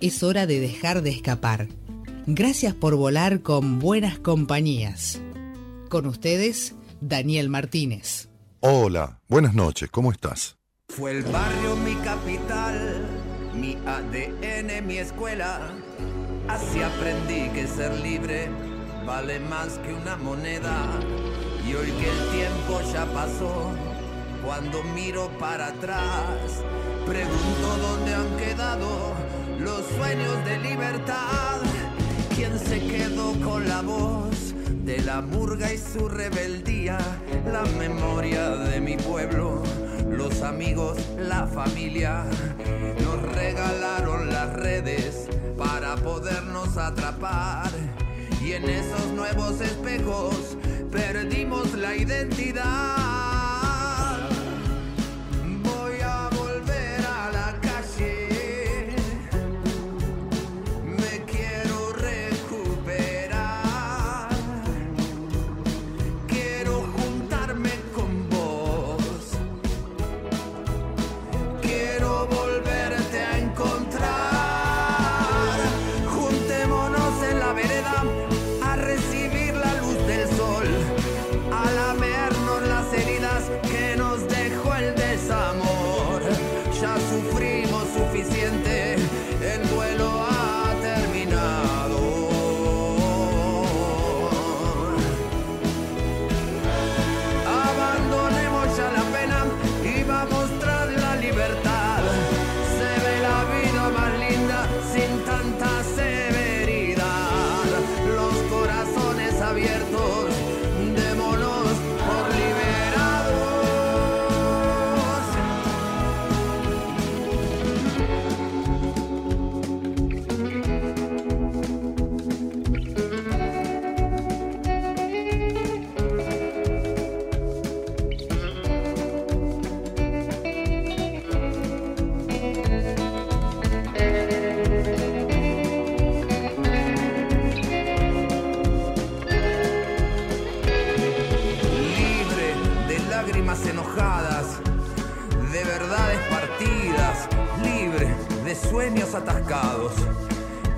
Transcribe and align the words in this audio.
es 0.00 0.22
hora 0.22 0.46
de 0.46 0.60
dejar 0.60 1.02
de 1.02 1.10
escapar. 1.10 1.68
Gracias 2.26 2.74
por 2.74 2.96
volar 2.96 3.42
con 3.42 3.78
buenas 3.78 4.18
compañías. 4.18 5.20
Con 5.88 6.06
ustedes, 6.06 6.74
Daniel 7.00 7.48
Martínez. 7.48 8.28
Hola, 8.60 9.20
buenas 9.28 9.54
noches, 9.54 9.88
¿cómo 9.90 10.12
estás? 10.12 10.56
Fue 10.88 11.12
el 11.12 11.22
barrio 11.22 11.76
mi 11.76 11.94
capital, 11.96 13.06
mi 13.54 13.76
ADN, 13.86 14.86
mi 14.86 14.98
escuela. 14.98 15.72
Así 16.48 16.82
aprendí 16.82 17.48
que 17.50 17.66
ser 17.66 17.98
libre 18.00 18.48
vale 19.08 19.40
más 19.40 19.78
que 19.78 19.94
una 19.94 20.16
moneda. 20.16 20.84
Y 21.66 21.74
hoy 21.74 21.90
que 21.92 22.10
el 22.10 22.30
tiempo 22.30 22.80
ya 22.92 23.06
pasó, 23.06 23.70
cuando 24.44 24.82
miro 24.94 25.30
para 25.38 25.68
atrás, 25.68 26.62
pregunto 27.06 27.76
dónde 27.80 28.14
han 28.14 28.36
quedado 28.36 29.27
los 29.58 29.84
sueños 29.96 30.44
de 30.44 30.58
libertad. 30.58 31.60
¿Quién 32.34 32.58
se 32.58 32.80
quedó 32.80 33.32
con 33.40 33.68
la 33.68 33.82
voz 33.82 34.54
de 34.84 35.00
la 35.02 35.20
murga 35.20 35.72
y 35.72 35.78
su 35.78 36.08
rebeldía? 36.08 36.98
La 37.50 37.62
memoria 37.78 38.50
de 38.50 38.80
mi 38.80 38.96
pueblo, 38.96 39.62
los 40.08 40.42
amigos, 40.42 40.98
la 41.18 41.46
familia. 41.46 42.24
Nos 43.02 43.34
regalaron 43.34 44.28
las 44.28 44.52
redes 44.54 45.28
para 45.56 45.96
podernos 45.96 46.76
atrapar. 46.76 47.70
Y 48.42 48.52
en 48.52 48.64
esos 48.68 49.06
nuevos 49.08 49.60
espejos 49.60 50.56
perdimos 50.90 51.74
la 51.74 51.96
identidad. 51.96 53.37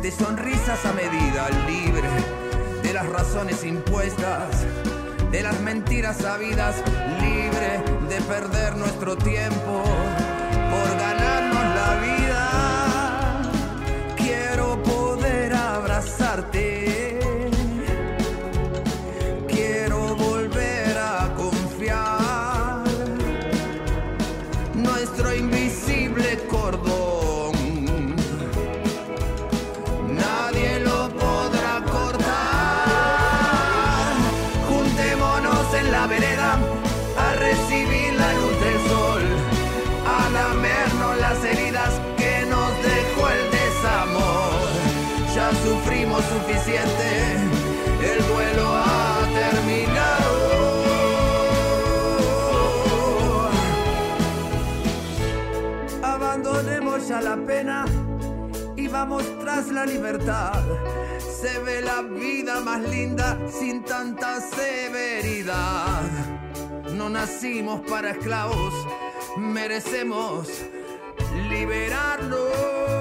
De 0.03 0.11
sonrisas 0.11 0.85
a 0.85 0.93
medida, 0.95 1.49
libre 1.69 2.09
de 2.83 2.93
las 2.93 3.07
razones 3.09 3.63
impuestas, 3.63 4.65
de 5.31 5.43
las 5.45 5.61
mentiras 5.61 6.17
sabidas, 6.17 6.75
libre 7.21 7.81
de 8.09 8.21
perder 8.23 8.77
nuestro 8.77 9.17
tiempo 9.17 9.85
suficiente, 46.23 47.37
el 48.03 48.27
duelo 48.29 48.67
ha 48.69 49.19
terminado. 49.35 50.71
Abandonemos 56.03 57.09
ya 57.09 57.21
la 57.21 57.37
pena 57.37 57.85
y 58.77 58.89
vamos 58.89 59.25
tras 59.41 59.69
la 59.69 59.87
libertad. 59.87 60.63
Se 61.19 61.59
ve 61.61 61.81
la 61.83 62.03
vida 62.03 62.61
más 62.61 62.81
linda 62.83 63.39
sin 63.49 63.83
tanta 63.85 64.41
severidad. 64.41 66.03
No 66.95 67.09
nacimos 67.09 67.81
para 67.89 68.11
esclavos, 68.11 68.75
merecemos 69.39 70.49
liberarnos. 71.49 73.00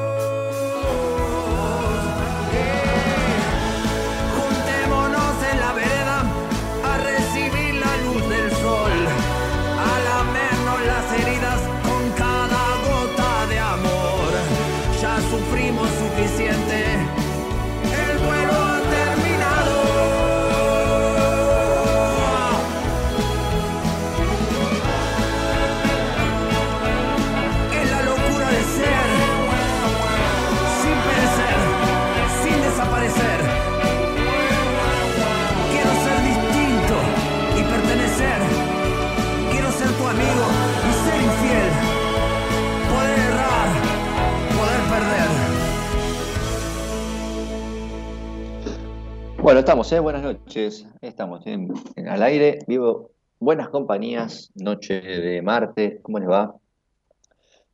Bueno, 49.50 49.62
estamos, 49.62 49.92
¿eh? 49.94 50.00
buenas 50.00 50.22
noches. 50.22 50.86
Estamos 51.02 51.48
en, 51.48 51.74
al 52.08 52.22
aire, 52.22 52.60
vivo 52.68 53.10
buenas 53.40 53.70
compañías, 53.70 54.52
noche 54.54 55.02
de 55.02 55.42
martes, 55.42 55.98
¿cómo 56.04 56.20
les 56.20 56.30
va? 56.30 56.56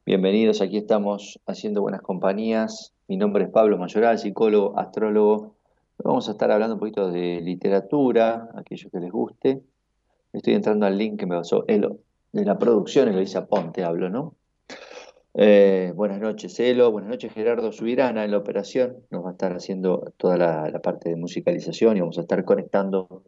Bienvenidos, 0.06 0.62
aquí 0.62 0.78
estamos 0.78 1.38
haciendo 1.46 1.82
buenas 1.82 2.02
compañías. 2.02 2.94
Mi 3.10 3.18
nombre 3.18 3.44
es 3.44 3.50
Pablo 3.50 3.78
Mayoral, 3.78 4.18
psicólogo, 4.18 4.80
astrólogo. 4.80 5.56
Vamos 6.02 6.30
a 6.30 6.32
estar 6.32 6.50
hablando 6.50 6.76
un 6.76 6.80
poquito 6.80 7.12
de 7.12 7.42
literatura, 7.42 8.48
aquellos 8.56 8.90
que 8.90 9.02
les 9.02 9.12
guste. 9.12 9.62
Estoy 10.32 10.54
entrando 10.54 10.86
al 10.86 10.98
link 10.98 11.20
que 11.20 11.26
me 11.26 11.36
pasó 11.36 11.66
Elo, 11.68 11.98
de 12.32 12.46
la 12.46 12.58
producción, 12.58 13.10
Eloisa 13.10 13.48
Ponte 13.48 13.84
hablo, 13.84 14.10
¿no? 14.10 14.34
Eh, 15.38 15.92
buenas 15.94 16.22
noches, 16.22 16.58
Elo. 16.62 16.94
Buenas 16.94 17.10
noches, 17.10 17.34
Gerardo 17.34 17.74
Subirana 17.74 18.24
en 18.24 18.32
la 18.32 18.38
operación. 18.38 19.04
Nos 19.10 19.26
va 19.26 19.30
a 19.30 19.32
estar 19.34 19.52
haciendo 19.52 20.14
toda 20.16 20.38
la, 20.38 20.80
parte 20.80 21.10
de 21.10 21.18
musicalización 21.18 21.98
y 21.98 22.00
vamos 22.00 22.18
a 22.18 22.22
estar 22.22 22.46
conectando 22.46 23.22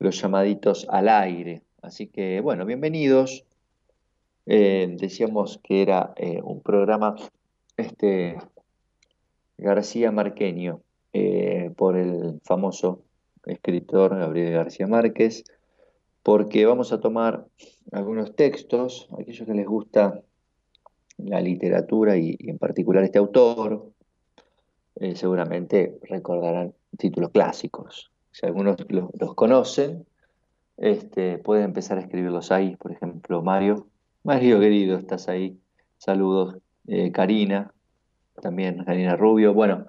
los 0.00 0.20
llamaditos 0.20 0.84
al 0.90 1.08
aire. 1.08 1.62
Así 1.80 2.08
que, 2.08 2.40
bueno, 2.40 2.66
bienvenidos. 2.66 3.44
Eh, 4.46 4.96
decíamos 4.98 5.60
que 5.62 5.80
era 5.80 6.12
eh, 6.16 6.40
un 6.42 6.60
programa 6.60 7.14
este, 7.76 8.36
García 9.56 10.10
Marqueño, 10.10 10.80
por 11.76 11.96
el 11.96 12.40
famoso 12.42 13.00
escritor 13.46 14.18
Gabriel 14.18 14.54
García 14.54 14.88
Márquez, 14.88 15.44
porque 16.24 16.66
vamos 16.66 16.92
a 16.92 16.98
tomar 16.98 17.46
algunos 17.92 18.34
textos, 18.34 19.08
aquellos 19.16 19.46
que 19.46 19.54
les 19.54 19.66
gusta 19.66 20.20
la 21.18 21.40
literatura 21.40 22.16
y, 22.16 22.36
en 22.40 22.58
particular 22.58 23.04
este 23.04 23.18
autor, 23.18 23.90
eh, 24.96 25.16
seguramente 25.16 25.98
recordarán 26.02 26.74
títulos 26.96 27.30
clásicos. 27.30 28.10
Si 28.30 28.46
algunos 28.46 28.76
los, 28.88 29.34
conocen, 29.34 30.06
este, 30.76 31.38
pueden 31.38 31.64
empezar 31.64 31.98
a 31.98 32.00
escribirlos 32.00 32.50
ahí. 32.50 32.76
Por 32.76 32.92
ejemplo, 32.92 33.42
Mario. 33.42 33.86
Mario 34.22 34.58
querido, 34.60 34.98
estás 34.98 35.28
ahí. 35.28 35.58
Saludos. 35.98 36.56
Eh, 36.86 37.12
Karina, 37.12 37.72
también 38.42 38.84
Karina 38.84 39.16
Rubio. 39.16 39.54
Bueno, 39.54 39.86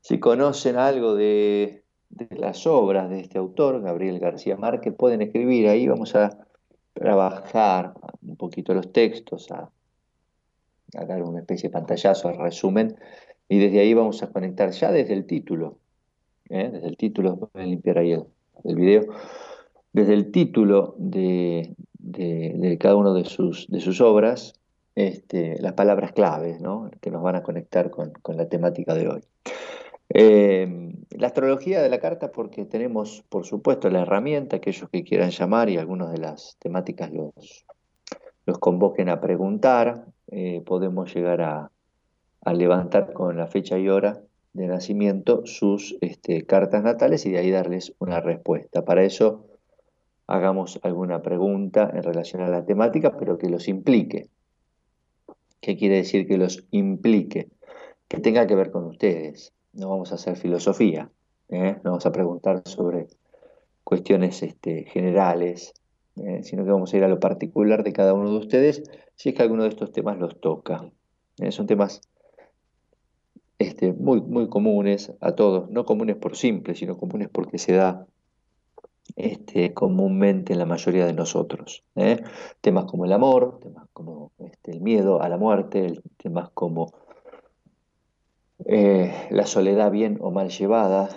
si 0.00 0.20
conocen 0.20 0.76
algo 0.76 1.14
de, 1.14 1.82
las 2.30 2.66
obras 2.66 3.08
de 3.10 3.20
este 3.20 3.38
autor, 3.38 3.80
Gabriel 3.80 4.20
García 4.20 4.56
Márquez, 4.56 4.94
pueden 4.94 5.22
escribir 5.22 5.68
ahí. 5.68 5.88
Vamos 5.88 6.14
a 6.14 6.46
trabajar 6.92 7.94
un 8.22 8.36
poquito 8.36 8.74
los 8.74 8.92
textos, 8.92 9.50
a 9.50 9.70
a 10.96 11.04
dar 11.04 11.22
una 11.22 11.40
especie 11.40 11.68
de 11.68 11.72
pantallazo, 11.72 12.28
al 12.28 12.38
resumen, 12.38 12.96
y 13.48 13.58
desde 13.58 13.80
ahí 13.80 13.94
vamos 13.94 14.22
a 14.22 14.28
conectar 14.28 14.70
ya 14.70 14.90
desde 14.90 15.14
el 15.14 15.26
título, 15.26 15.78
¿eh? 16.48 16.70
desde 16.72 16.88
el 16.88 16.96
título, 16.96 17.36
pueden 17.36 17.70
limpiar 17.70 17.98
ahí 17.98 18.12
el, 18.12 18.76
video, 18.76 19.02
desde 19.92 20.14
el 20.14 20.30
título 20.30 20.94
de, 20.98 21.74
cada 22.80 22.96
una 22.96 23.12
de 23.12 23.24
sus, 23.24 23.68
de 23.68 23.80
sus 23.80 24.00
obras, 24.00 24.54
este, 24.94 25.60
las 25.60 25.72
palabras 25.72 26.12
claves 26.12 26.60
¿no? 26.60 26.90
que 27.00 27.10
nos 27.10 27.22
van 27.22 27.34
a 27.34 27.42
conectar 27.42 27.90
con, 27.90 28.12
la 28.28 28.48
temática 28.48 28.94
de 28.94 29.08
hoy. 29.08 29.20
Eh, 30.10 30.92
la 31.10 31.26
astrología 31.26 31.82
de 31.82 31.88
la 31.88 31.98
carta, 31.98 32.30
porque 32.30 32.64
tenemos, 32.64 33.24
por 33.28 33.44
supuesto, 33.44 33.90
la 33.90 34.02
herramienta, 34.02 34.56
aquellos 34.56 34.88
que 34.90 35.02
quieran 35.02 35.30
llamar 35.30 35.68
y 35.70 35.78
algunas 35.78 36.12
de 36.12 36.18
las 36.18 36.56
temáticas 36.60 37.10
los, 37.10 37.66
los 38.46 38.58
convoquen 38.58 39.08
a 39.08 39.20
preguntar, 39.20 40.06
eh, 40.28 40.62
podemos 40.64 41.14
llegar 41.14 41.40
a, 41.42 41.70
levantar 42.52 43.12
con 43.14 43.38
la 43.38 43.46
fecha 43.46 43.78
y 43.78 43.88
hora 43.88 44.20
de 44.52 44.66
nacimiento 44.66 45.46
sus 45.46 45.96
este, 46.02 46.44
cartas 46.44 46.82
natales 46.82 47.24
y 47.24 47.30
de 47.30 47.38
ahí 47.38 47.50
darles 47.50 47.94
una 47.98 48.20
respuesta. 48.20 48.84
Para 48.84 49.02
eso 49.02 49.46
hagamos 50.26 50.78
alguna 50.82 51.22
pregunta 51.22 51.90
en 51.92 52.02
relación 52.02 52.42
a 52.42 52.48
la 52.48 52.64
temática, 52.64 53.16
pero 53.16 53.38
que 53.38 53.48
los 53.48 53.66
implique. 53.68 54.28
¿Qué 55.60 55.76
quiere 55.76 55.96
decir 55.96 56.26
que 56.26 56.36
los 56.36 56.66
implique? 56.70 57.48
Que 58.08 58.18
tenga 58.18 58.46
que 58.46 58.54
ver 58.54 58.70
con 58.70 58.84
ustedes. 58.84 59.54
No 59.72 59.88
vamos 59.88 60.12
a 60.12 60.16
hacer 60.16 60.36
filosofía, 60.36 61.10
¿eh? 61.48 61.76
no 61.82 61.92
vamos 61.92 62.06
a 62.06 62.12
preguntar 62.12 62.62
sobre 62.66 63.06
cuestiones 63.82 64.42
este, 64.42 64.84
generales, 64.84 65.72
¿eh? 66.16 66.42
sino 66.42 66.64
que 66.64 66.70
vamos 66.70 66.92
a 66.92 66.96
ir 66.96 67.04
a 67.04 67.08
lo 67.08 67.20
particular 67.20 67.82
de 67.82 67.92
cada 67.92 68.14
uno 68.14 68.30
de 68.30 68.38
ustedes 68.38 68.82
si 69.16 69.30
es 69.30 69.34
que 69.34 69.42
alguno 69.42 69.62
de 69.64 69.68
estos 69.70 69.92
temas 69.92 70.18
los 70.18 70.40
toca. 70.40 70.90
¿eh? 71.38 71.52
son 71.52 71.66
temas 71.66 72.00
este, 73.58 73.92
muy, 73.92 74.20
muy 74.20 74.48
comunes 74.48 75.12
a 75.20 75.32
todos, 75.32 75.70
no 75.70 75.84
comunes 75.84 76.16
por 76.16 76.36
simple, 76.36 76.74
sino 76.74 76.96
comunes 76.96 77.28
porque 77.30 77.58
se 77.58 77.72
da 77.72 78.06
este, 79.16 79.72
comúnmente 79.74 80.52
en 80.52 80.58
la 80.58 80.66
mayoría 80.66 81.06
de 81.06 81.12
nosotros. 81.12 81.84
¿eh? 81.94 82.22
Temas 82.60 82.86
como 82.86 83.04
el 83.04 83.12
amor, 83.12 83.60
temas 83.60 83.86
como 83.92 84.32
este, 84.38 84.72
el 84.72 84.80
miedo 84.80 85.22
a 85.22 85.28
la 85.28 85.36
muerte, 85.36 86.00
temas 86.16 86.50
como 86.50 86.92
la 88.66 89.46
soledad 89.46 89.90
bien 89.90 90.16
o 90.20 90.30
mal 90.30 90.48
llevada, 90.48 91.10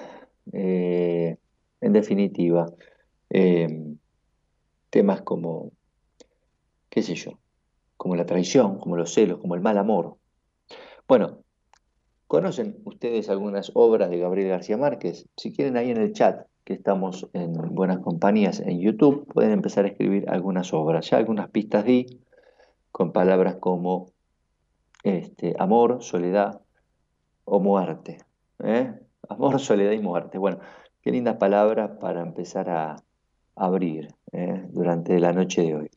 en 0.52 1.38
definitiva, 1.80 2.66
temas 4.98 5.22
como, 5.22 5.74
qué 6.90 7.04
sé 7.04 7.14
yo, 7.14 7.38
como 7.98 8.16
la 8.16 8.26
traición, 8.26 8.80
como 8.80 8.98
los 8.98 9.14
celos, 9.14 9.38
como 9.38 9.54
el 9.54 9.62
mal 9.62 9.78
amor. 9.78 10.18
Bueno, 11.08 11.44
¿conocen 12.26 12.82
ustedes 12.84 13.30
algunas 13.30 13.70
obras 13.76 14.10
de 14.10 14.18
Gabriel 14.18 14.50
García 14.50 14.76
Márquez? 14.76 15.28
Si 15.38 15.54
quieren 15.54 15.78
ahí 15.78 15.92
en 15.92 15.98
el 15.98 16.14
chat, 16.14 16.48
que 16.64 16.74
estamos 16.74 17.30
en 17.34 17.54
Buenas 17.76 18.00
Compañías 18.00 18.60
en 18.60 18.80
YouTube, 18.80 19.32
pueden 19.32 19.52
empezar 19.52 19.86
a 19.86 19.90
escribir 19.90 20.28
algunas 20.32 20.74
obras. 20.74 21.08
Ya 21.12 21.18
algunas 21.18 21.52
pistas 21.52 21.86
di 21.86 22.20
con 22.92 23.12
palabras 23.12 23.58
como 23.58 24.08
este, 25.04 25.54
amor, 25.60 26.02
soledad 26.02 26.62
o 27.46 27.60
muerte. 27.60 28.18
¿eh? 28.64 28.96
Amor, 29.30 29.60
soledad 29.60 29.92
y 29.92 30.00
muerte. 30.00 30.40
Bueno, 30.40 30.58
qué 31.04 31.12
lindas 31.12 31.36
palabras 31.36 31.92
para 32.00 32.22
empezar 32.24 32.72
a, 32.72 32.96
abrir 33.58 34.14
eh, 34.31 34.65
durante 34.69 35.19
la 35.19 35.33
noche 35.33 35.62
de 35.62 35.75
hoy. 35.75 35.91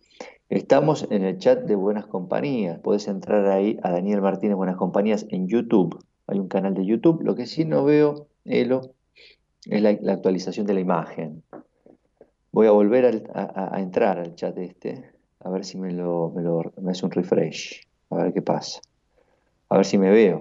Estamos 0.48 1.06
en 1.10 1.24
el 1.24 1.38
chat 1.38 1.60
de 1.60 1.74
Buenas 1.76 2.06
Compañías. 2.06 2.78
Puedes 2.80 3.06
entrar 3.08 3.46
ahí 3.46 3.78
a 3.82 3.90
Daniel 3.92 4.20
Martínez 4.20 4.56
Buenas 4.56 4.76
Compañías 4.76 5.26
en 5.30 5.46
YouTube. 5.46 6.04
Hay 6.26 6.38
un 6.38 6.48
canal 6.48 6.74
de 6.74 6.84
YouTube. 6.84 7.22
Lo 7.22 7.34
que 7.34 7.46
sí 7.46 7.64
no 7.64 7.84
veo, 7.84 8.26
Elo, 8.44 8.92
es 9.66 9.82
la, 9.82 9.90
actualización 10.12 10.66
de 10.66 10.75
la 10.75 10.80
imagen. 10.80 11.42
Voy 12.52 12.66
a 12.66 12.72
volver 12.72 13.25
a, 13.32 13.80
entrar 13.80 14.18
al 14.18 14.34
chat 14.34 14.58
este, 14.58 15.12
a 15.38 15.50
ver 15.50 15.64
si 15.64 15.78
me 15.78 15.92
lo 15.92 16.32
me 16.80 16.90
hace 16.90 17.06
un 17.06 17.12
refresh, 17.12 17.87
a 18.10 18.16
ver 18.16 18.32
qué 18.32 18.42
pasa. 18.42 18.80
A 19.68 19.76
ver 19.76 19.87
si 19.87 19.99
me 19.99 20.10
veo. 20.10 20.40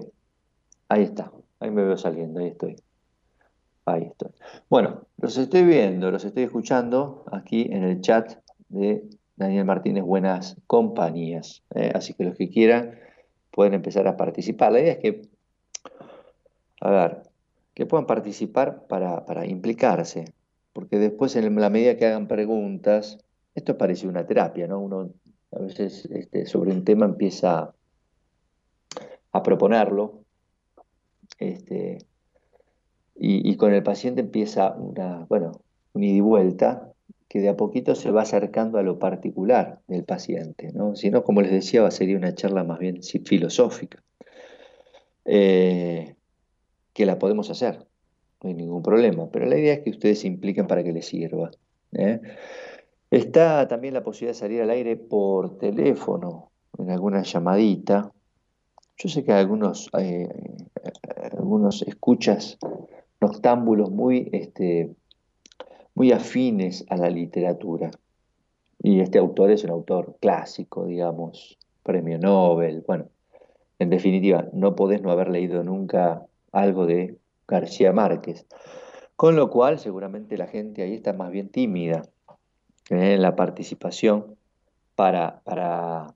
Ahí 0.88 1.02
está, 1.02 1.30
ahí 1.60 1.70
me 1.70 1.84
veo 1.84 1.96
saliendo, 1.96 2.40
ahí 2.40 2.48
estoy. 2.48 2.76
Ahí 3.92 4.04
estoy. 4.04 4.30
Bueno, 4.68 5.02
los 5.18 5.36
estoy 5.36 5.64
viendo, 5.64 6.10
los 6.10 6.24
estoy 6.24 6.44
escuchando 6.44 7.24
aquí 7.30 7.68
en 7.70 7.84
el 7.84 8.00
chat 8.00 8.38
de 8.68 9.04
Daniel 9.36 9.64
Martínez 9.64 10.04
Buenas 10.04 10.56
Compañías. 10.66 11.62
¿eh? 11.74 11.90
así 11.94 12.14
que 12.14 12.24
los 12.24 12.36
que 12.36 12.50
quieran 12.50 12.98
pueden 13.50 13.74
empezar 13.74 14.06
a 14.06 14.16
participar. 14.16 14.72
La 14.72 14.80
idea 14.80 14.92
es 14.92 14.98
que, 14.98 15.22
a 16.80 16.90
ver, 16.90 17.22
que 17.74 17.86
puedan 17.86 18.06
participar 18.06 18.86
para, 18.86 19.46
implicarse, 19.46 20.26
porque 20.72 20.98
después 20.98 21.34
en 21.36 21.54
la 21.54 21.70
medida 21.70 21.96
que 21.96 22.06
hagan 22.06 22.28
preguntas, 22.28 23.18
esto 23.54 23.76
parece 23.76 24.06
una 24.06 24.26
terapia, 24.26 24.66
¿no? 24.66 24.78
Uno 24.80 25.10
a 25.52 25.58
veces 25.58 26.04
este, 26.04 26.46
sobre 26.46 26.72
un 26.72 26.84
tema 26.84 27.06
empieza 27.06 27.74
a 29.32 29.42
proponerlo, 29.42 30.20
este, 31.38 31.98
y, 33.22 33.54
con 33.56 33.74
el 33.74 33.82
paciente 33.82 34.22
empieza 34.22 34.74
una, 34.74 35.26
bueno, 35.28 35.60
un 35.92 36.04
ida 36.04 36.16
y 36.16 36.20
vuelta 36.20 36.90
que 37.28 37.40
de 37.40 37.50
a 37.50 37.56
poquito 37.56 37.94
se 37.94 38.10
va 38.10 38.22
acercando 38.22 38.78
a 38.78 38.82
lo 38.82 38.98
particular 38.98 39.80
del 39.88 40.04
paciente, 40.04 40.72
¿no? 40.72 40.96
Si 40.96 41.10
no, 41.10 41.22
como 41.22 41.42
les 41.42 41.52
decía, 41.52 41.88
sería 41.90 42.16
una 42.16 42.34
charla 42.34 42.64
más 42.64 42.78
bien 42.78 43.02
filosófica, 43.02 44.02
eh, 45.26 46.16
que 46.94 47.04
la 47.04 47.18
podemos 47.18 47.50
hacer, 47.50 47.86
no 48.42 48.48
hay 48.48 48.54
ningún 48.54 48.82
problema, 48.82 49.28
pero 49.30 49.44
la 49.44 49.58
idea 49.58 49.74
es 49.74 49.80
que 49.80 49.90
ustedes 49.90 50.20
se 50.20 50.26
impliquen 50.26 50.66
para 50.66 50.82
que 50.82 50.92
les 50.92 51.06
sirva. 51.06 51.50
¿eh? 51.92 52.22
Está 53.10 53.68
también 53.68 53.92
la 53.92 54.02
posibilidad 54.02 54.34
de 54.34 54.40
salir 54.40 54.62
al 54.62 54.70
aire 54.70 54.96
por 54.96 55.58
teléfono, 55.58 56.50
en 56.78 56.90
alguna 56.90 57.22
llamadita. 57.22 58.10
Yo 58.96 59.08
sé 59.10 59.24
que 59.24 59.32
algunos, 59.32 59.90
eh, 59.98 60.26
algunos 61.32 61.82
escuchas 61.82 62.58
noctámbulos 63.20 63.90
muy, 63.90 64.28
este, 64.32 64.90
muy 65.94 66.12
afines 66.12 66.84
a 66.88 66.96
la 66.96 67.10
literatura. 67.10 67.90
Y 68.82 69.00
este 69.00 69.18
autor 69.18 69.50
es 69.50 69.64
un 69.64 69.70
autor 69.70 70.16
clásico, 70.20 70.86
digamos, 70.86 71.58
premio 71.82 72.18
Nobel. 72.18 72.82
Bueno, 72.86 73.08
en 73.78 73.90
definitiva, 73.90 74.48
no 74.52 74.74
podés 74.74 75.02
no 75.02 75.10
haber 75.10 75.28
leído 75.28 75.62
nunca 75.62 76.26
algo 76.52 76.86
de 76.86 77.18
García 77.46 77.92
Márquez. 77.92 78.46
Con 79.16 79.36
lo 79.36 79.50
cual, 79.50 79.78
seguramente 79.78 80.38
la 80.38 80.46
gente 80.46 80.82
ahí 80.82 80.94
está 80.94 81.12
más 81.12 81.30
bien 81.30 81.50
tímida 81.50 82.02
¿eh? 82.88 83.14
en 83.14 83.22
la 83.22 83.36
participación 83.36 84.36
para, 84.94 85.40
para, 85.44 86.14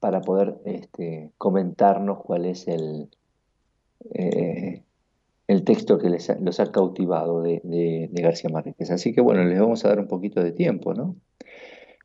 para 0.00 0.20
poder 0.20 0.58
este, 0.66 1.30
comentarnos 1.38 2.18
cuál 2.22 2.44
es 2.44 2.68
el, 2.68 3.08
eh, 4.14 4.82
el 5.50 5.64
texto 5.64 5.98
que 5.98 6.08
les 6.08 6.28
los 6.40 6.60
ha 6.60 6.70
cautivado 6.70 7.42
de, 7.42 8.08
García 8.12 8.50
Márquez. 8.50 8.88
Así 8.92 9.12
que 9.12 9.20
bueno, 9.20 9.42
les 9.44 9.58
vamos 9.58 9.84
a 9.84 9.88
dar 9.88 9.98
un 9.98 10.06
poquito 10.06 10.40
de 10.40 10.52
tiempo, 10.52 10.94
¿no? 10.94 11.16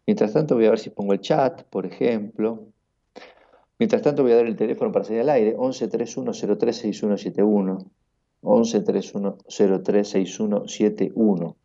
Mientras 0.07 0.33
tanto 0.33 0.55
voy 0.55 0.65
a 0.65 0.71
ver 0.71 0.79
si 0.79 0.89
pongo 0.89 1.13
el 1.13 1.21
chat, 1.21 1.61
por 1.65 1.85
ejemplo. 1.85 2.65
Mientras 3.77 4.01
tanto 4.01 4.23
voy 4.23 4.31
a 4.31 4.37
dar 4.37 4.47
el 4.47 4.55
teléfono 4.55 4.91
para 4.91 5.05
salir 5.05 5.21
al 5.21 5.29
aire, 5.29 5.53
11 5.55 5.87
31 5.87 6.31
03 6.57 6.75
6171. 6.75 7.91
11 8.41 8.81
31 8.81 9.37
03 9.83 10.09
6171. 10.09 11.55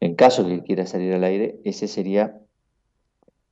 En 0.00 0.14
caso 0.14 0.46
que 0.46 0.62
quiera 0.62 0.86
salir 0.86 1.12
al 1.12 1.24
aire, 1.24 1.60
ese 1.64 1.86
sería 1.86 2.40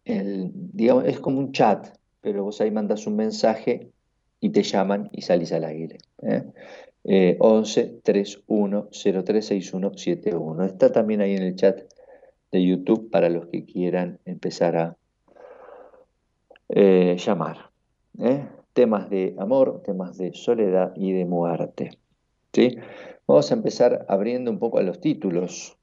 el, 0.07 0.53
digamos, 0.55 1.05
es 1.05 1.21
como 1.21 1.39
un 1.39 1.53
chat, 1.53 1.87
pero 2.23 2.45
vos 2.45 2.63
ahí 2.63 2.71
mandas 2.71 3.07
un 3.07 3.17
mensaje 3.17 3.93
y 4.41 4.51
te 4.51 4.63
llaman 4.63 5.09
y 5.13 5.23
salís 5.23 5.53
al 5.53 5.65
aire. 5.65 5.99
¿eh? 6.23 6.45
Eh, 7.05 7.37
11 7.41 8.01
31 8.03 8.89
03 8.91 9.47
6171. 9.47 10.65
Está 10.65 10.93
también 10.93 11.21
ahí 11.21 11.35
en 11.35 11.43
el 11.43 11.57
chat 11.57 11.81
de 12.51 12.65
YouTube 12.65 13.11
para 13.11 13.29
los 13.29 13.47
que 13.47 13.65
quieran 13.65 14.19
empezar 14.25 14.77
a 14.77 14.97
eh, 16.69 17.17
llamar. 17.19 17.71
¿eh? 18.21 18.47
Temas 18.73 19.09
de 19.11 19.35
amor, 19.39 19.83
temas 19.85 20.19
de 20.19 20.33
soledad 20.35 20.93
y 20.97 21.13
de 21.13 21.25
muerte. 21.25 21.99
¿sí? 22.53 22.77
Vamos 23.27 23.51
a 23.51 23.55
empezar 23.55 24.07
abriendo 24.09 24.51
un 24.51 24.59
poco 24.59 24.79
a 24.79 24.83
los 24.83 25.01
títulos 25.01 25.77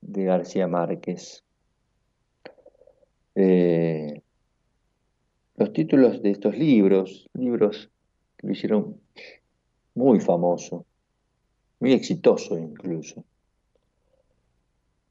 de 0.00 0.24
García 0.24 0.66
Márquez. 0.66 1.44
Eh, 3.34 4.22
los 5.56 5.72
títulos 5.72 6.22
de 6.22 6.30
estos 6.30 6.56
libros, 6.56 7.28
libros 7.34 7.90
que 8.36 8.46
lo 8.46 8.52
hicieron 8.52 8.96
muy 9.94 10.20
famoso, 10.20 10.84
muy 11.80 11.92
exitoso 11.92 12.58
incluso. 12.58 13.24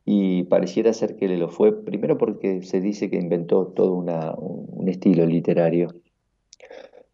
Y 0.06 0.44
pareciera 0.44 0.94
ser 0.94 1.16
que 1.16 1.28
lo 1.30 1.50
fue, 1.50 1.84
primero 1.84 2.18
porque 2.18 2.62
se 2.62 2.80
dice 2.80 3.10
que 3.10 3.18
inventó 3.18 3.66
todo 3.68 3.94
un 3.94 4.88
estilo 4.88 5.25
literario, 5.25 5.96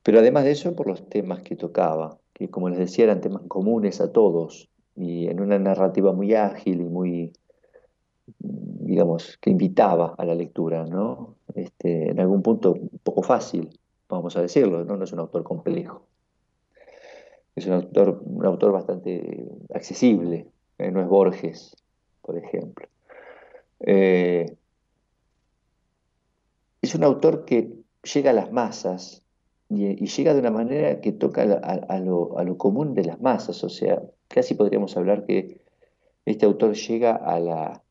pero 0.03 0.19
además 0.19 0.43
de 0.43 0.51
eso 0.51 0.75
por 0.75 0.88
los 0.88 1.07
temas 1.07 1.41
que 1.41 1.55
tocaba, 1.55 2.17
que 2.33 2.50
como 2.50 2.67
les 2.67 2.79
decía 2.79 3.05
eran 3.05 3.21
temas 3.21 3.43
comunes 3.47 4.01
a 4.01 4.11
todos 4.11 4.69
y 4.95 5.27
en 5.27 5.39
una 5.39 5.57
narrativa 5.57 6.11
muy 6.11 6.33
ágil 6.33 6.81
y 6.81 6.85
muy, 6.85 7.31
digamos, 8.39 9.38
que 9.38 9.50
invitaba 9.50 10.15
a 10.17 10.25
la 10.25 10.35
lectura, 10.35 10.85
¿no? 10.85 11.35
Este, 11.55 12.09
en 12.11 12.19
algún 12.19 12.41
punto 12.41 12.73
un 12.73 13.00
poco 13.03 13.23
fácil, 13.23 13.69
vamos 14.09 14.35
a 14.38 14.41
decirlo, 14.41 14.83
¿no? 14.83 15.01
es 15.03 15.13
un 15.13 15.19
autor 15.19 15.43
complejo. 15.43 16.05
Es 17.55 17.65
un 17.65 17.73
autor, 17.73 18.21
un 18.25 18.45
autor 18.45 18.71
bastante 18.71 19.50
accesible, 19.73 20.47
¿eh? 20.77 20.91
no 20.91 21.01
es 21.01 21.07
Borges, 21.07 21.75
por 22.21 22.38
ejemplo. 22.38 22.88
Eh, 23.81 24.55
es 26.81 26.95
un 26.95 27.03
autor 27.03 27.45
que 27.45 27.73
llega 28.03 28.31
a 28.31 28.33
las 28.33 28.51
masas 28.51 29.23
y, 29.69 30.05
llega 30.05 30.33
de 30.33 30.39
una 30.39 30.51
manera 30.51 31.00
que 31.00 31.11
toca 31.11 31.43
a, 31.43 32.00
lo, 32.00 32.38
a, 32.38 32.43
lo, 32.43 32.57
común 32.57 32.93
de 32.93 33.05
las 33.05 33.21
masas, 33.21 33.63
o 33.63 33.69
sea, 33.69 34.01
casi 34.27 34.53
podríamos 34.53 34.97
hablar 34.97 35.25
que 35.25 35.61
este 36.25 36.45
autor 36.45 36.73
llega 36.73 37.15
a, 37.15 37.39
la, 37.39 37.81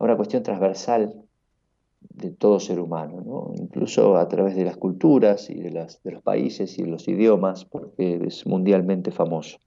a 0.00 0.04
una 0.04 0.16
cuestión 0.16 0.42
transversal 0.42 1.14
de 2.00 2.30
todo 2.30 2.58
ser 2.58 2.80
humano, 2.80 3.52
incluso 3.54 4.16
a 4.16 4.26
través 4.28 4.56
de 4.56 4.64
las 4.64 4.78
culturas 4.78 5.50
y 5.50 5.54
de, 5.54 5.70
los 5.70 6.22
países 6.22 6.78
y 6.78 6.82
de 6.82 6.88
los 6.88 7.06
idiomas, 7.06 7.66
porque 7.66 8.18
es 8.26 8.46
mundialmente 8.46 9.10
famoso. 9.10 9.58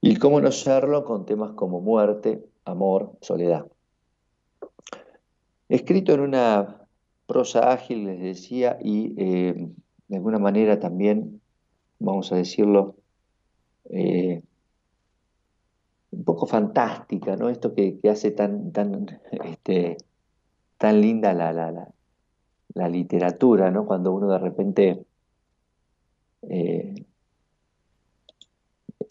Y 0.00 0.16
cómo 0.16 0.40
no 0.40 0.50
serlo 0.50 1.04
con 1.04 1.26
temas 1.26 1.52
como 1.52 1.82
muerte, 1.82 2.42
amor, 2.64 3.12
soledad. 3.20 3.66
Escrito 5.68 6.14
en 6.14 6.20
una 6.20 6.86
prosa 7.26 7.72
ágil, 7.72 8.06
les 8.06 8.20
decía, 8.20 8.78
y 8.82 9.14
eh, 9.18 9.68
de 10.08 10.16
alguna 10.16 10.38
manera 10.38 10.80
también, 10.80 11.42
vamos 11.98 12.32
a 12.32 12.36
decirlo, 12.36 12.96
eh, 13.90 14.42
un 16.10 16.24
poco 16.24 16.46
fantástica, 16.46 17.36
¿no? 17.36 17.48
Esto 17.48 17.74
que, 17.74 17.98
hace 18.10 18.30
tan, 18.30 18.72
tan, 18.72 19.20
este, 19.44 19.96
tan 20.78 21.00
linda 21.00 21.32
la, 21.34 21.52
la, 21.52 21.88
la, 22.74 22.88
literatura, 22.88 23.70
¿no? 23.70 23.86
Cuando 23.86 24.12
uno 24.12 24.28
de 24.30 24.38
repente 24.38 25.04
eh, 26.42 27.06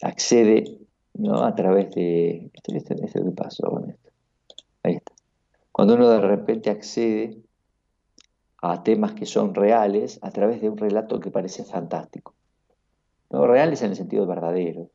accede, 0.02 0.78
¿no? 1.14 1.44
A 1.44 1.54
través 1.54 1.90
de... 1.94 2.50
Este, 2.52 2.76
este, 2.76 2.94
este 3.04 3.22
que 3.22 3.30
pasó 3.30 3.70
con 3.70 3.90
esto. 3.90 4.10
Ahí 4.82 4.94
está. 4.94 5.12
Cuando 5.70 5.94
uno 5.94 6.08
de 6.08 6.20
repente 6.20 6.70
accede 6.70 7.38
a 8.60 8.82
temas 8.82 9.12
que 9.12 9.26
son 9.26 9.54
reales 9.54 10.18
a 10.22 10.30
través 10.32 10.60
de 10.60 10.68
un 10.68 10.76
relato 10.76 11.20
que 11.20 11.30
parece 11.30 11.64
fantástico. 11.64 12.34
¿no? 13.30 13.46
Reales 13.46 13.82
en 13.82 13.90
el 13.90 13.96
sentido 13.96 14.26
verdadero 14.26 14.90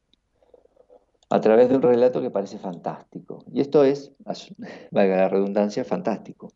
a 1.33 1.41
través 1.41 1.67
de 1.67 1.75
un 1.75 1.81
relato 1.81 2.21
que 2.21 2.29
parece 2.29 2.59
fantástico. 2.59 3.43
Y 3.51 3.61
esto 3.61 3.83
es, 3.83 4.11
valga 4.91 5.17
la 5.17 5.29
redundancia, 5.29 5.83
fantástico. 5.83 6.53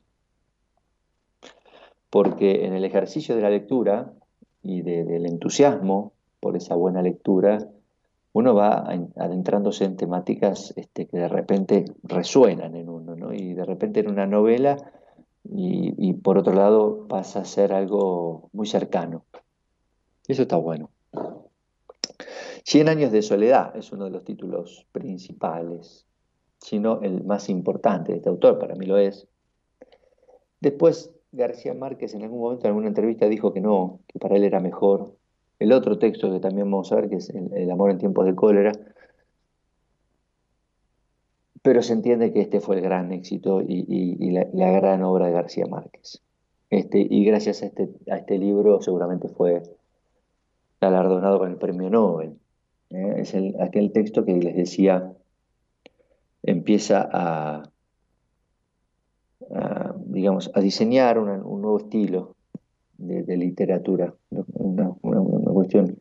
Porque 2.12 2.64
en 2.64 2.74
el 2.74 2.86
ejercicio 2.86 3.36
de 3.36 3.42
la 3.42 3.50
lectura 3.50 4.14
y 4.62 4.84
del 4.84 5.26
entusiasmo 5.26 6.14
por 6.40 6.56
esa 6.56 6.76
buena 6.76 7.02
lectura, 7.02 7.58
uno 8.34 8.54
va 8.54 8.88
adentrándose 9.16 9.84
en 9.84 9.98
temáticas 9.98 10.76
este, 10.78 11.08
que 11.08 11.18
de 11.18 11.28
repente 11.28 11.86
resuenan 12.04 12.76
en 12.76 12.88
uno, 12.88 13.16
¿no? 13.16 13.34
y 13.34 13.56
de 13.56 13.66
repente 13.66 14.02
en 14.02 14.12
una 14.12 14.28
novela, 14.28 14.78
y, 15.44 15.96
y 15.98 16.14
por 16.14 16.38
otro 16.38 16.54
lado 16.54 17.08
pasa 17.08 17.40
a 17.40 17.46
ser 17.46 17.74
algo 17.74 18.50
muy 18.54 18.68
cercano. 18.68 19.26
Eso 20.28 20.44
está 20.44 20.58
bueno. 20.58 20.92
Cien 22.70 22.90
años 22.90 23.14
de 23.14 23.22
soledad 23.22 23.74
es 23.78 23.94
uno 23.94 24.04
de 24.04 24.10
los 24.10 24.26
títulos 24.26 24.86
principales, 24.92 26.06
si 26.60 26.80
no 26.80 27.00
el 27.00 27.24
más 27.24 27.48
importante 27.48 28.12
de 28.12 28.18
este 28.18 28.28
autor, 28.28 28.60
para 28.60 28.76
mí 28.76 28.86
lo 28.86 28.98
es. 28.98 29.26
Después 30.60 31.14
García 31.32 31.74
Márquez 31.74 32.14
en 32.14 32.24
algún 32.24 32.42
momento 32.42 32.66
en 32.66 32.72
alguna 32.72 32.90
entrevista 32.90 33.30
dijo 33.30 33.54
que 33.54 33.62
no, 33.62 34.02
que 34.06 34.20
para 34.20 34.36
él 34.36 34.44
era 34.44 34.60
mejor. 34.60 35.16
El 35.60 35.72
otro 35.72 35.98
texto 35.98 36.30
que 36.30 36.42
también 36.42 36.70
vamos 36.70 36.92
a 36.92 36.96
ver, 36.96 37.08
que 37.08 37.16
es 37.16 37.30
El, 37.30 37.72
amor 37.72 37.90
en 37.90 38.00
tiempos 38.00 38.26
de 38.26 38.36
cólera, 38.36 38.74
pero 41.62 41.82
se 41.82 41.94
entiende 41.94 42.34
que 42.34 42.42
este 42.42 42.60
fue 42.60 42.76
el 42.76 42.82
gran 42.82 43.14
éxito 43.14 43.62
y, 43.62 44.30
la, 44.32 44.72
gran 44.72 45.04
obra 45.04 45.28
de 45.28 45.32
García 45.32 45.68
Márquez. 45.68 46.22
Este, 46.70 47.00
y 47.00 47.24
gracias 47.24 47.64
este, 47.64 47.88
a 48.12 48.18
este 48.18 48.38
libro 48.38 48.82
seguramente 48.82 49.30
fue 49.30 49.64
galardonado 50.82 51.40
con 51.40 51.50
el 51.50 51.56
premio 51.56 51.90
Nobel. 51.90 52.38
¿Eh? 52.90 53.16
es 53.18 53.36
aquel 53.60 53.92
texto 53.92 54.26
que 54.26 54.34
les 54.34 54.56
decía, 54.56 55.14
empieza 56.44 57.08
a, 57.12 57.70
digamos, 60.06 60.52
a 60.54 60.62
diseñar 60.62 61.20
un 61.20 61.62
nuevo 61.62 61.78
estilo 61.78 62.36
de, 62.98 63.38
literatura, 63.38 64.14
una, 64.30 64.92
cuestión 65.54 65.98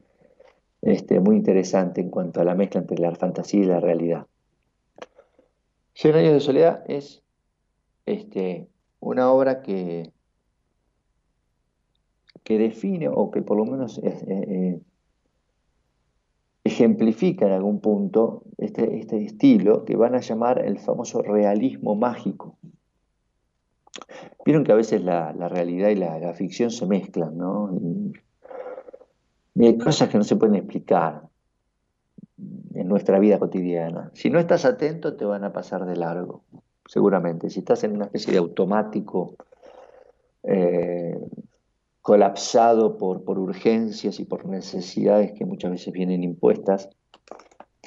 este, 0.83 1.21
muy 1.21 1.37
interesante 1.37 2.00
en 2.00 2.11
cuanto 2.11 2.40
a 2.40 2.45
la 2.45 2.55
mezcla 2.55 2.81
entre 2.81 2.99
la 2.99 3.14
fantasía 3.14 3.61
y 3.61 3.66
la 3.66 3.81
realidad. 3.81 4.26
Cien 5.95 6.14
años 6.14 6.35
de 6.35 6.40
soledad 6.40 6.85
es 6.88 7.23
este, 8.05 8.69
una 9.00 9.31
obra 9.33 9.62
que, 9.62 10.12
que 12.45 12.59
define, 12.59 13.09
o 13.09 13.31
que 13.31 13.43
por 13.43 13.57
lo 13.57 13.64
menos 13.64 13.99
eh, 14.05 14.81
ejemplifica 16.67 17.47
en 17.47 17.53
algún 17.53 17.81
punto 17.81 18.43
este, 18.59 18.99
este, 18.99 19.25
estilo 19.25 19.85
que 19.85 19.97
van 19.97 20.15
a 20.15 20.21
llamar 20.21 20.65
el 20.65 20.79
famoso 20.79 21.23
realismo 21.23 21.95
mágico. 21.95 22.57
Vieron 24.45 24.65
que 24.65 24.73
a 24.73 24.77
veces 24.77 25.03
la, 25.03 25.33
realidad 25.33 25.89
y 25.89 25.97
la, 25.97 26.33
ficción 26.35 26.71
se 26.71 26.87
mezclan, 26.87 27.37
¿no? 27.37 27.73
Y, 27.75 28.13
hay 29.65 29.79
cosas 29.79 30.11
que 30.11 30.19
no 30.19 30.25
se 30.25 30.37
pueden 30.37 30.55
explicar 30.55 31.23
en 32.75 32.89
nuestra 32.89 33.19
vida 33.19 33.39
cotidiana. 33.39 34.11
Si 34.13 34.29
no 34.29 34.39
estás 34.39 34.67
atento, 34.67 35.17
te 35.17 35.25
van 35.25 35.45
a 35.45 35.53
pasar 35.53 35.87
de 35.87 35.97
largo, 35.97 36.45
seguramente. 36.87 37.49
Si 37.49 37.61
estás 37.61 37.83
en 37.85 37.93
una 37.93 38.05
especie 38.05 38.35
de 38.35 38.39
automático, 38.39 39.35
eh, 40.43 41.19
colapsado 42.07 42.99
por, 42.99 43.25
por 43.25 43.37
urgencias 43.37 44.21
y 44.21 44.25
por 44.25 44.47
necesidades 44.47 45.33
que 45.33 45.45
muchas 45.45 45.73
veces 45.73 45.93
vienen 45.93 46.23
impuestas 46.23 46.89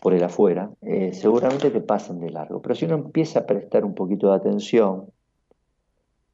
por 0.02 0.14
el 0.14 0.22
afuera, 0.22 0.72
eh, 0.82 1.14
seguramente 1.14 1.72
te 1.72 1.80
pasan 1.80 2.20
de 2.20 2.30
largo. 2.30 2.62
Pero 2.62 2.76
si 2.76 2.84
uno 2.84 2.96
empieza 2.96 3.40
a 3.40 3.46
prestar 3.46 3.86
un 3.86 3.96
poquito 3.96 4.28
de 4.28 4.36
atención, 4.36 5.06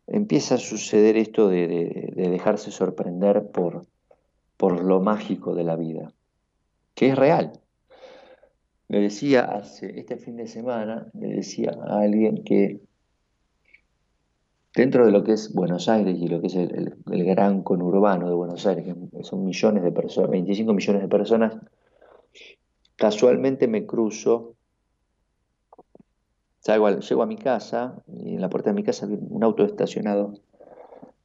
empieza 0.08 0.56
a 0.56 0.58
suceder 0.58 1.15
esto 1.15 1.48
de, 1.48 2.12
dejarse 2.15 2.72
sorprender 2.72 3.51
por, 3.51 3.86
por 4.58 4.84
lo 4.84 5.00
mágico 5.00 5.54
de 5.54 5.63
la 5.63 5.75
vida, 5.75 6.12
que 6.96 7.10
es 7.10 7.15
real. 7.15 7.51
Le 8.88 9.00
decía 9.00 9.42
hace 9.42 10.00
este 10.00 10.18
fin 10.18 10.38
de 10.38 10.48
semana, 10.48 11.06
le 11.13 11.36
decía 11.36 11.77
a 11.88 12.00
alguien 12.00 12.44
que 12.44 12.80
dentro 14.75 15.05
de 15.05 15.12
lo 15.12 15.24
que 15.24 15.34
es 15.34 15.53
Buenos 15.53 15.88
Aires 15.88 16.17
y 16.20 16.27
lo 16.27 16.41
que 16.41 16.48
es 16.48 16.55
el, 16.55 16.96
gran 17.05 17.63
conurbano 17.63 18.27
de 18.27 18.36
Buenos 18.36 18.65
Aires, 18.67 18.86
que 18.86 19.24
son 19.24 19.46
millones 19.46 19.84
de 19.84 19.91
personas, 19.91 20.29
25 20.29 20.74
millones 20.74 21.01
de 21.01 21.08
personas, 21.08 21.58
casualmente 22.96 23.67
me 23.67 23.86
cruzo, 23.86 24.55
llego 26.67 27.24
a 27.24 27.25
mi 27.25 27.38
casa 27.38 28.03
y 28.08 28.36
en 28.36 28.41
la 28.41 28.50
puerta 28.50 28.72
de 28.72 28.75
mi 28.75 28.84
casa 28.84 29.05
hay 29.05 29.17
un 29.29 29.44
auto 29.44 29.63
estacionado 29.63 30.34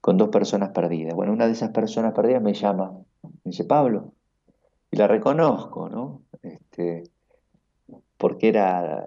con 0.00 0.16
dos 0.16 0.28
personas 0.28 0.70
perdidas. 0.70 1.14
Bueno, 1.14 1.32
una 1.32 1.46
de 1.46 1.52
esas 1.52 1.70
personas 1.70 2.14
perdidas 2.14 2.42
me 2.42 2.54
llama, 2.54 2.92
me 3.22 3.30
dice, 3.44 3.64
Pablo, 3.64 4.12
y 4.90 4.96
la 4.96 5.06
reconozco, 5.06 5.88
¿no? 5.88 6.22
Este, 6.42 7.04
porque 8.16 8.48
era, 8.48 9.06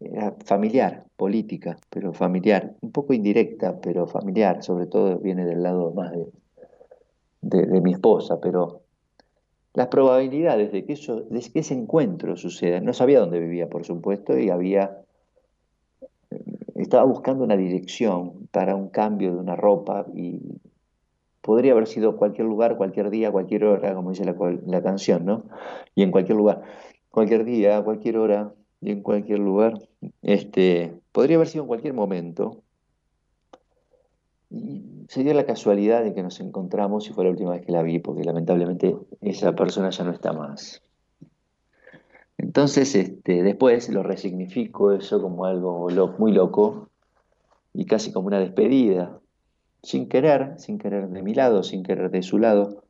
era 0.00 0.34
familiar, 0.44 1.04
política, 1.16 1.76
pero 1.90 2.12
familiar, 2.12 2.74
un 2.80 2.90
poco 2.90 3.12
indirecta, 3.12 3.80
pero 3.80 4.06
familiar, 4.06 4.62
sobre 4.62 4.86
todo 4.86 5.18
viene 5.18 5.44
del 5.44 5.62
lado 5.62 5.92
más 5.92 6.12
de, 7.42 7.66
de 7.66 7.80
mi 7.80 7.92
esposa, 7.92 8.40
pero 8.40 8.82
las 9.74 9.88
probabilidades 9.88 10.72
de 10.72 10.84
que, 10.84 10.94
eso, 10.94 11.20
de 11.22 11.40
que 11.40 11.60
ese 11.60 11.74
encuentro 11.74 12.36
suceda. 12.36 12.80
No 12.80 12.92
sabía 12.92 13.20
dónde 13.20 13.38
vivía, 13.38 13.68
por 13.68 13.84
supuesto, 13.84 14.38
y 14.38 14.50
había 14.50 14.98
estaba 16.74 17.04
buscando 17.04 17.44
una 17.44 17.56
dirección 17.56 18.48
para 18.50 18.74
un 18.74 18.88
cambio 18.88 19.32
de 19.32 19.38
una 19.38 19.54
ropa 19.54 20.06
y 20.14 20.40
podría 21.42 21.72
haber 21.72 21.86
sido 21.86 22.16
cualquier 22.16 22.46
lugar, 22.46 22.76
cualquier 22.76 23.10
día, 23.10 23.30
cualquier 23.30 23.64
hora, 23.64 23.94
como 23.94 24.10
dice 24.10 24.24
la, 24.24 24.34
la 24.66 24.82
canción, 24.82 25.24
¿no? 25.24 25.44
Y 25.94 26.02
en 26.02 26.10
cualquier 26.10 26.36
lugar, 26.36 26.62
cualquier 27.10 27.44
día, 27.44 27.82
cualquier 27.82 28.18
hora 28.18 28.52
y 28.80 28.92
en 28.92 29.02
cualquier 29.02 29.40
lugar. 29.40 29.74
Este, 30.22 30.94
podría 31.12 31.36
haber 31.36 31.48
sido 31.48 31.64
en 31.64 31.68
cualquier 31.68 31.94
momento. 31.94 32.62
Y 34.50 34.82
se 35.08 35.22
la 35.22 35.46
casualidad 35.46 36.02
de 36.02 36.14
que 36.14 36.22
nos 36.22 36.40
encontramos 36.40 37.08
y 37.08 37.12
fue 37.12 37.24
la 37.24 37.30
última 37.30 37.52
vez 37.52 37.64
que 37.64 37.72
la 37.72 37.82
vi, 37.82 37.98
porque 37.98 38.24
lamentablemente 38.24 38.96
esa 39.20 39.54
persona 39.54 39.90
ya 39.90 40.04
no 40.04 40.12
está 40.12 40.32
más. 40.32 40.82
Entonces, 42.36 42.94
este, 42.94 43.42
después 43.42 43.88
lo 43.90 44.02
resignifico 44.02 44.92
eso 44.92 45.20
como 45.20 45.44
algo 45.44 45.88
muy 46.18 46.32
loco 46.32 46.88
y 47.72 47.84
casi 47.86 48.12
como 48.12 48.28
una 48.28 48.40
despedida, 48.40 49.20
sin 49.82 50.08
querer, 50.08 50.58
sin 50.58 50.78
querer 50.78 51.08
de 51.08 51.22
mi 51.22 51.34
lado, 51.34 51.62
sin 51.62 51.82
querer 51.82 52.10
de 52.10 52.22
su 52.22 52.38
lado, 52.38 52.84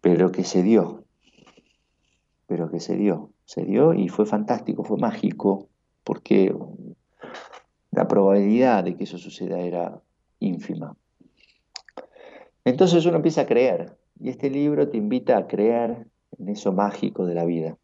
pero 0.00 0.32
que 0.32 0.44
se 0.44 0.62
dio, 0.62 1.04
pero 2.46 2.70
que 2.70 2.80
se 2.80 2.96
dio, 2.96 3.30
se 3.44 3.64
dio 3.64 3.94
y 3.94 4.08
fue 4.08 4.26
fantástico, 4.26 4.84
fue 4.84 4.98
mágico, 4.98 5.68
porque 6.02 6.54
la 7.90 8.08
probabilidad 8.08 8.84
de 8.84 8.96
que 8.96 9.04
eso 9.04 9.18
suceda 9.18 9.60
era 9.60 10.00
ínfima. 10.40 10.96
Entonces 12.64 13.04
uno 13.06 13.16
empieza 13.16 13.42
a 13.42 13.46
creer, 13.46 13.96
y 14.20 14.30
este 14.30 14.50
libro 14.50 14.88
te 14.88 14.96
invita 14.96 15.36
a 15.36 15.46
creer 15.46 16.06
en 16.38 16.48
eso 16.48 16.72
mágico 16.72 17.26
de 17.26 17.34
la 17.34 17.44
vida. 17.44 17.76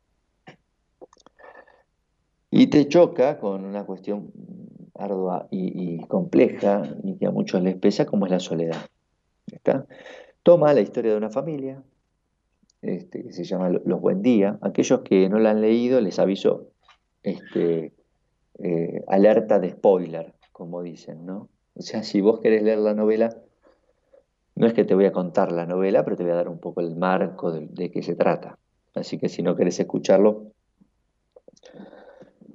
Y 2.51 2.69
te 2.69 2.89
choca 2.89 3.39
con 3.39 3.65
una 3.65 3.85
cuestión 3.85 4.33
ardua 4.95 5.47
y, 5.51 5.99
compleja 6.07 6.83
y 7.05 7.17
que 7.17 7.27
a 7.27 7.31
muchos 7.31 7.63
les 7.63 7.77
pesa, 7.77 8.07
como 8.07 8.27
es 8.27 8.33
la 8.33 8.41
soledad. 8.41 8.77
Toma 10.43 10.75
la 10.75 10.81
historia 10.81 11.13
de 11.13 11.19
una 11.19 11.31
familia, 11.31 11.83
este, 12.83 13.23
que 13.23 13.33
se 13.33 13.45
llama 13.45 13.71
Los 13.71 14.01
Buen 14.01 14.23
Día. 14.23 14.59
Aquellos 14.63 15.01
que 15.01 15.29
no 15.29 15.39
la 15.39 15.51
han 15.51 15.61
leído, 15.61 16.01
les 16.01 16.19
aviso, 16.19 16.69
este, 17.23 17.93
eh, 18.59 19.05
alerta 19.09 19.59
de 19.59 19.71
spoiler, 19.71 20.35
como 20.53 20.83
dicen, 20.83 21.27
¿no? 21.27 21.49
O 21.75 21.83
sea, 21.83 22.03
si 22.03 22.21
vos 22.21 22.41
querés 22.41 22.63
leer 22.63 22.79
la 22.79 22.95
novela, 22.95 23.37
no 24.55 24.67
es 24.67 24.75
que 24.75 24.85
te 24.85 24.95
voy 24.95 25.07
a 25.07 25.13
contar 25.13 25.53
la 25.53 25.67
novela, 25.67 26.05
pero 26.05 26.17
te 26.17 26.23
voy 26.23 26.33
a 26.33 26.37
dar 26.37 26.49
un 26.49 26.59
poco 26.59 26.81
el 26.81 26.95
marco 26.97 27.53
de, 27.53 27.91
qué 27.91 28.03
se 28.03 28.15
trata. 28.15 28.59
Así 28.95 29.19
que 29.19 29.29
si 29.29 29.43
no 29.43 29.57
querés 29.57 29.81
escucharlo, 29.81 30.53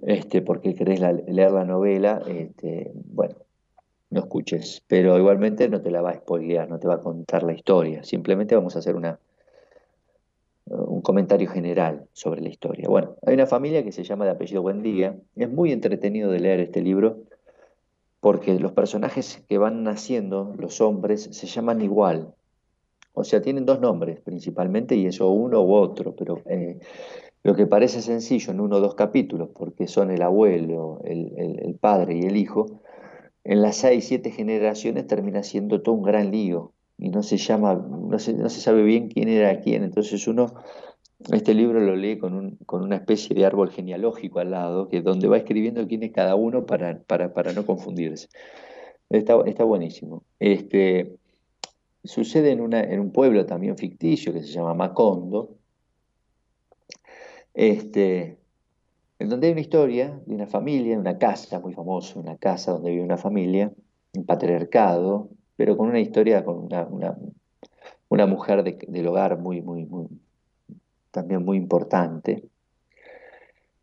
este, 0.04 0.42
porque 0.42 0.76
querés 0.76 1.00
leer 1.00 1.52
la 1.52 1.66
novela, 1.66 2.22
este, 2.28 2.92
bueno, 2.94 3.36
no 4.12 4.20
escuches. 4.20 4.84
Pero 4.88 5.18
igualmente 5.18 5.68
no 5.70 5.82
te 5.82 5.90
la 5.90 6.02
va 6.02 6.12
a 6.12 6.16
spoilear, 6.16 6.70
no 6.70 6.78
te 6.80 6.88
va 6.88 6.96
a 6.96 7.02
contar 7.02 7.44
la 7.44 7.54
historia. 7.54 8.04
Simplemente 8.04 8.56
vamos 8.56 8.76
a 8.76 8.80
hacer 8.80 8.96
una, 8.96 9.12
un 9.12 9.25
comentario 11.06 11.50
general 11.50 12.08
sobre 12.12 12.42
la 12.42 12.50
historia. 12.50 12.90
Bueno, 12.90 13.16
hay 13.26 13.36
una 13.36 13.46
familia 13.46 13.84
que 13.84 13.94
se 13.94 14.04
llama 14.04 14.26
de 14.26 14.32
apellido 14.32 14.62
Buendía. 14.62 15.16
Es 15.38 15.50
muy 15.50 15.72
entretenido 15.72 16.30
de 16.30 16.40
leer 16.42 16.60
este 16.60 16.82
libro 16.82 17.24
porque 18.20 18.60
los 18.60 18.72
personajes 18.72 19.44
que 19.48 19.60
van 19.60 19.84
naciendo, 19.84 20.56
los 20.58 20.82
hombres, 20.82 21.30
se 21.32 21.48
llaman 21.48 21.82
igual. 21.82 22.34
O 23.14 23.24
sea, 23.24 23.42
tienen 23.42 23.66
dos 23.66 23.80
nombres 23.80 24.20
principalmente 24.20 24.96
y 24.96 25.06
eso 25.06 25.30
uno 25.30 25.62
u 25.62 25.74
otro, 25.74 26.16
pero 26.16 26.42
eh, 26.48 26.80
lo 27.44 27.56
que 27.56 27.68
parece 27.68 28.02
sencillo 28.02 28.52
en 28.52 28.60
uno 28.60 28.78
o 28.78 28.80
dos 28.80 28.96
capítulos, 28.96 29.50
porque 29.54 29.88
son 29.88 30.10
el 30.10 30.24
abuelo, 30.24 31.02
el, 31.06 31.78
padre 31.80 32.18
y 32.18 32.22
el 32.22 32.36
hijo, 32.36 32.82
en 33.44 33.62
las 33.62 33.76
seis, 33.76 34.08
siete 34.08 34.32
generaciones 34.32 35.06
termina 35.06 35.44
siendo 35.44 35.84
todo 35.84 35.94
un 35.94 36.02
gran 36.02 36.32
lío 36.32 36.74
y 36.98 37.10
no 37.10 37.22
se 37.22 37.38
llama, 37.38 37.76
no 37.76 38.18
se, 38.18 38.34
no 38.34 38.50
se 38.50 38.60
sabe 38.60 38.82
bien 38.82 39.10
quién 39.10 39.30
era 39.30 39.62
quién. 39.62 39.84
Entonces 39.84 40.28
uno 40.28 40.56
este 41.32 41.54
libro 41.54 41.80
lo 41.80 41.96
lee 41.96 42.18
con, 42.18 42.34
un, 42.34 42.58
con, 42.66 42.84
una 42.84 42.98
especie 42.98 43.36
de 43.36 43.46
árbol 43.46 43.72
genealógico 43.72 44.40
al 44.40 44.52
lado, 44.52 44.90
que 44.90 45.02
donde 45.02 45.28
va 45.28 45.38
escribiendo 45.38 45.88
quién 45.88 46.04
es 46.04 46.12
cada 46.12 46.36
uno 46.36 46.66
para, 46.66 47.00
para, 47.00 47.34
para 47.34 47.54
no 47.54 47.66
confundirse. 47.66 48.28
Está, 49.10 49.42
está 49.46 49.64
buenísimo. 49.64 50.24
Este, 50.40 51.16
sucede 52.04 52.52
en, 52.52 52.62
una, 52.62 52.82
en 52.82 53.00
un 53.00 53.12
pueblo 53.12 53.46
también 53.46 53.78
ficticio 53.78 54.34
que 54.34 54.42
se 54.42 54.52
llama 54.52 54.74
Macondo, 54.74 55.58
este, 57.54 58.38
en 59.20 59.30
donde 59.30 59.48
hay 59.48 59.54
una 59.54 59.62
historia 59.62 60.22
de 60.26 60.36
una 60.36 60.48
familia, 60.48 61.00
una 61.00 61.18
casa 61.18 61.60
muy 61.60 61.74
famosa, 61.74 62.20
una 62.20 62.38
casa 62.38 62.74
donde 62.74 62.92
vive 62.92 63.04
una 63.04 63.18
familia, 63.18 63.72
un 64.14 64.26
patriarcado, 64.26 65.30
pero 65.56 65.78
con 65.78 65.88
una 65.88 66.00
historia, 66.00 66.44
con 66.44 66.58
una, 66.58 66.88
una, 68.10 68.26
mujer 68.26 68.64
del 68.64 69.08
hogar 69.08 69.40
muy, 69.40 69.62
muy, 69.62 69.86
muy, 69.86 70.08
también 71.16 71.44
muy 71.44 71.58
importante, 71.58 72.44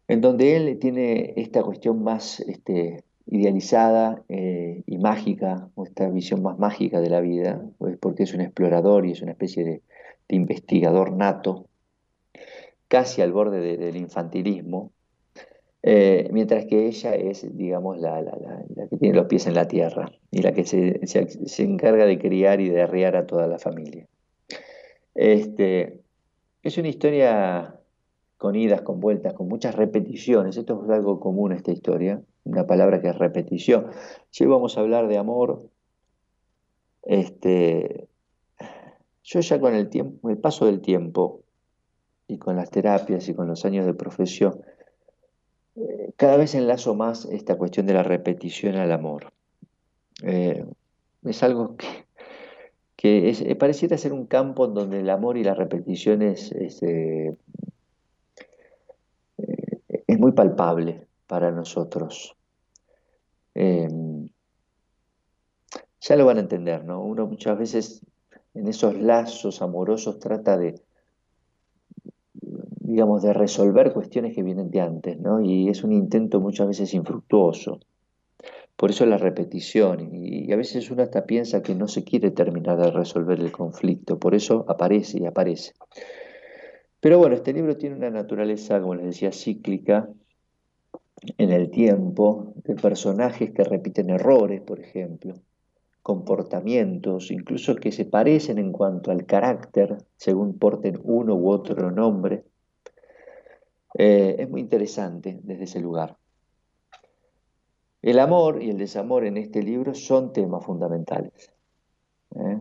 en 0.07 0.21
donde 0.21 0.57
él 0.57 0.79
tiene 0.79 1.33
esta 1.37 1.63
cuestión 1.63 2.05
más 2.05 2.41
este, 2.41 3.05
idealizada 3.27 4.23
eh, 4.29 4.83
y 4.87 4.99
mágica, 4.99 5.71
o 5.75 5.85
esta 5.85 6.09
visión 6.11 6.43
más 6.43 6.59
mágica 6.59 7.01
de 7.01 7.09
la 7.09 7.21
vida, 7.21 7.65
pues 7.79 7.97
porque 7.97 8.25
es 8.25 8.35
un 8.35 8.43
explorador 8.43 9.07
y 9.07 9.13
es 9.13 9.23
una 9.23 9.33
especie 9.33 9.65
de, 9.65 9.83
investigador 10.29 11.13
nato, 11.13 11.67
casi 12.89 13.21
al 13.21 13.33
borde 13.33 13.77
del 13.77 13.97
infantilismo, 13.97 14.93
eh, 15.83 16.29
mientras 16.33 16.65
que 16.67 16.87
ella 16.87 17.15
es, 17.15 17.45
digamos, 17.57 17.99
la, 17.99 18.23
que 18.89 18.97
tiene 18.97 19.17
los 19.17 19.27
pies 19.27 19.47
en 19.47 19.55
la 19.55 19.69
tierra 19.69 20.11
y 20.31 20.41
la 20.41 20.53
que 20.53 20.65
se, 20.65 21.07
se, 21.07 21.63
encarga 21.65 22.07
de 22.07 22.19
criar 22.19 22.61
y 22.61 22.71
de 22.71 22.81
arriar 22.83 23.17
a 23.17 23.27
toda 23.27 23.47
la 23.47 23.59
familia. 23.59 24.07
Este, 25.15 26.02
es 26.63 26.79
una 26.79 26.89
historia 26.89 27.75
con 28.39 28.57
idas, 28.57 28.83
con 28.83 29.01
vueltas, 29.01 29.35
con 29.35 29.49
muchas 29.49 29.75
repeticiones. 29.75 30.57
Esto 30.57 30.83
es 30.85 30.91
algo 30.91 31.21
común 31.21 31.53
esta 31.53 31.73
historia, 31.73 32.21
una 32.45 32.67
palabra 32.67 33.01
que 33.01 33.09
es 33.09 33.19
repetición. 33.19 33.87
Si 34.31 34.45
vamos 34.47 34.77
a 34.77 34.81
hablar 34.81 35.09
de 35.09 35.19
amor, 35.19 35.69
este, 37.05 38.09
yo 39.23 39.41
ya 39.41 39.61
con 39.61 39.75
el 39.75 39.89
tiempo, 39.89 40.29
el 40.29 40.39
paso 40.39 40.67
del 40.67 40.81
tiempo 40.81 41.43
y 42.27 42.39
con 42.39 42.57
las 42.57 42.71
terapias 42.71 43.29
y 43.29 43.35
con 43.35 43.47
los 43.47 43.65
años 43.65 43.87
de 43.87 43.95
profesión, 43.95 44.61
eh, 45.77 46.13
cada 46.17 46.37
vez 46.37 46.55
enlazo 46.55 46.95
más 46.95 47.25
esta 47.27 47.57
cuestión 47.57 47.87
de 47.87 47.95
la 47.95 48.03
repetición 48.03 48.77
al 48.77 48.93
amor. 48.93 49.33
Eh, 50.23 50.65
es 51.25 51.43
algo 51.43 51.77
que 51.77 52.02
que 53.03 53.31
es, 53.31 53.41
eh, 53.41 53.57
pareciera 53.57 53.99
ser 53.99 54.13
un 54.13 54.27
campo 54.27 54.65
en 54.65 54.75
donde 54.75 55.01
el 55.01 55.11
amor 55.11 55.37
y 55.37 55.43
la 55.43 55.55
repetición 55.55 56.23
es, 56.23 56.53
eh, 56.53 57.35
eh, 59.39 60.17
muy 60.19 60.31
palpable 60.31 61.09
para 61.27 61.51
nosotros. 61.51 62.37
Em, 63.55 64.29
ya 66.01 66.15
lo 66.15 66.27
van 66.27 66.37
a 66.37 66.43
entender, 66.43 66.85
¿no? 66.85 67.03
Uno 67.03 67.27
muchas 67.27 67.59
veces 67.59 68.07
en 68.55 68.69
esos 68.69 68.95
lazos 68.95 69.63
amorosos 69.63 70.21
trata 70.21 70.57
de, 70.57 70.81
digamos, 72.35 73.23
de 73.25 73.33
resolver 73.33 73.93
cuestiones 73.93 74.33
que 74.33 74.45
vienen 74.45 74.71
de 74.71 74.81
antes, 74.81 75.19
¿no? 75.19 75.41
Y 75.41 75.69
es 75.69 75.83
un 75.83 75.93
intento 75.93 76.41
muchas 76.41 76.69
veces 76.69 76.95
infructuoso. 76.95 77.81
Por 78.83 78.91
eso 78.91 79.07
la 79.07 79.17
repetición, 79.17 80.11
y 80.13 80.51
a 80.51 80.57
veces 80.57 80.91
uno 80.91 81.05
hasta 81.05 81.25
piensa 81.25 81.63
que 81.63 81.73
no 81.73 81.87
se 81.87 82.03
quiere 82.03 82.33
terminar 82.33 82.77
de 82.81 82.91
resolver 82.91 83.39
el 83.39 83.53
conflicto, 83.53 84.19
por 84.19 84.35
eso 84.35 84.65
aparece 84.67 85.21
y 85.21 85.25
aparece. 85.25 85.73
Pero 86.99 87.17
bueno, 87.17 87.37
este 87.37 87.53
libro 87.53 87.77
tiene 87.77 87.95
una 87.95 88.11
naturaleza, 88.11 88.81
como 88.81 88.97
les 88.97 89.07
decía, 89.07 89.31
cíclica 89.31 90.09
en 91.39 91.53
el 91.53 91.71
tiempo, 91.71 92.55
de 92.57 92.75
personajes 92.75 93.53
que 93.53 93.63
repiten 93.63 94.11
errores, 94.11 94.61
por 94.63 94.81
ejemplo, 94.81 95.35
comportamientos, 96.03 97.31
incluso 97.31 97.77
que 97.77 97.93
se 97.93 98.05
parecen 98.05 98.59
en 98.59 98.73
cuanto 98.73 99.13
al 99.13 99.27
carácter, 99.27 99.99
según 100.17 100.59
porten 100.59 100.99
uno 101.05 101.37
u 101.37 101.51
otro 101.51 101.93
nombre. 101.93 102.43
Eh, 103.97 104.35
es 104.41 104.51
muy 104.51 104.61
interesante 104.61 105.39
desde 105.41 105.63
ese 105.63 105.79
lugar. 105.79 106.17
El 108.03 108.19
amor 108.19 108.63
y 108.63 108.71
el 108.71 108.79
desamor 108.79 109.25
en 109.25 109.37
este 109.37 109.63
libro 109.63 109.95
son 109.95 110.33
temas 110.33 110.65
fundamentales, 110.65 111.53
¿eh? 112.35 112.59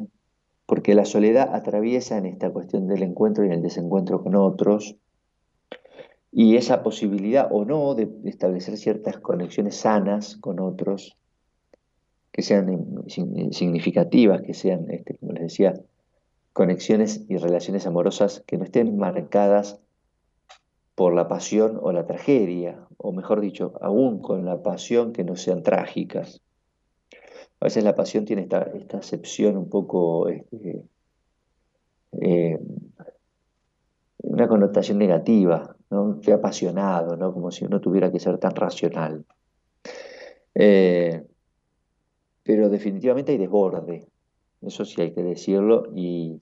porque 0.67 0.93
la 0.93 1.05
soledad 1.05 1.53
atraviesa 1.55 2.17
en 2.17 2.27
esta 2.27 2.51
cuestión 2.51 2.87
del 2.87 3.01
encuentro 3.01 3.43
y 3.43 3.49
el 3.49 3.63
desencuentro 3.63 4.21
con 4.23 4.35
otros, 4.35 4.95
y 6.31 6.55
esa 6.55 6.83
posibilidad 6.83 7.49
o 7.51 7.65
no 7.65 7.93
de 7.95 8.09
establecer 8.25 8.77
ciertas 8.77 9.17
conexiones 9.17 9.75
sanas 9.75 10.37
con 10.37 10.59
otros, 10.59 11.17
que 12.31 12.43
sean 12.43 13.03
significativas, 13.07 14.41
que 14.41 14.53
sean, 14.53 14.89
este, 14.89 15.17
como 15.17 15.33
les 15.33 15.43
decía, 15.43 15.73
conexiones 16.53 17.25
y 17.27 17.37
relaciones 17.37 17.85
amorosas 17.85 18.43
que 18.45 18.57
no 18.57 18.63
estén 18.63 18.95
marcadas 18.97 19.81
por 21.01 21.15
la 21.15 21.27
pasión 21.27 21.79
o 21.81 21.91
la 21.91 22.05
tragedia, 22.05 22.85
o 22.97 23.11
mejor 23.11 23.41
dicho, 23.41 23.73
aún 23.81 24.19
con 24.21 24.45
la 24.45 24.61
pasión 24.61 25.13
que 25.13 25.23
no 25.23 25.35
sean 25.35 25.63
trágicas. 25.63 26.43
A 27.59 27.65
veces 27.65 27.83
la 27.83 27.95
pasión 27.95 28.23
tiene 28.23 28.43
esta, 28.43 28.69
acepción 28.99 29.57
un 29.57 29.67
poco, 29.67 30.29
este, 30.29 30.83
eh, 32.21 32.59
una 34.19 34.47
connotación 34.47 34.99
negativa, 34.99 35.75
¿no? 35.89 36.19
que 36.21 36.33
apasionado, 36.33 37.17
¿no? 37.17 37.33
como 37.33 37.49
si 37.49 37.65
uno 37.65 37.81
tuviera 37.81 38.11
que 38.11 38.19
ser 38.19 38.37
tan 38.37 38.55
racional. 38.55 39.25
Eh, 40.53 41.25
pero 42.43 42.69
definitivamente 42.69 43.31
hay 43.31 43.39
desborde, 43.39 44.05
eso 44.61 44.85
sí 44.85 45.01
hay 45.01 45.13
que 45.13 45.23
decirlo, 45.23 45.91
y 45.95 46.37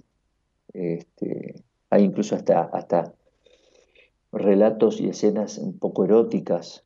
este, 0.74 1.64
hay 1.90 2.04
incluso 2.04 2.36
hasta, 2.36 2.64
hasta 2.64 3.14
relatos 4.32 5.00
y 5.02 5.10
escenas 5.10 5.58
un 5.58 5.78
poco 5.78 6.06
eróticas 6.06 6.84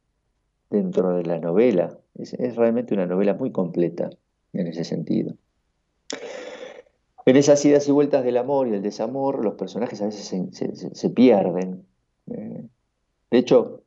dentro 0.69 1.15
de 1.15 1.23
la 1.23 1.39
novela. 1.39 1.97
Es, 2.15 2.56
realmente 2.56 2.93
una 2.93 3.06
novela 3.06 3.34
muy 3.34 3.51
completa 3.51 4.10
en 4.53 4.67
ese 4.67 4.84
sentido. 4.84 5.36
En 7.25 7.38
esas 7.38 7.63
idas 7.65 7.88
y 7.88 7.91
vueltas 7.91 8.23
del 8.23 8.38
amor 8.38 8.67
y 8.67 8.73
el 8.73 8.82
desamor, 8.82 9.43
los 9.43 9.56
personajes 9.56 10.01
a 10.01 10.06
veces 10.06 10.34
se, 10.93 11.10
pierden. 11.10 11.86
Eh, 12.29 12.67
de 13.32 13.38
hecho, 13.38 13.84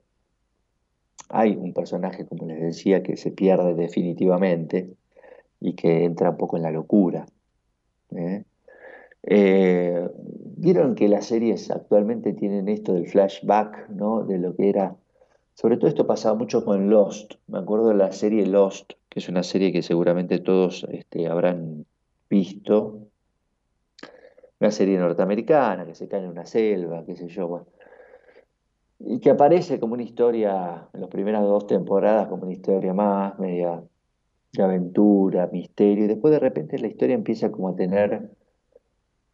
hay 1.29 1.55
un 1.55 1.75
personaje, 1.75 2.27
como 2.27 2.47
les 2.47 2.61
decía, 2.61 3.03
que 3.03 3.17
se 3.17 3.31
pierde 3.31 3.75
definitivamente 3.75 4.95
y 5.61 5.75
que 5.75 6.05
entra 6.05 6.31
un 6.31 6.37
poco 6.37 6.57
en 6.57 6.63
la 6.63 6.71
locura. 6.71 7.27
¿eh? 8.13 8.45
Eh, 9.27 10.09
Vieron 10.59 10.95
que 10.95 11.07
las 11.07 11.27
series 11.27 11.71
actualmente 11.71 12.33
tienen 12.33 12.69
esto 12.71 12.95
del 12.95 13.07
flashback, 13.07 13.91
¿no? 13.91 14.25
De 14.25 14.39
lo 14.39 14.57
que 14.57 14.71
era. 14.71 14.97
Sobre 15.53 15.77
todo 15.77 15.89
esto 15.89 16.07
pasaba 16.07 16.35
mucho 16.35 16.65
con 16.65 16.89
Lost. 16.89 17.35
Me 17.47 17.59
acuerdo 17.59 17.91
de 17.91 17.95
la 17.95 18.11
serie 18.11 18.47
Lost, 18.47 18.95
que 19.11 19.19
es 19.19 19.29
una 19.29 19.43
serie 19.43 19.71
que 19.71 19.83
seguramente 19.83 20.39
todos 20.39 20.87
este, 20.91 21.29
habrán 21.29 21.85
visto. 22.31 23.01
Una 24.59 24.71
serie 24.71 24.99
norteamericana 24.99 25.85
que 25.85 25.95
se 25.95 26.09
cae 26.09 26.25
en 26.25 26.31
una 26.31 26.47
selva, 26.47 27.05
qué 27.05 27.17
sé 27.17 27.29
yo. 27.29 27.67
Y 28.99 29.21
que 29.21 29.29
aparece 29.29 29.79
como 29.79 29.93
una 29.93 30.05
historia, 30.05 30.89
en 30.95 31.01
las 31.03 31.11
primeras 31.11 31.43
dos 31.43 31.67
temporadas, 31.67 32.29
como 32.29 32.45
una 32.45 32.53
historia 32.53 32.95
más, 32.95 33.39
media 33.39 33.83
de 34.55 34.63
aventura, 34.63 35.51
misterio. 35.53 36.07
Y 36.07 36.09
después 36.09 36.33
de 36.33 36.41
repente 36.41 36.79
la 36.79 36.87
historia 36.87 37.15
empieza 37.15 37.53
como 37.53 37.69
a 37.69 37.77
tener 37.77 38.31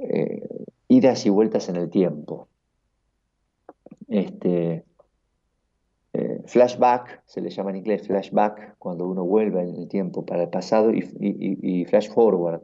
eh, 0.02 0.64
idas 0.88 1.24
y 1.26 1.30
vueltas 1.30 1.68
en 1.68 1.76
el 1.76 1.90
tiempo. 1.90 2.48
Este, 4.08 4.84
eh, 6.12 6.42
flashback, 6.44 7.22
se 7.24 7.40
le 7.40 7.50
llama 7.50 7.70
en 7.70 7.76
inglés 7.76 8.06
flashback, 8.06 8.76
cuando 8.78 9.06
uno 9.06 9.24
vuelve 9.24 9.62
en 9.62 9.76
el 9.76 9.88
tiempo 9.88 10.26
para 10.26 10.42
el 10.42 10.50
pasado, 10.50 10.92
y, 10.92 11.84
flash 11.86 12.10
forward, 12.10 12.62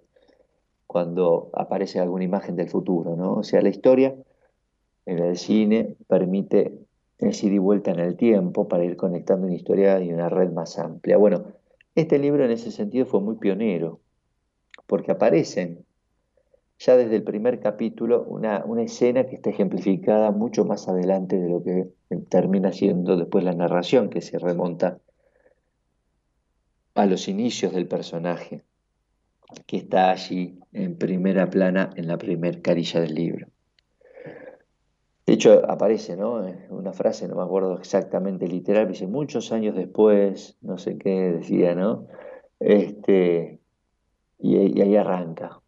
cuando 0.87 1.51
aparece 1.55 2.01
alguna 2.01 2.25
imagen 2.25 2.57
del 2.57 2.69
futuro. 2.69 3.17
¿no? 3.17 3.35
O 3.35 3.43
sea, 3.43 3.63
la 3.63 3.71
historia 3.71 4.15
en 5.07 5.19
el 5.19 5.37
cine 5.39 5.97
permite 6.07 6.79
ida 7.21 7.31
y 7.43 7.59
vuelta 7.59 7.91
en 7.91 8.01
el 8.01 8.17
tiempo 8.17 8.69
para 8.69 8.85
ir 8.85 8.97
conectando 8.97 9.47
una 9.47 9.57
historia 9.57 10.01
y 10.01 10.13
una 10.13 10.29
red 10.29 10.51
más 10.53 10.79
amplia. 10.79 11.17
Bueno, 11.17 11.45
este 11.95 12.19
libro 12.19 12.45
en 12.45 12.51
ese 12.51 12.71
sentido 12.71 13.07
fue 13.07 13.21
muy 13.21 13.37
pionero, 13.37 14.01
porque 14.87 15.13
aparecen 15.13 15.85
ya 16.79 16.97
desde 16.97 17.17
el 17.17 17.25
primer 17.25 17.59
capítulo 17.61 18.25
una, 18.25 18.65
escena 18.81 19.25
que 19.27 19.35
está 19.35 19.51
ejemplificada 19.51 20.31
mucho 20.31 20.65
más 20.65 20.89
adelante 20.89 21.39
de 21.39 21.49
lo 21.49 21.63
que 21.63 21.89
termina 22.29 22.73
siendo 22.73 23.17
después 23.17 23.45
la 23.45 23.55
narración, 23.55 24.11
que 24.11 24.21
se 24.21 24.39
remonta 24.39 24.99
a 26.95 27.07
los 27.07 27.29
inicios 27.29 27.73
del 27.73 27.89
personaje, 27.89 28.63
que 29.67 29.77
está 29.77 30.11
allí 30.11 30.59
en 30.73 30.97
primera 30.97 31.51
plana 31.51 31.91
en 31.97 32.07
la 32.07 32.17
primer 32.17 32.63
carilla 32.63 33.01
del 33.01 33.15
libro. 33.15 33.49
De 35.27 35.35
hecho, 35.35 35.63
aparece 35.69 36.17
¿no? 36.17 36.47
una 36.71 36.93
frase, 36.93 37.29
no 37.29 37.37
me 37.37 37.43
acuerdo 37.43 37.77
exactamente 37.79 38.47
literal, 38.49 38.89
dice, 38.89 39.07
muchos 39.07 39.53
años 39.53 39.77
después, 39.77 40.57
no 40.63 40.79
sé 40.79 40.97
qué 40.97 41.33
decía, 41.33 41.75
¿no? 41.75 42.07
Este, 42.61 43.61
y 44.39 44.81
ahí 44.81 44.97
arranca, 44.97 45.61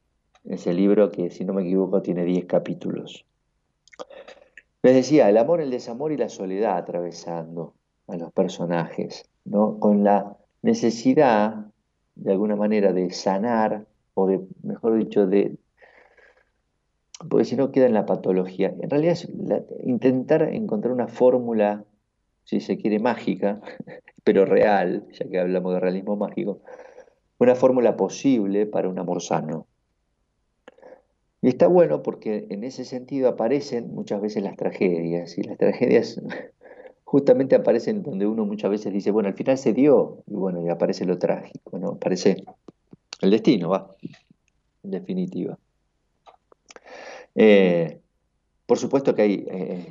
ese 0.44 0.72
libro 0.72 1.10
que, 1.10 1.30
si 1.30 1.44
no 1.44 1.52
me 1.52 1.62
equivoco, 1.62 2.02
tiene 2.02 2.24
10 2.24 2.46
capítulos. 2.46 3.24
Les 4.82 4.94
decía, 4.94 5.28
el 5.28 5.36
amor, 5.36 5.60
el 5.60 5.70
desamor 5.70 6.12
y 6.12 6.16
la 6.16 6.28
soledad 6.28 6.78
atravesando 6.78 7.74
a 8.08 8.16
los 8.16 8.32
personajes, 8.32 9.24
¿no? 9.44 9.78
con 9.78 10.04
la 10.04 10.36
necesidad, 10.62 11.66
de 12.14 12.32
alguna 12.32 12.56
manera, 12.56 12.92
de 12.92 13.10
sanar, 13.10 13.86
o 14.14 14.26
de, 14.26 14.40
mejor 14.62 14.96
dicho, 14.96 15.26
de... 15.26 15.56
Porque 17.28 17.44
si 17.44 17.56
no 17.56 17.70
queda 17.70 17.86
en 17.86 17.92
la 17.92 18.06
patología. 18.06 18.74
En 18.80 18.88
realidad 18.88 19.12
es 19.12 19.28
intentar 19.84 20.42
encontrar 20.42 20.94
una 20.94 21.08
fórmula, 21.08 21.84
si 22.44 22.60
se 22.60 22.78
quiere, 22.78 22.98
mágica, 22.98 23.60
pero 24.24 24.46
real, 24.46 25.06
ya 25.12 25.28
que 25.28 25.38
hablamos 25.38 25.74
de 25.74 25.80
realismo 25.80 26.16
mágico, 26.16 26.60
una 27.38 27.54
fórmula 27.54 27.96
posible 27.96 28.66
para 28.66 28.88
un 28.88 28.98
amor 28.98 29.20
sano. 29.20 29.66
Y 31.42 31.48
está 31.48 31.66
bueno 31.68 32.02
porque 32.02 32.46
en 32.50 32.64
ese 32.64 32.84
sentido 32.84 33.28
aparecen 33.28 33.94
muchas 33.94 34.20
veces 34.20 34.42
las 34.42 34.56
tragedias, 34.56 35.38
y 35.38 35.42
las 35.42 35.56
tragedias 35.56 36.20
justamente 37.04 37.56
aparecen 37.56 38.02
donde 38.02 38.26
uno 38.26 38.44
muchas 38.44 38.70
veces 38.70 38.92
dice, 38.92 39.10
bueno, 39.10 39.28
al 39.28 39.34
final 39.34 39.56
se 39.56 39.72
dio, 39.72 40.22
y 40.26 40.34
bueno, 40.34 40.64
y 40.64 40.68
aparece 40.68 41.06
lo 41.06 41.18
trágico, 41.18 41.78
¿no? 41.78 41.92
Aparece 41.92 42.44
el 43.22 43.30
destino, 43.30 43.70
va, 43.70 43.94
en 44.82 44.90
definitiva. 44.90 45.58
Eh, 47.34 47.98
por 48.66 48.78
supuesto 48.78 49.14
que 49.14 49.22
hay, 49.22 49.46
eh, 49.50 49.86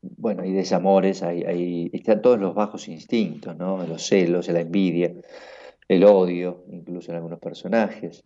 bueno, 0.00 0.42
hay 0.42 0.52
desamores, 0.52 1.24
hay, 1.24 1.42
hay, 1.42 1.90
están 1.92 2.22
todos 2.22 2.38
los 2.38 2.54
bajos 2.54 2.88
instintos, 2.88 3.56
¿no? 3.56 3.84
Los 3.84 4.06
celos, 4.06 4.48
la 4.48 4.60
envidia, 4.60 5.12
el 5.88 6.04
odio, 6.04 6.64
incluso 6.70 7.10
en 7.10 7.16
algunos 7.16 7.40
personajes 7.40 8.24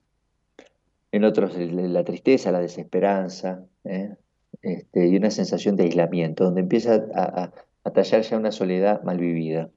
en 1.13 1.25
otros 1.25 1.57
la 1.57 2.05
tristeza, 2.05 2.53
la 2.53 2.61
desesperanza, 2.61 3.65
¿eh? 3.85 4.15
este, 4.63 5.09
y 5.09 5.17
una 5.17 5.31
sensación 5.31 5.77
de 5.77 5.85
aislamiento, 5.85 6.45
donde 6.45 6.61
empieza 6.61 7.07
a, 7.15 7.53
tallar 7.93 8.23
ya 8.23 8.37
una 8.37 8.53
soledad 8.53 9.03
mal 9.03 9.19
vivida. 9.19 9.71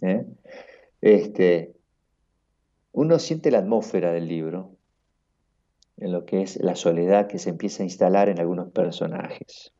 ¿eh? 0.00 0.24
Este, 1.02 1.74
uno 2.92 3.18
siente 3.18 3.50
la 3.50 3.58
atmósfera 3.58 4.12
del 4.12 4.28
libro, 4.28 4.72
en 5.98 6.12
lo 6.12 6.24
que 6.24 6.42
es 6.42 6.56
la 6.62 6.74
soledad 6.74 7.26
que 7.26 7.38
se 7.38 7.50
empieza 7.50 7.82
a 7.82 7.86
instalar 7.86 8.28
en 8.28 8.38
algunos 8.38 8.70
personajes. 8.70 9.72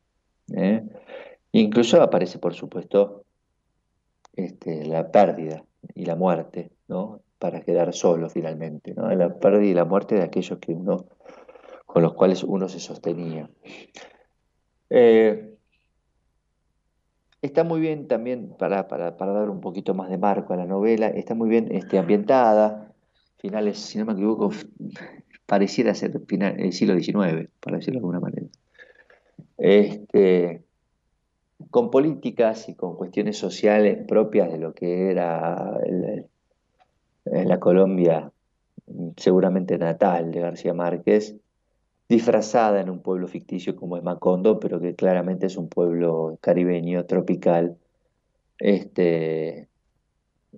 ¿eh? 0.54 0.82
Incluso 1.52 2.02
aparece, 2.02 2.38
por 2.38 2.54
supuesto, 2.54 3.24
este, 4.34 4.84
la 4.84 5.10
pérdida 5.10 5.64
y 5.94 6.04
la 6.04 6.16
muerte, 6.16 6.70
¿no? 6.88 7.22
Para 7.38 7.60
quedar 7.60 7.92
solo 7.94 8.28
finalmente, 8.28 8.94
¿no? 8.94 9.08
la 9.14 9.38
pérdida 9.38 9.70
y 9.70 9.74
la 9.74 9.84
muerte 9.84 10.16
de 10.16 10.22
aquellos 10.22 10.58
que 10.58 10.72
uno, 10.72 11.06
con 11.86 12.02
los 12.02 12.14
cuales 12.14 12.42
uno 12.42 12.68
se 12.68 12.80
sostenía. 12.80 13.48
Eh, 14.90 15.56
está 17.42 17.64
muy 17.64 17.80
bien 17.80 18.08
también, 18.08 18.54
para, 18.58 18.88
para, 18.88 19.12
dar 19.16 19.50
un 19.50 19.60
poquito 19.60 19.94
más 19.94 20.10
de 20.10 20.18
marco 20.18 20.52
a 20.52 20.56
la 20.56 20.66
novela, 20.66 21.08
está 21.08 21.34
muy 21.34 21.48
bien 21.48 21.68
este, 21.70 21.98
ambientada, 21.98 22.92
finales, 23.38 23.78
si 23.78 23.98
no 23.98 24.06
me 24.06 24.14
equivoco, 24.14 24.50
pareciera 25.46 25.94
ser 25.94 26.20
final, 26.26 26.58
el 26.58 26.72
siglo 26.72 26.98
XIX, 26.98 27.48
para 27.60 27.76
decirlo 27.76 28.00
de 28.00 28.04
alguna 28.04 28.20
manera. 28.20 28.46
Este, 29.56 30.64
con 31.70 31.90
políticas 31.90 32.68
y 32.68 32.74
con 32.74 32.96
cuestiones 32.96 33.36
sociales 33.36 33.98
propias 34.06 34.50
de 34.52 34.58
lo 34.58 34.74
que 34.74 35.10
era 35.10 35.78
la 37.24 37.60
Colombia 37.60 38.32
seguramente 39.16 39.78
natal 39.78 40.30
de 40.30 40.40
García 40.40 40.74
Márquez, 40.74 41.36
disfrazada 42.08 42.80
en 42.80 42.88
un 42.88 43.00
pueblo 43.00 43.28
ficticio 43.28 43.76
como 43.76 43.96
es 43.96 44.02
Macondo, 44.02 44.58
pero 44.60 44.80
que 44.80 44.94
claramente 44.94 45.46
es 45.46 45.56
un 45.56 45.68
pueblo 45.68 46.38
caribeño, 46.40 47.04
tropical, 47.04 47.76
este, 48.58 49.68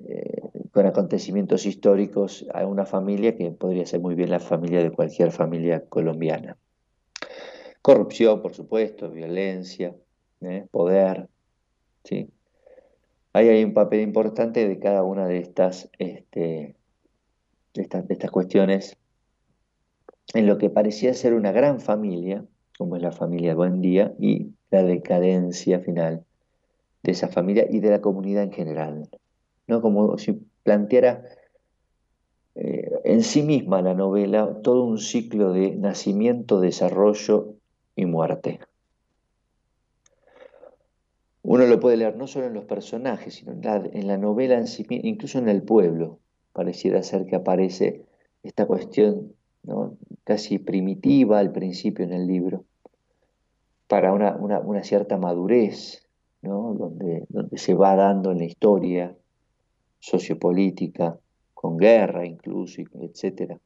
eh, 0.06 0.42
con 0.72 0.86
acontecimientos 0.86 1.66
históricos 1.66 2.46
a 2.54 2.64
una 2.66 2.86
familia 2.86 3.36
que 3.36 3.50
podría 3.50 3.84
ser 3.84 4.00
muy 4.00 4.14
bien 4.14 4.30
la 4.30 4.38
familia 4.38 4.82
de 4.82 4.92
cualquier 4.92 5.32
familia 5.32 5.84
colombiana. 5.88 6.56
Corrupción, 7.82 8.42
por 8.42 8.54
supuesto, 8.54 9.10
violencia, 9.10 9.94
¿eh? 10.42 10.66
poder. 10.70 11.28
¿sí? 12.04 12.28
Ahí 13.32 13.48
hay 13.48 13.62
un 13.62 13.74
papel 13.74 14.00
importante 14.00 14.68
de 14.68 14.78
cada 14.78 15.04
una 15.04 15.26
de 15.26 15.38
estas, 15.38 15.88
este, 15.98 16.74
de 17.74 17.82
estas, 17.82 18.30
cuestiones 18.30 18.96
en 20.34 20.46
lo 20.46 20.58
que 20.58 20.70
parecía 20.70 21.14
ser 21.14 21.34
una 21.34 21.52
gran 21.52 21.80
familia, 21.80 22.44
como 22.76 22.96
es 22.96 23.02
la 23.02 23.12
familia 23.12 23.54
Buen 23.54 23.80
Día, 23.80 24.14
y 24.18 24.52
la 24.70 24.82
decadencia 24.82 25.80
final 25.80 26.24
de 27.02 27.12
esa 27.12 27.28
familia 27.28 27.66
y 27.70 27.80
de 27.80 27.90
la 27.90 28.00
comunidad 28.00 28.42
en 28.42 28.52
general. 28.52 29.08
¿no? 29.66 29.80
Como 29.80 30.18
si 30.18 30.32
planteara 30.64 31.22
eh, 32.56 32.90
en 33.04 33.22
sí 33.22 33.42
misma 33.42 33.80
la 33.80 33.94
novela 33.94 34.60
todo 34.62 34.84
un 34.84 34.98
ciclo 34.98 35.52
de 35.52 35.76
nacimiento, 35.76 36.60
desarrollo 36.60 37.54
y 37.94 38.06
muerte. 38.06 38.60
Uno 41.42 41.66
lo 41.66 41.80
puede 41.80 41.96
leer 41.96 42.16
no 42.16 42.26
solo 42.26 42.46
en 42.46 42.54
los 42.54 42.64
personajes, 42.64 43.34
sino 43.34 43.52
en 43.52 44.06
la, 44.06 44.18
novela 44.18 44.58
en 44.58 44.66
sí, 44.66 44.86
incluso 44.88 45.38
en 45.38 45.48
el 45.48 45.62
pueblo. 45.62 46.18
Pareciera 46.52 47.02
ser 47.02 47.26
que 47.26 47.36
aparece 47.36 48.04
esta 48.42 48.66
cuestión 48.66 49.32
casi 50.24 50.58
primitiva 50.58 51.38
al 51.38 51.52
principio 51.52 52.04
en 52.04 52.12
el 52.12 52.26
libro, 52.26 52.64
para 53.86 54.12
una, 54.12 54.82
cierta 54.82 55.16
madurez, 55.16 56.06
donde, 56.42 57.26
se 57.54 57.74
va 57.74 57.96
dando 57.96 58.32
en 58.32 58.38
la 58.38 58.44
historia 58.44 59.16
sociopolítica, 59.98 61.18
con 61.54 61.76
guerra 61.76 62.26
incluso, 62.26 62.82
etc. 63.00 63.58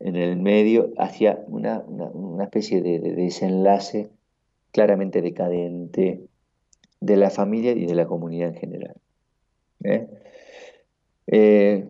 En 0.00 0.16
el 0.16 0.36
medio, 0.36 0.92
hacia 0.98 1.44
una, 1.46 1.84
especie 2.42 2.82
de 2.82 2.98
desenlace 2.98 4.10
claramente 4.72 5.22
decadente, 5.22 6.26
de 7.02 7.16
la 7.16 7.30
familia 7.30 7.72
y 7.72 7.84
de 7.84 7.94
la 7.96 8.06
comunidad 8.06 8.48
en 8.50 8.54
general. 8.54 8.94
¿eh? 9.82 10.06
Eh, 11.26 11.88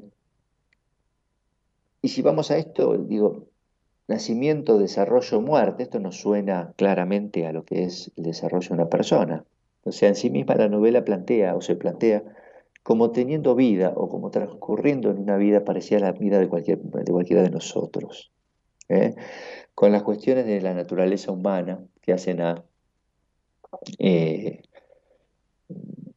y 2.00 2.08
si 2.08 2.22
vamos 2.22 2.50
a 2.50 2.56
esto, 2.56 2.96
digo, 2.96 3.44
nacimiento, 4.08 4.78
desarrollo, 4.78 5.40
muerte, 5.42 5.82
esto 5.82 6.00
nos 6.00 6.16
suena 6.16 6.72
claramente 6.76 7.46
a 7.46 7.52
lo 7.52 7.64
que 7.64 7.84
es 7.84 8.10
el 8.16 8.24
desarrollo 8.24 8.68
de 8.68 8.74
una 8.74 8.88
persona. 8.88 9.44
O 9.84 9.92
sea, 9.92 10.08
en 10.08 10.14
sí 10.14 10.30
misma 10.30 10.54
la 10.54 10.68
novela 10.68 11.04
plantea 11.04 11.54
o 11.56 11.60
se 11.60 11.76
plantea 11.76 12.22
como 12.82 13.10
teniendo 13.10 13.54
vida 13.54 13.92
o 13.94 14.08
como 14.08 14.30
transcurriendo 14.30 15.10
en 15.10 15.18
una 15.18 15.36
vida 15.36 15.64
parecida 15.64 15.98
a 15.98 16.00
la 16.00 16.12
vida 16.12 16.38
de, 16.38 16.48
cualquier, 16.48 16.78
de 16.78 17.12
cualquiera 17.12 17.42
de 17.42 17.50
nosotros. 17.50 18.32
¿eh? 18.88 19.14
Con 19.74 19.92
las 19.92 20.02
cuestiones 20.02 20.46
de 20.46 20.60
la 20.62 20.72
naturaleza 20.72 21.30
humana 21.32 21.80
que 22.00 22.14
hacen 22.14 22.40
a 22.40 22.64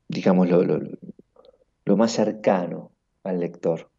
digamos, 0.07 0.49
lo, 0.49 1.97
más 1.97 2.11
cercano 2.11 2.91
al 3.23 3.39
lector. 3.39 3.89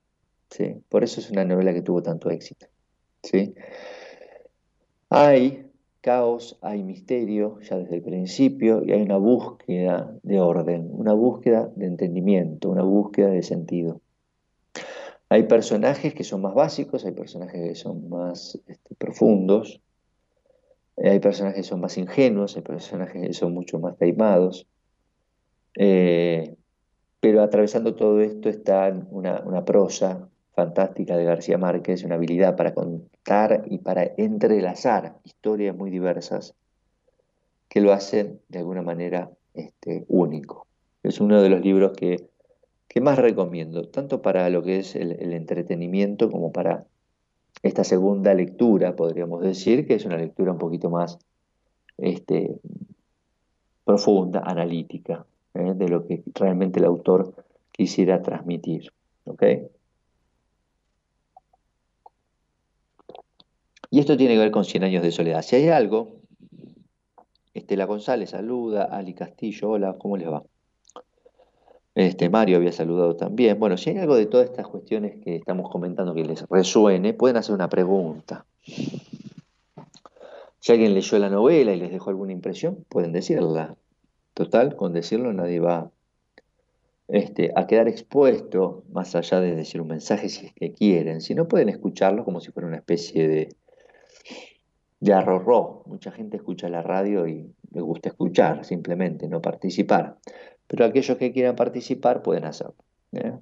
¿sí? 0.50 0.76
Por 0.88 1.04
eso 1.04 1.20
es 1.20 1.30
una 1.30 1.44
novela 1.44 1.72
que 1.72 1.82
tuvo 1.82 2.02
tanto 2.02 2.30
éxito. 2.30 2.66
¿sí? 3.22 3.54
Hay 5.10 5.66
caos, 6.00 6.58
hay 6.62 6.82
misterio 6.84 7.58
ya 7.60 7.76
desde 7.76 7.96
el 7.96 8.02
principio 8.02 8.82
y 8.84 8.92
hay 8.92 9.02
una 9.02 9.16
búsqueda 9.16 10.14
de 10.22 10.40
orden, 10.40 10.88
una 10.92 11.12
búsqueda 11.12 11.70
de 11.74 11.86
entendimiento, 11.86 12.70
una 12.70 12.82
búsqueda 12.82 13.30
de 13.30 13.42
sentido. 13.42 14.00
Hay 15.28 15.42
personajes 15.44 16.14
que 16.14 16.22
son 16.22 16.42
más 16.42 16.54
básicos, 16.54 17.04
hay 17.04 17.12
personajes 17.12 17.60
que 17.60 17.74
son 17.74 18.08
más 18.08 18.60
este, 18.68 18.94
profundos, 18.94 19.80
hay 20.96 21.18
personajes 21.18 21.62
que 21.62 21.68
son 21.68 21.80
más 21.80 21.98
ingenuos, 21.98 22.56
hay 22.56 22.62
personajes 22.62 23.26
que 23.26 23.32
son 23.32 23.52
mucho 23.52 23.80
más 23.80 23.96
taimados, 23.98 24.68
eh, 25.76 26.56
pero 27.20 27.42
atravesando 27.42 27.94
todo 27.94 28.20
esto 28.20 28.48
está 28.48 28.92
una, 29.10 29.64
prosa 29.64 30.28
fantástica 30.54 31.16
de 31.16 31.24
García 31.24 31.58
Márquez, 31.58 32.04
una 32.04 32.14
habilidad 32.14 32.56
para 32.56 32.72
contar 32.72 33.64
y 33.66 33.78
para 33.78 34.12
entrelazar 34.16 35.16
historias 35.24 35.76
muy 35.76 35.90
diversas 35.90 36.54
que 37.68 37.80
lo 37.80 37.92
hacen 37.92 38.40
de 38.48 38.60
alguna 38.60 38.82
manera 38.82 39.30
este, 39.54 40.04
único. 40.08 40.66
Es 41.02 41.20
uno 41.20 41.42
de 41.42 41.50
los 41.50 41.60
libros 41.60 41.92
que, 41.96 42.28
más 43.02 43.18
recomiendo, 43.18 43.88
tanto 43.88 44.22
para 44.22 44.48
lo 44.48 44.62
que 44.62 44.78
es 44.78 44.96
el, 44.96 45.32
entretenimiento 45.34 46.30
como 46.30 46.50
para 46.50 46.86
esta 47.62 47.84
segunda 47.84 48.32
lectura, 48.32 48.96
podríamos 48.96 49.42
decir, 49.42 49.86
que 49.86 49.94
es 49.94 50.06
una 50.06 50.16
lectura 50.16 50.52
un 50.52 50.58
poquito 50.58 50.88
más 50.88 51.18
este, 51.98 52.58
profunda, 53.84 54.40
analítica. 54.46 55.26
¿Eh? 55.56 55.74
de 55.74 55.88
lo 55.88 56.06
que 56.06 56.22
realmente 56.34 56.80
el 56.80 56.86
autor 56.86 57.34
quisiera 57.72 58.22
transmitir. 58.22 58.92
Y 63.90 64.00
esto 64.00 64.16
tiene 64.16 64.34
que 64.34 64.40
ver 64.40 64.50
con 64.50 64.64
100 64.64 64.84
años 64.84 65.02
de 65.02 65.12
soledad. 65.12 65.42
Si 65.42 65.56
hay 65.56 65.68
algo, 65.68 66.20
Estela 67.54 67.84
González 67.86 68.30
saluda, 68.30 68.84
Ali 68.84 69.14
Castillo, 69.14 69.70
hola, 69.70 69.96
¿cómo 69.98 70.16
les 70.16 70.28
va? 70.28 70.42
Este, 71.94 72.28
Mario 72.28 72.58
había 72.58 72.72
saludado 72.72 73.16
también. 73.16 73.58
Bueno, 73.58 73.78
si 73.78 73.90
hay 73.90 73.98
algo 73.98 74.16
de 74.16 74.26
todas 74.26 74.50
estas 74.50 74.66
cuestiones 74.68 75.18
que 75.24 75.36
estamos 75.36 75.70
comentando 75.70 76.14
que 76.14 76.24
les 76.24 76.46
resuene, 76.48 77.14
pueden 77.14 77.38
hacer 77.38 77.54
una 77.54 77.70
pregunta. 77.70 78.44
Si 80.60 80.72
alguien 80.72 80.92
leyó 80.92 81.18
la 81.18 81.30
novela 81.30 81.72
y 81.72 81.78
les 81.78 81.90
dejó 81.90 82.10
alguna 82.10 82.32
impresión, 82.32 82.84
pueden 82.88 83.12
decirla. 83.12 83.76
Total, 84.36 84.76
con 84.76 84.92
decirlo 84.92 85.32
nadie 85.32 85.60
va 85.60 85.90
este, 87.08 87.52
a 87.56 87.66
quedar 87.66 87.88
expuesto, 87.88 88.84
más 88.92 89.14
allá 89.14 89.40
de 89.40 89.56
decir 89.56 89.80
un 89.80 89.88
mensaje 89.88 90.28
si 90.28 90.44
es 90.44 90.52
que 90.52 90.74
quieren, 90.74 91.22
si 91.22 91.34
no 91.34 91.48
pueden 91.48 91.70
escucharlo 91.70 92.22
como 92.22 92.40
si 92.40 92.52
fuera 92.52 92.66
una 92.68 92.76
especie 92.76 93.28
de, 93.28 93.56
de 95.00 95.12
arrorró. 95.14 95.84
Mucha 95.86 96.10
gente 96.12 96.36
escucha 96.36 96.68
la 96.68 96.82
radio 96.82 97.26
y 97.26 97.50
le 97.70 97.80
gusta 97.80 98.10
escuchar, 98.10 98.66
simplemente, 98.66 99.26
no 99.26 99.40
participar. 99.40 100.18
Pero 100.66 100.84
aquellos 100.84 101.16
que 101.16 101.32
quieran 101.32 101.56
participar 101.56 102.20
pueden 102.20 102.44
hacerlo. 102.44 102.76
¿eh? 103.12 103.38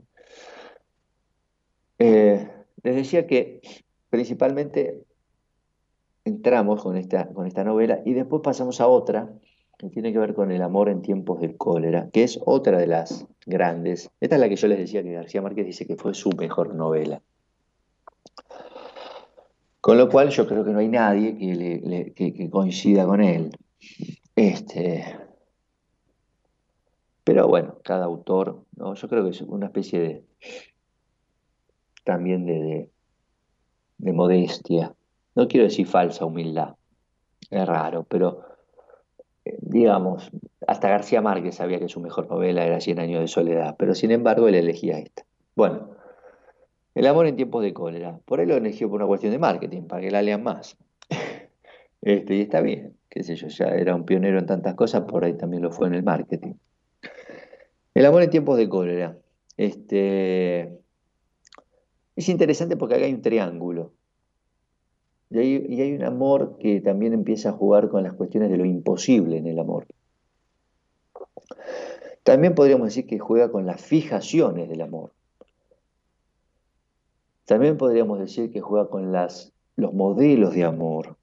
Eh, 1.99 2.49
les 2.85 2.95
decía 2.95 3.27
que 3.27 3.63
principalmente 4.11 5.03
entramos 6.25 6.81
con 6.81 6.97
esta, 6.97 7.27
con 7.27 7.49
esta 7.49 7.65
novela 7.65 8.01
y 8.05 8.15
después 8.15 8.43
pasamos 8.45 8.81
a 8.81 8.87
otra 8.87 9.29
que 9.79 9.89
tiene 9.89 10.13
que 10.13 10.19
ver 10.19 10.35
con 10.35 10.53
el 10.53 10.63
amor 10.63 10.89
en 10.89 11.03
tiempos 11.03 11.41
del 11.41 11.57
cólera, 11.57 12.09
que 12.13 12.23
es 12.23 12.41
otra 12.45 12.79
de 12.79 12.87
las 12.87 13.27
grandes. 13.47 14.11
Esta 14.21 14.37
es 14.37 14.41
la 14.41 14.49
que 14.49 14.57
yo 14.57 14.69
les 14.69 14.79
decía 14.79 15.03
que 15.03 15.13
García 15.13 15.43
Márquez 15.43 15.67
dice 15.67 15.87
que 15.87 15.97
fue 15.97 16.15
su 16.15 16.31
mejor 16.31 16.75
novela. 16.75 17.23
Con 19.81 19.99
lo 19.99 20.09
cual 20.09 20.31
yo 20.31 20.47
creo 20.47 20.65
que 20.65 20.71
no 20.71 20.79
hay 20.79 20.89
nadie 20.89 21.37
que, 21.37 22.51
coincida 22.51 23.05
con 23.05 23.23
él. 23.23 23.51
Este, 24.35 25.05
pero 27.23 27.49
bueno, 27.49 27.79
cada 27.85 28.07
autor, 28.07 28.65
¿no? 28.77 28.95
yo 28.95 29.09
creo 29.09 29.25
que 29.25 29.31
es 29.31 29.43
una 29.43 29.67
especie 29.67 30.01
de 30.01 30.25
también 32.03 32.47
de, 32.47 32.91
de 33.99 34.13
modestia. 34.13 34.95
No 35.35 35.49
quiero 35.49 35.65
decir 35.65 35.87
falsa 35.87 36.25
humildad, 36.25 36.77
es 37.51 37.67
raro, 37.67 38.05
pero 38.05 38.54
digamos, 39.61 40.31
hasta 40.67 40.89
García 40.89 41.21
Márquez 41.21 41.57
sabía 41.57 41.79
que 41.79 41.89
su 41.89 42.01
mejor 42.01 42.29
novela 42.29 42.65
era 42.65 42.81
Cien 42.81 42.99
años 42.99 43.21
de 43.21 43.29
soledad, 43.29 43.77
pero 43.79 43.95
sin 43.95 44.11
embargo 44.11 44.49
él 44.49 44.55
elegía 44.55 44.99
esta. 44.99 45.25
Bueno, 45.55 45.91
El 46.95 47.07
amor 47.07 47.27
en 47.27 47.37
tiempos 47.37 47.63
de 47.63 47.75
cólera. 47.75 48.21
Por 48.25 48.39
ahí 48.39 48.47
lo 48.47 48.55
eligió 48.55 48.89
por 48.89 49.01
una 49.01 49.07
cuestión 49.07 49.33
de 49.33 49.39
marketing, 49.39 49.83
para 49.83 50.01
que 50.01 50.11
la 50.11 50.23
lean 50.23 50.43
más. 50.43 50.77
Este, 52.07 52.35
y 52.35 52.43
está 52.43 52.61
bien, 52.61 52.99
qué 53.09 53.23
sé 53.23 53.35
yo, 53.35 53.49
ya 53.49 53.65
era 53.69 53.95
un 53.95 54.05
pionero 54.05 54.39
en 54.39 54.45
tantas 54.45 54.75
cosas, 54.75 55.05
por 55.09 55.25
ahí 55.25 55.39
también 55.39 55.63
lo 55.63 55.71
fue 55.71 55.87
en 55.89 55.95
el 55.95 56.03
marketing. 56.03 56.53
El 57.95 58.05
amor 58.05 58.23
en 58.23 58.29
tiempos 58.29 58.59
de 58.59 58.69
cólera. 58.69 59.17
Este, 59.57 60.79
es 62.15 62.29
interesante 62.29 62.77
porque 62.77 62.97
acá 62.97 63.07
hay 63.07 63.15
un 63.15 63.23
triángulo. 63.23 63.93
Y 65.35 65.81
hay, 65.81 65.92
un 65.94 66.05
amor 66.05 66.59
que 66.59 66.81
también 66.81 67.12
empieza 67.12 67.49
a 67.49 67.53
jugar 67.53 67.88
con 67.88 68.05
las 68.05 68.12
cuestiones 68.14 68.51
de 68.51 68.57
lo 68.57 68.64
imposible 68.64 69.37
en 69.38 69.47
el 69.47 69.59
amor. 69.59 69.87
También 72.23 72.55
podríamos 72.55 72.87
decir 72.87 73.07
que 73.07 73.18
juega 73.18 73.51
con 73.51 73.66
las 73.66 73.81
fijaciones 73.81 74.68
del 74.68 74.81
amor. 74.81 75.12
También 77.44 77.77
podríamos 77.77 78.20
decir 78.20 78.51
que 78.51 78.61
juega 78.61 78.88
con 78.88 79.12
las, 79.12 79.53
los 79.77 79.92
modelos 79.92 80.55
de 80.55 80.64
amor. 80.64 81.16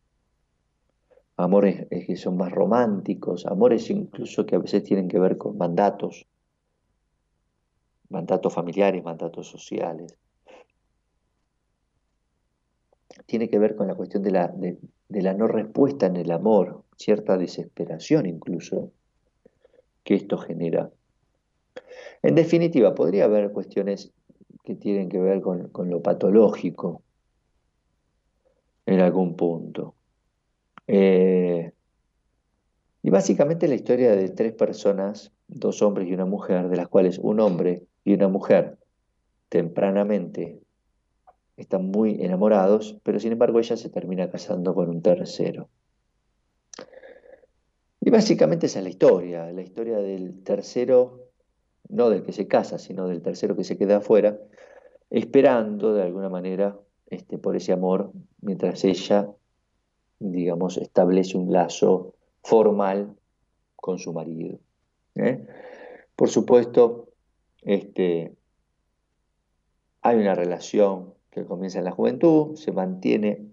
Amores 1.38 1.88
que 1.89 2.15
son 2.17 2.38
más 2.38 2.52
románticos, 2.52 3.45
amores 3.45 3.89
incluso 3.89 4.45
que 4.45 4.56
a 4.56 4.60
veces 4.60 4.84
tienen 4.84 5.08
que 5.08 5.17
ver 5.17 5.38
con 5.38 5.58
mandatos, 5.58 6.28
mandatos 8.10 8.54
familiares, 8.54 9.04
mandatos 9.04 9.47
sociales. 9.47 10.21
Tiene 13.26 13.50
que 13.50 13.60
ver 13.60 13.76
con 13.76 13.88
la 13.88 13.95
cuestión 13.95 14.24
de 14.24 14.32
la, 14.32 15.34
no 15.34 15.47
respuesta 15.47 16.06
en 16.06 16.15
el 16.15 16.32
amor, 16.32 16.84
cierta 16.97 17.38
desesperación 17.38 18.26
incluso 18.26 18.91
que 20.04 20.15
esto 20.15 20.38
genera. 20.38 20.89
En 22.24 22.36
definitiva, 22.36 22.95
podría 22.95 23.26
haber 23.26 23.52
cuestiones 23.52 24.12
que 24.63 24.76
tienen 24.76 25.10
que 25.10 25.19
ver 25.19 25.41
con, 25.41 25.89
lo 25.89 26.02
patológico 26.02 27.02
en 28.86 29.00
algún 29.00 29.36
punto. 29.36 29.95
Eh, 30.88 31.71
y 33.04 33.10
básicamente 33.10 33.67
la 33.67 33.76
historia 33.76 34.15
de 34.15 34.30
tres 34.30 34.54
personas, 34.54 35.32
dos 35.47 35.82
hombres 35.82 36.08
y 36.08 36.13
una 36.13 36.26
mujer, 36.26 36.69
de 36.69 36.78
las 36.78 36.88
cuales 36.88 37.17
un 37.19 37.39
hombre 37.39 37.84
y 38.04 38.13
una 38.13 38.28
mujer 38.28 38.78
tempranamente 39.50 40.60
están 41.62 41.86
muy 41.86 42.24
enamorados, 42.24 42.97
pero 43.04 43.19
sin 43.19 43.34
embargo 43.34 43.60
ella 43.60 43.78
se 43.78 43.89
termina 43.89 44.30
casando 44.30 44.74
con 44.74 44.89
un 44.89 45.02
tercero. 45.02 45.69
Y 48.00 48.10
básicamente 48.10 48.65
esa 48.65 48.80
es 48.80 48.84
la 48.84 48.89
historia, 48.89 49.52
la 49.52 49.62
historia 49.62 49.97
del 49.97 50.43
tercero, 50.43 51.28
no 51.89 52.10
del 52.10 52.24
que 52.24 52.32
se 52.32 52.47
casa, 52.47 52.80
sino 52.80 53.08
del 53.08 53.21
tercero 53.21 53.56
que 53.56 53.63
se 53.63 53.78
queda 53.78 53.97
afuera, 53.97 54.39
esperando 55.10 55.93
de 55.93 56.04
alguna 56.04 56.30
manera 56.30 56.80
este, 57.08 57.38
por 57.38 57.56
ese 57.56 57.74
amor, 57.74 58.12
mientras 58.41 58.84
ella, 58.86 59.30
digamos, 60.19 60.78
establece 60.78 61.38
un 61.38 61.52
lazo 61.52 62.15
formal 62.41 63.15
con 63.76 64.00
su 64.00 64.13
marido. 64.13 64.58
¿eh? 65.15 65.45
Por 66.15 66.30
supuesto, 66.30 67.10
este, 67.62 68.34
hay 70.02 70.17
una 70.17 70.34
relación 70.34 71.13
que 71.32 71.46
comienza 71.46 71.80
en 71.80 71.86
la 71.86 71.91
juventud, 71.91 72.56
se 72.56 72.72
mantiene 72.72 73.48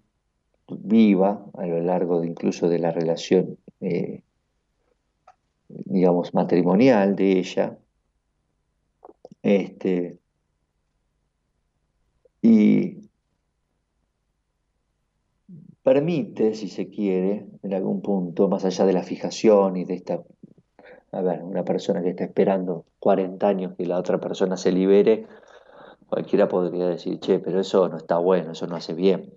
viva 0.68 1.46
a 1.54 1.66
lo 1.66 1.80
largo 1.80 2.20
de, 2.20 2.26
incluso 2.26 2.68
de 2.68 2.78
la 2.78 2.90
relación, 2.90 3.56
eh, 3.80 4.22
digamos, 5.68 6.34
matrimonial 6.34 7.16
de 7.16 7.38
ella. 7.38 7.78
Este, 9.42 10.18
y 12.42 13.08
permite, 15.82 16.54
si 16.54 16.68
se 16.68 16.88
quiere, 16.88 17.46
en 17.62 17.72
algún 17.72 18.02
punto, 18.02 18.48
más 18.48 18.64
allá 18.64 18.84
de 18.84 18.92
la 18.92 19.02
fijación 19.02 19.76
y 19.76 19.84
de 19.84 19.94
esta 19.94 20.22
a 21.12 21.22
ver, 21.22 21.42
una 21.42 21.64
persona 21.64 22.02
que 22.02 22.10
está 22.10 22.24
esperando 22.24 22.84
40 22.98 23.48
años 23.48 23.74
que 23.76 23.86
la 23.86 23.98
otra 23.98 24.18
persona 24.18 24.56
se 24.56 24.72
libere, 24.72 25.26
cualquiera 26.08 26.48
podría 26.48 26.88
decir, 26.88 27.20
che, 27.20 27.38
pero 27.38 27.60
eso 27.60 27.88
no 27.88 27.96
está 27.96 28.18
bueno, 28.18 28.52
eso 28.52 28.66
no 28.66 28.76
hace 28.76 28.94
bien. 28.94 29.32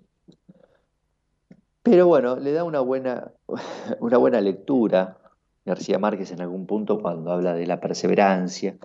Pero 1.82 2.06
bueno, 2.06 2.36
le 2.36 2.52
da 2.52 2.64
una 2.64 2.80
buena, 2.80 3.32
una 4.00 4.18
buena 4.18 4.40
lectura 4.40 5.18
García 5.64 5.98
Márquez 5.98 6.32
en 6.32 6.40
algún 6.40 6.66
punto 6.66 7.00
cuando 7.00 7.30
habla 7.32 7.54
de 7.54 7.66
la 7.66 7.80
perseverancia, 7.80 8.76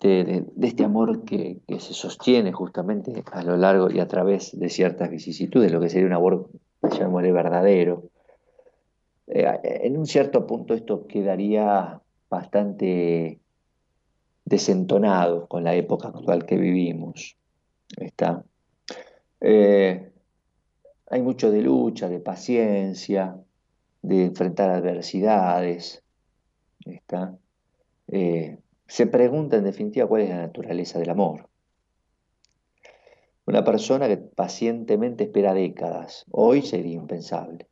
de, 0.00 0.44
este 0.60 0.84
amor 0.84 1.24
que, 1.24 1.60
se 1.78 1.94
sostiene 1.94 2.52
justamente 2.52 3.22
a 3.32 3.42
lo 3.42 3.56
largo 3.56 3.90
y 3.90 4.00
a 4.00 4.08
través 4.08 4.58
de 4.58 4.68
ciertas 4.68 5.08
vicisitudes, 5.10 5.70
lo 5.70 5.80
que 5.80 5.88
sería 5.88 6.06
un 6.06 6.12
amor, 6.12 6.48
llamémosle 6.82 7.32
verdadero, 7.32 8.04
eh, 9.28 9.60
en 9.62 9.96
un 9.96 10.06
cierto 10.06 10.46
punto 10.46 10.74
esto 10.74 11.06
quedaría 11.06 12.00
bastante 12.28 13.38
desentonado 14.44 15.46
con 15.46 15.64
la 15.64 15.74
época 15.74 16.08
actual 16.08 16.44
que 16.46 16.56
vivimos. 16.56 17.36
Está. 17.96 18.44
Eh, 19.40 20.10
hay 21.10 21.22
mucho 21.22 21.50
de 21.50 21.62
lucha, 21.62 22.08
de 22.08 22.20
paciencia, 22.20 23.36
de 24.02 24.24
enfrentar 24.26 24.70
adversidades. 24.70 26.02
Está. 26.84 27.36
Eh, 28.08 28.58
se 28.86 29.06
pregunta 29.06 29.56
en 29.56 29.64
definitiva 29.64 30.06
cuál 30.06 30.22
es 30.22 30.30
la 30.30 30.38
naturaleza 30.38 30.98
del 30.98 31.10
amor. 31.10 31.48
Una 33.46 33.64
persona 33.64 34.06
que 34.06 34.18
pacientemente 34.18 35.24
espera 35.24 35.52
décadas, 35.52 36.24
hoy 36.30 36.62
sería 36.62 36.94
impensable. 36.94 37.68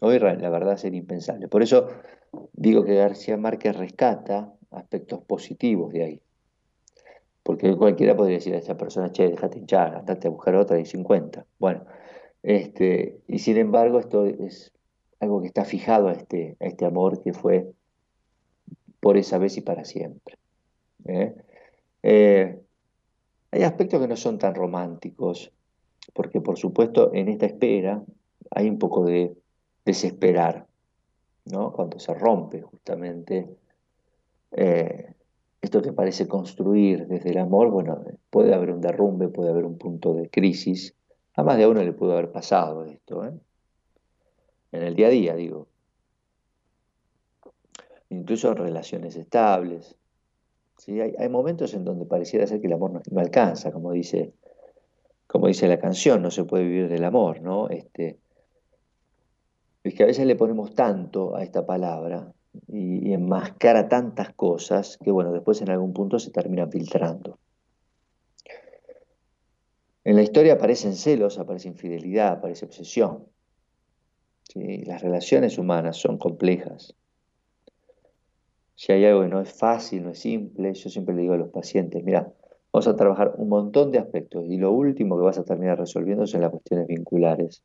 Hoy 0.00 0.18
la 0.18 0.50
verdad 0.50 0.76
sería 0.76 0.98
impensable. 0.98 1.48
Por 1.48 1.62
eso 1.62 1.88
digo 2.52 2.84
que 2.84 2.96
García 2.96 3.36
Márquez 3.36 3.76
rescata 3.76 4.52
aspectos 4.72 5.20
positivos 5.24 5.92
de 5.92 6.02
ahí. 6.02 6.20
Porque 7.42 7.76
cualquiera 7.76 8.16
podría 8.16 8.36
decir 8.36 8.54
a 8.54 8.58
esa 8.58 8.76
persona, 8.76 9.10
che, 9.10 9.28
déjate 9.28 9.58
hinchar, 9.58 9.96
andate 9.96 10.28
a 10.28 10.30
buscar 10.30 10.54
otra 10.54 10.78
y 10.78 10.84
50. 10.84 11.44
Bueno, 11.58 11.84
este, 12.42 13.20
y 13.26 13.38
sin 13.38 13.56
embargo 13.56 13.98
esto 13.98 14.26
es 14.26 14.72
algo 15.20 15.40
que 15.40 15.48
está 15.48 15.64
fijado 15.64 16.08
a 16.08 16.12
este, 16.12 16.56
a 16.60 16.66
este 16.66 16.84
amor 16.84 17.22
que 17.22 17.32
fue 17.32 17.72
por 19.00 19.16
esa 19.16 19.38
vez 19.38 19.56
y 19.56 19.60
para 19.60 19.84
siempre. 19.84 20.36
¿eh? 21.06 21.34
Eh, 22.02 22.60
hay 23.50 23.62
aspectos 23.62 24.00
que 24.00 24.08
no 24.08 24.16
son 24.16 24.38
tan 24.38 24.54
románticos, 24.54 25.52
porque 26.12 26.40
por 26.40 26.58
supuesto 26.58 27.12
en 27.12 27.28
esta 27.28 27.46
espera 27.46 28.02
hay 28.50 28.68
un 28.68 28.78
poco 28.78 29.04
de 29.04 29.36
desesperar, 29.84 30.66
¿no? 31.44 31.72
cuando 31.72 31.98
se 31.98 32.14
rompe 32.14 32.62
justamente 32.62 33.48
eh, 34.52 35.14
esto 35.60 35.80
que 35.80 35.92
parece 35.92 36.26
construir 36.26 37.06
desde 37.06 37.30
el 37.30 37.38
amor, 37.38 37.70
bueno, 37.70 38.04
puede 38.30 38.52
haber 38.54 38.70
un 38.70 38.80
derrumbe, 38.80 39.28
puede 39.28 39.50
haber 39.50 39.64
un 39.64 39.78
punto 39.78 40.14
de 40.14 40.28
crisis. 40.28 40.94
A 41.34 41.42
más 41.42 41.56
de 41.56 41.64
a 41.64 41.68
uno 41.68 41.82
le 41.82 41.92
pudo 41.92 42.12
haber 42.12 42.30
pasado 42.30 42.84
esto, 42.84 43.24
¿eh? 43.24 43.32
en 44.72 44.82
el 44.82 44.94
día 44.94 45.06
a 45.06 45.10
día, 45.10 45.34
digo. 45.36 45.68
Incluso 48.08 48.50
en 48.50 48.56
relaciones 48.56 49.16
estables. 49.16 49.96
¿sí? 50.78 51.00
Hay, 51.00 51.28
momentos 51.28 51.72
en 51.74 51.84
donde 51.84 52.04
pareciera 52.06 52.46
ser 52.46 52.60
que 52.60 52.66
el 52.66 52.72
amor 52.74 52.90
no, 52.90 53.02
no, 53.10 53.20
alcanza, 53.20 53.70
como 53.70 53.92
dice, 53.92 54.32
como 55.26 55.46
dice 55.46 55.68
la 55.68 55.78
canción, 55.78 56.22
no 56.22 56.30
se 56.30 56.44
puede 56.44 56.64
vivir 56.64 56.88
del 56.88 57.04
amor, 57.04 57.40
¿no? 57.40 57.68
Este, 57.68 58.18
es 59.84 59.94
que 59.94 60.02
a 60.02 60.06
veces 60.06 60.26
le 60.26 60.36
ponemos 60.36 60.74
tanto 60.74 61.36
a 61.36 61.42
esta 61.42 61.64
palabra 61.64 62.32
y, 62.68 63.12
enmascara 63.12 63.88
tantas 63.88 64.32
cosas 64.34 64.98
que, 65.02 65.10
bueno, 65.10 65.32
después 65.32 65.60
en 65.62 65.70
algún 65.70 65.92
punto 65.92 66.18
se 66.18 66.30
termina 66.30 66.66
filtrando. 66.66 67.38
En 70.04 70.16
la 70.16 70.22
historia 70.22 70.54
aparecen 70.54 70.94
celos, 70.94 71.38
aparece 71.38 71.68
infidelidad, 71.68 72.32
aparece 72.32 72.66
obsesión. 72.66 73.26
Las 74.54 75.00
relaciones 75.00 75.58
humanas 75.58 75.96
son 75.96 76.18
complejas. 76.18 76.94
Si 78.74 78.92
hay 78.92 79.04
algo 79.04 79.22
que 79.22 79.28
no 79.28 79.40
es 79.40 79.52
fácil, 79.52 80.02
no 80.02 80.10
es 80.10 80.18
simple, 80.18 80.74
yo 80.74 80.90
siempre 80.90 81.14
le 81.14 81.22
digo 81.22 81.34
a 81.34 81.38
los 81.38 81.50
pacientes, 81.50 82.02
mira, 82.02 82.32
vamos 82.72 82.88
a 82.88 82.96
trabajar 82.96 83.34
un 83.36 83.48
montón 83.48 83.92
de 83.92 83.98
aspectos 83.98 84.44
y 84.48 84.56
lo 84.56 84.72
último 84.72 85.16
que 85.16 85.24
vas 85.24 85.38
a 85.38 85.44
terminar 85.44 85.78
resolviendo 85.78 86.26
son 86.26 86.40
las 86.40 86.50
cuestiones 86.50 86.88
vinculares. 86.88 87.62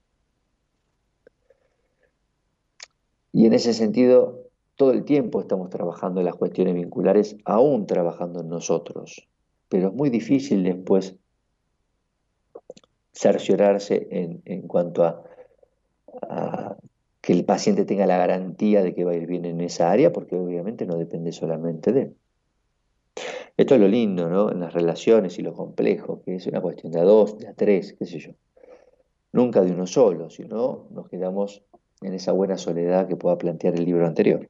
Y 3.34 3.46
en 3.46 3.54
ese 3.54 3.74
sentido, 3.74 4.47
todo 4.78 4.92
el 4.92 5.04
tiempo 5.04 5.42
estamos 5.42 5.70
trabajando 5.72 6.22
en 6.22 6.28
las 6.28 6.36
cuestiones 6.36 6.76
vinculares, 6.76 7.36
aún 7.44 7.88
trabajando 7.88 8.42
en 8.42 8.48
nosotros. 8.48 9.28
Pero 9.70 9.88
es 9.88 9.94
muy 9.94 10.10
difícil 10.10 10.64
después 10.64 11.16
cerciorarse 13.12 14.08
en, 14.12 14.62
cuanto 14.68 15.04
a, 15.04 15.24
que 17.22 17.34
el 17.34 17.44
paciente 17.44 17.86
tenga 17.86 18.06
la 18.06 18.20
garantía 18.20 18.84
de 18.84 18.94
que 18.94 19.04
va 19.04 19.12
a 19.12 19.16
ir 19.16 19.26
bien 19.26 19.46
en 19.46 19.62
esa 19.62 19.92
área, 19.92 20.14
porque 20.14 20.36
obviamente 20.36 20.86
no 20.86 20.96
depende 20.96 21.32
solamente 21.32 21.92
de 21.92 22.02
él. 22.04 22.16
Esto 23.58 23.74
es 23.74 23.82
lo 23.82 23.88
lindo, 23.88 24.30
¿no? 24.30 24.52
En 24.52 24.60
las 24.60 24.74
relaciones 24.74 25.40
y 25.40 25.42
lo 25.42 25.54
complejo, 25.54 26.22
que 26.22 26.36
es 26.36 26.46
una 26.46 26.62
cuestión 26.62 26.92
de 26.92 27.00
a 27.00 27.04
dos, 27.04 27.40
de 27.40 27.48
a 27.48 27.54
tres, 27.56 27.96
qué 27.98 28.06
sé 28.06 28.20
yo. 28.20 28.32
Nunca 29.32 29.62
de 29.62 29.72
uno 29.72 29.88
solo, 29.88 30.30
sino 30.30 30.88
nos 30.92 31.10
quedamos 31.10 31.64
en 32.02 32.14
esa 32.14 32.32
buena 32.32 32.60
soledad 32.60 33.08
que 33.08 33.16
pueda 33.16 33.40
plantear 33.40 33.74
el 33.74 33.86
libro 33.86 34.06
anterior. 34.06 34.48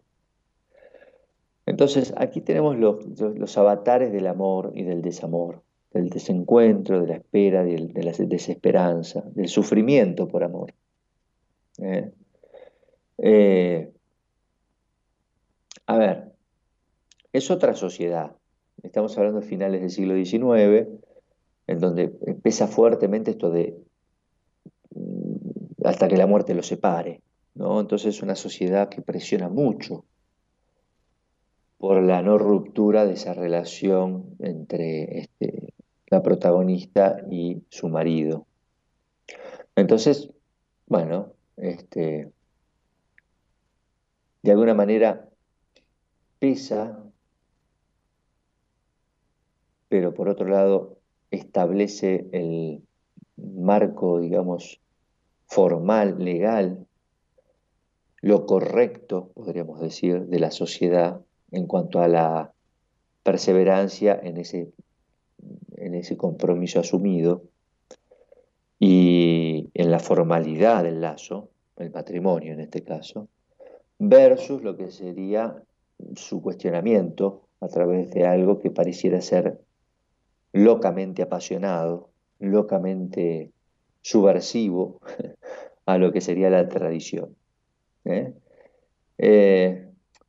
Entonces, 1.68 2.14
aquí 2.16 2.40
tenemos 2.40 2.78
los, 2.78 3.58
avatares 3.58 4.14
del 4.14 4.28
amor 4.28 4.72
y 4.74 4.84
del 4.84 5.02
desamor, 5.02 5.62
del 5.92 6.10
desencuentro, 6.10 7.02
de 7.02 7.08
la 7.08 7.16
espera, 7.16 7.62
de, 7.66 7.78
la 7.94 8.14
desesperanza, 8.14 9.22
del 9.36 9.50
sufrimiento 9.50 10.30
por 10.30 10.46
amor. 10.46 10.74
¿eh? 11.80 12.14
Eh, 13.18 13.92
a 15.88 15.98
ver, 15.98 16.32
es 17.34 17.52
otra 17.52 17.76
sociedad. 17.76 18.32
Estamos 18.82 19.18
hablando 19.18 19.42
de 19.42 19.48
finales 19.48 19.82
del 19.82 19.90
siglo 19.90 20.16
XIX, 20.16 20.88
en 21.68 21.80
donde 21.80 22.08
pesa 22.42 22.68
fuertemente 22.68 23.32
esto 23.32 23.52
de 23.52 23.76
mm, 24.96 25.84
hasta 25.84 26.08
que 26.08 26.16
la 26.16 26.28
muerte 26.28 26.54
los 26.54 26.68
separe. 26.68 27.20
¿no? 27.56 27.82
Entonces 27.82 28.16
es 28.16 28.24
una 28.24 28.36
sociedad 28.36 28.88
que 28.88 29.02
presiona 29.02 29.50
mucho 29.50 30.06
por 31.78 32.02
la 32.02 32.22
no 32.22 32.38
ruptura 32.38 33.06
de 33.06 33.14
esa 33.14 33.34
relación 33.34 34.36
entre 34.40 35.20
este, 35.20 35.74
la 36.08 36.24
protagonista 36.24 37.18
y 37.30 37.64
su 37.70 37.90
marido. 37.90 38.48
Entonces, 39.76 40.32
bueno, 40.88 41.34
este, 41.58 42.32
de 44.42 44.52
alguna 44.52 44.74
manera 44.74 45.30
pesa, 46.40 47.04
pero 49.90 50.14
por 50.14 50.30
otro 50.30 50.48
lado 50.48 50.98
establece 51.32 52.28
el 52.32 52.82
marco, 53.36 54.20
digamos, 54.20 54.82
formal, 55.46 56.18
legal, 56.24 56.88
lo 58.22 58.46
correcto, 58.46 59.32
podríamos 59.36 59.80
decir, 59.80 60.26
de 60.26 60.40
la 60.40 60.52
sociedad 60.52 61.22
en 61.52 61.68
cuanto 61.68 62.00
a 62.00 62.08
la 62.08 62.52
perseverancia 63.24 64.20
en 64.22 64.38
ese, 64.38 64.72
en 65.76 65.96
ese 65.96 66.18
compromiso 66.18 66.80
asumido 66.80 67.44
y 68.80 69.70
en 69.74 69.92
la 69.92 70.00
formalidad 70.00 70.84
del 70.84 71.02
lazo, 71.02 71.50
el 71.78 71.92
matrimonio 71.92 72.54
en 72.54 72.60
este 72.60 72.84
caso, 72.84 73.28
versus 74.00 74.62
lo 74.64 74.78
que 74.78 74.92
sería 74.92 75.62
su 76.16 76.42
cuestionamiento 76.42 77.48
a 77.60 77.68
través 77.68 78.12
de 78.12 78.26
algo 78.26 78.60
que 78.60 78.70
pareciera 78.70 79.22
ser 79.22 79.60
locamente 80.54 81.22
apasionado, 81.22 82.10
locamente 82.40 83.52
subversivo 84.02 85.00
a 85.86 85.98
lo 85.98 86.12
que 86.12 86.22
sería 86.22 86.50
la 86.50 86.68
tradición. 86.70 87.36
¿eh? 88.06 88.34
Eh, 89.18 89.87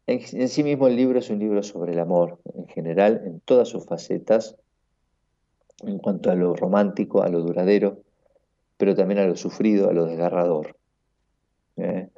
en, 0.09 0.49
sí 0.49 0.63
mismo 0.65 0.89
el 0.89 0.97
libro 0.97 1.19
es 1.19 1.29
un 1.29 1.39
libro 1.39 1.63
sobre 1.63 1.93
el 1.93 1.99
amor, 1.99 2.41
en 2.55 2.67
general, 2.69 3.23
en 3.27 3.41
todas 3.41 3.69
sus 3.69 3.85
facetas, 3.85 4.57
en 5.83 5.99
cuanto 5.99 6.31
a 6.31 6.35
lo 6.35 6.55
romántico, 6.55 7.23
a 7.23 7.29
lo 7.29 7.41
duradero, 7.41 8.01
pero 8.79 8.95
también 8.95 9.21
a 9.21 9.27
lo 9.27 9.37
sufrido, 9.37 9.91
a 9.91 9.93
lo 9.93 10.07
desgarrador. 10.07 10.77
¿eh? 11.77 12.09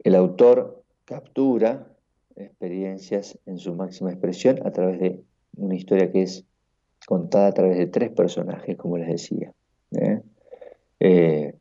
El 0.00 0.14
autor 0.14 0.84
captura 1.06 1.88
experiencias 2.36 3.38
en 3.46 3.58
su 3.58 3.74
máxima 3.74 4.10
expresión 4.10 4.64
a 4.66 4.70
través 4.70 5.00
de 5.00 5.20
una 5.56 5.74
historia 5.74 6.12
que 6.12 6.22
es 6.22 6.44
contada 7.06 7.48
a 7.48 7.52
través 7.52 7.78
de 7.78 7.86
tres 7.86 8.10
personajes, 8.10 8.76
como 8.76 8.98
les 8.98 9.08
decía. 9.08 9.52
¿eh? 9.92 10.20
Eh, 11.00 11.54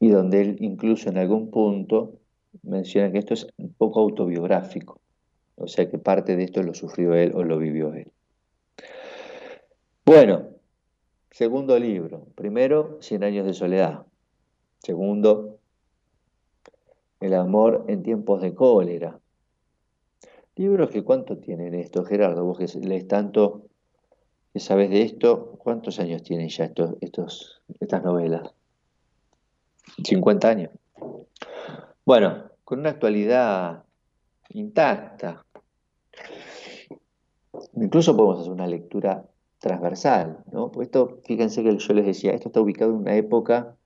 y 0.00 0.08
donde 0.08 0.40
él 0.40 0.56
incluso 0.60 1.08
en 1.08 1.18
algún 1.18 1.50
punto 1.50 2.18
menciona 2.62 3.10
que 3.10 3.18
esto 3.18 3.34
es 3.34 3.46
un 3.56 3.72
poco 3.72 4.00
autobiográfico, 4.00 5.00
o 5.56 5.66
sea 5.68 5.90
que 5.90 5.98
parte 5.98 6.36
de 6.36 6.44
esto 6.44 6.62
lo 6.62 6.74
sufrió 6.74 7.14
él 7.14 7.32
o 7.34 7.44
lo 7.44 7.58
vivió 7.58 7.92
él. 7.94 8.10
Bueno, 10.04 10.48
segundo 11.30 11.78
libro. 11.78 12.26
Primero, 12.34 12.98
Cien 13.00 13.24
años 13.24 13.46
de 13.46 13.54
soledad. 13.54 14.04
Segundo, 14.78 15.58
El 17.20 17.34
amor 17.34 17.84
en 17.86 18.02
tiempos 18.02 18.42
de 18.42 18.52
cólera. 18.52 19.20
Libros 20.56 20.90
que 20.90 21.02
cuánto 21.02 21.38
tienen 21.38 21.74
esto, 21.74 22.04
Gerardo, 22.04 22.44
vos 22.44 22.58
que 22.58 22.66
lees 22.80 23.06
tanto, 23.06 23.62
que 24.52 24.58
sabes 24.58 24.90
de 24.90 25.02
esto, 25.02 25.52
¿cuántos 25.58 25.98
años 26.00 26.22
tienen 26.24 26.48
ya 26.48 26.64
estos, 26.64 26.94
estos, 27.00 27.62
estas 27.80 28.02
novelas? 28.02 28.52
50 30.04 30.48
años. 30.48 30.70
Bueno, 32.04 32.50
con 32.72 32.78
una 32.78 32.88
actualidad 32.88 33.84
intacta. 34.48 35.44
Incluso 37.74 38.16
podemos 38.16 38.40
hacer 38.40 38.50
una 38.50 38.66
lectura 38.66 39.26
transversal, 39.58 40.42
¿no? 40.50 40.72
Esto, 40.80 41.20
fíjense 41.26 41.62
que 41.62 41.76
yo 41.76 41.92
les 41.92 42.06
decía, 42.06 42.32
esto 42.32 42.48
está 42.48 42.62
ubicado 42.62 42.92
en 42.92 42.96
una 42.96 43.14
época 43.14 43.76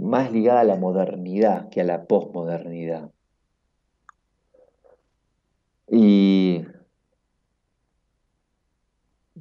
más 0.00 0.32
ligada 0.32 0.62
a 0.62 0.64
la 0.64 0.74
modernidad 0.74 1.68
que 1.68 1.82
a 1.82 1.84
la 1.84 2.02
posmodernidad. 2.02 3.12
¿Y 5.86 6.64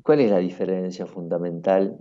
cuál 0.04 0.20
es 0.20 0.30
la 0.30 0.38
diferencia 0.38 1.08
fundamental 1.08 1.98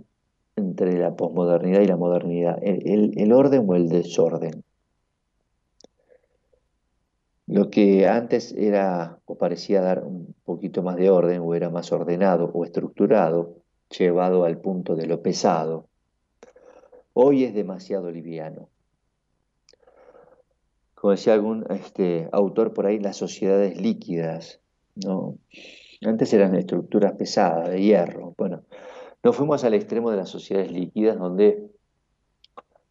entre 0.55 0.99
la 0.99 1.15
posmodernidad 1.15 1.81
y 1.81 1.87
la 1.87 1.97
modernidad? 1.97 2.59
el 2.61 3.33
orden 3.33 3.65
o 3.67 3.73
el 3.73 3.89
desorden? 3.89 4.63
Lo 7.49 7.71
que 7.71 8.07
antes 8.07 8.51
era 8.51 9.17
o 9.25 9.35
parecía 9.35 9.81
dar 9.81 10.03
un 10.03 10.35
poquito 10.45 10.83
más 10.83 10.97
de 10.97 11.09
orden 11.09 11.41
o 11.41 11.55
era 11.55 11.71
más 11.71 11.91
ordenado 11.91 12.45
o 12.53 12.63
estructurado, 12.63 13.55
llevado 13.97 14.45
al 14.45 14.59
punto 14.59 14.95
de 14.95 15.07
lo 15.07 15.23
pesado, 15.23 15.87
hoy 17.13 17.45
es 17.45 17.55
demasiado 17.55 18.11
liviano. 18.11 18.69
Como 20.93 21.09
decía 21.09 21.33
algún 21.33 21.65
este, 21.71 22.29
autor 22.31 22.71
por 22.71 22.85
ahí, 22.85 22.99
las 22.99 23.17
sociedades 23.17 23.81
líquidas, 23.81 24.59
¿no? 24.93 25.35
Antes 26.05 26.31
eran 26.33 26.53
estructuras 26.53 27.13
pesadas, 27.13 27.71
de 27.71 27.81
hierro. 27.81 28.35
Bueno, 28.37 28.61
nos 29.23 29.35
fuimos 29.35 29.63
al 29.63 29.73
extremo 29.73 30.11
de 30.11 30.17
las 30.17 30.29
sociedades 30.29 30.71
líquidas 30.71 31.17
donde 31.17 31.71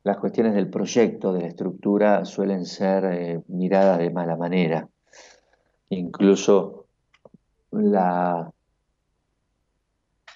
las 0.08 0.16
cuestiones 0.16 0.54
del 0.54 0.70
proyecto, 0.70 1.34
de 1.34 1.42
la 1.42 1.48
estructura, 1.48 2.24
suelen 2.24 2.64
ser 2.64 3.04
eh, 3.04 3.42
miradas 3.48 3.98
de 3.98 4.08
mala 4.08 4.36
manera. 4.36 4.88
Incluso 5.90 6.86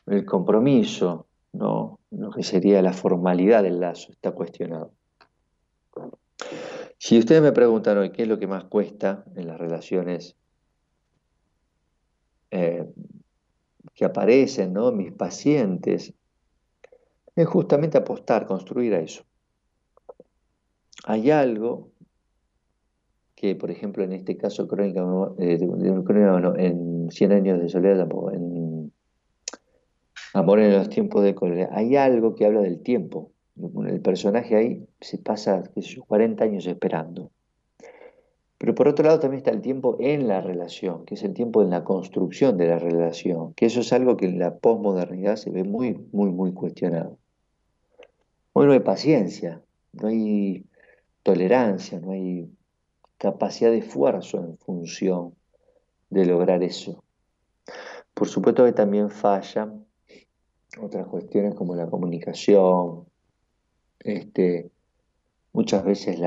el 0.07 0.27
compromiso, 0.27 1.27
¿no? 1.55 1.99
lo 2.11 2.31
que 2.31 2.43
sería 2.43 2.83
la 2.83 2.93
formalidad 2.93 3.63
del 3.63 3.81
lazo, 3.81 4.13
está 4.13 4.33
cuestionado. 4.33 4.93
Si 6.99 7.19
ustedes 7.19 7.41
me 7.41 7.53
preguntan 7.53 7.97
hoy 7.97 8.13
qué 8.13 8.23
es 8.23 8.29
lo 8.29 8.39
que 8.39 8.47
más 8.47 8.65
cuesta 8.65 9.25
en 9.35 9.47
las 9.47 9.59
relaciones 9.59 10.37
eh, 12.51 12.85
que 13.95 14.05
aparecen, 14.05 14.75
¿no? 14.75 14.93
mis 14.93 15.13
pacientes, 15.13 16.13
es 17.35 17.47
justamente 17.49 17.97
apostar, 17.97 18.45
construir 18.45 18.93
a 18.93 19.01
eso 19.01 19.25
hay 21.05 21.31
algo 21.31 21.91
que, 23.35 23.57
por 23.57 23.71
ejemplo, 23.71 24.05
en 24.05 24.13
este 24.13 24.37
caso, 24.37 24.69
crónica, 24.69 25.05
eh, 25.39 25.59
en 26.59 27.11
100 27.11 27.33
años 27.33 27.61
de 27.61 27.69
soledad, 27.69 28.09
en 28.33 28.93
Amor 30.35 30.61
en 30.61 30.73
los 30.73 30.89
tiempos 30.89 31.23
de 31.25 31.35
cólera, 31.35 31.69
hay 31.73 31.97
algo 31.97 32.35
que 32.35 32.47
habla 32.47 32.63
del 32.63 32.83
tiempo. 32.83 33.33
El 33.87 34.01
personaje 34.01 34.57
ahí 34.57 34.89
se 35.01 35.19
pasa 35.19 35.63
qué 35.75 35.83
40 36.07 36.45
años 36.45 36.67
esperando. 36.67 37.31
Pero 38.57 38.75
por 38.75 38.89
otro 38.89 39.05
lado 39.05 39.19
también 39.19 39.39
está 39.39 39.51
el 39.51 39.61
tiempo 39.61 39.97
en 40.01 40.29
la 40.29 40.41
relación, 40.41 41.05
que 41.05 41.17
es 41.17 41.23
el 41.23 41.35
tiempo 41.35 41.63
en 41.63 41.71
la 41.71 41.85
construcción 41.85 42.57
de 42.57 42.69
la 42.69 42.79
relación, 42.79 43.53
que 43.55 43.67
eso 43.67 43.81
es 43.81 43.93
algo 43.93 44.17
que 44.17 44.27
en 44.27 44.39
la 44.39 44.57
posmodernidad 44.57 45.37
se 45.37 45.51
ve 45.51 45.65
muy, 45.65 45.99
muy, 46.13 46.31
muy 46.31 46.53
cuestionado. 46.53 47.19
Hoy 48.55 48.67
no 48.67 48.73
hay 48.73 48.81
paciencia, 48.81 49.61
no 49.93 50.09
hay 50.09 50.65
tolerancia, 51.23 52.01
no 52.01 52.13
hay 52.13 52.51
capacidad 53.19 53.71
de 53.71 53.79
esfuerzo 53.79 54.39
en 54.39 54.59
función 54.59 55.35
de 56.11 56.27
lograr 56.27 56.63
eso. 56.63 57.05
Por 58.15 58.29
supuesto 58.29 58.65
que 58.65 58.73
también 58.73 59.11
fallan 59.11 59.87
otras 60.81 61.07
cuestiones 61.07 61.55
como 61.55 61.75
la 61.75 61.89
comunicación, 61.89 63.07
este, 64.01 64.71
muchas 65.53 65.85
veces 65.85 66.19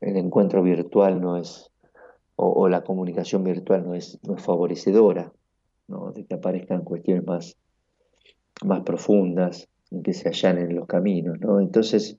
el 0.00 0.16
encuentro 0.16 0.62
virtual 0.62 1.20
no 1.20 1.36
es 1.36 1.72
o, 2.36 2.68
la 2.68 2.82
comunicación 2.82 3.44
virtual 3.44 3.84
no 3.84 3.94
es, 3.94 4.18
no 4.26 4.34
es 4.36 4.42
favorecedora, 4.42 5.32
¿no? 5.88 6.12
de 6.12 6.24
que 6.24 6.34
aparezcan 6.34 6.82
cuestiones 6.82 7.24
más, 7.24 7.56
más 8.64 8.82
profundas, 8.82 9.68
en 9.90 10.02
que 10.02 10.12
se 10.12 10.28
allanen 10.28 10.74
los 10.74 10.86
caminos. 10.86 11.38
¿no? 11.40 11.60
Entonces, 11.60 12.18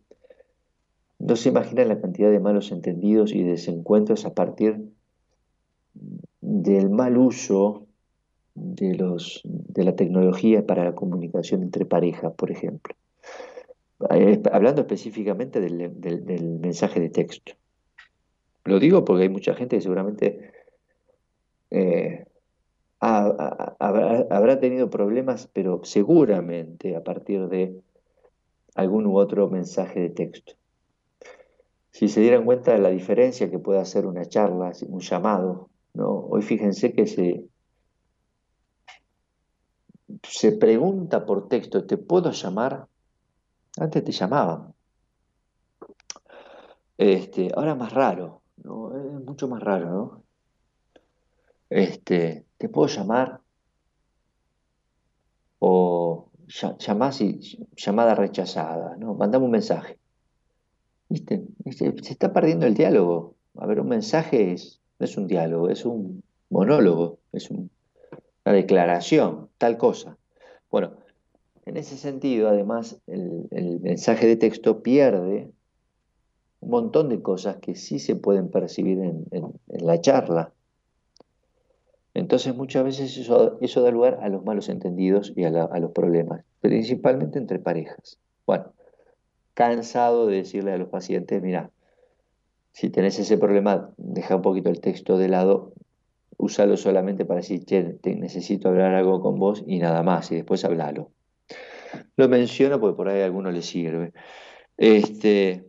no 1.25 1.35
se 1.35 1.49
imagina 1.49 1.85
la 1.85 2.01
cantidad 2.01 2.29
de 2.29 2.39
malos 2.39 2.71
entendidos 2.71 3.33
y 3.33 3.43
desencuentros 3.43 4.25
a 4.25 4.33
partir 4.33 4.89
del 6.41 6.89
mal 6.89 7.17
uso 7.17 7.87
de, 8.55 9.83
la 9.83 9.95
tecnología 9.95 10.65
para 10.65 10.83
la 10.83 10.95
comunicación 10.95 11.63
entre 11.63 11.85
parejas, 11.85 12.33
por 12.33 12.51
ejemplo. 12.51 12.93
Eh, 14.09 14.41
hablando 14.51 14.81
específicamente 14.81 15.61
del, 15.61 16.59
mensaje 16.59 16.99
de 16.99 17.09
texto. 17.09 17.53
Lo 18.65 18.79
digo 18.79 19.05
porque 19.05 19.23
hay 19.23 19.29
mucha 19.29 19.53
gente 19.53 19.77
que 19.77 19.81
seguramente 19.81 20.51
eh, 21.71 22.25
habrá, 22.99 24.59
tenido 24.59 24.89
problemas, 24.89 25.49
pero 25.53 25.81
seguramente 25.83 26.95
a 26.95 27.03
partir 27.03 27.47
de 27.47 27.81
algún 28.75 29.05
u 29.05 29.17
otro 29.17 29.49
mensaje 29.49 30.01
de 30.01 30.09
texto. 30.09 30.53
Si 31.93 32.07
se 32.07 32.21
dieran 32.21 32.43
cuenta 32.43 32.71
de 32.73 32.79
la 32.79 32.89
diferencia 32.89 33.51
que 33.51 33.59
puede 33.59 33.79
hacer 33.79 34.07
una 34.07 34.25
charla, 34.25 34.71
un 34.87 34.99
llamado, 34.99 35.69
¿no? 35.93 36.09
hoy 36.09 36.41
fíjense 36.41 36.91
que 36.91 37.05
se, 37.05 37.45
se 40.23 40.53
pregunta 40.53 41.23
por 41.23 41.47
texto, 41.47 41.85
¿te 41.85 41.97
puedo 41.97 42.31
llamar? 42.31 42.87
Antes 43.77 44.03
te 44.03 44.11
llamaban. 44.11 44.73
Este, 46.97 47.51
ahora 47.55 47.75
más 47.75 47.93
raro, 47.93 48.41
¿no? 48.63 48.95
Es 48.97 49.23
mucho 49.23 49.47
más 49.47 49.61
raro, 49.61 49.89
¿no? 49.89 50.23
Este, 51.69 52.47
¿te 52.57 52.69
puedo 52.69 52.87
llamar? 52.87 53.39
O 55.59 56.31
llamás 56.79 57.21
y 57.21 57.67
llamada 57.75 58.15
rechazada, 58.15 58.97
¿no? 58.97 59.13
Mandame 59.13 59.45
un 59.45 59.51
mensaje. 59.51 59.99
¿Viste? 61.13 61.43
Se, 61.69 61.93
está 62.09 62.33
perdiendo 62.33 62.65
el 62.65 62.73
diálogo. 62.73 63.35
A 63.59 63.67
ver, 63.67 63.79
un 63.79 63.87
mensaje 63.87 64.51
es, 64.51 64.81
no 64.97 65.05
es 65.05 65.15
un 65.15 65.27
diálogo, 65.27 65.69
es 65.69 65.85
un 65.85 66.23
monólogo, 66.49 67.19
es 67.31 67.51
una 67.51 67.69
declaración, 68.45 69.47
tal 69.59 69.77
cosa. 69.77 70.17
Bueno, 70.71 70.93
en 71.67 71.77
ese 71.77 71.97
sentido, 71.97 72.49
además, 72.49 72.97
el, 73.05 73.79
mensaje 73.81 74.25
de 74.25 74.37
texto 74.37 74.81
pierde 74.81 75.51
un 76.61 76.69
montón 76.71 77.09
de 77.09 77.21
cosas 77.21 77.57
que 77.57 77.75
sí 77.75 77.99
se 77.99 78.15
pueden 78.15 78.49
percibir 78.49 78.97
en, 78.97 79.27
la 79.67 80.01
charla. 80.01 80.51
Entonces 82.15 82.55
muchas 82.55 82.85
veces 82.85 83.15
eso, 83.17 83.59
da 83.83 83.91
lugar 83.91 84.17
a 84.23 84.29
los 84.29 84.43
malos 84.43 84.67
entendidos 84.67 85.31
y 85.35 85.43
a, 85.43 85.51
los 85.51 85.91
problemas, 85.91 86.43
principalmente 86.59 87.37
entre 87.37 87.59
parejas. 87.59 88.17
Bueno, 88.47 88.73
cansado 89.53 90.27
de 90.27 90.37
decirle 90.37 90.71
a 90.71 90.77
los 90.77 90.89
pacientes, 90.89 91.41
mira, 91.41 91.71
si 92.71 92.89
tenés 92.89 93.19
ese 93.19 93.37
problema, 93.37 93.91
deja 93.97 94.35
un 94.35 94.41
poquito 94.41 94.69
el 94.69 94.81
texto 94.81 95.17
de 95.17 95.29
lado, 95.29 95.73
úsalo 96.37 96.75
solamente 96.75 97.25
para 97.25 97.41
decir, 97.41 97.65
che, 97.65 97.99
necesito 98.15 98.69
hablar 98.69 98.95
algo 98.95 99.21
con 99.21 99.37
vos 99.37 99.63
y 99.65 99.79
nada 99.79 100.03
más, 100.03 100.31
y 100.31 100.35
después 100.35 100.65
hablalo. 100.65 101.11
Lo 102.15 102.27
menciono 102.27 102.79
porque 102.79 102.97
por 102.97 103.09
ahí 103.09 103.21
a 103.21 103.25
alguno 103.25 103.51
le 103.51 103.61
sirve. 103.61 104.13
Este, 104.77 105.63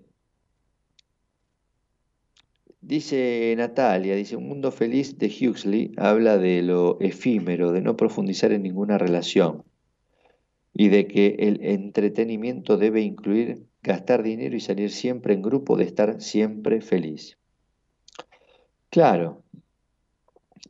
dice 2.81 3.55
Natalia, 3.57 4.17
dice, 4.17 4.37
un 4.37 4.49
mundo 4.49 4.73
feliz 4.73 5.19
de 5.19 5.27
Huxley 5.27 5.93
habla 5.99 6.39
de 6.39 6.63
lo 6.63 6.99
efímero, 7.01 7.73
de 7.73 7.83
no 7.83 7.97
profundizar 7.97 8.53
en 8.53 8.63
ninguna 8.63 8.97
relación 8.97 9.63
y 10.73 10.89
de 10.89 11.07
que 11.07 11.37
el 11.39 11.61
entretenimiento 11.63 12.77
debe 12.77 13.03
incluir 13.03 13.63
gastar 13.85 14.23
dinero 14.23 14.57
y 14.57 14.61
salir 14.61 14.91
siempre 14.91 15.35
en 15.35 15.43
grupo, 15.43 15.77
de 15.77 15.85
estar 15.85 16.21
siempre 16.21 16.81
feliz. 16.81 17.37
Claro, 18.91 19.43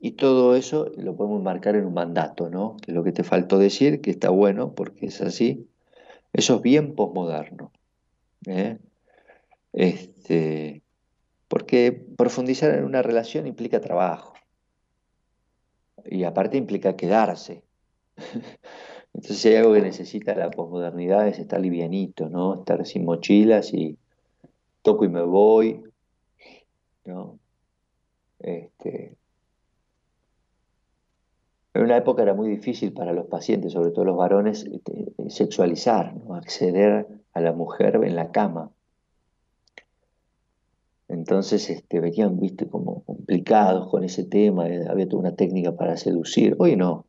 y 0.01 0.13
todo 0.13 0.57
eso 0.57 0.91
lo 0.97 1.17
podemos 1.17 1.43
marcar 1.43 1.77
en 1.77 1.87
un 1.87 1.95
mandato, 1.95 2.51
¿no? 2.51 2.77
Que 2.83 2.91
es 2.91 2.95
lo 2.95 3.05
que 3.05 3.13
te 3.13 3.25
faltó 3.25 3.59
decir, 3.59 4.01
que 4.03 4.11
está 4.11 4.29
bueno 4.29 4.75
porque 4.75 5.07
es 5.07 5.21
así. 5.23 5.69
Eso 6.33 6.57
es 6.57 6.63
bien 6.63 6.95
posmoderno. 6.95 7.73
¿eh? 8.47 8.79
Este, 9.73 10.83
porque 11.49 11.93
profundizar 11.93 12.75
en 12.75 12.85
una 12.85 13.03
relación 13.03 13.47
implica 13.47 13.81
trabajo. 13.81 14.35
Y 16.05 16.25
aparte 16.25 16.57
implica 16.59 16.97
quedarse. 16.97 17.63
Entonces 19.15 19.39
si 19.39 19.49
hay 19.49 19.57
algo 19.57 19.75
que 19.75 19.81
necesita 19.81 20.35
la 20.35 20.51
posmodernidad 20.51 21.29
es 21.29 21.39
estar 21.39 21.61
livianito, 21.61 22.29
¿no? 22.29 22.55
Estar 22.55 22.85
sin 22.85 23.05
mochilas 23.05 23.73
y 23.73 23.97
toco 24.83 25.05
y 25.05 25.09
me 25.09 25.23
voy, 25.23 25.83
¿no? 27.05 27.39
Este, 28.41 29.17
en 31.75 31.83
una 31.83 31.97
época 31.97 32.23
era 32.23 32.35
muy 32.35 32.49
difícil 32.49 32.93
para 32.93 33.13
los 33.13 33.27
pacientes, 33.27 33.73
sobre 33.73 33.91
todo 33.91 34.05
los 34.05 34.17
varones, 34.17 34.65
este, 34.65 35.13
sexualizar, 35.29 36.15
acceder 36.31 37.07
a 37.33 37.41
la 37.41 37.53
mujer 37.53 38.01
en 38.05 38.17
la 38.17 38.31
cama. 38.31 38.71
Entonces 41.09 41.71
este, 41.71 42.01
venían, 42.01 42.39
viste, 42.39 42.69
como 42.69 43.03
complicados 43.05 43.89
con 43.91 44.05
ese 44.05 44.25
tema, 44.25 44.65
había 44.65 45.09
toda 45.09 45.21
una 45.21 45.37
técnica 45.37 45.77
para 45.77 45.97
seducir. 45.97 46.57
Hoy 46.59 46.77
no. 46.77 47.07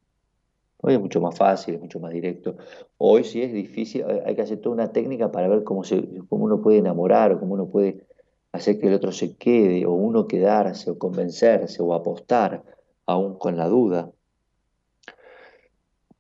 Hoy 0.88 0.94
es 0.94 1.00
mucho 1.00 1.20
más 1.20 1.36
fácil, 1.36 1.74
es 1.74 1.82
mucho 1.82 2.00
más 2.00 2.14
directo. 2.14 2.58
Hoy 3.00 3.24
sí 3.24 3.42
es 3.42 3.52
difícil, 3.52 4.06
hay 4.24 4.36
que 4.36 4.44
hacer 4.44 4.60
toda 4.60 4.76
una 4.76 4.92
técnica 4.92 5.32
para 5.32 5.48
ver 5.48 5.64
cómo, 5.64 5.84
se, 5.84 6.00
cómo 6.30 6.46
uno 6.46 6.62
puede 6.62 6.78
enamorar 6.78 7.32
o 7.32 7.40
cómo 7.40 7.56
uno 7.56 7.66
puede 7.66 8.06
hacer 8.52 8.80
que 8.80 8.86
el 8.86 8.94
otro 8.94 9.12
se 9.12 9.36
quede, 9.36 9.88
o 9.88 9.94
uno 9.94 10.28
quedarse, 10.28 10.92
o 10.92 11.00
convencerse, 11.00 11.82
o 11.82 11.92
apostar, 11.96 12.64
aún 13.08 13.40
con 13.40 13.58
la 13.58 13.68
duda. 13.68 14.12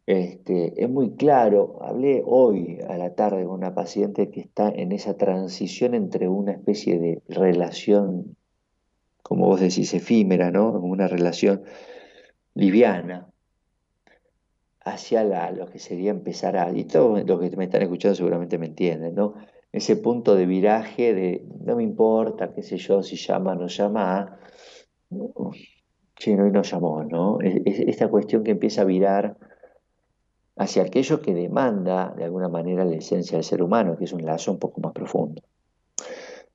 Este, 0.07 0.83
es 0.83 0.89
muy 0.89 1.11
claro, 1.11 1.77
hablé 1.81 2.23
hoy 2.25 2.79
a 2.89 2.97
la 2.97 3.13
tarde 3.13 3.45
con 3.45 3.53
una 3.53 3.75
paciente 3.75 4.31
que 4.31 4.39
está 4.39 4.69
en 4.69 4.93
esa 4.93 5.15
transición 5.15 5.93
entre 5.93 6.27
una 6.27 6.53
especie 6.53 6.97
de 6.97 7.21
relación, 7.29 8.35
como 9.21 9.45
vos 9.45 9.59
decís, 9.59 9.93
efímera, 9.93 10.49
¿no? 10.49 10.71
Una 10.71 11.07
relación 11.07 11.61
liviana, 12.55 13.29
hacia 14.85 15.23
la, 15.23 15.51
lo 15.51 15.67
que 15.67 15.79
sería 15.79 16.11
empezar 16.11 16.55
a, 16.57 16.71
y 16.71 16.85
todos 16.85 17.25
los 17.25 17.39
que 17.39 17.57
me 17.57 17.65
están 17.65 17.81
escuchando 17.81 18.15
seguramente 18.15 18.59
me 18.59 18.67
entienden, 18.67 19.15
¿no? 19.15 19.33
Ese 19.71 19.97
punto 19.97 20.35
de 20.35 20.45
viraje 20.45 21.13
de 21.13 21.45
no 21.65 21.75
me 21.75 21.83
importa, 21.83 22.53
qué 22.53 22.61
sé 22.61 22.77
yo, 22.77 23.03
si 23.03 23.17
llama 23.17 23.53
o 23.53 23.55
no 23.55 23.67
llama, 23.67 24.39
che, 26.15 26.35
no, 26.35 26.47
y 26.47 26.51
no 26.51 26.61
llamó, 26.61 27.03
¿no? 27.03 27.39
esta 27.41 28.07
cuestión 28.07 28.43
que 28.43 28.51
empieza 28.51 28.83
a 28.83 28.85
virar 28.85 29.37
hacia 30.55 30.83
aquello 30.83 31.19
que 31.19 31.33
demanda 31.33 32.13
de 32.15 32.23
alguna 32.23 32.47
manera 32.47 32.85
la 32.85 32.95
esencia 32.95 33.37
del 33.37 33.43
ser 33.43 33.61
humano, 33.61 33.97
que 33.97 34.05
es 34.05 34.13
un 34.13 34.23
lazo 34.23 34.51
un 34.51 34.59
poco 34.59 34.79
más 34.81 34.93
profundo. 34.93 35.41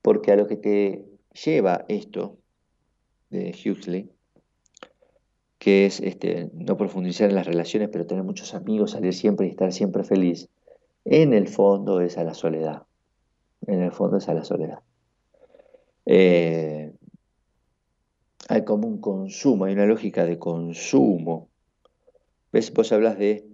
Porque 0.01 0.33
a 0.33 0.37
lo 0.37 0.47
que 0.47 0.57
te 0.57 1.05
lleva 1.45 1.85
esto 1.89 2.39
de 3.29 3.51
Huxley, 3.51 4.11
que 5.61 5.85
es 5.85 6.01
este, 6.01 6.49
no 6.55 6.79
profundizar 6.79 7.29
en 7.29 7.35
las 7.35 7.47
relaciones, 7.47 7.91
pero 7.93 8.07
tener 8.07 8.25
muchos 8.25 8.55
amigos, 8.55 8.93
salir 8.93 9.13
siempre 9.13 9.47
y 9.47 9.51
estar 9.51 9.75
siempre 9.75 10.05
feliz, 10.05 10.49
en 11.05 11.35
el 11.35 11.49
fondo 11.49 12.01
es 12.01 12.17
a 12.17 12.25
la 12.25 12.33
soledad. 12.33 12.85
En 13.67 13.83
el 13.83 13.93
fondo 13.93 14.17
es 14.17 14.29
a 14.31 14.35
la 14.35 14.43
soledad. 14.43 14.79
Eh, 16.07 16.95
hay 18.49 18.65
como 18.65 18.89
un 18.89 19.03
consumo, 19.03 19.67
hay 19.67 19.75
una 19.75 19.85
lógica 19.85 20.25
de 20.25 20.39
consumo. 20.39 21.51
¿Ves? 22.53 22.73
Vos 22.73 22.91
hablas 22.93 23.19
de 23.19 23.47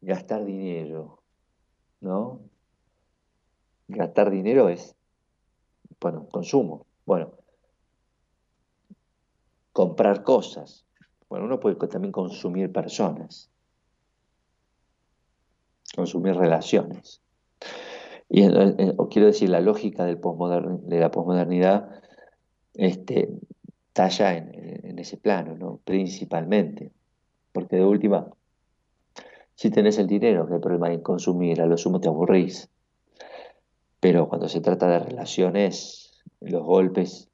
gastar 0.00 0.42
dinero, 0.46 1.22
¿no? 2.00 2.40
Gastar 3.88 4.30
dinero 4.30 4.70
es, 4.70 4.96
bueno, 6.00 6.26
consumo. 6.32 6.86
Bueno, 7.04 7.34
comprar 9.72 10.22
cosas. 10.22 10.84
Bueno, 11.28 11.46
uno 11.46 11.60
puede 11.60 11.76
también 11.88 12.12
consumir 12.12 12.70
personas, 12.72 13.50
consumir 15.94 16.34
relaciones. 16.34 17.22
Y 18.28 18.48
quiero 19.10 19.26
decir, 19.26 19.50
la 19.50 19.60
lógica 19.60 20.04
del 20.04 20.18
de 20.18 21.00
la 21.00 21.10
posmodernidad 21.10 22.00
este, 22.74 23.28
talla 23.92 24.36
en, 24.36 24.80
en 24.84 24.98
ese 24.98 25.16
plano, 25.16 25.56
¿no? 25.56 25.80
principalmente. 25.84 26.92
Porque 27.52 27.76
de 27.76 27.84
última, 27.84 28.28
si 29.54 29.70
tenés 29.70 29.98
el 29.98 30.06
dinero, 30.06 30.46
que 30.46 30.54
hay 30.54 30.60
problema 30.60 30.92
en 30.92 31.00
consumir, 31.00 31.60
a 31.60 31.66
lo 31.66 31.76
sumo 31.76 32.00
te 32.00 32.08
aburrís. 32.08 32.70
Pero 34.00 34.28
cuando 34.28 34.48
se 34.48 34.60
trata 34.60 34.88
de 34.88 34.98
relaciones, 34.98 36.22
los 36.40 36.64
golpes 36.64 37.31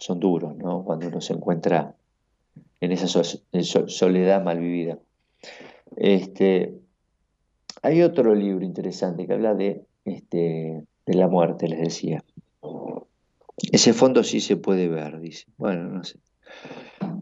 son 0.00 0.18
duros, 0.18 0.56
¿no? 0.56 0.82
Cuando 0.82 1.08
uno 1.08 1.20
se 1.20 1.34
encuentra 1.34 1.94
en 2.80 2.92
esa 2.92 3.06
soledad 3.06 4.42
mal 4.42 4.58
vivida. 4.58 4.98
Este, 5.96 6.74
hay 7.82 8.02
otro 8.02 8.34
libro 8.34 8.64
interesante 8.64 9.26
que 9.26 9.32
habla 9.34 9.54
de, 9.54 9.84
este, 10.04 10.84
de 11.06 11.14
la 11.14 11.28
muerte, 11.28 11.68
les 11.68 11.80
decía. 11.80 12.24
Ese 13.72 13.92
fondo 13.92 14.24
sí 14.24 14.40
se 14.40 14.56
puede 14.56 14.88
ver, 14.88 15.20
dice. 15.20 15.46
Bueno, 15.58 15.84
no 15.84 16.02
sé. 16.02 16.18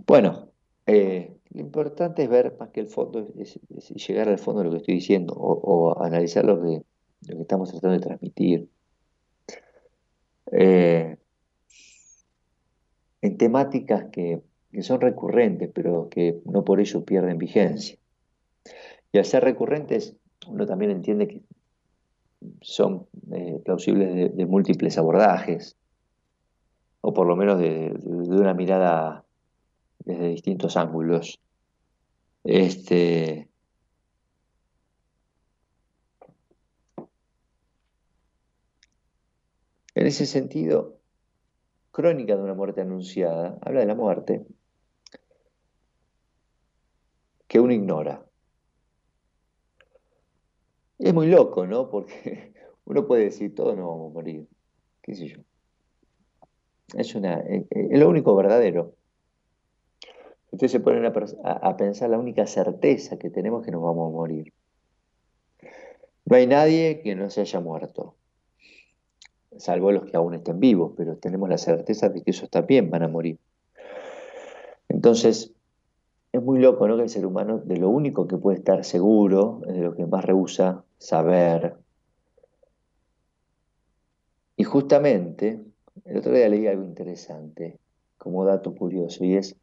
Bueno, 0.06 0.48
eh, 0.86 1.36
lo 1.50 1.60
importante 1.60 2.22
es 2.22 2.28
ver 2.28 2.56
más 2.60 2.70
que 2.70 2.80
el 2.80 2.86
fondo, 2.86 3.26
es, 3.38 3.58
llegar 4.06 4.28
al 4.28 4.38
fondo 4.38 4.60
de 4.60 4.66
lo 4.66 4.70
que 4.70 4.76
estoy 4.78 4.94
diciendo 4.94 5.34
o, 5.36 6.00
analizar 6.00 6.44
lo 6.44 6.62
que, 6.62 6.82
lo 7.26 7.36
que 7.36 7.42
estamos 7.42 7.70
tratando 7.70 7.98
de 7.98 8.06
transmitir. 8.06 8.68
Eh, 10.52 11.16
en 13.22 13.36
temáticas 13.36 14.06
que, 14.12 14.40
son 14.80 15.00
recurrentes, 15.00 15.70
pero 15.74 16.08
que 16.08 16.40
no 16.44 16.64
por 16.64 16.78
ello 16.78 17.04
pierden 17.04 17.38
vigencia. 17.38 17.98
Y 19.12 19.18
al 19.18 19.24
ser 19.24 19.42
recurrentes, 19.42 20.14
uno 20.46 20.66
también 20.66 20.90
entiende 20.90 21.26
que 21.26 21.42
son 22.60 23.06
eh, 23.32 23.60
plausibles 23.64 24.36
de, 24.36 24.46
múltiples 24.46 24.98
abordajes, 24.98 25.76
o 27.00 27.12
por 27.14 27.26
lo 27.26 27.34
menos 27.34 27.58
de, 27.58 27.92
una 28.04 28.54
mirada 28.54 29.24
desde 30.04 30.28
distintos 30.28 30.76
ángulos. 30.76 31.40
Este, 32.44 33.48
en 39.94 40.06
ese 40.06 40.26
sentido, 40.26 40.97
Crónica 41.98 42.36
de 42.36 42.42
una 42.44 42.54
muerte 42.54 42.80
anunciada 42.80 43.58
habla 43.60 43.80
de 43.80 43.86
la 43.86 43.96
muerte 43.96 44.46
que 47.48 47.58
uno 47.58 47.72
ignora. 47.72 48.24
Y 50.96 51.08
es 51.08 51.12
muy 51.12 51.26
loco, 51.26 51.66
¿no? 51.66 51.90
Porque 51.90 52.52
uno 52.84 53.04
puede 53.04 53.24
decir, 53.24 53.52
todos 53.52 53.76
no 53.76 53.88
vamos 53.88 54.12
a 54.12 54.14
morir. 54.14 54.46
¿Qué 55.02 55.16
sé 55.16 55.26
yo? 55.26 55.38
Es, 56.94 57.16
una, 57.16 57.40
eh, 57.40 57.66
eh, 57.68 57.88
es 57.90 57.98
lo 57.98 58.08
único 58.08 58.36
verdadero. 58.36 58.94
Ustedes 60.52 60.70
se 60.70 60.78
ponen 60.78 61.04
a, 61.04 61.76
pensar 61.76 62.10
la 62.10 62.18
única 62.20 62.46
certeza 62.46 63.18
que 63.18 63.28
tenemos 63.28 63.64
que 63.64 63.72
nos 63.72 63.82
vamos 63.82 64.12
a 64.12 64.14
morir. 64.14 64.52
No 66.26 66.36
hay 66.36 66.46
nadie 66.46 67.00
que 67.00 67.16
no 67.16 67.28
se 67.28 67.40
haya 67.40 67.58
muerto 67.58 68.14
salvo 69.58 69.92
los 69.92 70.04
que 70.04 70.16
aún 70.16 70.34
estén 70.34 70.60
vivos, 70.60 70.92
pero 70.96 71.16
tenemos 71.16 71.48
la 71.48 71.58
certeza 71.58 72.08
de 72.08 72.22
que 72.22 72.30
esos 72.30 72.50
también 72.50 72.90
van 72.90 73.02
a 73.02 73.08
morir. 73.08 73.38
Entonces, 74.88 75.52
es 76.32 76.42
muy 76.42 76.58
loco, 76.58 76.86
¿no? 76.88 76.96
Que 76.96 77.04
el 77.04 77.08
ser 77.08 77.26
humano 77.26 77.58
de 77.58 77.76
lo 77.76 77.88
único 77.88 78.26
que 78.26 78.36
puede 78.36 78.58
estar 78.58 78.84
seguro 78.84 79.60
es 79.66 79.74
de 79.74 79.80
lo 79.80 79.94
que 79.94 80.06
más 80.06 80.24
rehúsa 80.24 80.84
saber. 80.98 81.76
Y 84.56 84.64
justamente, 84.64 85.60
el 86.04 86.18
otro 86.18 86.32
día 86.32 86.48
leí 86.48 86.66
algo 86.66 86.84
interesante, 86.84 87.78
como 88.16 88.44
dato 88.44 88.74
curioso, 88.74 89.24
y 89.24 89.36
es, 89.36 89.56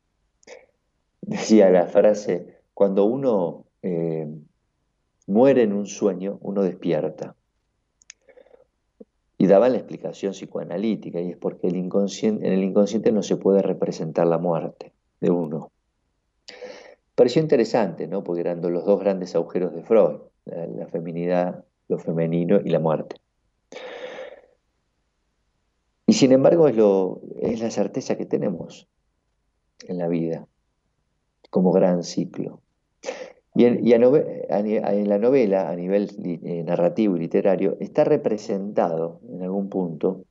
decía 1.21 1.69
la 1.69 1.87
frase, 1.87 2.59
cuando 2.73 3.05
uno 3.05 3.65
eh, 3.81 4.27
muere 5.27 5.63
en 5.63 5.73
un 5.73 5.85
sueño, 5.85 6.37
uno 6.41 6.63
despierta. 6.63 7.34
Y 9.45 9.47
daban 9.47 9.73
la 9.73 9.77
explicación 9.77 10.31
psicoanalítica, 10.33 11.21
y 11.21 11.29
es 11.29 11.37
porque 11.37 11.67
en 11.67 11.75
el 11.75 12.63
inconsciente 12.63 13.11
no 13.11 13.21
se 13.21 13.37
puede 13.37 13.61
representar 13.61 14.25
la 14.25 14.39
muerte 14.39 14.91
de 15.21 15.29
uno. 15.29 15.71
Pareció 17.13 17.43
interesante, 17.43 18.07
¿no? 18.07 18.23
Porque 18.23 18.41
eran 18.41 18.59
los 18.59 18.85
dos 18.85 18.99
grandes 18.99 19.35
agujeros 19.35 19.71
de 19.75 19.83
Freud, 19.83 20.15
la, 20.45 20.87
feminidad, 20.87 21.63
lo 21.87 21.99
femenino 21.99 22.59
y 22.59 22.71
la 22.71 22.79
muerte. 22.79 23.17
Y 26.07 26.13
sin 26.13 26.31
embargo 26.31 26.67
es, 26.67 26.75
lo, 26.75 27.21
es 27.39 27.61
la 27.61 27.69
certeza 27.69 28.17
que 28.17 28.25
tenemos 28.25 28.87
en 29.87 29.99
la 29.99 30.07
vida 30.07 30.47
como 31.51 31.71
gran 31.71 32.01
ciclo. 32.01 32.63
Y, 33.55 33.63
en, 33.63 33.89
la 35.09 35.17
novela, 35.17 35.69
a 35.69 35.75
nivel 35.75 36.11
eh, 36.23 36.63
narrativo 36.63 37.15
y 37.15 37.21
literario, 37.21 37.77
está 37.79 38.03
representado 38.03 39.21
en 39.29 39.43
algún 39.43 39.69
punto 39.69 40.25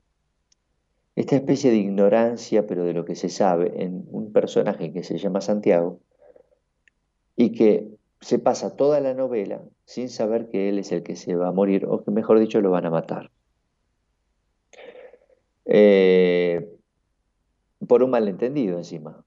esta 1.16 1.36
especie 1.36 1.70
de 1.70 1.78
ignorancia, 1.78 2.66
pero 2.66 2.84
de 2.84 2.92
lo 2.92 3.06
que 3.06 3.14
se 3.14 3.30
sabe, 3.30 3.82
en 3.82 4.04
un 4.10 4.30
personaje 4.32 4.92
que 4.92 5.02
se 5.02 5.16
llama 5.16 5.40
Santiago 5.40 6.00
y 7.34 7.52
que 7.52 7.88
se 8.20 8.38
pasa 8.38 8.76
toda 8.76 9.00
la 9.00 9.14
novela 9.14 9.62
sin 9.86 10.10
saber 10.10 10.48
que 10.50 10.68
él 10.68 10.78
es 10.78 10.92
el 10.92 11.02
que 11.02 11.16
se 11.16 11.34
va 11.34 11.48
a 11.48 11.52
morir, 11.52 11.86
o 11.86 12.04
que 12.04 12.10
mejor 12.10 12.38
dicho 12.38 12.60
lo 12.60 12.70
van 12.70 12.84
a 12.84 12.90
matar. 12.90 13.30
Eh, 15.64 16.68
por 17.86 18.02
un 18.02 18.10
malentendido 18.10 18.76
encima. 18.76 19.24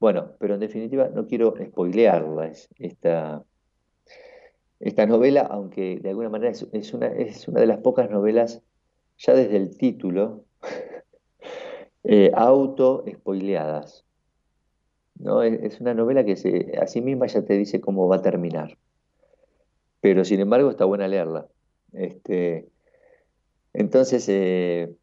Bueno, 0.00 0.32
pero 0.38 0.54
en 0.54 0.60
definitiva 0.60 1.10
no 1.14 1.26
quiero 1.26 1.54
spoilearla 1.62 2.50
esta, 2.78 3.44
esta 4.80 5.06
novela, 5.06 5.42
aunque 5.42 6.00
de 6.00 6.08
alguna 6.08 6.30
manera 6.30 6.50
es, 6.50 6.94
una, 6.94 7.08
es 7.08 7.46
una 7.46 7.60
de 7.60 7.66
las 7.66 7.78
pocas 7.78 8.10
novelas, 8.10 8.62
ya 9.18 9.34
desde 9.34 9.58
el 9.58 9.76
título, 9.76 10.46
eh, 12.04 12.32
auto-spoileadas. 12.34 14.06
¿no? 15.16 15.42
Es, 15.42 15.78
una 15.82 15.92
novela 15.92 16.24
que 16.24 16.36
se, 16.36 16.78
a 16.80 16.86
sí 16.86 17.02
misma 17.02 17.26
ya 17.26 17.42
te 17.42 17.58
dice 17.58 17.82
cómo 17.82 18.08
va 18.08 18.16
a 18.16 18.22
terminar. 18.22 18.78
Pero 20.00 20.24
sin 20.24 20.40
embargo 20.40 20.70
está 20.70 20.86
buena 20.86 21.08
leerla. 21.08 21.46
Este, 21.92 22.70
entonces, 23.74 24.26
eh, 24.30 24.94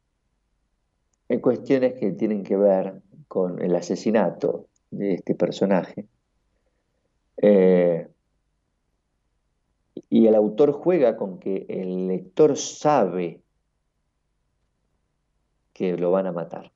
cuestiones 1.40 1.94
que 2.00 2.14
tienen 2.14 2.42
que 2.44 2.58
ver 2.58 3.04
con 3.28 3.62
el 3.62 3.76
asesinato 3.76 4.66
de 4.92 5.16
este 5.16 5.36
personaje. 5.36 6.06
Eh, 7.38 8.08
y 10.10 10.28
el 10.28 10.36
autor 10.36 10.72
juega 10.72 11.18
con 11.18 11.40
que 11.40 11.66
el 11.70 12.08
lector 12.08 12.58
sabe 12.58 13.42
que 15.74 15.98
lo 15.98 16.12
van 16.12 16.28
a 16.28 16.32
matar. 16.32 16.72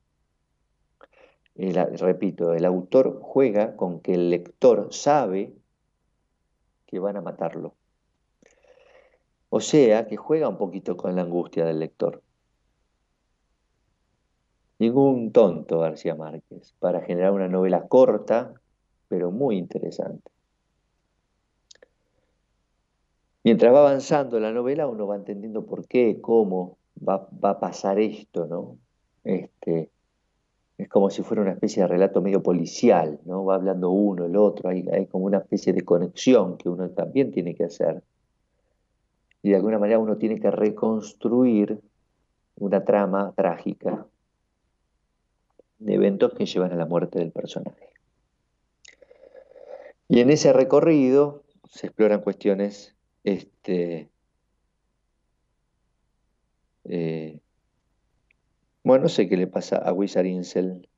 repito, 1.56 2.54
el 2.54 2.64
autor 2.64 3.20
juega 3.20 3.76
con 3.76 4.00
que 4.00 4.14
el 4.14 4.30
lector 4.30 4.92
sabe 4.92 5.54
que 6.86 6.98
van 6.98 7.16
a 7.16 7.20
matarlo. 7.20 7.74
O 9.48 9.60
sea, 9.60 10.06
que 10.06 10.16
juega 10.16 10.48
un 10.48 10.56
poquito 10.56 10.96
con 10.96 11.16
la 11.16 11.22
angustia 11.22 11.64
del 11.64 11.80
lector. 11.80 12.22
Ningún 14.82 15.30
tonto 15.30 15.78
García 15.78 16.16
Márquez, 16.16 16.74
para 16.80 17.02
generar 17.02 17.30
una 17.30 17.46
novela 17.46 17.86
corta, 17.86 18.52
pero 19.06 19.30
muy 19.30 19.56
interesante. 19.56 20.28
Mientras 23.44 23.72
va 23.72 23.78
avanzando 23.78 24.40
la 24.40 24.50
novela, 24.50 24.88
uno 24.88 25.06
va 25.06 25.14
entendiendo 25.14 25.64
por 25.64 25.86
qué, 25.86 26.20
cómo 26.20 26.78
va, 26.98 27.28
a 27.42 27.60
pasar 27.60 28.00
esto, 28.00 28.48
¿no? 28.48 28.76
Este, 29.22 29.88
es 30.78 30.88
como 30.88 31.10
si 31.10 31.22
fuera 31.22 31.42
una 31.42 31.52
especie 31.52 31.82
de 31.82 31.86
relato 31.86 32.20
medio 32.20 32.42
policial, 32.42 33.20
¿no? 33.24 33.44
Va 33.44 33.54
hablando 33.54 33.90
uno, 33.90 34.26
el 34.26 34.34
otro, 34.34 34.68
hay, 34.68 34.84
hay 34.92 35.06
como 35.06 35.26
una 35.26 35.38
especie 35.38 35.72
de 35.72 35.82
conexión 35.82 36.56
que 36.56 36.68
uno 36.68 36.90
también 36.90 37.30
tiene 37.30 37.54
que 37.54 37.66
hacer. 37.66 38.02
Y 39.44 39.50
de 39.50 39.54
alguna 39.54 39.78
manera 39.78 40.00
uno 40.00 40.16
tiene 40.16 40.40
que 40.40 40.50
reconstruir 40.50 41.78
una 42.56 42.84
trama 42.84 43.32
trágica 43.36 44.08
eventos 45.86 46.34
que 46.34 46.46
llevan 46.46 46.72
a 46.72 46.76
la 46.76 46.86
muerte 46.86 47.18
del 47.18 47.32
personaje. 47.32 47.88
Y 50.08 50.20
en 50.20 50.30
ese 50.30 50.52
recorrido 50.52 51.42
se 51.68 51.88
exploran 51.88 52.20
cuestiones, 52.20 52.94
este, 53.24 54.10
eh, 56.84 57.40
bueno, 58.84 59.04
no 59.04 59.08
sé 59.08 59.28
qué 59.28 59.36
le 59.36 59.46
pasa 59.48 59.76
a 59.76 59.92
Wizard 59.92 60.26
Incel. 60.26 60.88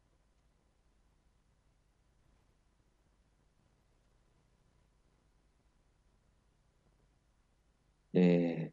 Eh, 8.12 8.72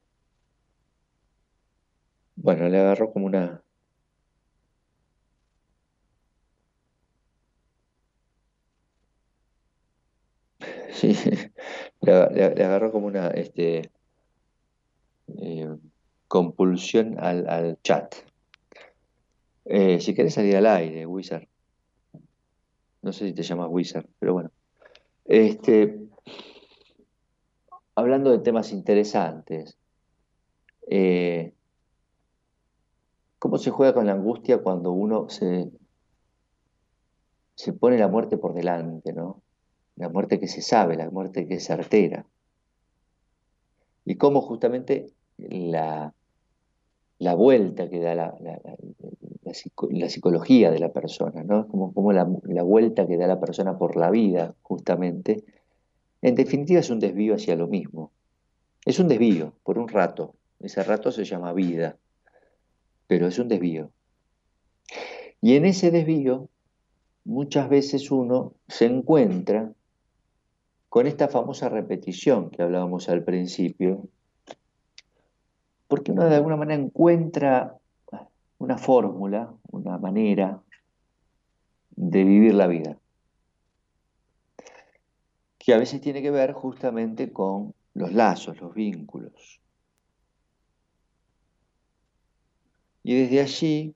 bueno, 2.36 2.68
le 2.68 2.78
agarró 2.78 3.14
como 3.14 3.26
una 3.28 3.64
Sí, 10.92 11.16
le, 12.32 12.64
agarró 12.64 12.92
como 12.92 13.08
una 13.08 13.28
este, 13.30 13.92
eh, 15.40 15.76
compulsión 16.28 17.18
al, 17.20 17.78
chat. 17.84 18.16
Eh, 19.66 20.00
si 20.00 20.14
querés 20.14 20.34
salir 20.34 20.56
al 20.56 20.66
aire, 20.66 21.06
Wizard. 21.06 21.48
No 23.02 23.14
sé 23.14 23.28
si 23.28 23.34
te 23.34 23.44
llamas 23.44 23.68
Wizard, 23.70 24.08
pero 24.20 24.34
bueno. 24.34 24.52
Este, 25.26 26.00
hablando 27.96 28.32
de 28.32 28.40
temas 28.40 28.72
interesantes, 28.72 29.78
eh, 30.90 31.54
¿cómo 33.40 33.58
se 33.58 33.72
juega 33.72 33.94
con 33.94 34.06
la 34.06 34.14
angustia 34.14 34.60
cuando 34.60 34.92
uno 34.92 35.30
se, 35.30 35.72
se 37.56 37.74
pone 37.74 37.98
la 37.98 38.08
muerte 38.08 38.38
por 38.38 38.54
delante, 38.54 39.14
¿no? 39.14 39.42
La 40.02 40.10
muerte 40.10 40.40
que 40.40 40.48
se 40.48 40.64
sabe, 40.64 40.96
la 40.98 41.12
muerte 41.12 41.48
que 41.48 41.54
es 41.54 41.66
certera. 41.66 42.26
Y 44.04 44.16
cómo 44.16 44.42
justamente 44.42 45.14
la, 45.38 46.12
la 47.20 47.36
vuelta 47.36 47.88
que 47.88 48.00
da 48.00 48.16
la, 48.16 48.36
la, 48.42 50.10
psicología 50.10 50.72
de 50.72 50.80
la 50.80 50.92
persona, 50.92 51.44
¿no? 51.44 51.68
Como, 51.68 51.94
como 51.94 52.12
la, 52.14 52.24
vuelta 52.64 53.06
que 53.06 53.16
da 53.16 53.28
la 53.28 53.40
persona 53.40 53.78
por 53.78 53.96
la 53.96 54.10
vida, 54.10 54.56
justamente, 54.64 55.44
en 56.24 56.34
definitiva 56.34 56.80
es 56.80 56.90
un 56.90 57.00
desvío 57.00 57.36
hacia 57.36 57.56
lo 57.56 57.68
mismo. 57.68 58.12
Es 58.88 58.98
un 58.98 59.08
desvío, 59.08 59.54
por 59.62 59.78
un 59.78 59.88
rato. 59.88 60.34
Ese 60.60 60.82
rato 60.84 61.12
se 61.12 61.26
llama 61.26 61.54
vida, 61.54 61.96
pero 63.06 63.28
es 63.28 63.38
un 63.38 63.50
desvío. 63.50 63.92
Y 65.42 65.58
en 65.58 65.66
ese 65.66 65.92
desvío, 65.92 66.50
muchas 67.24 67.70
veces 67.70 68.10
uno 68.10 68.54
se 68.68 68.86
encuentra 68.86 69.72
con 70.92 71.08
esta 71.08 71.30
famosa 71.30 71.70
repetición 71.70 72.50
que 72.50 72.62
hablábamos 72.62 73.08
al 73.08 73.24
principio, 73.24 74.10
porque 75.88 76.12
uno 76.12 76.26
de 76.26 76.36
alguna 76.36 76.58
manera 76.58 76.84
encuentra 76.84 77.78
una 78.58 78.78
fórmula, 78.78 79.54
una 79.72 79.98
manera 79.98 80.62
de 81.92 82.26
vivir 82.26 82.56
la 82.56 82.68
vida, 82.68 82.98
que 85.58 85.74
a 85.74 85.78
veces 85.78 86.02
tiene 86.02 86.22
que 86.22 86.30
ver 86.30 86.52
justamente 86.52 87.32
con 87.32 87.74
los 87.94 88.12
lazos, 88.12 88.60
los 88.60 88.74
vínculos. 88.74 89.62
Y 93.02 93.16
desde 93.16 93.40
allí, 93.40 93.96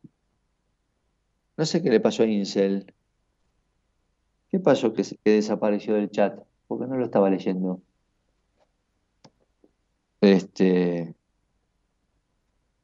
no 1.57 1.65
sé 1.65 1.81
qué 1.83 1.89
le 1.89 1.99
pasó 1.99 2.23
a 2.23 2.27
Incel. 2.27 2.93
¿Qué 4.49 4.59
pasó 4.59 4.93
que, 4.93 5.03
que 5.03 5.31
desapareció 5.31 5.95
del 5.95 6.09
chat? 6.09 6.39
Porque 6.67 6.87
no 6.87 6.97
lo 6.97 7.05
estaba 7.05 7.29
leyendo. 7.29 7.81
Este, 10.21 11.15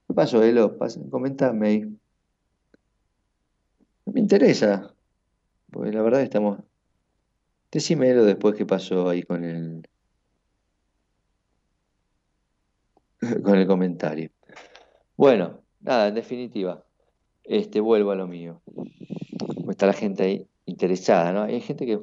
¿Qué 0.07 0.13
pasó, 0.13 0.43
Elo? 0.43 0.77
Comentame 1.09 1.67
ahí. 1.67 1.97
Me 4.05 4.19
interesa, 4.19 4.93
porque 5.71 5.91
la 5.91 6.01
verdad 6.01 6.21
estamos... 6.21 6.59
Decime, 7.71 8.09
Elo, 8.09 8.25
después 8.25 8.55
qué 8.55 8.65
pasó 8.65 9.07
ahí 9.09 9.23
con 9.23 9.45
el... 9.45 9.87
con 13.43 13.55
el 13.55 13.65
comentario. 13.65 14.31
Bueno, 15.15 15.61
nada, 15.79 16.09
en 16.09 16.15
definitiva, 16.15 16.83
este, 17.43 17.79
vuelvo 17.79 18.11
a 18.11 18.15
lo 18.15 18.27
mío. 18.27 18.61
Está 19.69 19.87
la 19.87 19.93
gente 19.93 20.23
ahí 20.23 20.47
interesada, 20.65 21.31
¿no? 21.31 21.43
Hay 21.43 21.61
gente 21.61 21.85
que, 21.85 22.01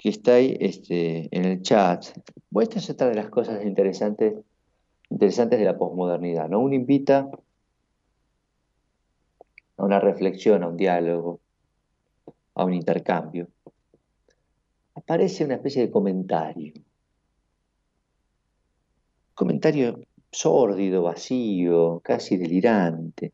que 0.00 0.08
está 0.08 0.36
ahí 0.36 0.56
este, 0.60 1.28
en 1.30 1.44
el 1.44 1.60
chat. 1.60 2.06
Bueno, 2.48 2.70
esta 2.70 2.78
es 2.78 2.88
otra 2.88 3.08
de 3.08 3.16
las 3.16 3.28
cosas 3.28 3.62
interesantes 3.66 4.32
interesantes 5.10 5.58
de 5.58 5.64
la 5.66 5.76
posmodernidad. 5.76 6.48
¿no? 6.48 6.60
Uno 6.60 6.74
invita 6.74 7.28
a 9.76 9.84
una 9.84 10.00
reflexión, 10.00 10.62
a 10.62 10.68
un 10.68 10.76
diálogo, 10.78 11.40
a 12.54 12.64
un 12.64 12.72
intercambio. 12.72 13.48
Aparece 14.94 15.44
una 15.44 15.56
especie 15.56 15.82
de 15.82 15.90
comentario. 15.90 16.72
Comentario 19.34 20.00
sórdido, 20.32 21.02
vacío, 21.02 22.00
casi 22.02 22.38
delirante. 22.38 23.32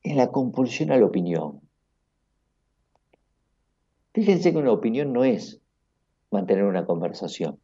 Es 0.00 0.14
la 0.14 0.30
compulsión 0.30 0.92
a 0.92 0.96
la 0.96 1.06
opinión. 1.06 1.61
Fíjense 4.14 4.52
que 4.52 4.58
una 4.58 4.72
opinión 4.72 5.12
no 5.12 5.24
es 5.24 5.60
mantener 6.30 6.64
una 6.64 6.84
conversación. 6.84 7.58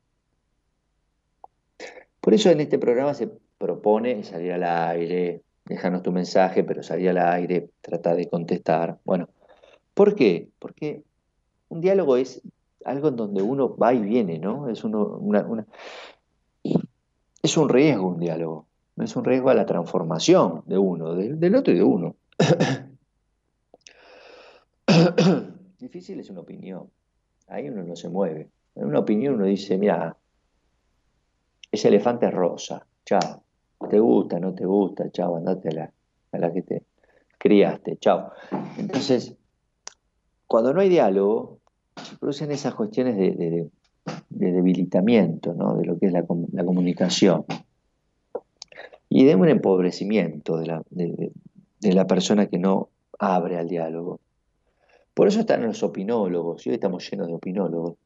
Por 2.20 2.34
eso 2.34 2.51
en 2.51 2.61
este 2.61 2.78
programa 2.78 3.14
se 3.14 3.30
propone 3.59 4.24
salir 4.24 4.53
al 4.53 4.64
aire, 4.64 5.42
déjanos 5.64 6.03
tu 6.03 6.12
mensaje, 6.12 6.64
pero 6.64 6.82
salir 6.82 7.11
al 7.11 7.18
aire, 7.18 7.70
trata 7.80 8.14
de 8.14 8.28
contestar. 8.28 8.99
Bueno, 9.05 9.28
¿por 9.94 10.14
qué? 10.14 10.49
Porque 10.59 11.03
un 11.68 11.80
diálogo 11.80 12.16
es 12.16 12.42
algo 12.84 13.09
en 13.09 13.16
donde 13.16 13.42
uno 13.42 13.76
va 13.76 13.92
y 13.92 14.01
viene, 14.01 14.38
¿no? 14.38 14.68
Es, 14.68 14.82
es 17.42 17.57
un 17.57 17.68
riesgo 17.68 18.09
un 18.09 18.20
diálogo, 18.20 18.66
es 18.96 19.16
un 19.16 19.24
riesgo 19.24 19.51
a 19.51 19.55
la 19.55 19.66
transformación 19.66 20.62
de 20.66 20.78
uno, 20.78 21.14
del 21.14 21.55
otro 21.55 21.72
y 21.72 21.76
de 21.76 21.82
uno. 21.82 22.16
Difícil 25.79 26.18
es 26.18 26.29
una 26.31 26.41
opinión, 26.41 26.91
ahí 27.47 27.68
uno 27.68 27.85
no 27.85 27.95
se 27.95 28.09
mueve. 28.09 28.49
En 28.74 28.87
una 28.87 28.99
opinión 28.99 29.35
uno 29.35 29.45
dice, 29.45 29.79
mira, 29.79 30.16
ese 31.70 31.89
elefante 31.89 32.31
rosa, 32.31 32.85
chao. 33.05 33.43
¿Te 33.89 34.01
gusta, 34.01 34.41
no 34.41 34.55
te 34.55 34.66
gusta? 34.66 35.09
Chao, 35.11 35.37
andate 35.37 35.68
a 35.68 35.72
la, 35.72 35.93
a 36.33 36.39
la 36.39 36.53
que 36.53 36.62
te 36.62 36.83
criaste, 37.39 37.97
chao. 37.99 38.33
Entonces, 38.76 39.37
cuando 40.49 40.74
no 40.74 40.81
hay 40.81 40.89
diálogo, 40.89 41.61
se 42.03 42.16
producen 42.16 42.51
esas 42.51 42.74
cuestiones 42.74 43.16
de, 43.16 43.70
debilitamiento 44.31 45.55
¿no? 45.55 45.76
de 45.76 45.85
lo 45.85 45.99
que 45.99 46.07
es 46.07 46.12
la, 46.12 46.24
comunicación 46.24 47.45
y 49.09 49.24
de 49.24 49.37
un 49.37 49.49
empobrecimiento 49.49 50.57
de 50.59 50.66
la, 50.66 50.83
de 50.91 51.93
la 51.93 52.07
persona 52.07 52.47
que 52.47 52.59
no 52.59 52.89
abre 53.18 53.59
al 53.59 53.68
diálogo. 53.68 54.20
Por 55.19 55.27
eso 55.27 55.41
están 55.41 55.66
los 55.66 55.83
opinólogos, 55.83 56.64
y 56.64 56.69
hoy 56.69 56.77
estamos 56.77 57.11
llenos 57.11 57.27
de 57.27 57.35
opinólogos. 57.35 57.97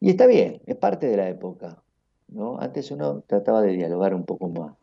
Y 0.00 0.10
está 0.10 0.26
bien, 0.26 0.60
es 0.66 0.74
parte 0.74 1.06
de 1.06 1.16
la 1.16 1.28
época. 1.28 1.80
Antes 2.58 2.90
uno 2.90 3.22
trataba 3.24 3.62
de 3.62 3.74
dialogar 3.74 4.16
un 4.16 4.24
poco 4.24 4.48
más. 4.48 4.74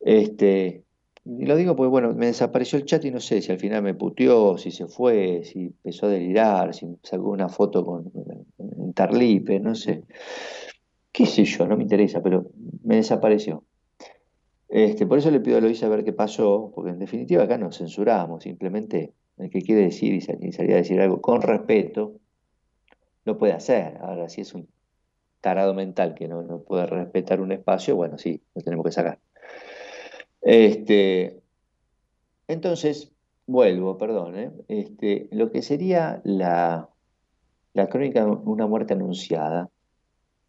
Este, 0.00 0.82
y 1.24 1.46
lo 1.46 1.54
digo 1.54 1.76
porque, 1.76 1.90
bueno, 1.90 2.12
me 2.12 2.26
desapareció 2.26 2.76
el 2.76 2.86
chat 2.86 3.04
y 3.04 3.12
no 3.12 3.20
sé 3.20 3.40
si 3.40 3.52
al 3.52 3.60
final 3.60 3.84
me 3.84 3.94
puteó, 3.94 4.58
si 4.58 4.72
se 4.72 4.88
fue, 4.88 5.44
si 5.44 5.66
empezó 5.66 6.06
a 6.06 6.08
delirar, 6.08 6.74
si 6.74 6.88
sacó 7.04 7.30
una 7.30 7.48
foto 7.48 7.86
con 7.86 8.10
Tarlipe, 8.94 9.60
no 9.60 9.76
sé. 9.76 10.02
Qué 11.12 11.24
sé 11.24 11.44
yo, 11.44 11.68
no 11.68 11.76
me 11.76 11.84
interesa, 11.84 12.20
pero 12.20 12.50
me 12.82 12.96
desapareció. 12.96 13.62
Este, 14.68 15.06
por 15.06 15.18
eso 15.18 15.30
le 15.30 15.38
pido 15.38 15.58
a 15.58 15.60
Loisa 15.60 15.86
a 15.86 15.90
ver 15.90 16.02
qué 16.02 16.12
pasó, 16.12 16.72
porque 16.74 16.90
en 16.90 16.98
definitiva 16.98 17.44
acá 17.44 17.58
nos 17.58 17.78
censuramos, 17.78 18.42
simplemente 18.42 19.12
el 19.38 19.50
que 19.50 19.62
quiere 19.62 19.82
decir 19.82 20.14
y 20.14 20.20
salir 20.20 20.74
a 20.74 20.76
decir 20.76 21.00
algo 21.00 21.20
con 21.20 21.42
respeto, 21.42 22.20
lo 23.24 23.38
puede 23.38 23.52
hacer. 23.52 23.98
Ahora, 24.00 24.28
si 24.28 24.42
es 24.42 24.54
un 24.54 24.68
tarado 25.40 25.74
mental 25.74 26.14
que 26.14 26.28
no, 26.28 26.60
puede 26.60 26.86
respetar 26.86 27.40
un 27.40 27.52
espacio, 27.52 27.96
bueno, 27.96 28.18
sí, 28.18 28.40
lo 28.54 28.62
tenemos 28.62 28.84
que 28.86 28.92
sacar. 28.92 29.18
Este, 30.40 31.40
entonces, 32.48 33.12
vuelvo, 33.46 33.98
perdón, 33.98 34.38
¿eh? 34.38 34.52
este, 34.68 35.28
lo 35.32 35.50
que 35.50 35.62
sería 35.62 36.20
la, 36.24 36.88
la 37.72 37.88
crónica 37.88 38.24
de 38.24 38.30
una 38.30 38.66
muerte 38.66 38.94
anunciada, 38.94 39.70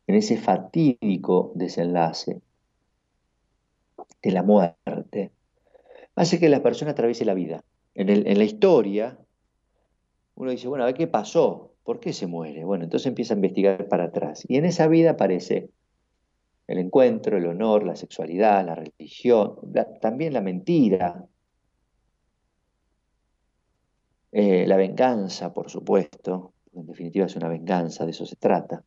en 0.07 0.15
ese 0.15 0.37
fatídico 0.37 1.51
desenlace 1.55 2.41
de 4.21 4.31
la 4.31 4.43
muerte, 4.43 5.31
hace 6.15 6.39
que 6.39 6.49
la 6.49 6.61
persona 6.61 6.91
atraviese 6.91 7.25
la 7.25 7.33
vida. 7.33 7.63
En, 7.95 8.37
la 8.37 8.43
historia, 8.43 9.17
uno 10.35 10.51
dice, 10.51 10.67
bueno, 10.67 10.83
a 10.83 10.87
ver 10.87 10.95
qué 10.95 11.07
pasó, 11.07 11.75
¿Por 11.85 11.99
qué 11.99 12.13
se 12.13 12.25
muere? 12.25 12.65
Bueno, 12.65 12.83
entonces 12.83 13.05
empieza 13.05 13.35
a 13.35 13.37
investigar 13.37 13.87
para 13.87 14.05
atrás. 14.05 14.43
Y 14.47 14.57
en 14.57 14.65
esa 14.65 14.87
vida 14.87 15.11
aparece 15.11 15.69
el 16.65 16.79
encuentro, 16.79 17.37
el 17.37 17.45
honor, 17.45 17.85
la 17.85 17.95
sexualidad, 17.95 18.65
la 18.65 18.73
religión, 18.73 19.55
también 20.01 20.33
la 20.33 20.41
mentira, 20.41 21.27
eh, 24.31 24.65
la 24.65 24.75
venganza, 24.77 25.53
por 25.53 25.69
supuesto, 25.69 26.53
en 26.73 26.87
definitiva 26.87 27.27
es 27.27 27.35
una 27.35 27.49
venganza, 27.49 28.03
de 28.03 28.11
eso 28.11 28.25
se 28.25 28.35
trata. 28.35 28.83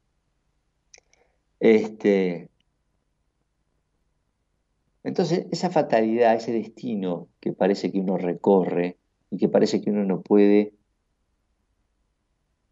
Este, 1.61 2.51
entonces, 5.09 5.47
esa 5.51 5.71
fatalidad, 5.71 6.35
ese 6.35 6.53
destino 6.53 7.29
que 7.41 7.55
parece 7.55 7.91
que 7.91 7.99
uno 7.99 8.19
recorre 8.19 8.99
y 9.31 9.39
que 9.39 9.49
parece 9.49 9.81
que 9.81 9.91
uno 9.91 10.05
no 10.05 10.21
puede 10.21 10.75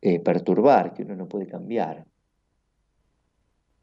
eh, 0.02 0.20
perturbar, 0.20 0.92
que 0.92 1.02
uno 1.02 1.16
no 1.16 1.28
puede 1.28 1.46
cambiar. 1.46 2.06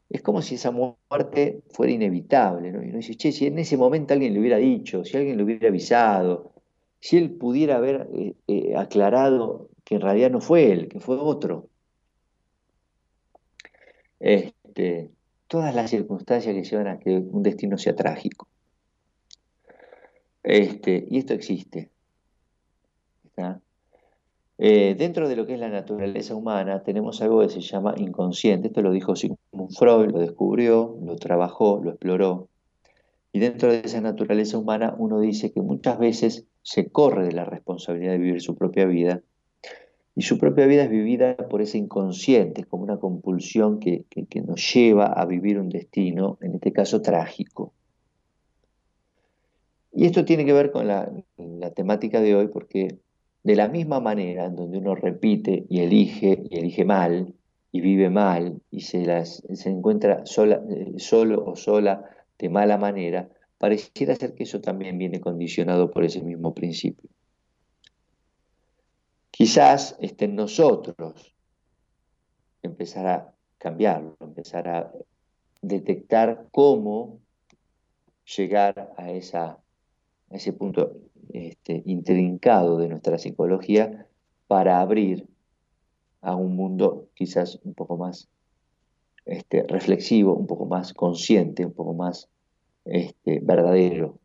es 0.08 0.22
como 0.22 0.40
si 0.42 0.54
esa 0.54 0.70
muerte 0.70 1.62
fuera 1.70 1.92
inevitable. 1.92 2.70
¿no? 2.70 2.82
Y 2.84 2.90
uno 2.90 2.98
dice, 2.98 3.16
che, 3.16 3.32
si 3.32 3.46
en 3.46 3.58
ese 3.58 3.76
momento 3.76 4.14
alguien 4.14 4.32
le 4.32 4.38
hubiera 4.40 4.58
dicho, 4.58 5.04
si 5.04 5.16
alguien 5.16 5.36
le 5.36 5.42
hubiera 5.42 5.68
avisado, 5.68 6.52
si 7.00 7.16
él 7.18 7.32
pudiera 7.32 7.76
haber 7.76 8.08
eh, 8.14 8.34
eh, 8.46 8.76
aclarado 8.76 9.68
que 9.84 9.96
en 9.96 10.00
realidad 10.02 10.30
no 10.30 10.40
fue 10.40 10.70
él, 10.70 10.88
que 10.88 11.00
fue 11.00 11.16
otro. 11.16 11.68
Este, 14.20 15.10
todas 15.48 15.74
las 15.74 15.90
circunstancias 15.90 16.54
que 16.54 16.64
llevan 16.64 16.88
a 16.88 16.98
que 16.98 17.16
un 17.18 17.42
destino 17.42 17.78
sea 17.78 17.94
trágico. 17.94 18.48
Este, 20.42 21.06
y 21.08 21.18
esto 21.18 21.34
existe. 21.34 21.90
Eh, 24.58 24.94
dentro 24.96 25.28
de 25.28 25.34
lo 25.34 25.46
que 25.46 25.54
es 25.54 25.60
la 25.60 25.68
naturaleza 25.68 26.36
humana 26.36 26.84
tenemos 26.84 27.20
algo 27.20 27.40
que 27.40 27.48
se 27.48 27.60
llama 27.60 27.94
inconsciente. 27.96 28.68
Esto 28.68 28.82
lo 28.82 28.92
dijo 28.92 29.16
Sigmund 29.16 29.72
Freud, 29.76 30.10
lo 30.10 30.20
descubrió, 30.20 30.96
lo 31.02 31.16
trabajó, 31.16 31.80
lo 31.82 31.90
exploró. 31.90 32.48
Y 33.32 33.40
dentro 33.40 33.72
de 33.72 33.80
esa 33.80 34.00
naturaleza 34.00 34.58
humana 34.58 34.94
uno 34.96 35.18
dice 35.18 35.50
que 35.50 35.60
muchas 35.60 35.98
veces 35.98 36.46
se 36.62 36.88
corre 36.90 37.26
de 37.26 37.32
la 37.32 37.44
responsabilidad 37.44 38.12
de 38.12 38.18
vivir 38.18 38.40
su 38.40 38.54
propia 38.54 38.84
vida 38.84 39.22
y 40.16 40.22
su 40.22 40.38
propia 40.38 40.66
vida 40.66 40.84
es 40.84 40.90
vivida 40.90 41.36
por 41.36 41.60
ese 41.60 41.78
inconsciente, 41.78 42.62
es 42.62 42.66
como 42.66 42.84
una 42.84 42.98
compulsión 42.98 43.80
que, 43.80 44.04
nos 44.46 44.74
lleva 44.74 45.06
a 45.06 45.24
vivir 45.26 45.58
un 45.58 45.68
destino, 45.68 46.38
en 46.40 46.54
este 46.54 46.72
caso 46.72 47.02
trágico. 47.02 47.72
Y 49.92 50.06
esto 50.06 50.24
tiene 50.24 50.44
que 50.44 50.52
ver 50.52 50.70
con 50.70 50.86
la, 50.86 51.10
temática 51.74 52.20
de 52.20 52.34
hoy 52.36 52.48
porque 52.48 52.98
de 53.42 53.56
la 53.56 53.68
misma 53.68 54.00
manera 54.00 54.46
en 54.46 54.56
donde 54.56 54.78
uno 54.78 54.94
repite 54.94 55.66
y 55.68 55.80
elige 55.80 56.44
y 56.48 56.58
elige 56.58 56.84
mal 56.84 57.34
y 57.72 57.80
vive 57.80 58.08
mal 58.08 58.60
y 58.70 58.82
se, 58.82 59.04
encuentra 59.66 60.24
sola, 60.26 60.62
eh, 60.70 60.94
solo 60.98 61.44
o 61.44 61.56
sola 61.56 62.04
de 62.38 62.48
mala 62.48 62.78
manera, 62.78 63.28
pareciera 63.58 64.14
ser 64.14 64.34
que 64.34 64.44
eso 64.44 64.60
también 64.60 64.98
viene 64.98 65.20
condicionado 65.20 65.90
por 65.90 66.04
ese 66.04 66.22
mismo 66.22 66.54
principio. 66.54 67.10
Quizás 69.36 69.96
esté 69.98 70.26
en 70.26 70.36
nosotros 70.36 71.34
empezar 72.62 73.06
a 73.08 73.34
cambiarlo, 73.58 74.16
empezar 74.20 74.68
a 74.68 74.92
detectar 75.60 76.46
cómo 76.52 77.18
llegar 78.36 78.94
a, 78.96 79.10
ese 79.10 80.52
punto 80.52 80.92
este, 81.32 81.82
intrincado 81.84 82.78
de 82.78 82.88
nuestra 82.88 83.18
psicología 83.18 84.06
para 84.46 84.80
abrir 84.80 85.26
a 86.20 86.36
un 86.36 86.54
mundo 86.54 87.08
quizás 87.14 87.58
un 87.64 87.74
poco 87.74 87.96
más 87.96 88.28
este, 89.26 89.64
reflexivo, 89.64 90.34
un 90.34 90.46
poco 90.46 90.66
más 90.66 90.94
consciente, 90.94 91.66
un 91.66 91.72
poco 91.72 91.92
más 91.92 92.28
este, 92.84 93.40
verdadero. 93.42 94.16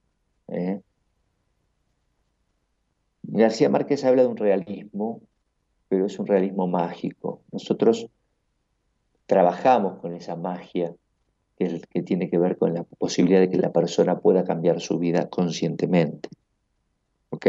¿eh? 0.49 0.84
García 3.32 3.70
Márquez 3.70 4.04
habla 4.04 4.24
de 4.24 4.28
un 4.28 4.38
realismo, 4.38 5.22
pero 5.88 6.06
es 6.06 6.18
un 6.20 6.28
realismo 6.28 6.68
mágico. 6.68 7.42
Nosotros 7.52 8.08
trabajamos 9.26 10.00
con 10.00 10.16
esa 10.16 10.36
magia 10.36 10.94
que, 11.58 11.82
que 11.92 12.02
tiene 12.02 12.30
que 12.30 12.38
ver 12.38 12.58
con 12.58 12.74
la 12.74 12.84
posibilidad 12.84 13.40
de 13.40 13.50
que 13.50 13.58
la 13.58 13.72
persona 13.72 14.20
pueda 14.20 14.44
cambiar 14.44 14.82
su 14.82 14.98
vida 14.98 15.30
conscientemente. 15.30 16.30
¿Ok? 17.30 17.48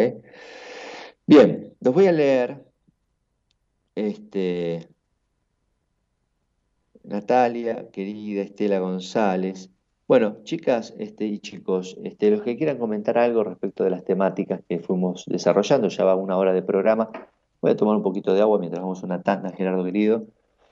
Bien, 1.26 1.74
los 1.80 1.94
voy 1.94 2.06
a 2.06 2.12
leer. 2.12 2.64
Este, 3.94 4.88
Natalia, 7.04 7.90
querida 7.90 8.42
Estela 8.42 8.78
González, 8.78 9.70
bueno, 10.10 10.38
chicas 10.42 10.92
este, 10.98 11.24
y 11.26 11.38
chicos, 11.38 11.96
este, 12.02 12.32
los 12.32 12.42
que 12.42 12.56
quieran 12.56 12.78
comentar 12.78 13.16
algo 13.16 13.44
respecto 13.44 13.84
de 13.84 13.90
las 13.90 14.04
temáticas 14.04 14.60
que 14.68 14.80
fuimos 14.80 15.24
desarrollando, 15.28 15.86
ya 15.86 16.02
va 16.02 16.16
una 16.16 16.36
hora 16.36 16.52
de 16.52 16.62
programa, 16.62 17.10
voy 17.60 17.70
a 17.70 17.76
tomar 17.76 17.94
un 17.94 18.02
poquito 18.02 18.34
de 18.34 18.40
agua 18.40 18.58
mientras 18.58 18.82
vamos 18.82 19.04
una 19.04 19.22
tanda, 19.22 19.52
Gerardo 19.52 19.84
querido. 19.84 20.24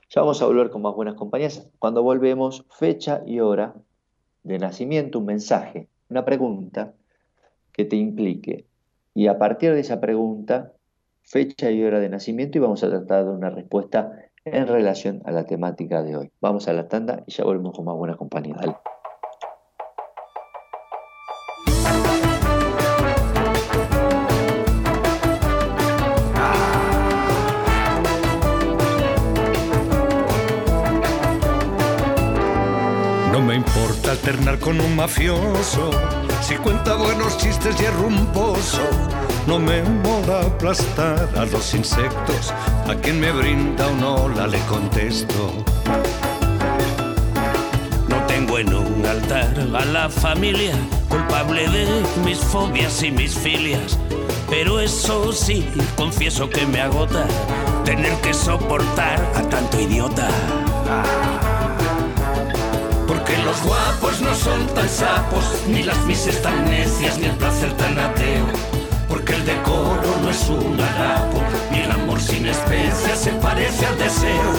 Ya 0.09 0.19
vamos 0.19 0.41
a 0.41 0.45
volver 0.45 0.69
con 0.71 0.81
más 0.81 0.93
buenas 0.93 1.15
compañías. 1.15 1.69
Cuando 1.79 2.03
volvemos, 2.03 2.65
fecha 2.69 3.23
y 3.25 3.39
hora 3.39 3.75
de 4.43 4.59
nacimiento, 4.59 5.19
un 5.19 5.27
mensaje, 5.27 5.87
una 6.09 6.25
pregunta 6.25 6.91
que 7.71 7.85
te 7.85 7.95
implique. 7.95 8.65
Y 9.15 9.27
a 9.27 9.39
partir 9.39 9.73
de 9.73 9.79
esa 9.79 10.01
pregunta, 10.01 10.73
fecha 11.21 11.71
y 11.71 11.81
hora 11.81 12.01
de 12.01 12.09
nacimiento, 12.09 12.57
y 12.57 12.61
vamos 12.61 12.83
a 12.83 12.89
tratar 12.89 13.23
de 13.23 13.31
una 13.31 13.49
respuesta 13.49 14.19
en 14.43 14.67
relación 14.67 15.21
a 15.23 15.31
la 15.31 15.45
temática 15.45 16.03
de 16.03 16.17
hoy. 16.17 16.31
Vamos 16.41 16.67
a 16.67 16.73
la 16.73 16.89
tanda 16.89 17.23
y 17.25 17.31
ya 17.31 17.45
volvemos 17.45 17.73
con 17.73 17.85
más 17.85 17.95
buenas 17.95 18.17
compañías. 18.17 18.57
Dale. 18.57 18.98
Con 34.69 34.81
un 34.81 34.95
mafioso. 34.95 35.89
Si 36.43 36.55
cuenta 36.57 36.93
buenos 36.93 37.35
chistes 37.39 37.75
y 37.81 37.85
es 37.85 38.79
no 39.47 39.57
me 39.57 39.81
mola 39.81 40.41
aplastar 40.41 41.27
a 41.35 41.45
los 41.45 41.73
insectos. 41.73 42.53
A 42.87 42.93
quien 42.93 43.19
me 43.19 43.31
brinda 43.31 43.87
una 43.87 44.09
ola 44.09 44.45
le 44.45 44.59
contesto. 44.67 45.65
No 48.09 48.17
tengo 48.27 48.59
en 48.59 48.71
un 48.71 49.03
altar 49.07 49.55
a 49.75 49.85
la 49.85 50.07
familia, 50.07 50.75
culpable 51.07 51.67
de 51.67 51.87
mis 52.23 52.37
fobias 52.37 53.01
y 53.01 53.09
mis 53.09 53.33
filias. 53.33 53.97
Pero 54.51 54.79
eso 54.79 55.33
sí, 55.33 55.67
confieso 55.95 56.47
que 56.47 56.67
me 56.67 56.79
agota 56.79 57.25
tener 57.85 58.13
que 58.21 58.35
soportar 58.35 59.19
a 59.35 59.41
tanto 59.49 59.79
idiota. 59.79 60.29
Porque 63.29 63.43
los 63.43 63.61
guapos 63.61 64.21
no 64.21 64.33
son 64.33 64.65
tan 64.73 64.89
sapos, 64.89 65.43
ni 65.67 65.83
las 65.83 66.03
mises 66.05 66.41
tan 66.41 66.65
necias, 66.65 67.19
ni 67.19 67.25
el 67.25 67.35
placer 67.35 67.71
tan 67.73 67.99
ateo. 67.99 68.47
Porque 69.07 69.35
el 69.35 69.45
decoro 69.45 70.17
no 70.23 70.31
es 70.31 70.49
un 70.49 70.79
harapo, 70.81 71.39
ni 71.69 71.81
el 71.81 71.91
amor 71.91 72.19
sin 72.19 72.47
especias 72.47 73.19
se 73.19 73.31
parece 73.33 73.85
al 73.85 73.99
deseo. 73.99 74.51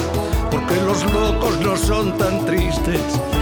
Porque 0.52 0.76
los 0.82 1.02
locos 1.12 1.58
no 1.58 1.76
son 1.76 2.16
tan 2.16 2.46
tristes, 2.46 3.00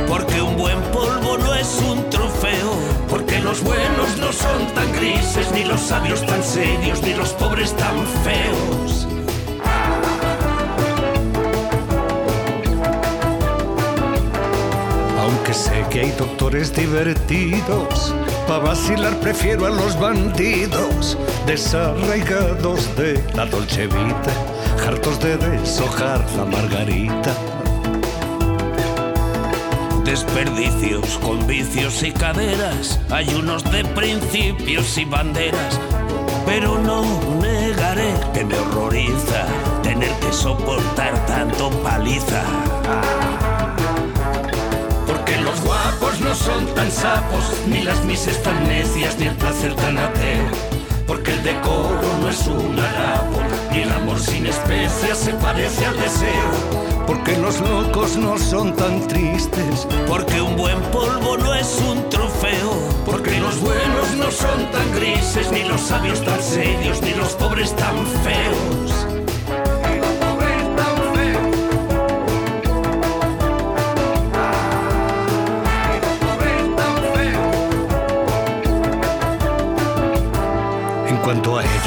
porque 0.09 0.41
un 0.41 0.57
buen 0.57 0.81
polvo 0.93 1.37
no 1.37 1.55
es 1.55 1.79
un 1.87 2.09
trofeo. 2.09 2.72
Porque 3.11 3.39
los 3.41 3.62
buenos 3.62 4.16
no 4.16 4.33
son 4.33 4.66
tan 4.74 4.91
grises, 4.95 5.53
ni 5.53 5.62
los 5.62 5.83
sabios 5.83 6.24
tan 6.24 6.43
serios, 6.43 7.03
ni 7.03 7.12
los 7.12 7.35
pobres 7.35 7.76
tan 7.76 8.07
feos. 8.24 9.18
Sé 15.59 15.85
que 15.91 16.01
hay 16.01 16.13
doctores 16.13 16.73
divertidos, 16.73 18.15
para 18.47 18.61
vacilar 18.61 19.19
prefiero 19.19 19.67
a 19.67 19.71
los 19.71 19.99
bandidos, 19.99 21.19
desarraigados 21.47 22.97
de 22.97 23.21
la 23.35 23.45
dolce 23.47 23.89
vida, 23.89 24.33
hartos 24.87 25.19
de 25.19 25.37
deshojar 25.37 26.25
la 26.37 26.45
margarita. 26.45 27.35
Desperdicios 30.05 31.19
con 31.19 31.45
vicios 31.47 32.03
y 32.05 32.13
caderas, 32.13 33.01
hay 33.11 33.29
unos 33.35 33.65
de 33.73 33.85
principios 33.85 34.97
y 34.97 35.05
banderas, 35.05 35.81
pero 36.47 36.79
no 36.79 37.03
negaré 37.41 38.15
que 38.33 38.45
me 38.45 38.57
horroriza 38.59 39.47
tener 39.83 40.13
que 40.21 40.33
soportar 40.33 41.27
tanto 41.27 41.71
paliza. 41.83 42.45
Los 45.49 45.61
guapos 45.62 46.20
no 46.20 46.35
son 46.35 46.66
tan 46.74 46.91
sapos, 46.93 47.53
ni 47.66 47.83
las 47.83 48.05
mises 48.05 48.43
tan 48.43 48.68
necias, 48.68 49.18
ni 49.18 49.26
el 49.26 49.37
placer 49.37 49.74
tan 49.74 49.97
ateo. 49.97 50.45
Porque 51.07 51.33
el 51.33 51.43
decoro 51.43 52.18
no 52.20 52.29
es 52.29 52.47
un 52.47 52.79
harapo, 52.79 53.41
ni 53.70 53.79
el 53.79 53.91
amor 53.91 54.20
sin 54.20 54.47
especias 54.47 55.16
se 55.16 55.33
parece 55.33 55.87
al 55.87 55.97
deseo. 55.97 56.51
Porque 57.07 57.39
los 57.39 57.61
locos 57.61 58.16
no 58.18 58.37
son 58.37 58.76
tan 58.76 59.09
tristes, 59.09 59.87
porque 60.07 60.43
un 60.43 60.57
buen 60.57 60.79
polvo 60.93 61.39
no 61.39 61.55
es 61.55 61.81
un 61.89 62.07
trofeo. 62.11 62.72
Porque 63.07 63.41
los 63.41 63.59
buenos 63.61 64.14
no 64.18 64.31
son 64.31 64.70
tan 64.70 64.95
grises, 64.95 65.51
ni 65.51 65.62
los 65.64 65.81
sabios 65.81 66.22
tan 66.22 66.43
serios, 66.43 67.01
ni 67.01 67.14
los 67.14 67.33
pobres 67.37 67.74
tan 67.74 68.07
feos. 68.07 69.08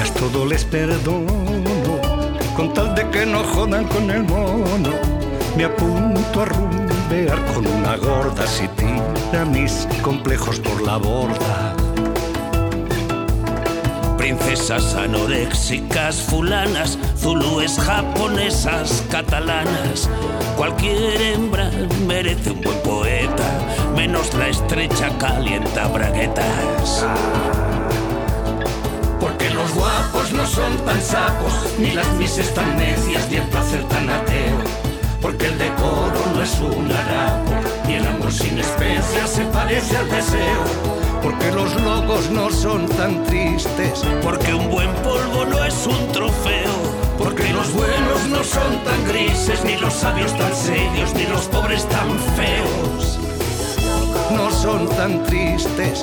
Ellas 0.02 0.14
todo 0.16 0.45
les 0.45 0.64
perdono, 0.66 1.99
con 2.56 2.74
tal 2.74 2.95
de 2.95 3.08
que 3.10 3.26
no 3.26 3.43
jodan 3.43 3.86
con 3.86 4.10
el 4.10 4.24
mono, 4.24 4.91
me 5.56 5.66
apunto 5.66 6.41
a 6.41 6.45
rumbo 6.45 6.91
golpear 6.91 7.45
con 7.54 7.68
una 7.68 7.97
gorda 7.97 8.47
si 8.47 8.68
tira 8.70 9.45
mis 9.45 9.88
complejos 10.02 10.60
por 10.60 10.82
la 10.82 10.97
borda. 10.97 11.76
Princesas 14.18 14.95
anoréxicas, 14.95 16.22
fulanas, 16.22 16.97
zulúes 17.18 17.78
japonesas, 17.78 19.04
catalanas. 19.10 20.10
Cualquier 20.56 21.22
hembra 21.22 21.70
merece 22.08 22.52
un 22.52 22.62
buen 22.62 22.78
poeta, 22.82 23.49
menos 23.95 24.34
la 24.36 24.47
estrecha 24.47 25.10
calienta 25.18 25.88
braguetas. 25.88 27.06
Guapos 29.76 30.32
no 30.34 30.46
son 30.46 30.78
tan 30.86 31.02
sapos, 31.02 31.54
ni 31.80 31.92
las 31.92 32.08
mises 32.14 32.54
tan 32.54 32.78
necias, 32.78 33.30
ni 33.30 33.38
el 33.38 33.44
placer 33.50 33.84
tan 33.86 34.10
ateo. 34.10 34.58
Porque 35.22 35.48
el 35.48 35.58
decoro 35.58 36.26
no 36.34 36.42
es 36.42 36.60
un 36.60 36.92
harapo, 36.92 37.52
ni 37.88 37.96
el 37.96 38.08
amor 38.08 38.32
sin 38.32 38.58
especias 38.58 39.30
se 39.30 39.44
parece 39.46 39.98
al 39.98 40.10
deseo. 40.10 40.64
Porque 41.22 41.52
los 41.52 41.80
locos 41.82 42.30
no 42.32 42.50
son 42.50 42.88
tan 42.88 43.24
tristes, 43.26 44.04
porque 44.24 44.54
un 44.54 44.70
buen 44.70 44.92
polvo 45.04 45.46
no 45.46 45.64
es 45.64 45.86
un 45.86 46.12
trofeo. 46.12 46.74
Porque 47.18 47.54
los 47.54 47.72
buenos 47.74 48.28
no 48.30 48.44
son 48.44 48.84
tan 48.84 49.08
grises, 49.08 49.64
ni 49.64 49.78
los 49.78 49.94
sabios 49.94 50.36
tan 50.38 50.54
serios, 50.56 51.14
ni 51.14 51.26
los 51.28 51.46
pobres 51.46 51.88
tan 51.88 52.20
feos. 52.36 53.20
No 54.36 54.50
son 54.50 54.88
tan 54.90 55.24
tristes, 55.26 56.02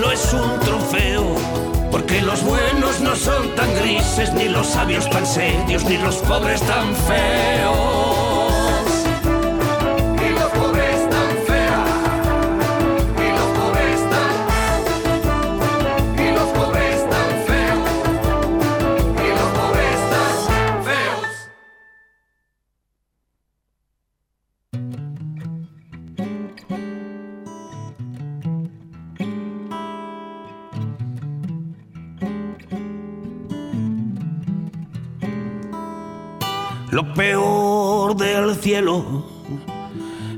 no 0.00 0.10
es 0.10 0.32
un 0.32 0.60
trofeo. 0.60 1.71
Porque 1.92 2.22
los 2.22 2.42
buenos 2.42 3.00
no 3.00 3.14
son 3.14 3.54
tan 3.54 3.72
grises, 3.74 4.32
ni 4.32 4.48
los 4.48 4.66
sabios 4.66 5.08
tan 5.10 5.26
serios, 5.26 5.84
ni 5.84 5.98
los 5.98 6.16
pobres 6.16 6.62
tan 6.62 6.94
feos. 6.96 8.01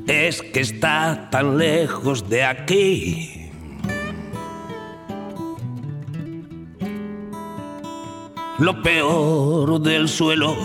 Es 0.08 0.42
que 0.42 0.60
está 0.60 1.28
tan 1.30 1.56
lejos 1.56 2.28
de 2.28 2.44
aquí. 2.44 3.50
Lo 8.58 8.82
peor 8.82 9.80
del 9.80 10.08
suelo 10.08 10.56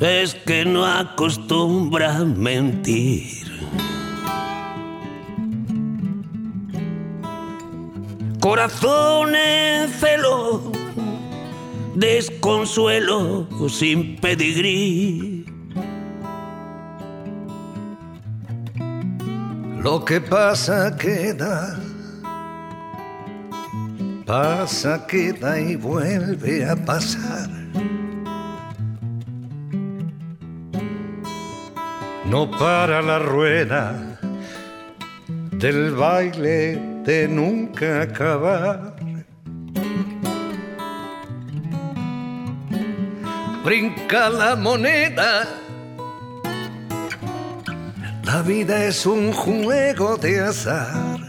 es 0.00 0.34
que 0.34 0.64
no 0.64 0.86
acostumbra 0.86 2.24
mentir. 2.24 3.44
Corazón 8.40 9.34
en 9.36 9.88
celo 9.90 10.72
desconsuelo 11.94 13.46
sin 13.68 14.16
pedigrí. 14.16 15.33
Lo 19.84 20.02
que 20.02 20.18
pasa 20.18 20.96
queda, 20.96 21.78
pasa 24.24 25.06
queda 25.06 25.60
y 25.60 25.76
vuelve 25.76 26.64
a 26.64 26.74
pasar. 26.74 27.50
No 32.24 32.50
para 32.50 33.02
la 33.02 33.18
rueda 33.18 34.18
del 35.52 35.90
baile 35.90 36.80
de 37.04 37.28
nunca 37.28 38.00
acabar. 38.02 38.94
brinca 43.64 44.28
la 44.28 44.54
moneda. 44.56 45.63
La 48.34 48.42
vida 48.42 48.84
es 48.84 49.06
un 49.06 49.32
juego 49.32 50.16
de 50.16 50.40
azar. 50.40 51.20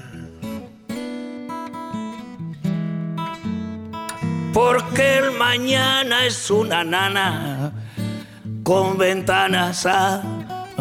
Porque 4.51 5.19
el 5.19 5.29
mañana 5.37 6.25
es 6.25 6.49
una 6.49 6.83
nana 6.83 7.71
con 8.63 8.97
ventanas 8.97 9.85
a 9.85 10.23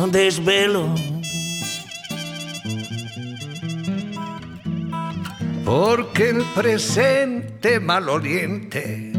desvelo. 0.07 0.95
Porque 5.63 6.31
el 6.31 6.43
presente 6.55 7.81
maloliente 7.81 9.14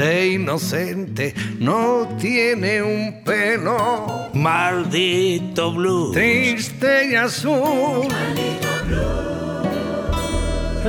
de 0.00 0.32
inocente 0.32 1.34
no 1.58 2.08
tiene 2.18 2.82
un 2.82 3.22
pelo. 3.22 4.30
Maldito 4.32 5.74
blue. 5.74 6.12
Triste 6.12 7.10
y 7.10 7.16
azul. 7.16 8.08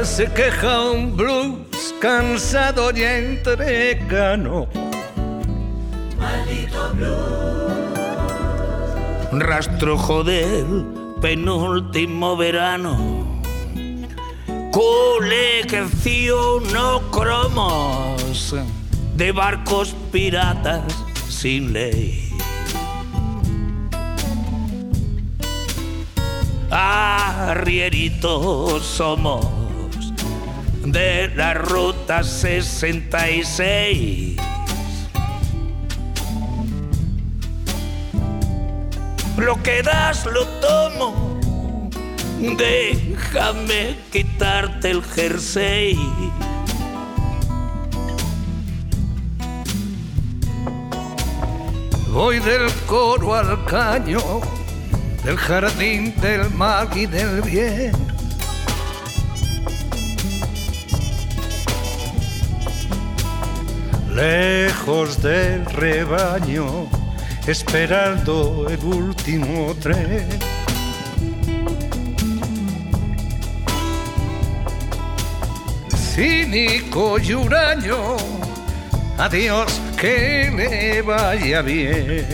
Se 0.01 0.31
queja 0.31 0.91
un 0.91 1.17
blues 1.17 1.93
cansado 1.99 2.91
y 2.95 3.03
entregano. 3.03 4.67
Maldito 6.17 6.93
blues. 6.93 7.11
Rastrojo 9.33 10.23
del 10.23 10.85
penúltimo 11.21 12.37
verano. 12.37 13.41
Colección 14.71 16.63
no 16.71 17.01
cromos 17.11 18.55
de 19.15 19.31
barcos 19.31 19.95
piratas 20.11 20.83
sin 21.29 21.73
ley. 21.73 22.31
Arrieritos 27.49 28.85
somos 28.85 29.45
de 30.85 31.27
la 31.35 31.53
ruta 31.53 32.23
66. 32.23 34.37
Lo 39.37 39.61
que 39.63 39.81
das 39.81 40.25
lo 40.25 40.45
tomo, 40.59 41.39
déjame 42.39 43.97
quitarte 44.11 44.91
el 44.91 45.03
jersey. 45.03 45.97
Voy 52.11 52.39
del 52.39 52.69
coro 52.87 53.33
al 53.33 53.63
caño, 53.63 54.19
del 55.23 55.37
jardín 55.37 56.13
del 56.19 56.49
mal 56.49 56.89
y 56.93 57.05
del 57.05 57.41
bien. 57.41 57.93
Lejos 64.13 65.21
del 65.21 65.65
rebaño, 65.67 66.89
esperando 67.47 68.67
el 68.69 68.83
último 68.83 69.73
tren. 69.75 70.27
Cínico 76.13 77.17
y 77.19 77.33
huraño, 77.33 78.17
adiós 79.17 79.81
que 79.97 80.51
le 80.55 81.01
vaya 81.01 81.61
bien. 81.61 82.25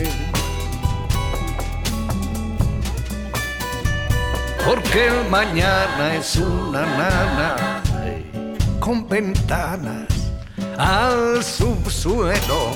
Porque 4.64 5.06
el 5.06 5.30
mañana 5.30 6.16
es 6.16 6.36
una 6.36 6.82
nana 6.82 7.82
con 8.80 9.08
ventanas 9.08 10.06
al 10.76 11.42
subsuelo. 11.42 12.72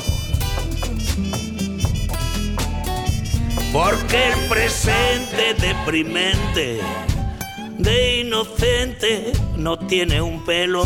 Porque 3.73 4.33
el 4.33 4.49
presente 4.49 5.55
deprimente 5.59 6.81
de 7.79 8.21
inocente 8.21 9.33
no 9.57 9.79
tiene 9.79 10.21
un 10.21 10.45
pelo 10.45 10.85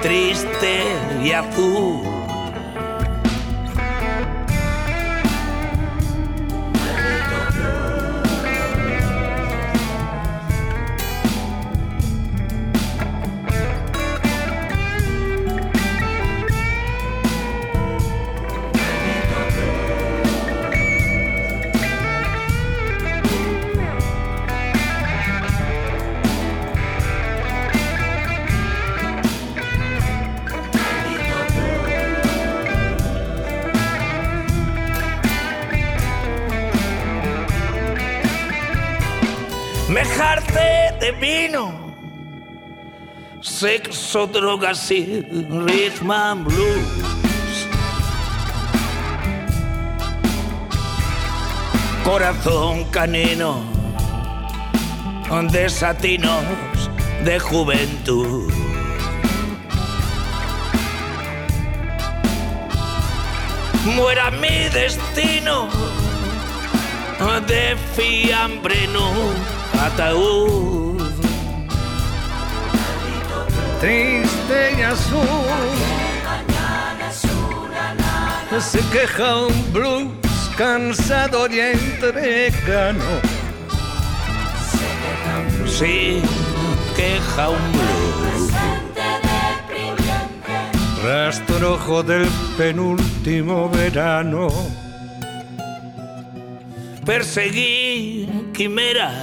triste 0.00 0.82
y 1.22 1.32
azul. 1.32 2.17
Sexo, 43.58 44.28
drogas 44.28 44.88
y 44.92 45.20
rhythm 45.50 46.12
and 46.12 46.44
blues. 46.44 47.66
Corazón 52.04 52.84
canino, 52.92 53.64
desatinos 55.50 56.44
de 57.24 57.40
juventud. 57.40 58.52
Muera 63.96 64.30
mi 64.30 64.68
destino 64.68 65.68
de 67.48 67.76
fiambre 67.96 68.86
no 68.88 69.10
ataúd. 69.82 70.87
Triste 73.80 74.76
y 74.78 74.82
azul. 74.82 75.26
Se 78.60 78.80
queja 78.90 79.46
un 79.46 79.72
blues 79.72 80.08
cansado 80.56 81.46
y 81.48 81.60
entregano. 81.60 83.04
Sí, 85.66 86.20
queja 86.96 87.50
un 87.50 87.72
blues. 87.72 88.52
Rastrojo 91.04 92.02
del 92.02 92.28
penúltimo 92.56 93.70
verano 93.70 94.48
perseguí 97.08 98.28
quimeras 98.52 99.14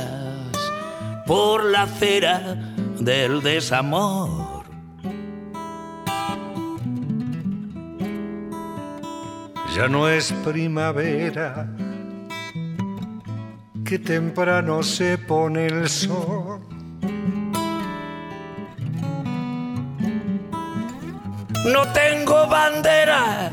por 1.27 1.63
la 1.65 1.83
acera 1.83 2.57
del 2.99 3.41
desamor. 3.41 4.63
Ya 9.75 9.87
no 9.89 10.07
es 10.07 10.31
primavera, 10.43 11.67
que 13.83 13.99
temprano 13.99 14.81
se 14.83 15.17
pone 15.17 15.67
el 15.67 15.89
sol. 15.89 16.61
No 21.65 21.87
tengo 21.93 22.47
banderas 22.47 23.51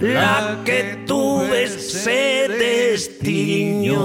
la 0.00 0.62
que 0.64 1.04
tuve 1.06 1.64
ese 1.64 2.48
destino. 2.48 3.96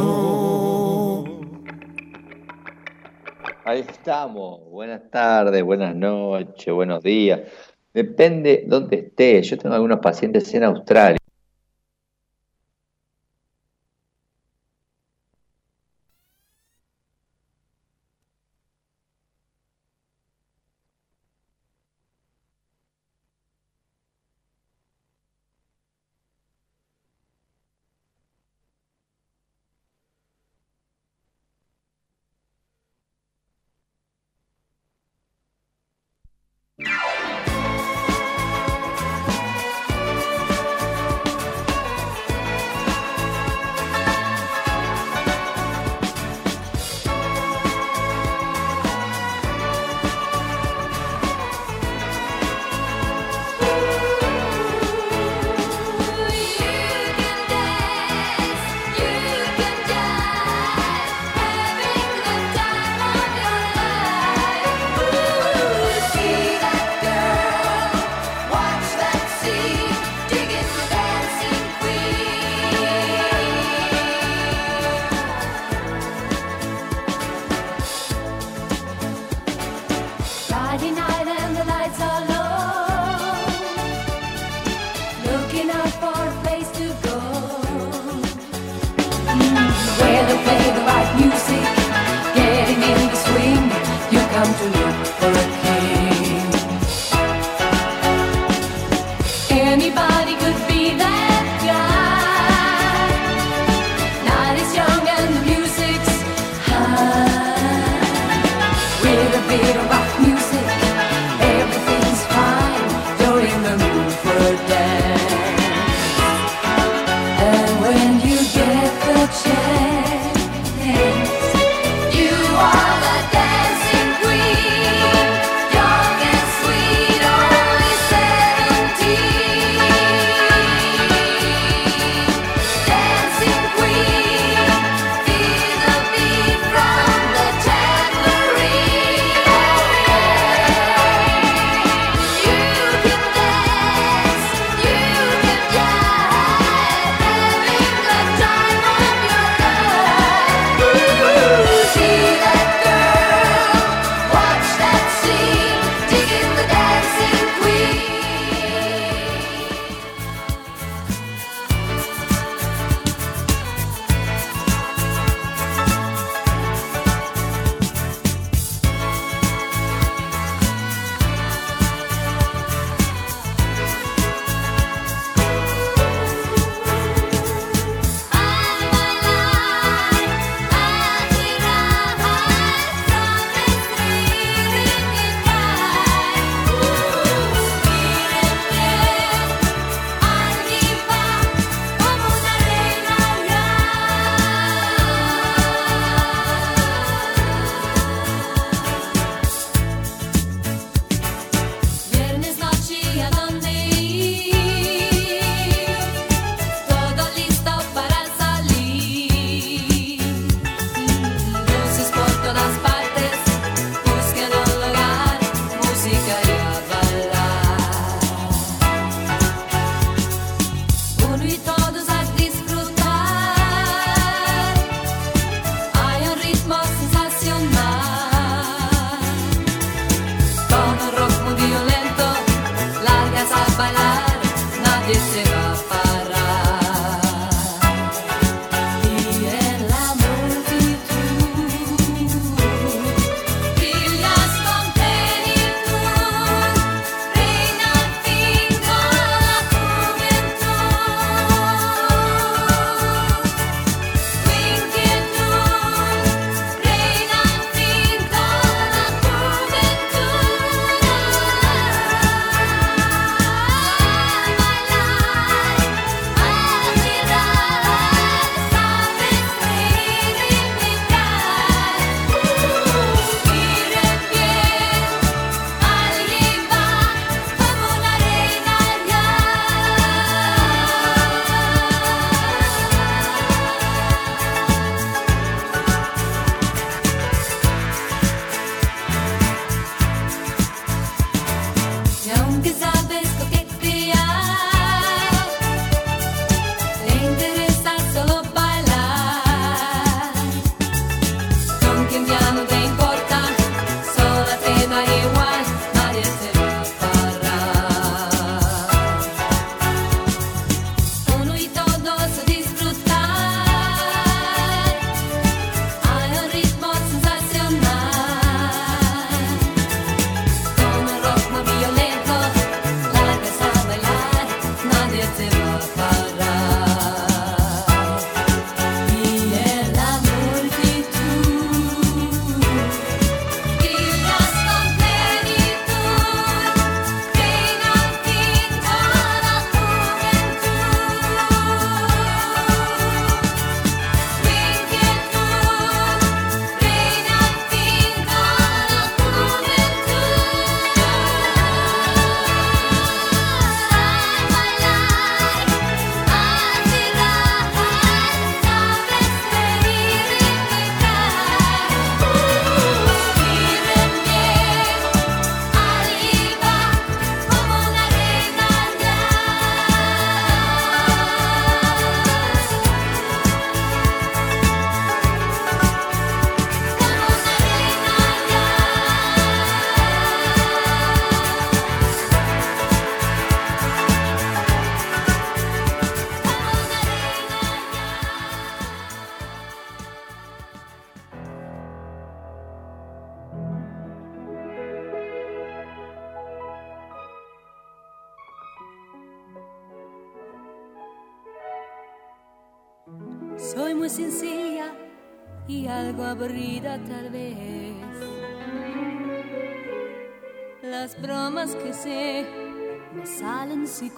Ahí 3.71 3.85
estamos. 3.87 4.69
Buenas 4.69 5.09
tardes, 5.09 5.63
buenas 5.63 5.95
noches, 5.95 6.73
buenos 6.73 7.01
días. 7.01 7.39
Depende 7.93 8.65
dónde 8.67 8.97
estés. 8.97 9.49
Yo 9.49 9.57
tengo 9.57 9.73
algunos 9.73 9.99
pacientes 9.99 10.53
en 10.53 10.65
Australia. 10.65 11.20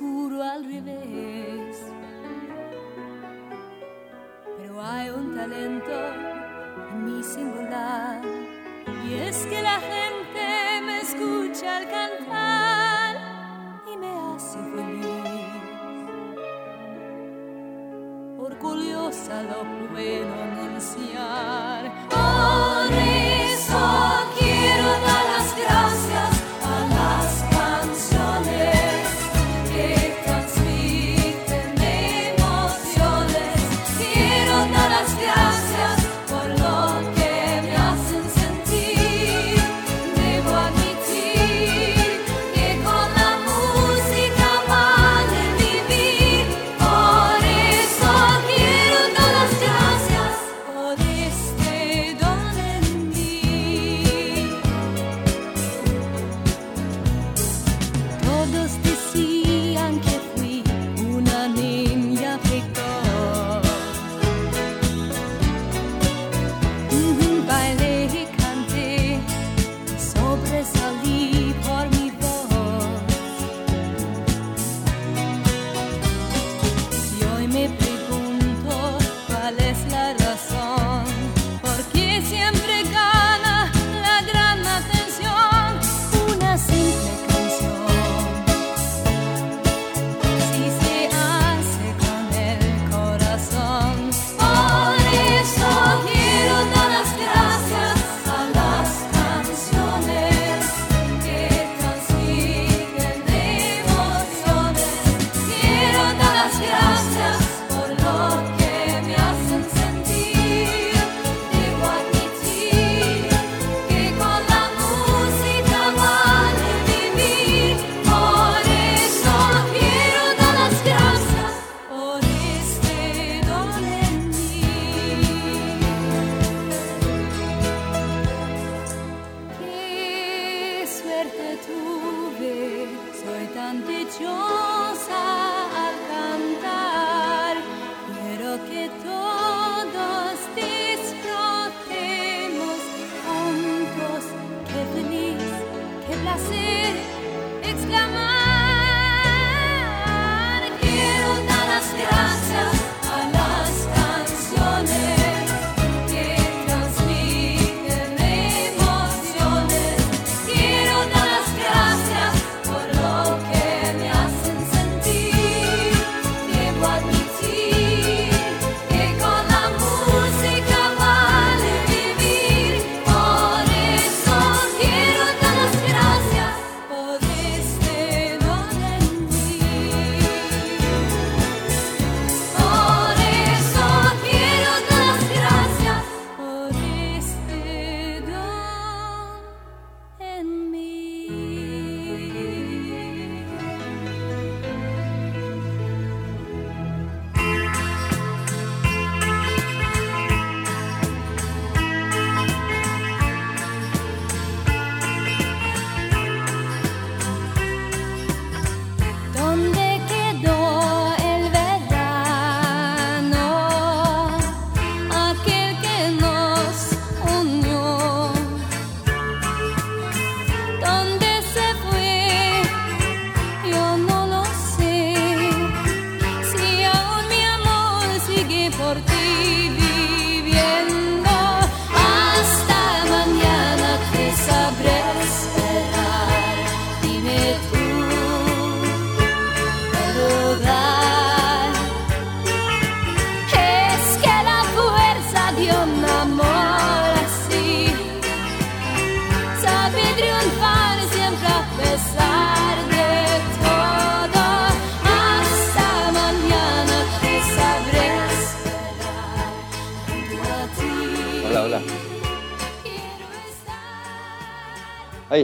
oscuro 0.04 0.44
al 0.44 0.66
revés. 0.66 1.43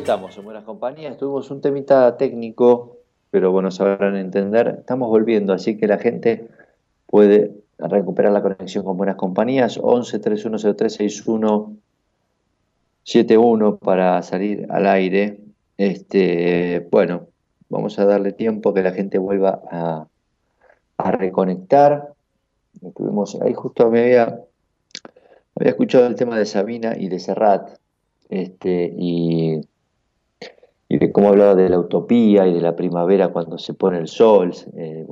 estamos 0.09 0.35
en 0.39 0.43
buenas 0.43 0.63
compañías. 0.63 1.17
Tuvimos 1.17 1.51
un 1.51 1.61
temita 1.61 2.17
técnico, 2.17 2.97
pero 3.29 3.51
bueno, 3.51 3.69
sabrán 3.69 4.15
entender. 4.15 4.77
Estamos 4.79 5.07
volviendo, 5.07 5.53
así 5.53 5.77
que 5.77 5.85
la 5.85 5.99
gente 5.99 6.47
puede 7.05 7.51
recuperar 7.77 8.31
la 8.31 8.41
conexión 8.41 8.83
con 8.83 8.97
buenas 8.97 9.17
compañías. 9.17 9.79
11 9.79 10.17
310361 10.17 11.77
71 13.03 13.77
para 13.77 14.23
salir 14.23 14.65
al 14.71 14.87
aire. 14.87 15.41
Este, 15.77 16.87
bueno, 16.89 17.27
vamos 17.69 17.99
a 17.99 18.05
darle 18.05 18.31
tiempo 18.31 18.73
que 18.73 18.81
la 18.81 18.93
gente 18.93 19.19
vuelva 19.19 19.61
a, 19.69 20.07
reconectar. 21.11 22.13
Estuvimos, 22.81 23.39
ahí 23.43 23.53
justo 23.53 23.91
me 23.91 24.01
había, 24.01 24.39
había 25.55 25.69
escuchado 25.69 26.07
el 26.07 26.15
tema 26.15 26.35
de 26.35 26.47
Sabina 26.47 26.97
y 26.97 27.09
de 27.09 27.19
Serrat. 27.19 27.77
Este, 28.27 28.91
y 28.97 29.61
y 30.89 30.97
de 30.97 31.11
cómo 31.11 31.29
hablaba 31.29 31.53
de 31.53 31.69
la 31.69 31.79
utopía 31.79 32.47
y 32.47 32.53
de 32.53 32.61
la 32.61 32.75
primavera 32.75 33.29
cuando 33.29 33.59
se 33.59 33.75
pone 33.75 33.99
el 33.99 34.07
sol, 34.07 34.53
eh, 34.75 35.05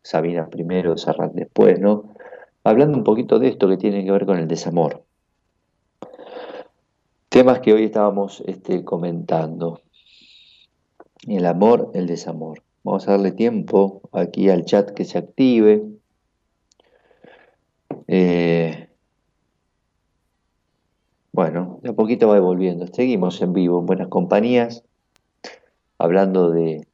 Sabina 0.00 0.48
primero, 0.48 0.96
Serrat 0.96 1.32
después, 1.32 1.80
¿no? 1.80 2.04
Hablando 2.62 2.96
un 2.96 3.04
poquito 3.04 3.40
de 3.40 3.48
esto 3.48 3.68
que 3.68 3.76
tiene 3.76 4.04
que 4.04 4.12
ver 4.12 4.24
con 4.24 4.38
el 4.38 4.46
desamor. 4.46 5.02
Temas 7.28 7.58
que 7.60 7.72
hoy 7.72 7.84
estábamos 7.84 8.42
este, 8.46 8.84
comentando. 8.84 9.80
El 11.26 11.46
amor, 11.46 11.90
el 11.94 12.06
desamor. 12.06 12.62
Vamos 12.84 13.06
a 13.08 13.12
darle 13.12 13.32
tiempo 13.32 14.02
aquí 14.12 14.48
al 14.48 14.64
chat 14.64 14.90
que 14.92 15.04
se 15.04 15.18
active. 15.18 15.84
Eh, 18.06 18.88
bueno, 21.32 21.80
de 21.82 21.90
a 21.90 21.92
poquito 21.92 22.28
va 22.28 22.36
evolviendo. 22.36 22.86
Seguimos 22.86 23.42
en 23.42 23.52
vivo, 23.52 23.80
en 23.80 23.86
buenas 23.86 24.08
compañías, 24.08 24.84
hablando 25.98 26.50
de 26.50 26.86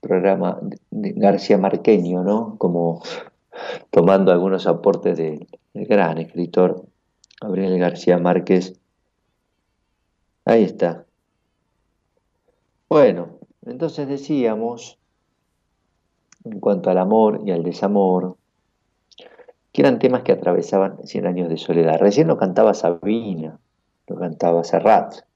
programa 0.00 0.58
de 0.90 1.12
García 1.12 1.58
Marqueño, 1.58 2.22
¿no? 2.22 2.56
Como 2.58 3.02
tomando 3.90 4.32
algunos 4.32 4.66
aportes 4.66 5.18
del 5.18 5.46
gran 5.74 6.18
escritor 6.18 6.86
Gabriel 7.40 7.78
García 7.78 8.18
Márquez. 8.18 8.80
Ahí 10.44 10.64
está. 10.64 11.04
Bueno, 12.88 13.38
entonces 13.66 14.08
decíamos, 14.08 14.98
en 16.44 16.58
cuanto 16.58 16.90
al 16.90 16.98
amor 16.98 17.42
y 17.44 17.50
al 17.50 17.62
desamor, 17.62 18.36
que 19.72 19.82
eran 19.82 19.98
temas 19.98 20.22
que 20.22 20.32
atravesaban 20.32 21.06
100 21.06 21.26
años 21.26 21.48
de 21.48 21.58
soledad. 21.58 21.98
Recién 22.00 22.28
lo 22.28 22.38
cantaba 22.38 22.72
Sabina, 22.74 23.58
lo 24.06 24.16
cantaba 24.16 24.64
Serrat. 24.64 25.27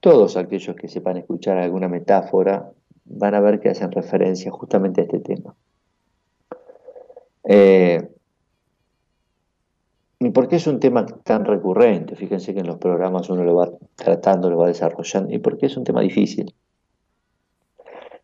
Todos 0.00 0.36
aquellos 0.36 0.74
que 0.76 0.88
sepan 0.88 1.18
escuchar 1.18 1.58
alguna 1.58 1.88
metáfora 1.88 2.72
van 3.04 3.34
a 3.34 3.40
ver 3.40 3.60
que 3.60 3.68
hacen 3.68 3.92
referencia 3.92 4.50
justamente 4.50 5.02
a 5.02 5.04
este 5.04 5.20
tema. 5.20 5.54
Eh, 7.44 8.08
¿Y 10.18 10.30
por 10.30 10.48
qué 10.48 10.56
es 10.56 10.66
un 10.66 10.80
tema 10.80 11.04
tan 11.06 11.44
recurrente? 11.44 12.14
Fíjense 12.14 12.54
que 12.54 12.60
en 12.60 12.66
los 12.66 12.76
programas 12.76 13.28
uno 13.30 13.42
lo 13.42 13.54
va 13.54 13.70
tratando, 13.96 14.50
lo 14.50 14.58
va 14.58 14.68
desarrollando. 14.68 15.34
¿Y 15.34 15.38
por 15.38 15.58
qué 15.58 15.66
es 15.66 15.76
un 15.76 15.84
tema 15.84 16.00
difícil? 16.00 16.54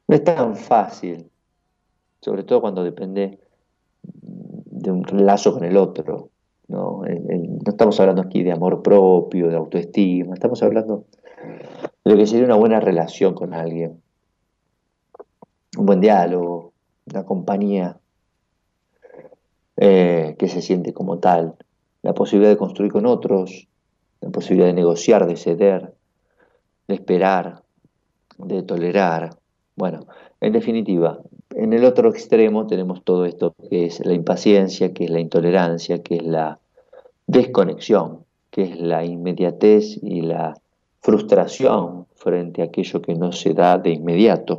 No 0.09 0.15
es 0.15 0.23
tan 0.23 0.57
fácil, 0.57 1.31
sobre 2.21 2.45
todo 2.45 2.61
cuando 2.61 2.85
depende 2.85 3.39
de 4.03 4.91
un 4.91 5.05
lazo 5.27 5.53
con 5.53 5.65
el 5.65 5.77
otro. 5.77 6.31
¿no? 6.69 7.03
no 7.03 7.71
estamos 7.71 7.99
hablando 8.01 8.23
aquí 8.23 8.43
de 8.43 8.53
amor 8.53 8.83
propio, 8.83 9.49
de 9.49 9.57
autoestima, 9.57 10.35
estamos 10.35 10.63
hablando 10.63 11.05
lo 12.07 12.17
que 12.17 12.27
sería 12.29 12.45
una 12.45 12.55
buena 12.55 12.79
relación 12.79 13.35
con 13.35 13.53
alguien, 13.53 14.01
un 15.77 15.87
buen 15.87 16.01
diálogo, 16.01 16.73
una 17.07 17.25
compañía 17.25 17.99
eh, 19.77 20.37
que 20.39 20.47
se 20.47 20.63
siente 20.63 20.93
como 20.93 21.19
tal, 21.19 21.57
la 22.03 22.15
posibilidad 22.15 22.53
de 22.53 22.59
construir 22.59 22.93
con 22.93 23.07
otros, 23.07 23.67
la 24.21 24.31
posibilidad 24.31 24.69
de 24.69 24.75
negociar, 24.75 25.27
de 25.27 25.37
ceder, 25.37 25.95
de 26.87 26.95
esperar, 26.95 27.65
de 28.39 28.63
tolerar. 28.63 29.31
Bueno, 29.75 30.07
en 30.41 30.53
definitiva, 30.53 31.19
en 31.57 31.73
el 31.73 31.85
otro 31.85 32.09
extremo 32.11 32.69
tenemos 32.69 33.03
todo 33.03 33.25
esto 33.25 33.57
que 33.69 33.87
es 33.87 34.07
la 34.07 34.15
impaciencia, 34.15 34.95
que 34.95 35.07
es 35.07 35.11
la 35.11 35.19
intolerancia, 35.19 36.05
que 36.05 36.19
es 36.19 36.23
la 36.23 36.61
desconexión, 37.27 38.25
que 38.53 38.63
es 38.63 38.79
la 38.79 39.05
inmediatez 39.05 39.99
y 40.01 40.21
la 40.21 40.55
frustración 41.07 42.09
frente 42.17 42.63
a 42.63 42.65
aquello 42.65 43.01
que 43.01 43.15
no 43.15 43.31
se 43.31 43.55
da 43.55 43.79
de 43.79 43.91
inmediato. 43.91 44.59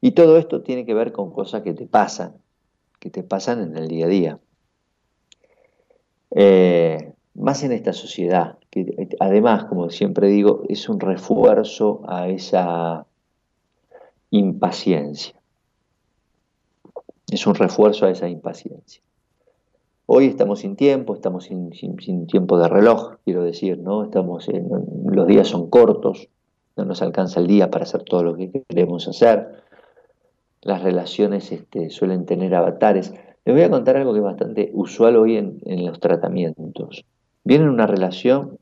Y 0.00 0.12
todo 0.12 0.38
esto 0.38 0.62
tiene 0.62 0.86
que 0.86 0.94
ver 0.94 1.12
con 1.12 1.30
cosas 1.30 1.60
que 1.60 1.74
te 1.74 1.86
pasan, 1.86 2.32
que 3.00 3.10
te 3.10 3.22
pasan 3.22 3.60
en 3.60 3.76
el 3.76 3.86
día 3.86 4.06
a 4.06 4.08
día. 4.08 4.38
Eh, 6.30 7.12
más 7.34 7.62
en 7.64 7.72
esta 7.72 7.92
sociedad, 7.92 8.56
que 8.70 9.10
además, 9.20 9.66
como 9.66 9.90
siempre 9.90 10.28
digo, 10.28 10.62
es 10.70 10.88
un 10.88 11.00
refuerzo 11.00 12.00
a 12.08 12.28
esa 12.28 13.06
impaciencia. 14.30 15.34
Es 17.30 17.46
un 17.46 17.54
refuerzo 17.54 18.06
a 18.06 18.10
esa 18.10 18.26
impaciencia. 18.26 19.02
Hoy 20.10 20.24
estamos 20.24 20.60
sin 20.60 20.74
tiempo, 20.74 21.14
estamos 21.14 21.44
sin, 21.44 22.26
tiempo 22.26 22.58
de 22.58 22.66
reloj, 22.66 23.16
quiero 23.26 23.42
decir, 23.42 23.76
¿no? 23.76 24.04
Estamos 24.04 24.48
los 25.04 25.26
días 25.26 25.48
son 25.48 25.68
cortos, 25.68 26.30
no 26.78 26.86
nos 26.86 27.02
alcanza 27.02 27.40
el 27.40 27.46
día 27.46 27.70
para 27.70 27.84
hacer 27.84 28.04
todo 28.04 28.22
lo 28.22 28.34
que 28.34 28.64
queremos 28.66 29.06
hacer. 29.06 29.48
Las 30.62 30.82
relaciones 30.82 31.52
este, 31.52 31.90
suelen 31.90 32.24
tener 32.24 32.54
avatares. 32.54 33.12
Les 33.44 33.54
voy 33.54 33.62
a 33.62 33.68
contar 33.68 33.98
algo 33.98 34.14
que 34.14 34.20
es 34.20 34.24
bastante 34.24 34.70
usual 34.72 35.16
hoy 35.16 35.36
en, 35.36 35.58
en 35.66 35.84
los 35.84 36.00
tratamientos. 36.00 37.04
Viene 37.44 37.68
una 37.68 37.86
relación, 37.86 38.56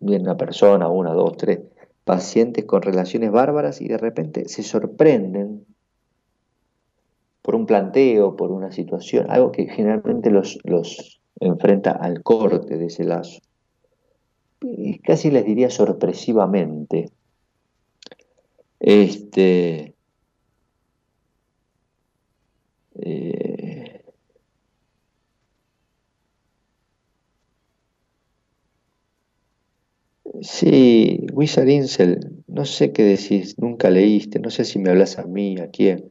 viene 0.00 0.24
una 0.24 0.36
persona, 0.36 0.88
una, 0.88 1.12
dos, 1.12 1.36
tres, 1.36 1.60
pacientes 2.02 2.64
con 2.64 2.82
relaciones 2.82 3.30
bárbaras 3.30 3.80
y 3.80 3.86
de 3.86 3.98
repente 3.98 4.48
se 4.48 4.64
sorprenden 4.64 5.55
por 7.46 7.54
un 7.54 7.64
planteo, 7.64 8.34
por 8.34 8.50
una 8.50 8.72
situación, 8.72 9.30
algo 9.30 9.52
que 9.52 9.66
generalmente 9.68 10.32
los, 10.32 10.58
los 10.64 11.20
enfrenta 11.38 11.92
al 11.92 12.24
corte 12.24 12.76
de 12.76 12.86
ese 12.86 13.04
lazo. 13.04 13.38
Y 14.60 14.98
casi 14.98 15.30
les 15.30 15.46
diría 15.46 15.70
sorpresivamente. 15.70 17.12
Este, 18.80 19.94
eh, 22.94 24.02
Sí, 30.40 31.26
Wizard 31.34 31.68
Incel, 31.68 32.42
no 32.46 32.64
sé 32.64 32.92
qué 32.92 33.02
decís, 33.04 33.58
nunca 33.58 33.90
leíste, 33.90 34.38
no 34.38 34.48
sé 34.50 34.64
si 34.64 34.78
me 34.78 34.88
hablas 34.90 35.18
a 35.18 35.26
mí, 35.26 35.58
a 35.60 35.68
quién. 35.70 36.10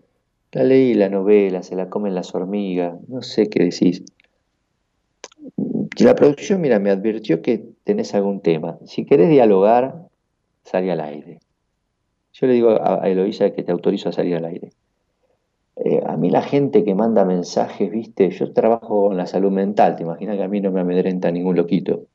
La 0.55 0.63
leí 0.63 0.93
la 0.93 1.09
novela, 1.09 1.63
se 1.63 1.75
la 1.75 1.89
comen 1.89 2.15
las 2.15 2.33
hormigas, 2.33 2.95
no 3.09 3.21
sé 3.21 3.49
qué 3.49 3.61
decís. 3.61 4.05
La 5.99 6.15
producción, 6.15 6.61
mira, 6.61 6.79
me 6.79 6.91
advirtió 6.91 7.41
que 7.41 7.65
tenés 7.83 8.15
algún 8.15 8.39
tema. 8.39 8.77
Si 8.85 9.03
querés 9.03 9.29
dialogar, 9.29 10.07
salí 10.63 10.89
al 10.89 11.01
aire. 11.01 11.39
Yo 12.31 12.47
le 12.47 12.53
digo 12.53 12.69
a 12.69 13.01
Eloisa 13.03 13.49
que 13.49 13.63
te 13.63 13.73
autorizo 13.73 14.07
a 14.07 14.13
salir 14.13 14.37
al 14.37 14.45
aire. 14.45 14.69
Eh, 15.75 16.01
a 16.05 16.15
mí 16.15 16.29
la 16.29 16.41
gente 16.41 16.85
que 16.85 16.95
manda 16.95 17.25
mensajes, 17.25 17.91
viste, 17.91 18.31
yo 18.31 18.53
trabajo 18.53 19.09
con 19.09 19.17
la 19.17 19.25
salud 19.25 19.51
mental, 19.51 19.97
te 19.97 20.03
imaginas 20.03 20.37
que 20.37 20.43
a 20.43 20.47
mí 20.47 20.61
no 20.61 20.71
me 20.71 20.79
amedrenta 20.79 21.31
ningún 21.31 21.57
loquito. 21.57 22.05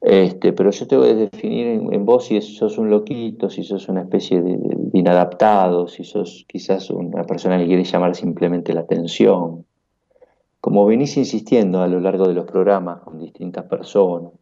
Este, 0.00 0.52
pero 0.52 0.70
yo 0.70 0.86
tengo 0.86 1.02
que 1.02 1.14
definir 1.14 1.66
en, 1.66 2.04
vos 2.04 2.26
si 2.26 2.40
sos 2.40 2.78
un 2.78 2.88
loquito, 2.88 3.50
si 3.50 3.64
sos 3.64 3.88
una 3.88 4.02
especie 4.02 4.40
de, 4.40 4.58
inadaptado, 4.92 5.88
si 5.88 6.04
sos 6.04 6.44
quizás 6.48 6.90
una 6.90 7.24
persona 7.24 7.58
que 7.58 7.66
quiere 7.66 7.84
llamar 7.84 8.14
simplemente 8.14 8.72
la 8.72 8.80
atención. 8.80 9.64
Como 10.60 10.86
venís 10.86 11.16
insistiendo 11.16 11.82
a 11.82 11.88
lo 11.88 12.00
largo 12.00 12.28
de 12.28 12.34
los 12.34 12.44
programas 12.44 13.00
con 13.00 13.18
distintas 13.18 13.64
personas, 13.64 14.32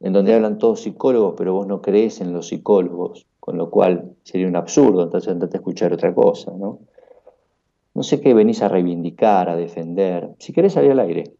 en 0.00 0.12
donde 0.12 0.34
hablan 0.34 0.58
todos 0.58 0.80
psicólogos, 0.80 1.34
pero 1.36 1.54
vos 1.54 1.66
no 1.66 1.80
crees 1.80 2.20
en 2.20 2.32
los 2.32 2.48
psicólogos, 2.48 3.26
con 3.40 3.56
lo 3.56 3.70
cual 3.70 4.14
sería 4.22 4.48
un 4.48 4.56
absurdo, 4.56 5.04
entonces 5.04 5.32
andate 5.32 5.56
escuchar 5.56 5.92
otra 5.92 6.14
cosa, 6.14 6.52
¿no? 6.56 6.80
No 7.94 8.02
sé 8.02 8.20
qué 8.20 8.34
venís 8.34 8.60
a 8.60 8.68
reivindicar, 8.68 9.48
a 9.48 9.56
defender. 9.56 10.30
Si 10.38 10.52
querés 10.52 10.72
salir 10.72 10.90
al 10.90 11.00
aire. 11.00 11.32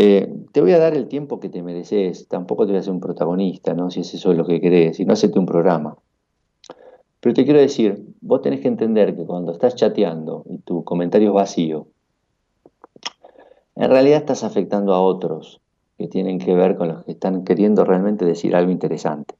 Eh, 0.00 0.32
te 0.52 0.60
voy 0.60 0.70
a 0.70 0.78
dar 0.78 0.94
el 0.94 1.08
tiempo 1.08 1.40
que 1.40 1.48
te 1.48 1.60
mereces, 1.60 2.28
tampoco 2.28 2.64
te 2.64 2.70
voy 2.70 2.78
a 2.78 2.84
ser 2.84 2.92
un 2.92 3.00
protagonista, 3.00 3.74
¿no? 3.74 3.90
Si 3.90 3.98
es 3.98 4.14
eso 4.14 4.32
lo 4.32 4.46
que 4.46 4.60
querés, 4.60 5.00
y 5.00 5.04
no 5.04 5.12
hacete 5.12 5.40
un 5.40 5.44
programa. 5.44 5.96
Pero 7.18 7.34
te 7.34 7.44
quiero 7.44 7.58
decir, 7.58 8.06
vos 8.20 8.40
tenés 8.40 8.60
que 8.60 8.68
entender 8.68 9.16
que 9.16 9.26
cuando 9.26 9.50
estás 9.50 9.74
chateando 9.74 10.44
y 10.48 10.58
tu 10.58 10.84
comentario 10.84 11.30
es 11.30 11.34
vacío, 11.34 11.88
en 13.74 13.90
realidad 13.90 14.18
estás 14.18 14.44
afectando 14.44 14.94
a 14.94 15.00
otros 15.00 15.60
que 15.98 16.06
tienen 16.06 16.38
que 16.38 16.54
ver 16.54 16.76
con 16.76 16.86
los 16.86 17.04
que 17.04 17.10
están 17.10 17.42
queriendo 17.42 17.84
realmente 17.84 18.24
decir 18.24 18.54
algo 18.54 18.70
interesante. 18.70 19.34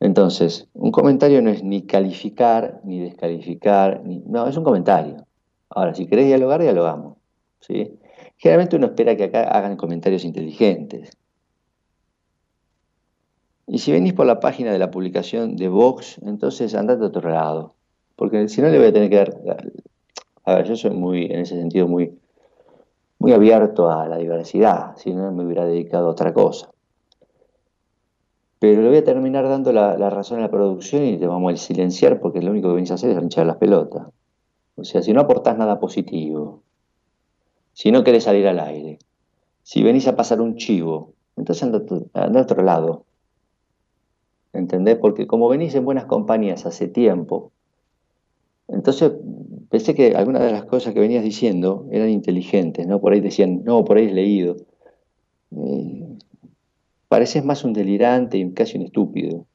Entonces, 0.00 0.68
un 0.74 0.92
comentario 0.92 1.40
no 1.40 1.48
es 1.48 1.64
ni 1.64 1.86
calificar, 1.86 2.82
ni 2.84 3.00
descalificar, 3.00 4.02
ni... 4.04 4.18
no, 4.26 4.46
es 4.46 4.56
un 4.58 4.64
comentario. 4.64 5.24
Ahora, 5.70 5.94
si 5.94 6.06
querés 6.06 6.26
dialogar, 6.26 6.60
dialogamos. 6.60 7.16
¿sí? 7.60 7.98
Generalmente 8.42 8.74
uno 8.74 8.86
espera 8.86 9.14
que 9.16 9.22
acá 9.22 9.44
hagan 9.44 9.76
comentarios 9.76 10.24
inteligentes. 10.24 11.16
Y 13.68 13.78
si 13.78 13.92
venís 13.92 14.14
por 14.14 14.26
la 14.26 14.40
página 14.40 14.72
de 14.72 14.80
la 14.80 14.90
publicación 14.90 15.54
de 15.54 15.68
Vox, 15.68 16.18
entonces 16.26 16.74
andate 16.74 17.04
a 17.04 17.06
otro 17.06 17.30
lado. 17.30 17.76
porque 18.16 18.48
si 18.48 18.60
no 18.60 18.68
le 18.68 18.78
voy 18.78 18.88
a 18.88 18.92
tener 18.92 19.10
que 19.10 19.16
dar... 19.16 19.32
A 20.44 20.56
ver, 20.56 20.66
yo 20.66 20.74
soy 20.74 20.90
muy, 20.90 21.26
en 21.26 21.38
ese 21.38 21.54
sentido, 21.54 21.86
muy, 21.86 22.18
muy 23.20 23.32
abierto 23.32 23.88
a 23.88 24.08
la 24.08 24.16
diversidad, 24.16 24.96
si 24.96 25.14
no 25.14 25.30
me 25.30 25.44
hubiera 25.44 25.64
dedicado 25.64 26.08
a 26.08 26.10
otra 26.10 26.34
cosa. 26.34 26.68
Pero 28.58 28.82
le 28.82 28.88
voy 28.88 28.98
a 28.98 29.04
terminar 29.04 29.48
dando 29.48 29.72
la, 29.72 30.10
razón 30.10 30.40
a 30.40 30.42
la 30.42 30.50
producción 30.50 31.04
y 31.04 31.16
te 31.16 31.28
vamos 31.28 31.52
a 31.52 31.56
silenciar 31.56 32.18
porque 32.18 32.42
lo 32.42 32.50
único 32.50 32.70
que 32.70 32.74
venís 32.74 32.90
a 32.90 32.94
hacer 32.94 33.10
es 33.10 33.22
hinchar 33.22 33.46
las 33.46 33.58
pelotas. 33.58 34.08
O 34.74 34.82
sea, 34.82 35.00
si 35.00 35.12
no 35.12 35.20
aportás 35.20 35.56
nada 35.56 35.78
positivo, 35.78 36.64
si 37.72 37.90
no 37.90 38.04
querés 38.04 38.24
salir 38.24 38.46
al 38.46 38.60
aire, 38.60 38.98
si 39.62 39.82
venís 39.82 40.06
a 40.08 40.16
pasar 40.16 40.40
un 40.40 40.56
chivo, 40.56 41.12
entonces 41.36 41.62
anda, 41.62 41.82
anda 42.14 42.40
a 42.40 42.42
otro 42.42 42.62
lado. 42.62 43.04
¿Entendés? 44.52 44.98
Porque 44.98 45.26
como 45.26 45.48
venís 45.48 45.74
en 45.74 45.84
buenas 45.84 46.04
compañías 46.04 46.66
hace 46.66 46.88
tiempo, 46.88 47.52
entonces 48.68 49.12
pensé 49.70 49.94
que 49.94 50.14
algunas 50.14 50.42
de 50.42 50.52
las 50.52 50.64
cosas 50.64 50.92
que 50.92 51.00
venías 51.00 51.24
diciendo 51.24 51.86
eran 51.90 52.10
inteligentes, 52.10 52.86
¿no? 52.86 53.00
Por 53.00 53.12
ahí 53.12 53.20
decían, 53.20 53.62
no, 53.64 53.84
por 53.84 53.96
ahí 53.96 54.06
es 54.06 54.12
leído. 54.12 54.56
Eh, 55.56 56.18
pareces 57.08 57.44
más 57.44 57.64
un 57.64 57.72
delirante 57.72 58.38
y 58.38 58.50
casi 58.52 58.78
un 58.78 58.84
estúpido. 58.84 59.46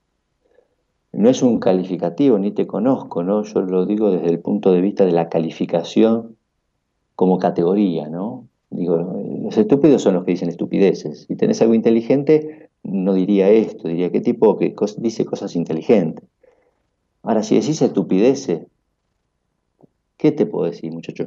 No 1.12 1.30
es 1.30 1.42
un 1.42 1.60
calificativo, 1.60 2.38
ni 2.38 2.52
te 2.52 2.68
conozco, 2.68 3.24
¿no? 3.24 3.44
Yo 3.44 3.62
lo 3.62 3.86
digo 3.86 4.12
desde 4.12 4.30
el 4.30 4.40
punto 4.40 4.72
de 4.72 4.82
vista 4.82 5.06
de 5.06 5.12
la 5.12 5.30
calificación 5.30 6.37
como 7.18 7.40
categoría, 7.40 8.10
¿no? 8.10 8.48
Digo, 8.70 8.96
los 9.44 9.58
estúpidos 9.58 10.04
son 10.04 10.14
los 10.14 10.24
que 10.24 10.34
dicen 10.34 10.50
estupideces. 10.50 11.26
Si 11.28 11.36
tenés 11.36 11.60
algo 11.64 11.74
inteligente, 11.74 12.70
no 12.84 13.16
diría 13.16 13.50
esto, 13.50 13.88
diría 13.88 14.12
qué 14.12 14.22
tipo 14.22 14.56
que 14.56 14.76
dice 15.00 15.26
cosas 15.26 15.56
inteligentes. 15.56 16.24
Ahora, 17.24 17.42
si 17.42 17.56
decís 17.56 17.82
estupideces, 17.82 18.68
¿qué 20.18 20.32
te 20.32 20.46
puedo 20.46 20.70
decir, 20.70 20.92
muchacho? 20.92 21.26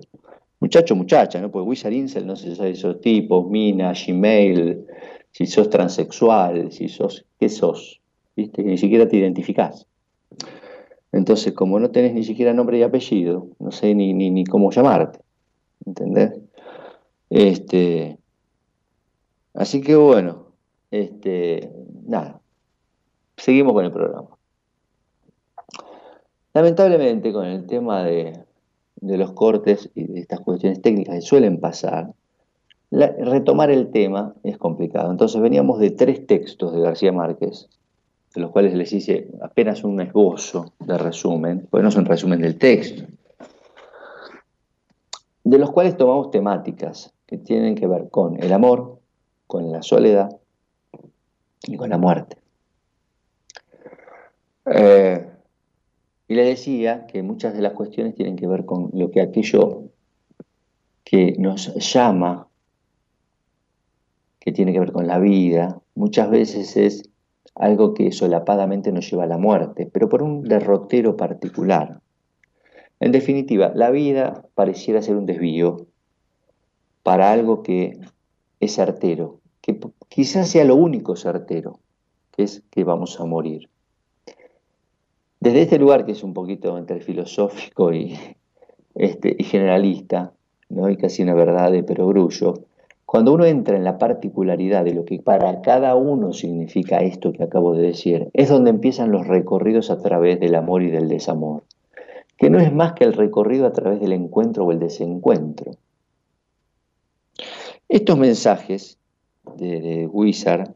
Muchacho, 0.60 0.94
muchacha, 0.94 1.40
¿no? 1.40 1.50
Porque 1.50 1.68
Wizard 1.68 1.92
Incel, 1.92 2.24
no 2.24 2.36
sé 2.36 2.54
si 2.54 2.62
esos 2.62 3.00
tipos, 3.00 3.50
Mina, 3.50 3.92
Gmail, 3.92 4.84
si 5.32 5.46
sos 5.46 5.70
transexual, 5.70 6.70
si 6.70 6.86
sos, 6.88 7.26
¿qué 7.40 7.48
sos? 7.48 8.00
¿Viste? 8.36 8.62
Ni 8.62 8.78
siquiera 8.78 9.08
te 9.08 9.16
identificás. 9.16 9.88
Entonces, 11.10 11.52
como 11.52 11.80
no 11.80 11.90
tenés 11.90 12.14
ni 12.14 12.22
siquiera 12.22 12.54
nombre 12.54 12.78
y 12.78 12.82
apellido, 12.82 13.48
no 13.58 13.72
sé 13.72 13.96
ni, 13.96 14.14
ni, 14.14 14.44
cómo 14.44 14.70
llamarte. 14.70 15.18
¿Entendés? 15.86 16.32
Este, 17.30 18.18
así 19.54 19.80
que 19.80 19.96
bueno, 19.96 20.46
este, 20.90 21.72
nada, 22.06 22.40
seguimos 23.36 23.72
con 23.72 23.84
el 23.84 23.92
programa. 23.92 24.28
Lamentablemente 26.52 27.32
con 27.32 27.46
el 27.46 27.66
tema 27.66 28.02
de, 28.02 28.44
de 28.96 29.16
los 29.16 29.32
cortes 29.32 29.90
y 29.94 30.04
de 30.04 30.20
estas 30.20 30.40
cuestiones 30.40 30.82
técnicas 30.82 31.14
que 31.14 31.20
suelen 31.22 31.60
pasar, 31.60 32.12
retomar 32.90 33.70
el 33.70 33.90
tema 33.90 34.34
es 34.42 34.58
complicado. 34.58 35.10
Entonces 35.10 35.40
veníamos 35.40 35.78
de 35.78 35.90
tres 35.90 36.26
textos 36.26 36.72
de 36.74 36.80
García 36.80 37.12
Márquez, 37.12 37.68
de 38.34 38.40
los 38.40 38.50
cuales 38.50 38.74
les 38.74 38.92
hice 38.92 39.28
apenas 39.42 39.84
un 39.84 40.00
esbozo 40.00 40.72
de 40.80 40.98
resumen, 40.98 41.66
porque 41.70 41.82
no 41.82 41.88
es 41.88 41.96
un 41.96 42.04
resumen 42.04 42.40
del 42.40 42.56
texto, 42.58 43.04
de 45.44 45.58
los 45.58 45.70
cuales 45.70 45.96
tomamos 45.96 46.30
temáticas 46.30 47.12
que 47.26 47.38
tienen 47.38 47.74
que 47.74 47.86
ver 47.86 48.10
con 48.10 48.42
el 48.42 48.52
amor, 48.52 49.00
con 49.46 49.70
la 49.72 49.82
soledad 49.82 50.36
y 51.62 51.76
con 51.76 51.90
la 51.90 51.98
muerte. 51.98 52.36
Eh, 54.66 55.26
y 56.28 56.34
le 56.34 56.44
decía 56.44 57.06
que 57.06 57.22
muchas 57.22 57.54
de 57.54 57.62
las 57.62 57.72
cuestiones 57.72 58.14
tienen 58.14 58.36
que 58.36 58.46
ver 58.46 58.64
con 58.64 58.90
lo 58.92 59.10
que 59.10 59.20
aquello 59.20 59.84
que 61.02 61.34
nos 61.38 61.74
llama 61.74 62.46
que 64.38 64.52
tiene 64.52 64.72
que 64.72 64.80
ver 64.80 64.92
con 64.92 65.06
la 65.06 65.18
vida, 65.18 65.80
muchas 65.94 66.30
veces 66.30 66.76
es 66.76 67.10
algo 67.54 67.94
que 67.94 68.10
solapadamente 68.10 68.90
nos 68.90 69.10
lleva 69.10 69.24
a 69.24 69.26
la 69.26 69.36
muerte, 69.36 69.88
pero 69.92 70.08
por 70.08 70.22
un 70.22 70.42
derrotero 70.44 71.16
particular. 71.16 72.00
En 73.00 73.12
definitiva, 73.12 73.72
la 73.74 73.90
vida 73.90 74.44
pareciera 74.54 75.00
ser 75.00 75.16
un 75.16 75.26
desvío 75.26 75.86
para 77.02 77.32
algo 77.32 77.62
que 77.62 77.98
es 78.60 78.74
certero, 78.74 79.38
que 79.62 79.80
quizás 80.08 80.48
sea 80.48 80.64
lo 80.64 80.76
único 80.76 81.16
certero, 81.16 81.80
que 82.30 82.42
es 82.42 82.62
que 82.70 82.84
vamos 82.84 83.18
a 83.18 83.24
morir. 83.24 83.70
Desde 85.40 85.62
este 85.62 85.78
lugar, 85.78 86.04
que 86.04 86.12
es 86.12 86.22
un 86.22 86.34
poquito 86.34 86.76
entre 86.76 87.00
filosófico 87.00 87.94
y, 87.94 88.18
este, 88.94 89.34
y 89.38 89.44
generalista, 89.44 90.32
¿no? 90.68 90.90
y 90.90 90.98
casi 90.98 91.22
una 91.22 91.34
verdad 91.34 91.72
de 91.72 91.82
perogrullo, 91.82 92.54
cuando 93.06 93.32
uno 93.32 93.46
entra 93.46 93.76
en 93.76 93.82
la 93.82 93.98
particularidad 93.98 94.84
de 94.84 94.94
lo 94.94 95.04
que 95.04 95.18
para 95.18 95.62
cada 95.62 95.96
uno 95.96 96.32
significa 96.32 96.98
esto 96.98 97.32
que 97.32 97.42
acabo 97.42 97.74
de 97.74 97.82
decir, 97.82 98.28
es 98.34 98.50
donde 98.50 98.70
empiezan 98.70 99.10
los 99.10 99.26
recorridos 99.26 99.90
a 99.90 99.98
través 99.98 100.38
del 100.38 100.54
amor 100.54 100.82
y 100.82 100.90
del 100.90 101.08
desamor, 101.08 101.64
que 102.40 102.48
no 102.48 102.58
es 102.58 102.72
más 102.72 102.94
que 102.94 103.04
el 103.04 103.12
recorrido 103.12 103.66
a 103.66 103.72
través 103.74 104.00
del 104.00 104.14
encuentro 104.14 104.64
o 104.64 104.72
el 104.72 104.78
desencuentro. 104.78 105.72
Estos 107.86 108.16
mensajes 108.16 108.98
de, 109.56 109.82
de 109.82 110.06
Wizard 110.06 110.74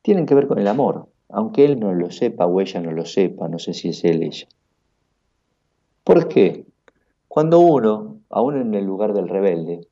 tienen 0.00 0.24
que 0.24 0.34
ver 0.34 0.48
con 0.48 0.58
el 0.58 0.66
amor, 0.66 1.08
aunque 1.28 1.66
él 1.66 1.78
no 1.78 1.92
lo 1.92 2.10
sepa 2.10 2.46
o 2.46 2.58
ella 2.62 2.80
no 2.80 2.90
lo 2.90 3.04
sepa, 3.04 3.48
no 3.48 3.58
sé 3.58 3.74
si 3.74 3.90
es 3.90 4.02
él 4.02 4.22
ella. 4.22 4.48
¿Por 6.04 6.26
qué? 6.26 6.64
Cuando 7.28 7.60
uno, 7.60 8.20
aún 8.30 8.56
en 8.56 8.72
el 8.72 8.86
lugar 8.86 9.12
del 9.12 9.28
rebelde, 9.28 9.86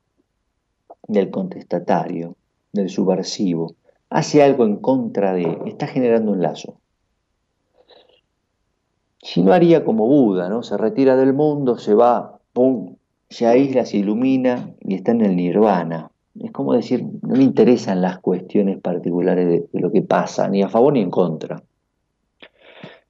del 1.07 1.29
contestatario, 1.29 2.37
del 2.73 2.89
subversivo, 2.89 3.75
hace 4.09 4.41
algo 4.41 4.65
en 4.65 4.77
contra 4.77 5.33
de, 5.33 5.59
está 5.67 5.85
generando 5.85 6.31
un 6.31 6.41
lazo. 6.41 6.79
Si 9.27 9.43
no 9.43 9.51
haría 9.51 9.83
como 9.83 10.07
Buda, 10.07 10.47
¿no? 10.47 10.63
Se 10.63 10.77
retira 10.77 11.17
del 11.17 11.33
mundo, 11.33 11.77
se 11.77 11.93
va, 11.93 12.39
pum, 12.53 12.95
se 13.29 13.45
aísla, 13.45 13.85
se 13.85 13.97
ilumina 13.97 14.73
y 14.79 14.95
está 14.95 15.11
en 15.11 15.19
el 15.19 15.35
nirvana. 15.35 16.11
Es 16.39 16.53
como 16.53 16.71
decir, 16.71 17.03
no 17.23 17.35
me 17.35 17.43
interesan 17.43 18.01
las 18.01 18.19
cuestiones 18.19 18.79
particulares 18.79 19.69
de 19.69 19.79
lo 19.81 19.91
que 19.91 20.01
pasa, 20.01 20.47
ni 20.47 20.61
a 20.61 20.69
favor 20.69 20.93
ni 20.93 21.01
en 21.01 21.11
contra. 21.11 21.61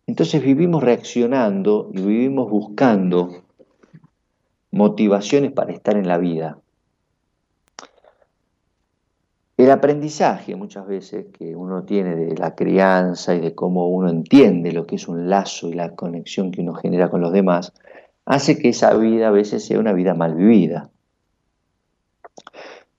Entonces 0.07 0.41
vivimos 0.41 0.83
reaccionando 0.83 1.91
y 1.93 2.01
vivimos 2.01 2.49
buscando 2.49 3.43
motivaciones 4.71 5.51
para 5.51 5.71
estar 5.71 5.97
en 5.97 6.07
la 6.07 6.17
vida. 6.17 6.57
El 9.57 9.71
aprendizaje 9.71 10.55
muchas 10.55 10.85
veces 10.85 11.25
que 11.33 11.55
uno 11.55 11.83
tiene 11.83 12.15
de 12.15 12.37
la 12.37 12.53
crianza 12.53 13.33
y 13.33 13.39
de 13.39 13.55
cómo 13.55 13.87
uno 13.89 14.07
entiende 14.07 14.71
lo 14.71 14.85
que 14.85 14.97
es 14.97 15.07
un 15.07 15.29
lazo 15.29 15.67
y 15.67 15.73
la 15.73 15.95
conexión 15.95 16.51
que 16.51 16.61
uno 16.61 16.75
genera 16.75 17.09
con 17.09 17.21
los 17.21 17.33
demás, 17.33 17.73
hace 18.25 18.59
que 18.59 18.69
esa 18.69 18.95
vida 18.95 19.29
a 19.29 19.31
veces 19.31 19.65
sea 19.65 19.79
una 19.79 19.93
vida 19.93 20.13
mal 20.13 20.35
vivida. 20.35 20.91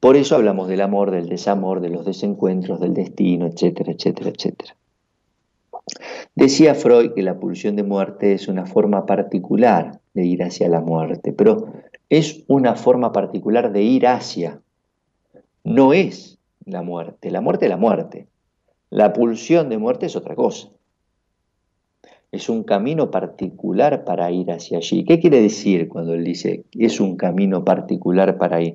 Por 0.01 0.17
eso 0.17 0.35
hablamos 0.35 0.67
del 0.67 0.81
amor, 0.81 1.13
del 1.13 1.29
desamor, 1.29 1.81
de 1.81 1.91
los 1.91 2.05
desencuentros, 2.05 2.81
del 2.81 2.93
destino, 2.93 3.47
etcétera, 3.47 3.93
etcétera, 3.93 4.31
etcétera. 4.31 4.77
Decía 6.35 6.75
Freud 6.75 7.13
que 7.15 7.23
la 7.23 7.39
pulsión 7.39 7.77
de 7.77 7.85
muerte 7.85 8.33
es 8.33 8.49
una 8.49 8.67
forma 8.67 9.07
particular 9.07 10.01
de 10.13 10.27
ir 10.27 10.43
hacia 10.43 10.69
la 10.69 10.81
muerte, 10.81 11.33
pero 11.33 11.73
es 12.09 12.43
una 12.49 12.75
forma 12.75 13.13
particular 13.13 13.73
de 13.73 13.83
ir 13.83 14.09
hacia, 14.09 14.61
no 15.63 15.93
es 15.93 16.38
la 16.71 16.83
muerte. 16.83 17.31
La 17.31 17.41
muerte 17.41 17.67
es 17.67 17.71
la 17.71 17.77
muerte. 17.77 18.29
La 18.91 19.13
pulsión 19.13 19.69
de 19.69 19.79
muerte 19.79 20.07
es 20.07 20.17
otra 20.17 20.35
cosa. 20.35 20.69
Es 22.31 22.49
un 22.49 22.65
camino 22.65 23.11
particular 23.11 24.05
para 24.05 24.31
ir 24.31 24.51
hacia 24.51 24.79
allí. 24.79 25.05
¿Qué 25.05 25.19
quiere 25.19 25.41
decir 25.41 25.89
cuando 25.89 26.15
él 26.15 26.25
dice 26.25 26.65
es 26.73 27.01
un 27.01 27.17
camino 27.17 27.65
particular 27.65 28.39
para 28.39 28.61
ir? 28.61 28.75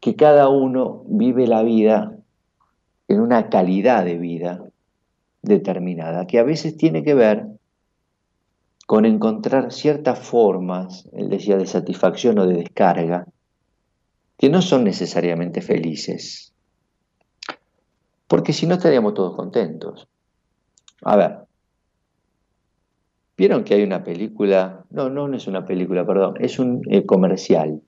Que 0.00 0.14
cada 0.16 0.48
uno 0.48 1.04
vive 1.06 1.46
la 1.46 1.62
vida 1.62 2.16
en 3.08 3.20
una 3.20 3.50
calidad 3.50 4.04
de 4.04 4.18
vida 4.18 4.64
determinada, 5.42 6.26
que 6.26 6.38
a 6.38 6.44
veces 6.44 6.76
tiene 6.76 7.02
que 7.02 7.14
ver 7.14 7.46
con 8.86 9.04
encontrar 9.04 9.72
ciertas 9.72 10.18
formas, 10.18 11.08
él 11.12 11.28
decía, 11.28 11.56
de 11.56 11.66
satisfacción 11.66 12.38
o 12.38 12.46
de 12.46 12.56
descarga, 12.56 13.26
que 14.38 14.48
no 14.50 14.62
son 14.62 14.84
necesariamente 14.84 15.60
felices. 15.60 16.51
Porque 18.32 18.54
si 18.54 18.66
no 18.66 18.76
estaríamos 18.76 19.12
todos 19.12 19.36
contentos. 19.36 20.08
A 21.02 21.16
ver, 21.16 21.40
¿vieron 23.36 23.62
que 23.62 23.74
hay 23.74 23.82
una 23.82 24.02
película? 24.02 24.86
No, 24.88 25.10
no, 25.10 25.28
no 25.28 25.36
es 25.36 25.46
una 25.46 25.66
película, 25.66 26.06
perdón, 26.06 26.36
es 26.40 26.58
un 26.58 26.80
eh, 26.90 27.04
comercial. 27.04 27.82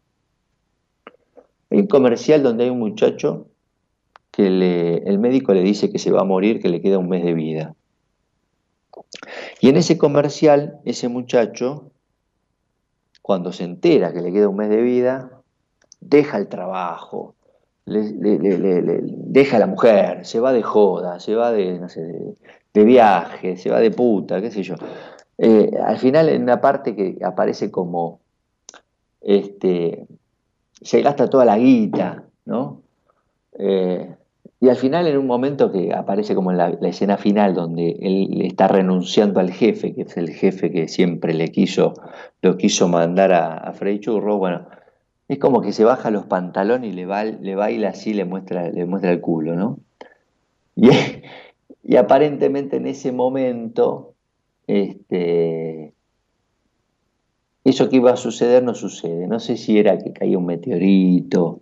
Hay 1.71 1.79
un 1.79 1.87
comercial 1.87 2.43
donde 2.43 2.65
hay 2.65 2.69
un 2.69 2.79
muchacho 2.79 3.47
que 4.31 4.47
el 4.47 5.19
médico 5.19 5.55
le 5.55 5.63
dice 5.63 5.91
que 5.91 5.99
se 5.99 6.11
va 6.13 6.21
a 6.21 6.25
morir, 6.25 6.61
que 6.61 6.69
le 6.69 6.83
queda 6.83 6.99
un 6.99 7.09
mes 7.09 7.25
de 7.25 7.33
vida. 7.33 7.75
Y 9.63 9.71
en 9.71 9.79
ese 9.79 9.97
comercial, 9.97 10.79
ese 10.85 11.09
muchacho, 11.09 11.91
cuando 13.23 13.51
se 13.51 13.65
entera 13.65 14.13
que 14.13 14.21
le 14.21 14.31
queda 14.31 14.51
un 14.51 14.57
mes 14.57 14.69
de 14.69 14.83
vida, 14.83 15.41
deja 16.01 16.37
el 16.37 16.49
trabajo, 16.49 17.34
deja 17.87 19.57
a 19.57 19.61
la 19.61 19.67
mujer, 19.67 20.25
se 20.25 20.41
va 20.41 20.53
de 20.53 20.63
joda, 20.63 21.21
se 21.21 21.35
va 21.35 21.53
de, 21.53 21.79
no 21.79 21.89
sé, 21.89 22.35
de, 22.73 22.85
viaje, 22.85 23.57
se 23.57 23.71
va 23.71 23.81
de 23.81 23.91
puta, 23.91 24.41
qué 24.41 24.51
sé 24.51 24.63
yo. 24.63 24.75
Eh, 25.37 25.71
al 25.85 25.99
final, 25.99 26.29
en 26.29 26.43
una 26.43 26.61
parte 26.61 26.97
que 26.97 27.19
aparece 27.23 27.71
como, 27.71 28.21
este, 29.21 30.07
se 30.81 31.03
gasta 31.03 31.29
toda 31.29 31.45
la 31.45 31.59
guita, 31.59 32.25
¿no? 32.47 32.81
Eh, 33.59 34.15
y 34.61 34.69
al 34.71 34.77
final, 34.77 35.07
en 35.07 35.19
un 35.19 35.27
momento 35.27 35.71
que 35.71 35.93
aparece 35.93 36.35
como 36.35 36.51
en 36.51 36.57
la, 36.57 36.71
escena 36.89 37.19
final, 37.19 37.55
donde 37.55 37.99
él 38.01 38.41
está 38.43 38.67
renunciando 38.67 39.41
al 39.41 39.51
jefe, 39.51 39.95
que 39.95 40.03
es 40.03 40.17
el 40.17 40.31
jefe 40.31 40.73
que 40.73 40.89
siempre 40.89 41.35
le 41.35 41.49
quiso, 41.49 41.93
lo 42.41 42.57
quiso 42.57 42.89
mandar 42.89 43.33
a, 43.35 43.59
a 43.59 43.73
Frey 43.75 44.01
Churro, 44.01 44.39
bueno, 44.39 44.67
es 45.35 45.39
como 45.39 45.61
que 45.61 45.73
se 45.73 45.85
baja 45.85 46.11
los 46.11 46.27
pantalones 46.27 46.91
y 46.91 46.93
le, 46.93 47.07
le 47.41 47.55
baila 47.55 47.91
así, 47.91 48.15
le 48.15 48.25
muestra, 48.25 48.71
le 48.71 48.87
muestra 48.87 49.11
el 49.13 49.21
culo, 49.21 49.55
¿no? 49.55 49.79
Y, 51.87 51.97
aparentemente 51.97 52.79
en 52.79 52.87
ese 52.87 53.13
momento, 53.13 54.15
este, 54.67 55.93
eso 57.63 57.91
que 57.91 57.97
iba 57.97 58.11
a 58.11 58.17
suceder 58.17 58.63
no 58.63 58.75
sucede. 58.75 59.27
No 59.27 59.39
sé 59.39 59.59
si 59.59 59.79
era 59.79 59.99
que 59.99 60.15
caía 60.15 60.39
un 60.39 60.47
meteorito, 60.47 61.61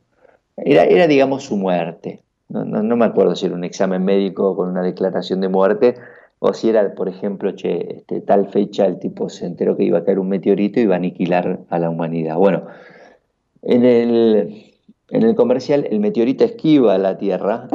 era, 0.56 0.84
era 0.84 1.08
digamos, 1.08 1.42
su 1.42 1.56
muerte. 1.56 2.22
No, 2.48 2.96
me 2.96 3.04
acuerdo 3.04 3.34
si 3.34 3.46
era 3.46 3.54
un 3.54 3.64
examen 3.64 4.04
médico 4.04 4.54
con 4.54 4.68
una 4.68 4.82
declaración 4.82 5.40
de 5.40 5.48
muerte 5.48 5.94
o 6.38 6.52
si 6.52 6.68
era, 6.68 6.94
por 6.94 7.08
ejemplo, 7.08 7.52
che, 7.52 7.96
este, 7.96 8.20
tal 8.20 8.48
fecha 8.48 8.84
el 8.84 8.98
tipo 8.98 9.28
se 9.28 9.46
enteró 9.46 9.76
que 9.76 9.84
iba 9.84 9.98
a 9.98 10.04
caer 10.04 10.18
un 10.18 10.28
meteorito 10.28 10.78
y 10.78 10.82
iba 10.82 10.94
a 10.94 10.98
aniquilar 10.98 11.60
a 11.70 11.78
la 11.78 11.88
humanidad. 11.88 12.36
Bueno, 12.36 12.66
en 13.62 13.84
el, 13.84 14.72
en 15.08 15.22
el 15.22 15.34
comercial 15.34 15.86
el 15.90 16.00
meteorito 16.00 16.44
esquiva 16.44 16.98
la 16.98 17.16
Tierra 17.16 17.68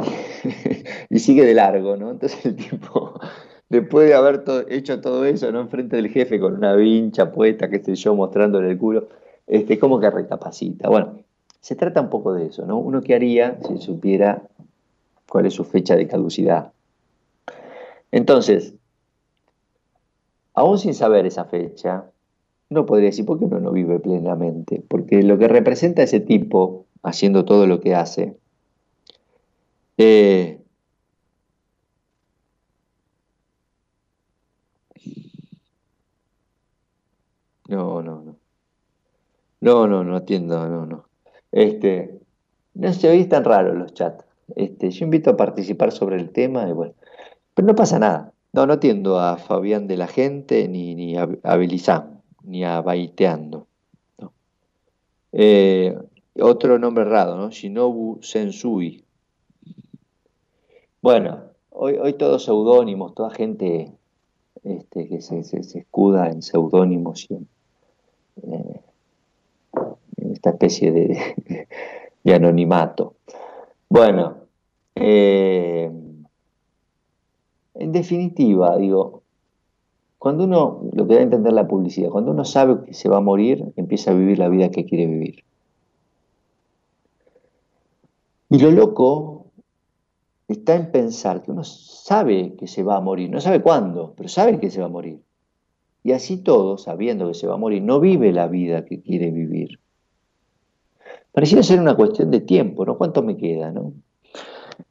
y 1.10 1.18
sigue 1.18 1.44
de 1.44 1.54
largo, 1.54 1.96
¿no? 1.96 2.10
Entonces 2.10 2.44
el 2.46 2.56
tipo, 2.56 3.18
después 3.68 4.08
de 4.08 4.14
haber 4.14 4.44
hecho 4.68 5.00
todo 5.00 5.24
eso, 5.24 5.50
¿no? 5.50 5.60
Enfrente 5.60 5.96
del 5.96 6.08
jefe 6.08 6.38
con 6.38 6.54
una 6.54 6.74
vincha 6.74 7.32
puesta, 7.32 7.68
qué 7.68 7.82
sé 7.82 7.94
yo, 7.94 8.14
mostrándole 8.14 8.70
el 8.70 8.78
culo, 8.78 9.08
este, 9.46 9.78
como 9.78 9.98
que 9.98 10.10
recapacita. 10.10 10.88
Bueno, 10.88 11.20
se 11.60 11.74
trata 11.74 12.00
un 12.00 12.10
poco 12.10 12.34
de 12.34 12.46
eso, 12.46 12.66
¿no? 12.66 12.78
Uno 12.78 13.00
qué 13.00 13.14
haría 13.14 13.58
si 13.66 13.78
supiera 13.78 14.42
cuál 15.28 15.46
es 15.46 15.54
su 15.54 15.64
fecha 15.64 15.96
de 15.96 16.06
caducidad. 16.06 16.72
Entonces, 18.10 18.74
aún 20.54 20.78
sin 20.78 20.94
saber 20.94 21.26
esa 21.26 21.44
fecha, 21.44 22.06
no 22.70 22.86
podría 22.86 23.06
decir 23.10 23.24
por 23.26 23.38
qué 23.38 23.44
uno 23.46 23.60
no 23.60 23.72
vive 23.72 23.98
plenamente, 24.00 24.82
porque 24.88 25.22
lo 25.22 25.38
que 25.38 25.48
representa 25.48 26.02
ese 26.02 26.20
tipo 26.20 26.86
haciendo 27.02 27.44
todo 27.44 27.66
lo 27.66 27.80
que 27.80 27.94
hace, 27.94 28.36
eh, 29.96 30.60
no, 37.68 38.02
no, 38.02 38.22
no. 38.22 38.36
No, 39.60 39.86
no, 39.88 40.04
no 40.04 40.16
atiendo, 40.16 40.68
no, 40.68 40.86
no. 40.86 41.08
Este, 41.52 42.20
no 42.74 42.92
se 42.92 43.08
oí 43.08 43.24
tan 43.26 43.44
raro 43.44 43.74
los 43.74 43.92
chats. 43.94 44.24
Este, 44.56 44.90
yo 44.90 45.04
invito 45.04 45.30
a 45.30 45.36
participar 45.36 45.92
sobre 45.92 46.16
el 46.16 46.30
tema 46.30 46.68
y 46.68 46.72
bueno, 46.72 46.94
pero 47.54 47.66
no 47.66 47.74
pasa 47.74 47.98
nada. 47.98 48.32
No, 48.52 48.66
no 48.66 48.74
atiendo 48.74 49.18
a 49.20 49.36
Fabián 49.36 49.86
de 49.88 49.96
la 49.96 50.06
Gente 50.06 50.68
ni, 50.68 50.94
ni 50.94 51.16
a, 51.16 51.26
Belizán, 51.56 52.17
ni 52.48 52.64
a 52.64 52.80
Baiteando. 52.80 53.66
Eh, 55.32 55.96
otro 56.40 56.78
nombre 56.78 57.04
raro, 57.04 57.36
¿no? 57.36 57.50
Shinobu 57.50 58.18
Sensui. 58.22 59.04
Bueno, 61.02 61.42
hoy, 61.70 61.94
hoy 61.94 62.14
todos 62.14 62.44
seudónimos, 62.44 63.14
toda 63.14 63.30
gente 63.30 63.92
este, 64.64 65.08
que 65.08 65.20
se, 65.20 65.40
escuda 65.40 66.30
en 66.30 66.42
seudónimos 66.42 67.30
y 67.30 67.34
eh, 67.34 68.80
en, 70.16 70.32
esta 70.32 70.50
especie 70.50 70.90
de, 70.90 71.68
de 72.24 72.34
anonimato. 72.34 73.14
Bueno, 73.90 74.38
eh, 74.94 75.90
en 77.74 77.92
definitiva, 77.92 78.76
digo, 78.78 79.22
cuando 80.18 80.44
uno, 80.44 80.82
lo 80.92 81.06
que 81.06 81.14
da 81.14 81.20
a 81.20 81.22
entender 81.22 81.52
la 81.52 81.68
publicidad, 81.68 82.10
cuando 82.10 82.32
uno 82.32 82.44
sabe 82.44 82.84
que 82.84 82.94
se 82.94 83.08
va 83.08 83.18
a 83.18 83.20
morir, 83.20 83.72
empieza 83.76 84.10
a 84.10 84.14
vivir 84.14 84.38
la 84.38 84.48
vida 84.48 84.70
que 84.70 84.84
quiere 84.84 85.06
vivir. 85.06 85.44
Y 88.50 88.58
lo 88.58 88.70
loco 88.70 89.46
está 90.48 90.74
en 90.74 90.90
pensar 90.90 91.42
que 91.42 91.52
uno 91.52 91.62
sabe 91.62 92.54
que 92.56 92.66
se 92.66 92.82
va 92.82 92.96
a 92.96 93.00
morir, 93.00 93.30
no 93.30 93.40
sabe 93.40 93.62
cuándo, 93.62 94.14
pero 94.16 94.28
sabe 94.28 94.58
que 94.58 94.70
se 94.70 94.80
va 94.80 94.86
a 94.86 94.90
morir. 94.90 95.20
Y 96.02 96.12
así 96.12 96.38
todo, 96.38 96.78
sabiendo 96.78 97.28
que 97.28 97.34
se 97.34 97.46
va 97.46 97.54
a 97.54 97.58
morir, 97.58 97.82
no 97.82 98.00
vive 98.00 98.32
la 98.32 98.48
vida 98.48 98.84
que 98.86 99.00
quiere 99.00 99.30
vivir. 99.30 99.78
Pareciera 101.32 101.62
ser 101.62 101.78
una 101.78 101.94
cuestión 101.94 102.30
de 102.30 102.40
tiempo, 102.40 102.84
¿no? 102.84 102.96
¿Cuánto 102.96 103.22
me 103.22 103.36
queda, 103.36 103.70
no? 103.70 103.92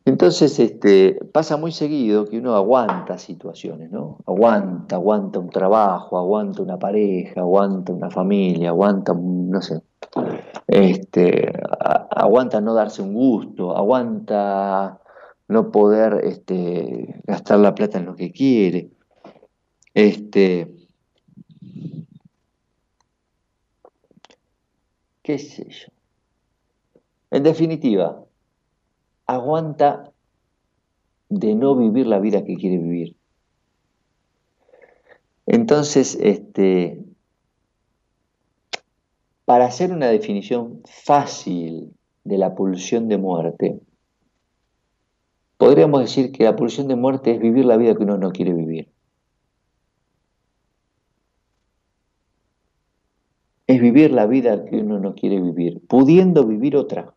Entonces, 0.05 0.57
este, 0.59 1.19
pasa 1.34 1.57
muy 1.57 1.72
seguido 1.72 2.26
que 2.26 2.39
uno 2.39 2.55
aguanta 2.55 3.18
situaciones, 3.18 3.91
¿no? 3.91 4.19
Aguanta, 4.26 4.95
aguanta 4.95 5.39
un 5.39 5.49
trabajo, 5.49 6.18
aguanta 6.18 6.61
una 6.61 6.80
pareja, 6.80 7.41
aguanta 7.41 7.91
una 7.91 8.09
familia, 8.09 8.69
aguanta, 8.69 9.14
no 9.14 9.61
sé, 9.61 9.81
este, 10.68 11.51
aguanta 12.11 12.61
no 12.61 12.73
darse 12.73 13.01
un 13.01 13.14
gusto, 13.14 13.76
aguanta 13.76 14.99
no 15.47 15.72
poder 15.72 16.22
este, 16.23 17.22
gastar 17.26 17.59
la 17.59 17.76
plata 17.76 17.97
en 17.97 18.05
lo 18.05 18.15
que 18.15 18.31
quiere. 18.31 18.89
Este, 19.93 20.73
qué 25.22 25.39
sé 25.39 25.68
yo. 25.69 25.88
En 27.31 27.43
definitiva, 27.43 28.23
aguanta 29.28 30.12
de 31.30 31.54
no 31.56 31.76
vivir 31.76 32.08
la 32.08 32.20
vida 32.20 32.44
que 32.45 32.56
quiere 32.56 32.78
vivir. 32.78 33.16
Entonces, 35.45 36.18
este, 36.22 37.04
para 39.45 39.66
hacer 39.66 39.91
una 39.91 40.08
definición 40.08 40.82
fácil 40.86 41.94
de 42.24 42.38
la 42.38 42.56
pulsión 42.56 43.08
de 43.08 43.18
muerte, 43.18 43.80
podríamos 45.58 46.02
decir 46.02 46.32
que 46.32 46.44
la 46.44 46.56
pulsión 46.56 46.88
de 46.88 46.95
muerte 46.95 47.32
es 47.32 47.40
vivir 47.40 47.66
la 47.66 47.78
vida 47.78 47.95
que 47.95 48.04
uno 48.04 48.18
no 48.18 48.32
quiere 48.32 48.54
vivir. 48.54 48.90
Es 53.68 53.82
vivir 53.82 54.12
la 54.12 54.26
vida 54.28 54.64
que 54.66 54.78
uno 54.78 54.99
no 54.99 55.14
quiere 55.14 55.41
vivir, 55.41 55.82
pudiendo 55.88 56.45
vivir 56.45 56.78
otra. 56.78 57.16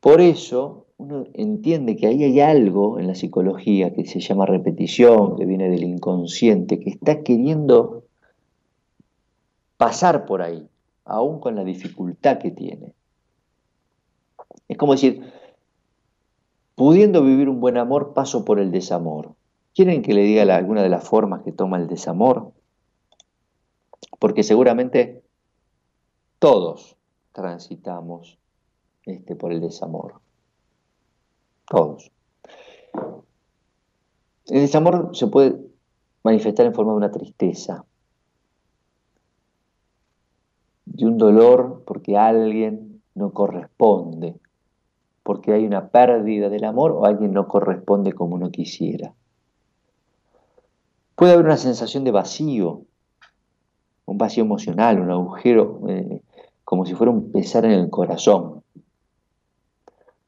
Por 0.00 0.20
eso 0.20 0.86
uno 0.96 1.24
entiende 1.34 1.96
que 1.96 2.06
ahí 2.06 2.24
hay 2.24 2.40
algo 2.40 2.98
en 2.98 3.06
la 3.06 3.14
psicología 3.14 3.92
que 3.92 4.04
se 4.06 4.20
llama 4.20 4.46
repetición, 4.46 5.36
que 5.36 5.46
viene 5.46 5.68
del 5.70 5.84
inconsciente, 5.84 6.80
que 6.80 6.90
está 6.90 7.22
queriendo 7.22 8.04
pasar 9.76 10.26
por 10.26 10.42
ahí, 10.42 10.68
aún 11.04 11.40
con 11.40 11.54
la 11.54 11.64
dificultad 11.64 12.38
que 12.38 12.50
tiene. 12.50 12.94
Es 14.66 14.76
como 14.76 14.92
decir, 14.92 15.22
pudiendo 16.74 17.22
vivir 17.22 17.48
un 17.48 17.60
buen 17.60 17.76
amor, 17.76 18.12
paso 18.12 18.44
por 18.44 18.60
el 18.60 18.70
desamor. 18.70 19.34
¿Quieren 19.74 20.02
que 20.02 20.14
le 20.14 20.22
diga 20.22 20.42
alguna 20.56 20.82
de 20.82 20.88
las 20.88 21.04
formas 21.08 21.42
que 21.42 21.52
toma 21.52 21.76
el 21.78 21.86
desamor? 21.86 22.52
Porque 24.18 24.42
seguramente 24.42 25.22
todos 26.38 26.96
transitamos 27.32 28.38
este, 29.08 29.34
por 29.34 29.52
el 29.52 29.60
desamor. 29.60 30.20
Todos. 31.66 32.10
El 34.46 34.60
desamor 34.60 35.16
se 35.16 35.26
puede 35.26 35.56
manifestar 36.22 36.66
en 36.66 36.74
forma 36.74 36.92
de 36.92 36.98
una 36.98 37.10
tristeza, 37.10 37.84
de 40.84 41.06
un 41.06 41.16
dolor 41.16 41.84
porque 41.86 42.16
alguien 42.16 43.02
no 43.14 43.30
corresponde, 43.32 44.36
porque 45.22 45.52
hay 45.52 45.66
una 45.66 45.88
pérdida 45.88 46.50
del 46.50 46.64
amor 46.64 46.92
o 46.92 47.04
alguien 47.04 47.32
no 47.32 47.48
corresponde 47.48 48.12
como 48.12 48.36
uno 48.36 48.50
quisiera. 48.50 49.14
Puede 51.14 51.32
haber 51.32 51.46
una 51.46 51.56
sensación 51.56 52.04
de 52.04 52.10
vacío, 52.10 52.82
un 54.04 54.18
vacío 54.18 54.44
emocional, 54.44 55.00
un 55.00 55.10
agujero, 55.10 55.80
eh, 55.88 56.22
como 56.64 56.84
si 56.84 56.94
fuera 56.94 57.10
un 57.10 57.32
pesar 57.32 57.64
en 57.64 57.72
el 57.72 57.90
corazón 57.90 58.62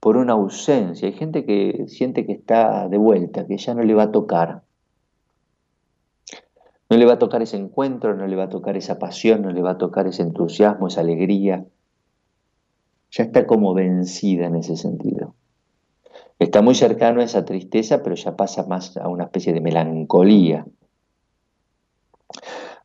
por 0.00 0.16
una 0.16 0.32
ausencia. 0.32 1.06
Hay 1.06 1.14
gente 1.14 1.44
que 1.44 1.84
siente 1.86 2.26
que 2.26 2.32
está 2.32 2.88
de 2.88 2.98
vuelta, 2.98 3.46
que 3.46 3.58
ya 3.58 3.74
no 3.74 3.82
le 3.82 3.94
va 3.94 4.04
a 4.04 4.12
tocar, 4.12 4.62
No 6.88 6.96
le 6.96 7.06
va 7.06 7.12
a 7.12 7.18
tocar 7.20 7.40
ese 7.40 7.56
encuentro, 7.56 8.16
no 8.16 8.26
le 8.26 8.34
va 8.34 8.44
a 8.44 8.48
tocar 8.48 8.76
esa 8.76 8.98
pasión, 8.98 9.42
no 9.42 9.52
le 9.52 9.62
va 9.62 9.72
a 9.72 9.78
tocar 9.78 10.08
ese 10.08 10.22
entusiasmo, 10.22 10.88
esa 10.88 11.02
alegría. 11.02 11.64
Ya 13.12 13.24
está 13.24 13.46
como 13.46 13.74
vencida 13.74 14.46
en 14.46 14.56
ese 14.56 14.76
sentido. 14.76 15.34
Está 16.40 16.62
muy 16.62 16.74
cercano 16.74 17.20
a 17.20 17.24
esa 17.24 17.44
tristeza, 17.44 18.02
pero 18.02 18.16
ya 18.16 18.34
pasa 18.34 18.64
más 18.66 18.96
a 18.96 19.06
una 19.06 19.24
especie 19.24 19.52
de 19.52 19.60
melancolía. 19.60 20.66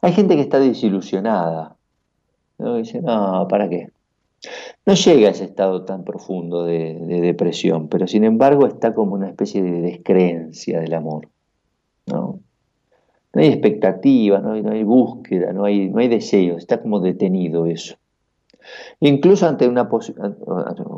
Hay 0.02 0.14
gente 0.14 0.36
que 0.36 0.42
está 0.42 0.60
desilusionada. 0.60 1.76
¿no? 2.60 2.76
Dice, 2.76 3.02
no, 3.02 3.48
¿para 3.50 3.70
qué? 3.70 3.90
No 4.86 4.94
llega 4.94 5.30
a 5.30 5.32
ese 5.32 5.45
estado 5.45 5.84
tan 5.84 6.03
profundo 6.03 6.64
de, 6.66 6.94
depresión, 7.22 7.88
pero 7.88 8.07
sin 8.07 8.24
embargo 8.24 8.68
está 8.68 8.94
como 8.94 9.16
una 9.16 9.28
especie 9.28 9.64
de 9.64 9.82
descreencia 9.82 10.80
del 10.80 10.94
amor. 10.94 11.28
¿no? 12.06 12.40
no 13.34 13.41
hay 13.41 13.48
expectativa, 13.48 14.40
no 14.40 14.72
hay, 14.72 14.84
búsqueda, 14.84 15.52
no 15.53 15.66
hay, 15.66 15.90
no 15.90 15.98
deseo, 16.07 16.57
está 16.57 16.82
como 16.82 16.99
detenido 16.99 17.66
eso. 17.66 17.98
Incluso 18.99 19.48
ante 19.48 19.68
una, 19.68 19.90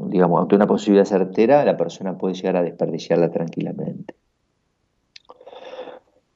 digamos, 0.07 0.41
ante 0.41 0.55
una 0.55 0.67
posibilidad 0.67 1.05
certera, 1.05 1.65
la 1.65 1.77
persona 1.77 2.17
puede 2.17 2.35
llegar 2.35 2.57
a 2.57 2.63
desperdiciarla 2.63 3.31
tranquilamente. 3.31 4.15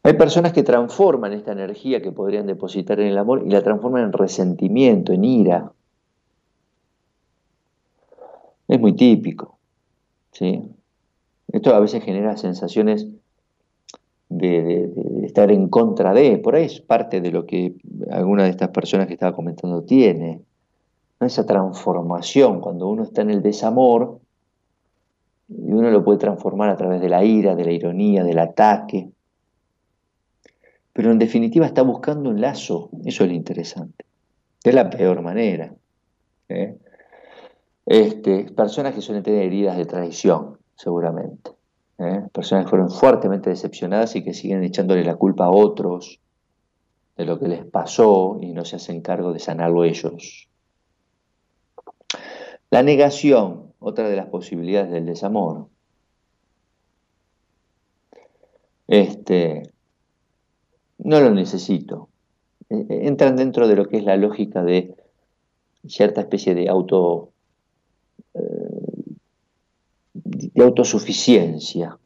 Hay 0.04 0.14
personas 0.14 0.54
que 0.54 0.64
transforman 0.64 1.34
esta 1.34 1.52
energía 1.52 2.02
que 2.02 2.12
podrían 2.12 2.48
depositar 2.48 3.00
en 3.00 3.08
el 3.08 3.18
amor 3.18 3.44
y 3.46 3.52
la 3.52 3.62
transforman 3.62 4.06
en 4.06 4.14
resentimiento, 4.14 5.14
en 5.14 5.24
ira. 5.24 5.72
Es 8.72 8.80
muy 8.80 8.94
típico. 8.94 9.60
¿sí? 10.32 10.64
Esto 11.52 11.76
a 11.76 11.80
veces 11.82 12.06
genera 12.06 12.38
sensaciones 12.38 13.06
de, 14.30 14.90
estar 15.24 15.52
en 15.52 15.68
contra 15.68 16.14
de, 16.14 16.38
por 16.38 16.56
ahí 16.56 16.68
es 16.68 16.80
parte 16.80 17.20
de 17.20 17.32
lo 17.32 17.46
que 17.46 17.74
alguna 18.10 18.46
de 18.46 18.50
estas 18.52 18.70
personas 18.70 19.08
que 19.08 19.14
estaba 19.16 19.36
comentando 19.36 19.84
tiene. 19.84 20.40
Esa 21.20 21.46
transformación, 21.46 22.62
cuando 22.62 22.88
uno 22.88 23.04
está 23.04 23.24
en 23.24 23.32
el 23.32 23.42
desamor, 23.42 24.22
y 25.50 25.74
uno 25.74 25.92
lo 25.92 26.06
puede 26.06 26.20
transformar 26.20 26.70
a 26.70 26.78
través 26.78 27.02
de 27.02 27.10
la 27.10 27.26
ira, 27.26 27.56
de 27.56 27.66
la 27.66 27.74
ironía, 27.74 28.24
del 28.24 28.40
ataque, 28.40 29.10
pero 30.94 31.12
en 31.12 31.20
definitiva 31.20 31.66
está 31.66 31.82
buscando 31.82 32.30
un 32.30 32.40
lazo, 32.40 32.90
eso 33.04 33.26
es 33.26 33.30
lo 33.30 33.36
interesante, 33.36 34.06
de 34.64 34.72
la 34.72 34.90
peor 34.90 35.22
manera. 35.22 35.74
¿eh? 36.48 36.78
Este, 37.92 38.46
personas 38.46 38.96
que 38.96 39.02
suelen 39.02 39.22
tener 39.22 39.44
heridas 39.44 39.76
de 39.76 39.84
traición, 39.84 40.58
seguramente. 40.78 41.52
¿eh? 41.98 42.22
Personas 42.32 42.64
que 42.64 42.70
fueron 42.70 42.90
fuertemente 42.90 43.50
decepcionadas 43.50 44.16
y 44.16 44.24
que 44.24 44.34
siguen 44.34 44.64
echándole 44.64 45.04
la 45.04 45.18
culpa 45.18 45.48
a 45.48 45.52
otros 45.52 46.22
de 47.18 47.26
lo 47.26 47.38
que 47.38 47.50
les 47.50 47.66
pasó 47.66 48.40
y 48.40 48.54
no 48.54 48.64
se 48.64 48.78
hacen 48.78 49.02
cargo 49.02 49.34
de 49.34 49.40
sanarlo 49.40 49.84
ellos. 49.84 50.48
La 52.70 52.82
negación, 52.82 53.74
otra 53.80 54.08
de 54.08 54.16
las 54.16 54.28
posibilidades 54.28 54.90
del 54.90 55.06
desamor. 55.06 55.68
Este, 58.88 59.64
no 61.00 61.20
lo 61.20 61.32
necesito. 61.32 62.08
E, 62.70 62.86
e, 62.88 63.08
entran 63.10 63.36
dentro 63.36 63.68
de 63.68 63.76
lo 63.76 63.90
que 63.90 63.98
es 63.98 64.06
la 64.06 64.16
lógica 64.16 64.64
de 64.64 64.96
cierta 65.86 66.22
especie 66.22 66.56
de 66.56 66.70
auto 66.70 67.32
de 70.14 70.64
autosuficiencia 70.64 71.98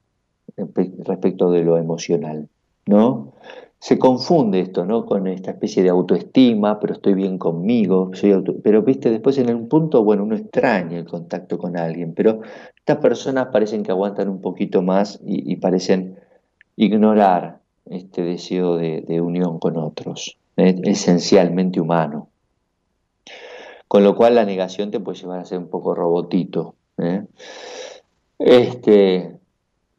respecto 0.57 1.51
de 1.51 1.63
lo 1.63 1.77
emocional, 1.77 2.47
¿no? 2.85 3.33
Se 3.79 3.99
confunde 3.99 4.61
esto, 4.61 4.85
¿no? 4.85 5.05
Con 5.05 5.27
esta 5.27 5.51
especie 5.51 5.83
de 5.83 5.89
autoestima, 5.89 6.79
pero 6.79 6.93
estoy 6.93 7.13
bien 7.13 7.37
conmigo, 7.37 8.11
soy 8.13 8.43
pero 8.63 8.81
viste, 8.81 9.11
después 9.11 9.37
en 9.37 9.53
un 9.53 9.67
punto, 9.67 10.03
bueno, 10.03 10.23
uno 10.23 10.35
extraña 10.35 10.97
el 10.97 11.05
contacto 11.05 11.57
con 11.57 11.77
alguien, 11.77 12.13
pero 12.13 12.41
estas 12.75 12.97
personas 12.97 13.47
parecen 13.51 13.83
que 13.83 13.91
aguantan 13.91 14.29
un 14.29 14.41
poquito 14.41 14.81
más 14.81 15.19
y 15.23 15.55
parecen 15.57 16.17
ignorar 16.77 17.59
este 17.89 18.23
deseo 18.23 18.77
de, 18.77 19.21
unión 19.21 19.59
con 19.59 19.77
otros, 19.77 20.37
esencialmente 20.55 21.79
humano. 21.79 22.29
Con 23.87 24.03
lo 24.03 24.15
cual 24.15 24.35
la 24.35 24.45
negación 24.45 24.91
te 24.91 24.99
puede 24.99 25.19
llevar 25.19 25.39
a 25.39 25.45
ser 25.45 25.59
un 25.59 25.69
poco 25.69 25.93
robotito. 25.95 26.75
¿eh? 26.97 27.25
Este, 28.39 29.37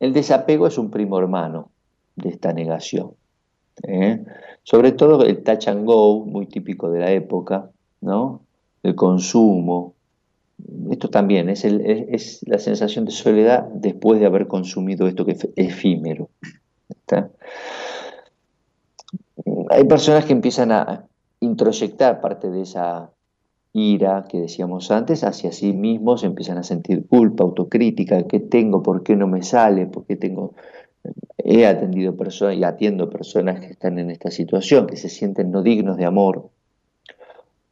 el 0.00 0.12
desapego 0.12 0.66
es 0.66 0.78
un 0.78 0.90
primo 0.90 1.18
hermano 1.18 1.70
de 2.16 2.30
esta 2.30 2.52
negación. 2.52 3.12
¿eh? 3.82 4.24
Sobre 4.62 4.92
todo 4.92 5.24
el 5.24 5.42
touch 5.42 5.68
and 5.68 5.86
go, 5.86 6.24
muy 6.24 6.46
típico 6.46 6.90
de 6.90 7.00
la 7.00 7.12
época, 7.12 7.70
¿no? 8.00 8.42
el 8.82 8.94
consumo. 8.94 9.94
Esto 10.90 11.08
también 11.08 11.48
es, 11.50 11.64
es 11.64 12.40
la 12.46 12.58
sensación 12.58 13.04
de 13.04 13.10
soledad 13.10 13.64
después 13.74 14.20
de 14.20 14.26
haber 14.26 14.46
consumido 14.46 15.06
esto 15.06 15.24
que 15.24 15.32
es 15.32 15.48
efímero. 15.54 16.30
Hay 19.70 19.84
personas 19.84 20.24
que 20.24 20.32
empiezan 20.32 20.72
a 20.72 21.06
introyectar 21.40 22.20
parte 22.20 22.50
de 22.50 22.62
esa 22.62 23.10
ira 23.76 24.24
que 24.28 24.40
decíamos 24.40 24.90
antes 24.90 25.24
hacia 25.24 25.52
sí 25.52 25.72
mismos, 25.72 26.24
empiezan 26.24 26.58
a 26.58 26.62
sentir 26.62 27.06
culpa, 27.06 27.44
autocrítica, 27.44 28.22
¿qué 28.24 28.40
tengo? 28.40 28.82
¿Por 28.82 29.02
qué 29.02 29.16
no 29.16 29.26
me 29.26 29.42
sale? 29.42 29.86
¿Por 29.86 30.06
qué 30.06 30.16
tengo? 30.16 30.54
He 31.38 31.66
atendido 31.66 32.16
personas 32.16 32.56
y 32.56 32.64
atiendo 32.64 33.10
personas 33.10 33.60
que 33.60 33.66
están 33.66 33.98
en 33.98 34.10
esta 34.10 34.30
situación, 34.30 34.86
que 34.86 34.96
se 34.96 35.08
sienten 35.08 35.50
no 35.50 35.62
dignos 35.62 35.96
de 35.96 36.04
amor, 36.04 36.50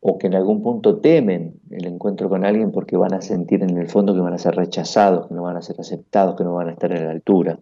o 0.01 0.19
que 0.19 0.27
en 0.27 0.35
algún 0.35 0.63
punto 0.63 0.99
temen 0.99 1.55
el 1.71 1.87
encuentro 1.87 2.29
con 2.29 2.45
alguien 2.45 2.73
porque 2.73 2.97
van 2.97 3.15
a 3.15 3.23
sentir 3.23 3.63
en 3.63 3.79
el 3.79 3.89
fondo 3.89 4.15
que 4.15 4.21
van 4.21 4.35
a 4.35 4.39
ser 4.39 4.55
rechazados, 4.55 5.29
que 5.29 5.35
no 5.35 5.43
van 5.43 5.57
a 5.57 5.63
ser 5.63 5.81
aceptados, 5.81 6.37
que 6.37 6.45
no 6.45 6.55
van 6.55 6.69
a 6.69 6.73
estar 6.73 6.93
a 6.93 7.03
la 7.03 7.11
altura. 7.11 7.59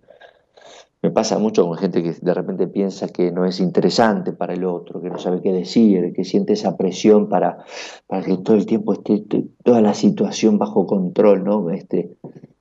Me 1.03 1.11
pasa 1.11 1.37
mucho 1.41 1.67
con 1.67 1.77
gente 1.77 2.01
que 2.01 2.13
de 2.13 2.33
repente 2.33 2.69
piensa 2.69 3.09
que 3.09 3.33
no 3.33 3.45
es 3.45 3.59
interesante 3.59 4.33
para 4.33 4.55
el 4.55 4.65
otro, 4.65 5.03
que 5.03 5.11
no 5.11 5.19
sabe 5.19 5.43
qué 5.43 5.53
decir, 5.53 6.13
que 6.13 6.23
siente 6.23 6.53
esa 6.53 6.77
presión 6.77 7.29
para, 7.29 7.59
para 8.07 8.23
que 8.23 8.37
todo 8.37 8.55
el 8.55 8.67
tiempo 8.67 8.93
esté 8.93 9.25
toda 9.65 9.81
la 9.81 9.95
situación 9.95 10.59
bajo 10.59 10.87
control, 10.87 11.43
¿no? 11.43 11.71
Este, 11.71 12.13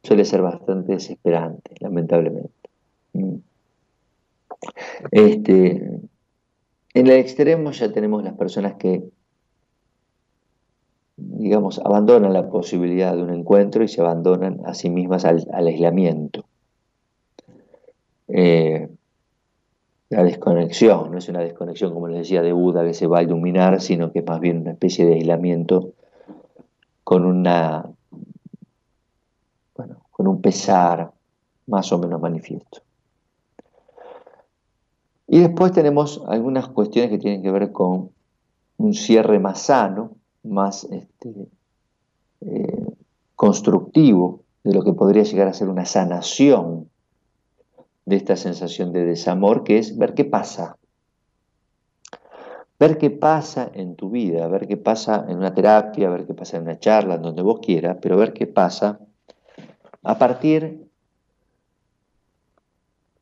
suele 0.01 0.25
ser 0.25 0.41
bastante 0.41 0.93
desesperante, 0.93 1.75
lamentablemente. 1.81 2.51
Mm. 3.13 3.35
Este, 5.11 5.99
en 6.95 7.07
el 7.07 7.11
extremo 7.11 7.71
ya 7.71 7.93
tenemos 7.93 8.23
las 8.23 8.33
personas 8.33 8.73
que, 8.73 9.03
digamos, 11.15 11.77
abandonan 11.77 12.33
la 12.33 12.49
posibilidad 12.49 13.15
de 13.15 13.21
un 13.21 13.29
encuentro 13.29 13.83
y 13.83 13.87
se 13.87 14.01
abandonan 14.01 14.61
a 14.65 14.73
sí 14.73 14.89
mismas 14.89 15.25
al 15.25 15.45
aislamiento. 15.67 16.43
Eh, 18.33 18.87
la 20.09 20.23
desconexión, 20.23 21.11
no 21.11 21.17
es 21.17 21.29
una 21.29 21.39
desconexión, 21.39 21.93
como 21.93 22.07
les 22.07 22.19
decía, 22.19 22.41
de 22.41 22.51
Buda 22.51 22.83
que 22.83 22.93
se 22.93 23.07
va 23.07 23.19
a 23.19 23.23
iluminar, 23.23 23.79
sino 23.81 24.11
que 24.11 24.21
más 24.21 24.39
bien 24.39 24.59
una 24.59 24.71
especie 24.71 25.05
de 25.05 25.15
aislamiento 25.15 25.93
con 27.03 27.25
una 27.25 27.89
bueno, 29.75 29.97
con 30.11 30.27
un 30.27 30.41
pesar 30.41 31.11
más 31.67 31.91
o 31.91 31.97
menos 31.97 32.21
manifiesto. 32.21 32.81
Y 35.27 35.39
después 35.39 35.71
tenemos 35.71 36.21
algunas 36.27 36.67
cuestiones 36.67 37.09
que 37.09 37.17
tienen 37.17 37.41
que 37.41 37.51
ver 37.51 37.71
con 37.71 38.09
un 38.77 38.93
cierre 38.93 39.39
más 39.39 39.61
sano, 39.61 40.11
más 40.43 40.83
este, 40.83 41.47
eh, 42.41 42.85
constructivo 43.35 44.41
de 44.63 44.73
lo 44.73 44.83
que 44.83 44.91
podría 44.91 45.23
llegar 45.23 45.47
a 45.47 45.53
ser 45.53 45.69
una 45.69 45.85
sanación 45.85 46.90
de 48.05 48.15
esta 48.15 48.35
sensación 48.35 48.91
de 48.91 49.05
desamor, 49.05 49.63
que 49.63 49.77
es 49.77 49.97
ver 49.97 50.13
qué 50.13 50.25
pasa. 50.25 50.77
Ver 52.79 52.97
qué 52.97 53.11
pasa 53.11 53.69
en 53.73 53.95
tu 53.95 54.09
vida, 54.09 54.47
ver 54.47 54.67
qué 54.67 54.77
pasa 54.77 55.25
en 55.27 55.37
una 55.37 55.53
terapia, 55.53 56.09
ver 56.09 56.25
qué 56.25 56.33
pasa 56.33 56.57
en 56.57 56.63
una 56.63 56.79
charla, 56.79 57.15
en 57.15 57.21
donde 57.21 57.43
vos 57.43 57.59
quieras, 57.59 57.97
pero 58.01 58.17
ver 58.17 58.33
qué 58.33 58.47
pasa 58.47 58.99
a 60.03 60.17
partir 60.17 60.87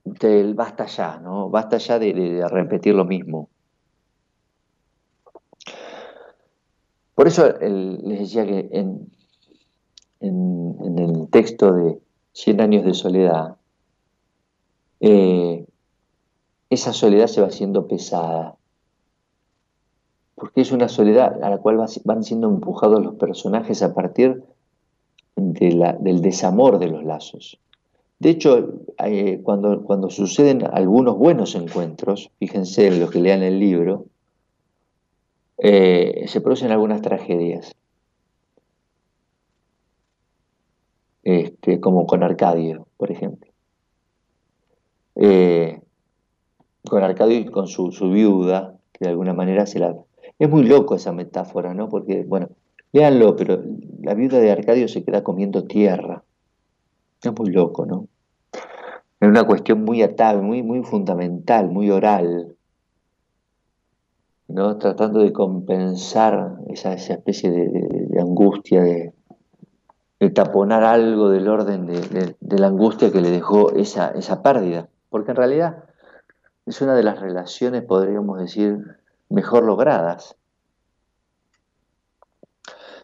del 0.06 0.54
basta 0.54 0.86
ya, 0.86 1.20
¿no? 1.20 1.50
Basta 1.50 1.78
ya 1.78 2.00
de, 2.00 2.48
repetir 2.50 2.96
lo 2.96 3.04
mismo. 3.04 3.50
Por 7.16 7.28
eso 7.28 7.54
les 7.60 8.20
decía 8.20 8.46
que 8.46 8.70
en, 8.72 9.12
en 10.22 11.00
el 11.00 11.30
texto 11.30 11.74
de 11.74 12.00
Cien 12.32 12.62
años 12.62 12.86
de 12.86 12.94
soledad, 12.94 13.58
eh, 15.00 15.66
esa 16.70 16.94
soledad 16.94 17.28
se 17.28 17.42
va 17.42 17.48
haciendo 17.48 17.88
pesada. 17.88 18.56
Porque 20.36 20.62
es 20.62 20.72
una 20.72 20.88
soledad 20.88 21.44
a 21.44 21.50
la 21.50 21.58
cual 21.58 21.84
van 22.06 22.24
siendo 22.24 22.48
empujados 22.48 23.04
los 23.04 23.16
personajes 23.16 23.82
a 23.84 23.94
partir 23.94 24.44
del 25.36 26.22
desamor 26.22 26.80
de 26.80 26.88
los 26.88 27.04
lazos. 27.04 27.60
De 28.20 28.30
hecho, 28.30 28.74
eh, 29.04 29.40
cuando, 29.44 29.84
cuando 29.84 30.10
suceden 30.10 30.66
algunos 30.66 31.18
buenos 31.18 31.56
encuentros, 31.56 32.32
fíjense 32.38 32.92
los 32.92 33.12
que 33.12 33.22
lean 33.22 33.44
el 33.44 33.60
libro, 33.60 34.06
eh, 35.58 36.26
se 36.28 36.42
producen 36.42 36.72
algunas 36.72 37.02
tragedias. 37.02 37.76
Este, 41.24 41.80
como 41.80 42.08
con 42.08 42.24
Arcadio, 42.24 42.88
por 42.98 43.12
ejemplo. 43.12 43.49
Eh, 45.22 45.82
con 46.88 47.04
Arcadio 47.04 47.38
y 47.38 47.46
con 47.46 47.68
su, 47.68 47.90
viuda, 48.10 48.78
que 48.94 49.06
de 49.06 49.12
alguna 49.12 49.34
manera 49.34 49.66
se 49.66 49.80
la... 49.80 49.96
Es 50.40 50.50
muy 50.50 50.64
loco 50.64 50.96
esa 50.96 51.12
metáfora, 51.12 51.74
¿no? 51.74 51.90
Porque, 51.90 52.24
bueno, 52.24 52.48
léanlo, 52.94 53.36
pero 53.36 53.62
la 54.02 54.14
viuda 54.14 54.40
de 54.40 54.52
Arcadio 54.52 54.88
se 54.88 55.04
queda 55.04 55.22
comiendo 55.22 55.66
tierra. 55.66 56.24
Es 57.22 57.38
muy 57.38 57.52
loco, 57.52 57.86
¿no? 57.86 58.08
Es 59.20 59.28
una 59.28 59.44
cuestión 59.44 59.84
muy 59.84 60.02
atable, 60.02 60.42
muy, 60.42 60.64
muy 60.64 60.84
fundamental, 60.84 61.70
muy 61.70 61.92
oral. 61.92 62.56
¿no? 64.48 64.78
Tratando 64.78 65.20
de 65.20 65.34
compensar 65.34 66.60
esa, 66.70 66.94
especie 66.94 67.52
de, 67.52 68.22
angustia, 68.22 68.82
de, 68.82 69.14
taponar 70.32 70.86
algo 70.86 71.30
del 71.30 71.50
orden 71.50 71.86
de, 71.86 72.58
la 72.58 72.68
angustia 72.68 73.12
que 73.12 73.20
le 73.20 73.30
dejó 73.32 73.72
esa, 73.72 74.12
esa 74.12 74.42
pérdida. 74.42 74.88
Porque 75.10 75.32
en 75.32 75.38
realidad 75.38 75.84
es 76.66 76.82
una 76.82 76.94
de 76.94 77.04
las 77.04 77.20
relaciones, 77.20 77.84
podríamos 77.84 78.40
decir, 78.40 78.78
mejor 79.30 79.64
logradas. 79.64 80.36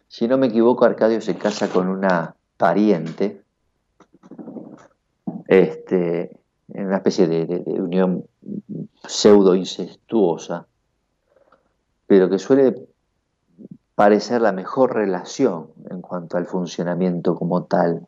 Si 0.08 0.28
no 0.28 0.38
me 0.38 0.46
equivoco, 0.46 0.84
Arcadio 0.84 1.20
se 1.20 1.36
casa 1.36 1.68
con 1.68 1.88
una 1.88 2.36
pariente, 2.56 3.42
este, 5.48 6.38
en 6.72 6.86
una 6.86 6.96
especie 6.96 7.26
de, 7.26 7.64
unión 7.80 8.24
pseudo 9.06 9.54
incestuosa, 9.54 10.66
pero 12.06 12.28
que 12.28 12.38
suele 12.38 12.86
parecer 13.94 14.40
la 14.40 14.52
mejor 14.52 14.94
relación 14.94 15.70
en 15.90 16.02
cuanto 16.02 16.36
al 16.36 16.46
funcionamiento 16.46 17.34
como 17.34 17.64
tal. 17.64 18.06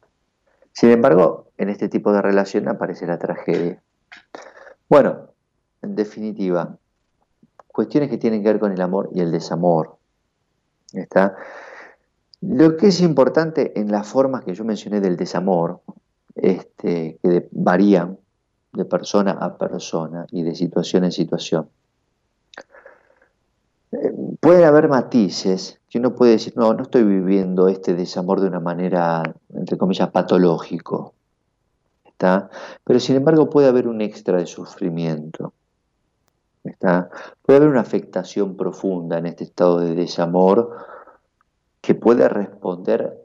Sin 0.73 0.91
embargo, 0.91 1.47
en 1.57 1.69
este 1.69 1.89
tipo 1.89 2.13
de 2.13 2.23
relación 2.23 2.69
aparece 2.69 3.07
la 3.07 3.19
tragedia. 3.19 3.83
Bueno, 4.89 5.29
en 5.83 5.95
definitiva, 5.95 6.77
cuestiones 7.67 8.11
que 8.11 8.19
tienen 8.19 8.43
que 8.43 8.49
ver 8.49 8.61
con 8.61 8.73
el 8.73 8.81
amor 8.81 9.11
y 9.13 9.21
el 9.21 9.31
desamor. 9.31 9.97
¿Está? 10.93 11.37
Lo 12.41 12.77
que 12.77 12.89
es 12.89 13.01
importante 13.01 13.79
en 13.79 13.91
las 13.91 14.07
formas 14.07 14.45
que 14.45 14.55
yo 14.55 14.65
mencioné 14.65 15.01
del 15.01 15.17
desamor, 15.17 15.81
este, 16.35 17.19
que 17.23 17.49
varían 17.51 18.19
de 18.73 18.85
persona 18.85 19.33
a 19.33 19.57
persona 19.57 20.27
y 20.31 20.43
de 20.43 20.55
situación 20.55 21.05
en 21.05 21.13
situación. 21.13 21.69
Eh, 23.91 24.13
pueden 24.41 24.65
haber 24.65 24.89
matices 24.89 25.81
que 25.89 25.99
uno 25.99 26.15
puede 26.15 26.33
decir, 26.33 26.53
no, 26.57 26.75
no 26.75 26.83
estoy 26.83 27.03
viviendo 27.03 27.69
este 27.69 27.95
desamor 27.95 28.41
de 28.41 28.49
una 28.49 28.61
manera, 28.61 29.23
entre 29.55 29.79
comillas, 29.79 30.11
patológico. 30.11 31.15
¿Está? 32.19 32.51
Pero 32.83 32.99
sin 32.99 33.15
embargo 33.15 33.49
puede 33.49 33.69
haber 33.69 33.87
un 33.87 34.01
extra 34.01 34.39
de 34.39 34.47
sufrimiento. 34.47 35.53
Puede 36.63 37.57
haber 37.57 37.69
una 37.69 37.81
afectación 37.81 38.57
profunda 38.57 39.19
en 39.19 39.27
este 39.27 39.45
estado 39.45 39.79
de 39.79 39.95
desamor 39.95 40.77
que 41.81 41.95
puede 41.95 42.29
responder, 42.29 43.17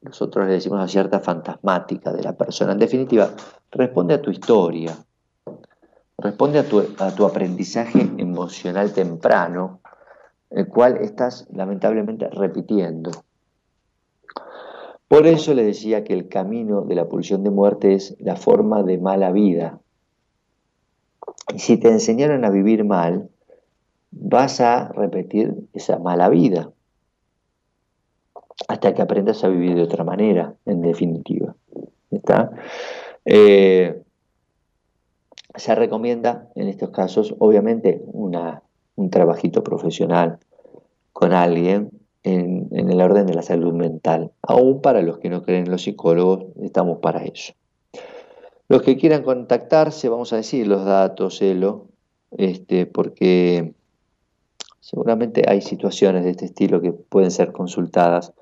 nosotros 0.00 0.46
le 0.46 0.52
decimos 0.52 0.80
a 0.80 0.86
cierta 0.86 1.18
fantasmática 1.18 2.12
de 2.12 2.22
la 2.22 2.32
persona. 2.34 2.72
En 2.72 2.78
definitiva, 2.78 3.30
responde 3.72 4.14
a 4.14 4.22
tu 4.22 4.30
historia, 4.30 4.96
responde 6.16 6.60
a 6.60 6.68
tu, 6.68 6.82
a 6.98 7.10
tu 7.10 7.26
aprendizaje 7.26 8.00
emocional 8.16 8.92
temprano, 8.92 9.80
el 10.50 10.68
cual 10.68 10.98
estás 10.98 11.48
lamentablemente 11.52 12.30
repitiendo. 12.30 13.10
Por 15.08 15.26
eso 15.26 15.54
le 15.54 15.64
decía 15.64 16.02
que 16.02 16.12
el 16.12 16.28
camino 16.28 16.82
de 16.82 16.94
la 16.96 17.08
pulsión 17.08 17.44
de 17.44 17.50
muerte 17.50 17.94
es 17.94 18.16
la 18.18 18.36
forma 18.36 18.82
de 18.82 18.98
mala 18.98 19.30
vida, 19.30 19.80
y 21.54 21.58
si 21.60 21.76
te 21.76 21.88
enseñaron 21.88 22.44
a 22.44 22.50
vivir 22.50 22.84
mal, 22.84 23.28
vas 24.10 24.60
a 24.60 24.88
repetir 24.88 25.54
esa 25.72 25.98
mala 25.98 26.28
vida 26.28 26.70
hasta 28.68 28.94
que 28.94 29.02
aprendas 29.02 29.44
a 29.44 29.48
vivir 29.48 29.74
de 29.74 29.82
otra 29.82 30.02
manera, 30.02 30.54
en 30.64 30.80
definitiva. 30.82 31.54
¿Está? 32.10 32.50
Eh, 33.24 34.02
se 35.54 35.74
recomienda 35.74 36.48
en 36.54 36.68
estos 36.68 36.90
casos, 36.90 37.34
obviamente, 37.38 38.02
un 38.06 39.10
trabajito 39.10 39.62
profesional 39.62 40.38
con 41.12 41.32
alguien 41.32 41.90
en, 42.26 42.90
el 42.90 43.00
orden 43.00 43.26
de 43.26 43.34
la 43.34 43.42
salud 43.42 43.72
mental. 43.72 44.32
Aún 44.42 44.82
para 44.82 45.00
los 45.00 45.18
que 45.18 45.30
no 45.30 45.42
creen 45.42 45.70
los 45.70 45.82
psicólogos, 45.82 46.46
estamos 46.60 46.98
para 46.98 47.24
eso. 47.24 47.54
Los 48.68 48.82
que 48.82 48.96
quieran 48.96 49.22
contactarse, 49.22 50.08
vamos 50.08 50.32
a 50.32 50.36
decir 50.36 50.66
los 50.66 50.84
datos, 50.84 51.40
Elo, 51.40 51.86
este, 52.36 52.86
porque 52.86 53.74
seguramente 54.80 55.44
hay 55.48 55.60
situaciones 55.60 56.24
de 56.24 56.30
este 56.30 56.46
estilo 56.46 56.80
que 56.80 56.92
pueden 56.92 57.30
ser 57.30 57.52
consultadas 57.52 58.32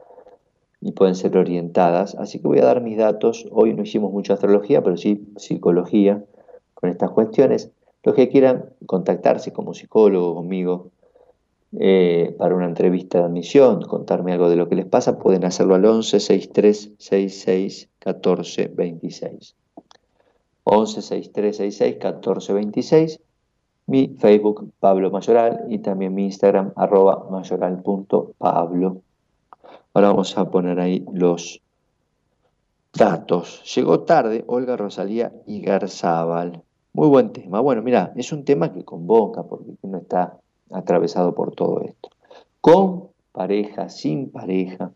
y 0.81 0.93
pueden 0.93 1.15
ser 1.15 1.37
orientadas. 1.37 2.15
Así 2.15 2.39
que 2.41 2.49
voy 2.49 2.61
a 2.61 2.65
dar 2.65 2.81
mis 2.81 2.97
datos. 2.97 3.47
Hoy 3.53 3.75
no 3.75 3.83
hicimos 3.83 4.13
mucha 4.13 4.33
astrología, 4.33 4.83
pero 4.83 4.97
sí 4.97 5.29
psicología 5.37 6.25
con 6.73 6.89
estas 6.89 7.11
cuestiones. 7.11 7.71
Los 8.03 8.15
que 8.15 8.31
quieran 8.31 8.71
contactarse 8.87 9.53
como 9.53 9.75
psicólogo 9.75 10.35
conmigo 10.35 10.91
eh, 11.81 12.35
para 12.39 12.55
una 12.55 12.67
entrevista 12.67 13.19
de 13.19 13.25
admisión, 13.25 13.83
contarme 13.83 14.33
algo 14.33 14.49
de 14.49 14.57
lo 14.57 14.69
que 14.69 14.77
les 14.77 14.87
pasa, 14.87 15.19
pueden 15.19 15.45
hacerlo 15.45 15.75
al 15.75 15.85
11 15.85 16.21
63 16.21 16.93
66 16.99 17.89
14 17.99 18.69
26. 18.69 19.57
11 20.65 21.03
6366 21.03 21.95
1426, 21.95 23.21
mi 23.87 24.17
Facebook 24.19 24.73
Pablo 24.81 25.11
Mayoral 25.11 25.67
y 25.69 25.79
también 25.79 26.15
mi 26.15 26.25
Instagram 26.25 26.73
arroba 26.77 27.27
mayoral.pablo. 27.31 29.03
Ahora 29.93 30.09
vamos 30.09 30.37
a 30.39 30.51
poner 30.51 30.81
ahí 30.81 31.05
los 31.13 31.61
datos. 32.93 33.63
Llegó 33.75 34.01
tarde 34.01 34.45
Olga 34.47 34.77
Rosalía 34.77 35.33
y 35.47 35.61
Garzábal. 35.61 36.63
Muy 36.93 37.09
buen 37.09 37.33
tema. 37.33 37.61
Bueno, 37.61 37.83
mira, 37.83 38.13
es 38.17 38.33
un 38.33 38.45
tema 38.45 38.73
que 38.73 38.85
convoca 38.85 39.43
porque 39.43 39.73
uno 39.83 39.99
está 39.99 40.39
atravesado 40.71 41.35
por 41.35 41.55
todo 41.55 41.81
esto. 41.83 42.11
Con 42.61 43.09
pareja, 43.33 43.89
sin 43.89 44.31
pareja. 44.31 44.93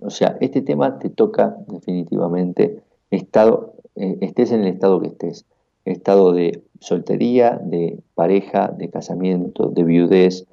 O 0.00 0.10
sea, 0.10 0.36
este 0.40 0.62
tema 0.62 0.98
te 0.98 1.10
toca 1.10 1.56
definitivamente 1.66 2.82
estado 3.10 3.74
eh, 4.00 4.16
estés 4.20 4.52
en 4.52 4.60
el 4.60 4.68
estado 4.68 5.00
que 5.00 5.08
estés, 5.08 5.44
estado 5.84 6.32
de 6.32 6.62
soltería, 6.78 7.60
de 7.60 7.98
pareja, 8.14 8.68
de 8.68 8.90
casamiento, 8.90 9.70
de 9.70 9.82
viudez, 9.82 10.46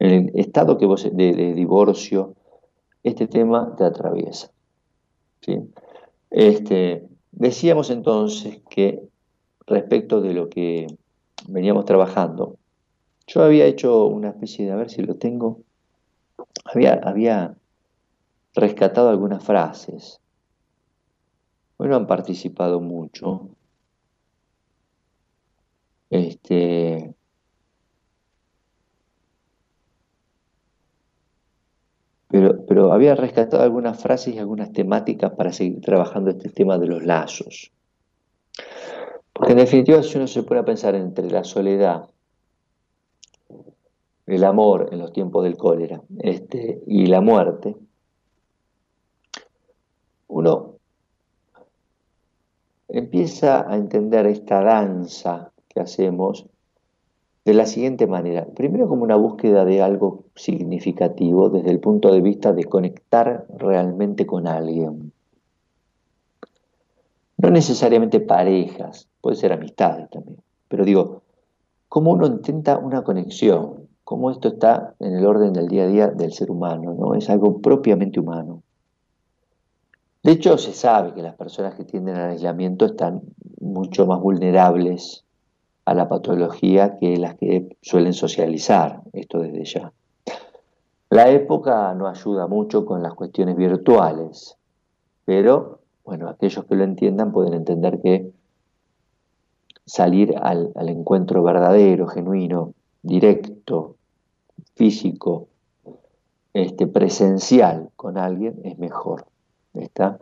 en 0.00 0.10
el 0.10 0.30
estado 0.34 0.78
que 0.78 0.86
vos, 0.86 1.08
de, 1.12 1.54
divorcio, 1.54 2.34
este 3.04 3.28
tema 3.28 3.76
te 3.76 3.84
atraviesa. 3.84 4.50
Este, 6.30 7.06
decíamos 7.30 7.90
entonces 7.90 8.60
que 8.68 9.04
respecto 9.64 10.20
de 10.20 10.34
lo 10.34 10.48
que 10.48 10.88
veníamos 11.46 11.84
trabajando, 11.84 12.56
yo 13.32 13.42
había 13.42 13.66
hecho 13.66 14.06
una 14.06 14.30
especie 14.30 14.66
de, 14.66 14.72
a 14.72 14.76
ver 14.76 14.90
si 14.90 15.02
lo 15.02 15.16
tengo, 15.16 15.60
había, 16.64 16.94
había 16.94 17.54
rescatado 18.54 19.08
algunas 19.08 19.44
frases 19.44 20.22
bueno, 21.82 21.96
han 21.96 22.06
participado 22.06 22.80
mucho. 22.80 23.48
Este, 26.10 27.12
pero, 32.28 32.64
pero 32.66 32.92
había 32.92 33.16
rescatado 33.16 33.64
algunas 33.64 34.00
frases 34.00 34.36
y 34.36 34.38
algunas 34.38 34.72
temáticas 34.72 35.32
para 35.32 35.52
seguir 35.52 35.80
trabajando 35.80 36.30
este 36.30 36.50
tema 36.50 36.78
de 36.78 36.86
los 36.86 37.02
lazos. 37.02 37.72
Porque 39.32 39.50
en 39.50 39.58
definitiva, 39.58 40.04
si 40.04 40.18
uno 40.18 40.28
se 40.28 40.44
pone 40.44 40.60
a 40.60 40.64
pensar 40.64 40.94
entre 40.94 41.28
la 41.32 41.42
soledad, 41.42 42.08
el 44.26 44.44
amor 44.44 44.88
en 44.92 44.98
los 44.98 45.12
tiempos 45.12 45.44
del 45.44 45.56
cólera 45.56 46.02
este, 46.18 46.82
y 46.86 47.06
la 47.06 47.20
muerte, 47.20 47.76
uno 50.28 50.76
empieza 52.88 53.70
a 53.70 53.76
entender 53.76 54.26
esta 54.26 54.62
danza 54.62 55.52
que 55.68 55.80
hacemos 55.80 56.46
de 57.44 57.54
la 57.54 57.66
siguiente 57.66 58.06
manera. 58.06 58.46
Primero 58.46 58.88
como 58.88 59.02
una 59.02 59.16
búsqueda 59.16 59.64
de 59.64 59.82
algo 59.82 60.24
significativo 60.34 61.48
desde 61.48 61.70
el 61.70 61.80
punto 61.80 62.12
de 62.12 62.20
vista 62.20 62.52
de 62.52 62.64
conectar 62.64 63.46
realmente 63.56 64.26
con 64.26 64.46
alguien. 64.46 65.12
no 67.38 67.50
necesariamente 67.50 68.20
parejas, 68.20 69.08
puede 69.20 69.34
ser 69.34 69.52
amistades 69.52 70.08
también, 70.10 70.38
pero 70.68 70.84
digo, 70.84 71.22
cómo 71.88 72.12
uno 72.12 72.26
intenta 72.26 72.78
una 72.78 73.02
conexión, 73.02 73.81
cómo 74.12 74.30
esto 74.30 74.48
está 74.48 74.94
en 74.98 75.16
el 75.16 75.24
orden 75.24 75.54
del 75.54 75.68
día 75.68 75.84
a 75.84 75.86
día 75.86 76.06
del 76.08 76.34
ser 76.34 76.50
humano, 76.50 76.92
¿no? 76.92 77.14
Es 77.14 77.30
algo 77.30 77.62
propiamente 77.62 78.20
humano. 78.20 78.62
De 80.22 80.32
hecho, 80.32 80.58
se 80.58 80.74
sabe 80.74 81.14
que 81.14 81.22
las 81.22 81.34
personas 81.34 81.76
que 81.76 81.86
tienden 81.86 82.16
al 82.16 82.32
aislamiento 82.32 82.84
están 82.84 83.22
mucho 83.58 84.06
más 84.06 84.20
vulnerables 84.20 85.24
a 85.86 85.94
la 85.94 86.10
patología 86.10 86.98
que 86.98 87.16
las 87.16 87.36
que 87.36 87.74
suelen 87.80 88.12
socializar, 88.12 89.00
esto 89.14 89.38
desde 89.38 89.64
ya. 89.64 89.92
La 91.08 91.30
época 91.30 91.94
no 91.94 92.06
ayuda 92.06 92.46
mucho 92.46 92.84
con 92.84 93.02
las 93.02 93.14
cuestiones 93.14 93.56
virtuales, 93.56 94.58
pero 95.24 95.78
bueno, 96.04 96.28
aquellos 96.28 96.66
que 96.66 96.74
lo 96.74 96.84
entiendan 96.84 97.32
pueden 97.32 97.54
entender 97.54 97.98
que 98.02 98.30
salir 99.86 100.36
al, 100.36 100.70
encuentro 100.76 101.42
verdadero, 101.42 102.08
genuino, 102.08 102.74
directo, 103.02 103.96
físico, 104.74 105.48
este, 106.54 106.86
presencial 106.86 107.90
con 107.96 108.18
alguien 108.18 108.60
es 108.64 108.78
mejor. 108.78 109.26
¿está? 109.74 110.18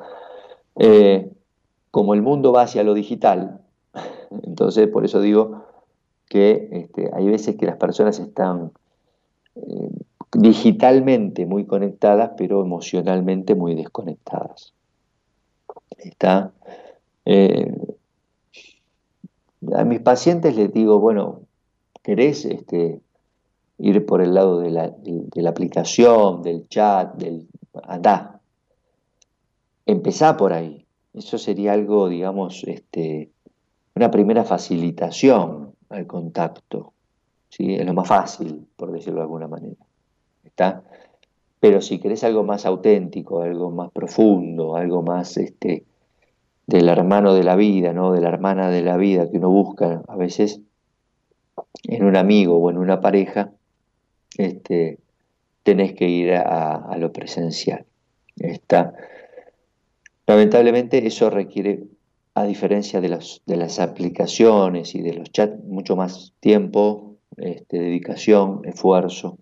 Eh, 0.76 1.30
como 1.90 2.14
el 2.14 2.22
mundo 2.22 2.52
va 2.52 2.62
hacia 2.62 2.84
lo 2.84 2.94
digital, 2.94 3.60
entonces 4.42 4.88
por 4.88 5.04
eso 5.04 5.20
digo 5.20 5.64
que 6.28 6.68
este, 6.72 7.10
hay 7.12 7.28
veces 7.28 7.56
que 7.56 7.66
las 7.66 7.76
personas 7.76 8.20
están 8.20 8.70
eh, 9.56 9.90
digitalmente 10.32 11.44
muy 11.46 11.64
conectadas, 11.66 12.32
pero 12.36 12.62
emocionalmente 12.62 13.56
muy 13.56 13.74
desconectadas. 13.74 14.72
¿Está? 15.98 16.52
Eh, 17.24 17.74
a 19.74 19.84
mis 19.84 20.00
pacientes 20.00 20.56
les 20.56 20.72
digo, 20.72 21.00
bueno, 21.00 21.40
¿querés 22.02 22.44
este, 22.44 23.00
ir 23.80 24.06
por 24.06 24.22
el 24.22 24.34
lado 24.34 24.60
de 24.60 24.70
la, 24.70 25.48
aplicación, 25.48 26.42
del 26.42 26.68
chat, 26.68 27.14
del 27.14 27.48
andá? 27.84 28.40
Empezá 29.86 30.36
por 30.36 30.52
ahí. 30.52 30.86
Eso 31.14 31.38
sería 31.38 31.72
algo, 31.72 32.08
digamos, 32.08 32.62
este, 32.64 33.30
una 33.94 34.10
primera 34.10 34.44
facilitación 34.44 35.74
al 35.88 36.06
contacto. 36.06 36.92
¿sí? 37.48 37.74
Es 37.74 37.84
lo 37.84 37.94
más 37.94 38.08
fácil, 38.08 38.66
por 38.76 38.92
decirlo 38.92 39.16
de 39.16 39.24
alguna 39.24 39.48
manera. 39.48 39.84
¿Está? 40.44 40.82
Pero 41.58 41.82
si 41.82 41.98
querés 41.98 42.24
algo 42.24 42.42
más 42.42 42.64
auténtico, 42.64 43.42
algo 43.42 43.70
más 43.70 43.90
profundo, 43.90 44.76
algo 44.76 45.02
más 45.02 45.36
este, 45.36 45.84
del 46.66 46.88
hermano 46.88 47.34
de 47.34 47.44
la 47.44 47.56
vida, 47.56 47.92
¿no? 47.92 48.12
de 48.12 48.20
la 48.20 48.28
hermana 48.28 48.70
de 48.70 48.82
la 48.82 48.96
vida 48.96 49.30
que 49.30 49.36
uno 49.36 49.50
busca 49.50 50.02
a 50.08 50.16
veces 50.16 50.60
en 51.84 52.04
un 52.04 52.16
amigo 52.16 52.56
o 52.56 52.70
en 52.70 52.78
una 52.78 53.00
pareja, 53.00 53.52
este, 54.40 54.98
tenés 55.62 55.92
que 55.94 56.08
ir 56.08 56.32
a, 56.32 56.96
lo 56.98 57.12
presencial. 57.12 57.84
Está. 58.36 58.94
Lamentablemente 60.26 61.06
eso 61.06 61.28
requiere, 61.28 61.84
a 62.34 62.44
diferencia 62.44 63.00
de 63.00 63.08
las, 63.08 63.42
de 63.46 63.56
las 63.56 63.78
aplicaciones 63.78 64.94
y 64.94 65.02
de 65.02 65.14
los 65.14 65.30
chats, 65.30 65.62
mucho 65.64 65.96
más 65.96 66.32
tiempo, 66.40 67.16
este, 67.36 67.78
dedicación, 67.78 68.62
esfuerzo. 68.64 69.38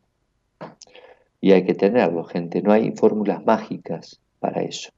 Y 1.41 1.53
hay 1.53 1.65
que 1.65 1.75
tenerlo, 1.75 2.25
gente. 2.25 2.63
No 2.63 2.73
hay 2.73 2.91
fórmulas 2.93 3.45
mágicas 3.45 4.19
para 4.41 4.63
eso. 4.63 4.91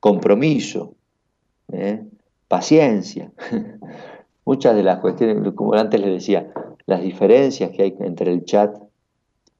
Compromiso, 0.00 0.94
¿eh? 1.72 2.02
paciencia. 2.48 3.30
Muchas 4.46 4.74
de 4.74 4.82
las 4.82 5.00
cuestiones, 5.00 5.52
como 5.54 5.74
antes 5.74 6.00
les 6.00 6.10
decía, 6.10 6.52
las 6.86 7.02
diferencias 7.02 7.70
que 7.70 7.82
hay 7.82 7.94
entre 8.00 8.32
el 8.32 8.44
chat 8.44 8.74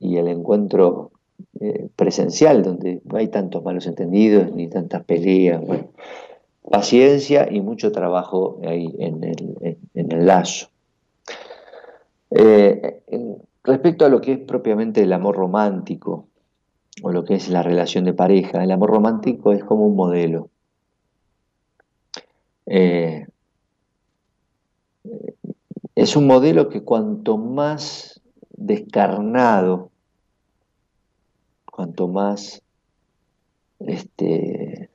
y 0.02 0.16
el 0.16 0.28
encuentro 0.28 1.12
eh, 1.60 1.88
presencial, 1.96 2.62
donde 2.62 3.00
no 3.04 3.18
hay 3.18 3.28
tantos 3.28 3.62
malos 3.62 3.86
entendidos 3.86 4.52
ni 4.52 4.68
tantas 4.68 5.04
peleas. 5.04 5.62
paciencia 6.68 7.48
y 7.50 7.60
mucho 7.60 7.92
trabajo 7.92 8.60
ahí 8.66 8.94
en 8.98 9.24
el, 9.24 10.26
lazo. 10.26 10.68
Eh, 12.30 13.02
respecto 13.62 14.04
a 14.04 14.08
lo 14.08 14.20
que 14.20 14.32
es 14.32 14.38
propiamente 14.38 15.02
el 15.02 15.12
amor 15.12 15.36
romántico 15.36 16.26
o 17.02 17.10
lo 17.10 17.24
que 17.24 17.34
es 17.34 17.48
la 17.48 17.62
relación 17.62 18.04
de 18.04 18.14
pareja, 18.14 18.62
el 18.62 18.70
amor 18.70 18.90
romántico 18.90 19.52
es 19.52 19.64
como 19.64 19.86
un 19.86 19.96
modelo. 19.96 20.50
Eh, 22.66 23.26
es 25.94 26.16
un 26.16 26.26
modelo 26.26 26.68
que 26.68 26.82
cuanto 26.82 27.38
más 27.38 28.20
descarnado, 28.50 29.91
cuanto 31.72 32.06
más, 32.06 32.62
este, 33.80 34.90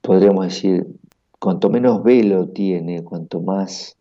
podríamos 0.00 0.46
decir, 0.46 0.86
cuanto 1.38 1.68
menos 1.68 2.02
velo 2.02 2.48
tiene, 2.48 3.04
cuanto 3.04 3.40
más 3.42 3.94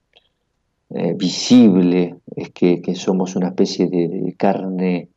eh, 0.89 1.13
visible 1.15 2.15
es 2.33 2.49
que, 2.51 2.81
somos 2.95 3.35
una 3.35 3.49
especie 3.49 3.87
de, 3.89 4.33
carne, 4.37 5.09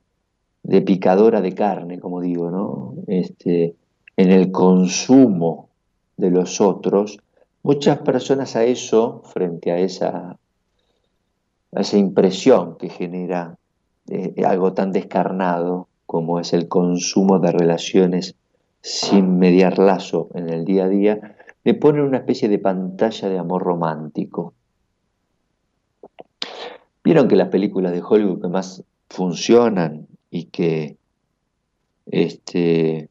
de 0.64 0.82
picadora 0.82 1.40
de 1.40 1.54
carne, 1.54 2.00
como 2.00 2.20
digo, 2.20 2.50
¿no? 2.50 2.94
Este, 3.06 3.76
en 4.16 4.32
el 4.32 4.50
consumo 4.50 5.68
de 6.16 6.30
los 6.30 6.60
otros, 6.60 7.18
muchas 7.62 7.98
personas 7.98 8.56
a 8.56 8.64
eso, 8.64 9.22
frente 9.32 9.70
a 9.70 9.78
esa, 9.78 10.36
esa 11.70 11.98
impresión 11.98 12.76
que 12.78 12.88
genera 12.88 13.56
algo 14.44 14.72
tan 14.72 14.92
descarnado 14.92 15.88
como 16.06 16.40
es 16.40 16.52
el 16.52 16.68
consumo 16.68 17.38
de 17.38 17.52
relaciones 17.52 18.36
sin 18.80 19.38
mediar 19.38 19.78
lazo 19.78 20.28
en 20.34 20.50
el 20.50 20.64
día 20.64 20.84
a 20.84 20.88
día, 20.88 21.36
le 21.64 21.74
ponen 21.74 22.02
una 22.02 22.18
especie 22.18 22.48
de 22.48 22.58
pantalla 22.58 23.28
de 23.28 23.38
amor 23.38 23.62
romántico. 23.62 24.52
Vieron 27.02 27.28
que 27.28 27.36
las 27.36 27.48
películas 27.48 27.92
de 27.92 28.02
Hollywood 28.02 28.42
que 28.42 28.48
más 28.48 28.84
funcionan 29.08 30.06
y 30.30 30.44
que 30.44 30.96
este, 32.06 33.08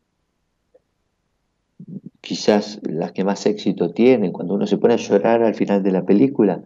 quizás 2.22 2.80
las 2.84 3.12
que 3.12 3.24
más 3.24 3.46
éxito 3.46 3.92
tienen, 3.92 4.32
cuando 4.32 4.54
uno 4.54 4.68
se 4.68 4.78
pone 4.78 4.94
a 4.94 4.98
llorar 4.98 5.44
al 5.44 5.56
final 5.56 5.84
de 5.84 5.92
la 5.92 6.06
película, 6.06 6.64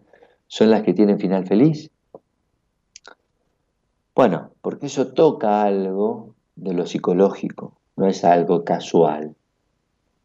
son 0.47 0.69
las 0.69 0.83
que 0.83 0.93
tienen 0.93 1.19
final 1.19 1.45
feliz. 1.45 1.91
Bueno, 4.17 4.49
porque 4.63 4.87
eso 4.87 5.09
toca 5.09 5.61
algo 5.61 6.33
de 6.55 6.73
lo 6.73 6.87
psicológico, 6.87 7.77
no 7.97 8.07
es 8.07 8.23
algo 8.23 8.63
casual. 8.63 9.35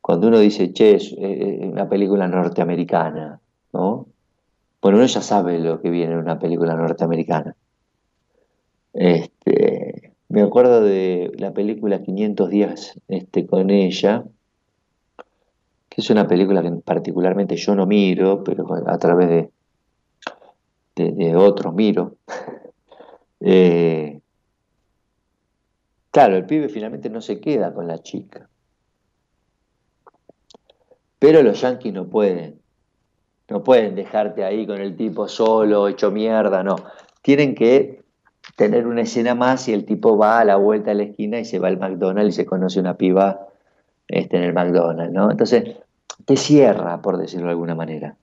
Cuando 0.01 0.29
uno 0.29 0.39
dice, 0.39 0.73
che, 0.73 0.95
es 0.95 1.13
eh, 1.13 1.17
eh, 1.21 1.69
una 1.71 1.91
película 1.91 2.27
norteamericana, 2.27 3.39
¿no? 3.75 4.07
Bueno, 4.81 4.97
uno 4.97 5.07
ya 5.07 5.21
sabe 5.21 5.59
lo 5.59 5.83
que 5.83 5.91
viene 5.91 6.15
en 6.15 6.21
una 6.21 6.39
película 6.39 6.75
norteamericana. 6.75 7.55
Este, 8.95 10.15
me 10.31 10.41
acuerdo 10.41 10.81
de 10.81 11.31
la 11.37 11.53
película 11.53 12.03
500 12.03 12.49
días 12.49 12.99
este, 13.09 13.47
con 13.47 13.69
ella, 13.69 14.25
que 15.91 16.01
es 16.01 16.09
una 16.09 16.27
película 16.27 16.63
que 16.63 16.71
particularmente 16.83 17.57
yo 17.57 17.75
no 17.75 17.85
miro, 17.87 18.43
pero 18.43 18.67
a 18.87 18.97
través 18.97 19.51
de, 20.97 21.13
de, 21.13 21.37
otros 21.37 21.75
miro. 21.75 22.17
Eh, 23.45 24.21
claro, 26.11 26.37
el 26.37 26.47
pibe 26.47 26.69
finalmente 26.69 27.11
no 27.11 27.21
se 27.21 27.41
queda 27.41 27.75
con 27.75 27.89
la 27.89 28.03
chica. 28.03 28.49
Pero 31.19 31.43
los 31.43 31.61
yanquis 31.61 31.93
no 31.93 32.09
pueden. 32.09 32.61
No 33.49 33.63
pueden 33.63 33.95
dejarte 33.95 34.45
ahí 34.45 34.67
con 34.67 34.81
el 34.81 34.97
tipo 34.97 35.29
solo, 35.29 35.89
hecho 35.89 36.11
mierda, 36.11 36.63
no. 36.63 36.77
Tienen 37.21 37.55
que 37.55 38.03
tener 38.57 38.87
una 38.87 39.03
escena 39.03 39.35
más 39.35 39.69
y 39.69 39.73
el 39.73 39.85
tipo 39.85 40.17
va 40.17 40.41
a 40.41 40.45
la 40.45 40.57
vuelta 40.57 40.93
a 40.93 40.95
la 40.95 41.05
esquina 41.05 41.39
y 41.39 41.45
se 41.45 41.59
va 41.59 41.69
al 41.69 41.79
McDonald's 41.79 42.35
y 42.35 42.37
se 42.37 42.47
conoce 42.47 42.81
una 42.81 42.97
piba 42.97 43.47
este, 44.09 44.37
en 44.37 44.45
el 44.45 44.53
McDonald's, 44.53 45.13
¿no? 45.13 45.31
Entonces, 45.31 45.77
te 46.25 46.37
cierra, 46.37 47.01
por 47.03 47.19
decirlo 47.19 47.47
de 47.47 47.53
alguna 47.53 47.75
manera. 47.75 48.17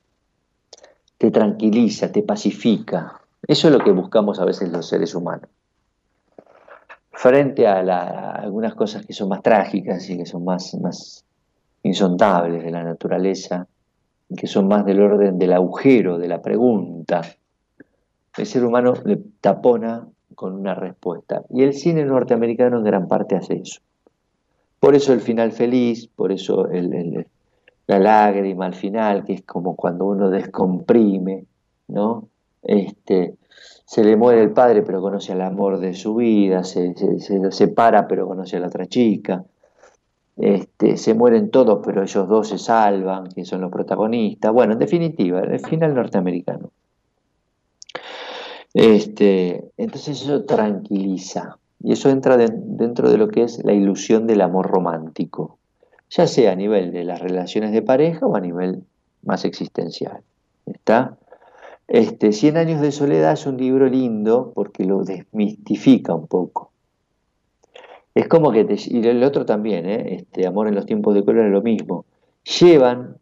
Te 1.18 1.32
tranquiliza, 1.32 2.12
te 2.12 2.24
pacifica. 2.24 3.19
Eso 3.50 3.68
es 3.68 3.74
lo 3.74 3.84
que 3.84 3.90
buscamos 3.90 4.40
a 4.40 4.46
veces 4.46 4.72
los 4.72 4.88
seres 4.88 5.16
humanos. 5.16 5.50
Frente 7.10 7.66
a, 7.66 7.80
algunas 8.34 8.76
cosas 8.76 9.04
que 9.04 9.14
son 9.14 9.28
más 9.28 9.42
trágicas 9.42 10.08
y 10.08 10.18
que 10.18 10.28
son 10.28 10.46
más, 10.46 11.26
insondables 11.82 12.64
de 12.64 12.70
la 12.70 12.84
naturaleza, 12.84 13.66
que 14.38 14.46
son 14.46 14.68
más 14.68 14.86
del 14.86 15.02
orden 15.02 15.40
del 15.40 15.54
agujero, 15.54 16.20
de 16.20 16.28
la 16.28 16.44
pregunta, 16.44 17.22
el 18.38 18.46
ser 18.46 18.64
humano 18.64 18.94
le 19.04 19.18
tapona 19.42 20.08
con 20.36 20.54
una 20.54 20.76
respuesta. 20.76 21.42
Y 21.50 21.64
el 21.64 21.74
cine 21.74 22.06
norteamericano 22.06 22.78
en 22.78 22.84
gran 22.84 23.08
parte 23.08 23.36
hace 23.36 23.56
eso. 23.56 23.82
Por 24.80 24.94
eso 24.94 25.12
el 25.12 25.22
final 25.22 25.54
feliz, 25.54 26.06
por 26.06 26.32
eso 26.32 26.70
el, 26.70 27.26
la 27.88 27.98
lágrima 27.98 28.68
al 28.68 28.76
final, 28.76 29.26
que 29.26 29.34
es 29.34 29.42
como 29.42 29.76
cuando 29.76 30.06
uno 30.06 30.30
descomprime, 30.30 31.46
¿no? 31.88 32.28
Este, 32.62 33.39
se 33.90 34.04
le 34.04 34.16
muere 34.16 34.44
el 34.44 34.52
padre 34.52 34.84
pero 34.84 35.02
conoce 35.02 35.32
al 35.32 35.42
amor 35.42 35.80
de 35.80 35.96
su 35.96 36.14
vida, 36.14 36.64
se, 36.64 36.94
se, 36.94 37.52
separa 37.52 38.08
pero 38.08 38.28
conoce 38.28 38.58
a 38.58 38.60
la 38.60 38.68
otra 38.68 38.86
chica, 38.86 39.44
este, 40.38 40.96
se 40.96 41.16
mueren 41.16 41.50
todos 41.50 41.80
pero 41.84 42.04
ellos 42.04 42.28
dos 42.28 42.50
se 42.50 42.60
salvan, 42.60 43.30
que 43.30 43.46
son 43.46 43.62
los 43.62 43.72
protagonistas, 43.72 44.54
bueno, 44.54 44.74
en 44.74 44.80
definitiva, 44.80 45.40
el 45.40 45.60
final 45.60 45.96
norteamericano. 45.96 46.70
Este, 48.76 49.72
entonces 49.76 50.22
eso 50.22 50.46
tranquiliza 50.46 51.58
y 51.82 51.94
eso 51.94 52.12
entra 52.12 52.38
dentro 52.38 53.10
de 53.10 53.18
lo 53.18 53.30
que 53.30 53.42
es 53.42 53.66
la 53.66 53.74
ilusión 53.74 54.28
del 54.28 54.42
amor 54.42 54.68
romántico, 54.68 55.58
ya 56.12 56.28
sea 56.28 56.52
a 56.52 56.56
nivel 56.56 56.92
de 56.92 57.06
las 57.06 57.22
relaciones 57.22 57.72
de 57.72 57.82
pareja 57.82 58.28
o 58.28 58.36
a 58.36 58.40
nivel 58.40 58.84
más 59.24 59.46
existencial. 59.46 60.22
¿Está? 60.68 61.18
Este, 61.90 62.34
Cien 62.34 62.56
años 62.56 62.82
de 62.82 62.92
soledad 62.92 63.34
es 63.34 63.48
un 63.48 63.58
libro 63.58 63.88
lindo 63.88 64.52
porque 64.54 64.86
lo 64.86 65.04
desmistifica 65.04 66.14
un 66.14 66.28
poco. 66.28 66.72
Es 68.14 68.28
como 68.28 68.52
que 68.52 68.68
y 68.86 69.08
el 69.08 69.24
otro 69.24 69.44
también, 69.46 69.90
¿eh? 69.90 70.16
este, 70.16 70.46
Amor 70.46 70.68
en 70.68 70.76
los 70.76 70.86
tiempos 70.86 71.16
de 71.16 71.26
color 71.26 71.48
es 71.48 71.52
lo 71.52 71.64
mismo. 71.64 72.06
Llevan 72.60 73.18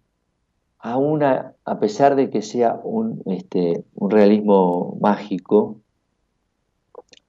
a 0.79 0.97
una, 0.97 1.53
a 1.63 1.79
pesar 1.79 2.17
de 2.17 2.29
que 2.29 2.41
sea 2.41 2.79
un, 2.83 3.21
este, 3.27 3.85
realismo 3.95 4.97
mágico, 4.99 5.77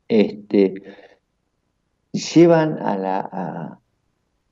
este, 0.08 0.74
llevan 2.12 2.78
a, 2.80 3.78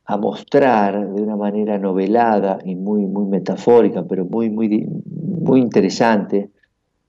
a, 0.05 0.17
mostrar 0.19 1.15
de 1.15 1.21
una 1.23 1.35
manera 1.35 1.79
novelada 1.79 2.59
y 2.65 2.77
muy, 2.77 3.07
muy 3.07 3.27
metafórica, 3.27 4.05
pero 4.05 4.25
muy, 4.25 4.51
muy, 4.51 4.87
muy 5.05 5.61
interesante, 5.61 6.51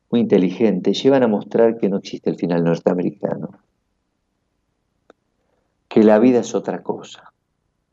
muy 0.10 0.22
inteligente, 0.22 0.94
llevan 0.94 1.24
a 1.24 1.28
mostrar 1.28 1.78
que 1.78 1.90
no 1.90 1.98
existe 1.98 2.30
el 2.30 2.38
final 2.38 2.64
norteamericano, 2.64 3.50
que 5.88 6.04
la 6.04 6.20
vida 6.20 6.40
es 6.40 6.56
otra 6.56 6.84
cosa, 6.84 7.34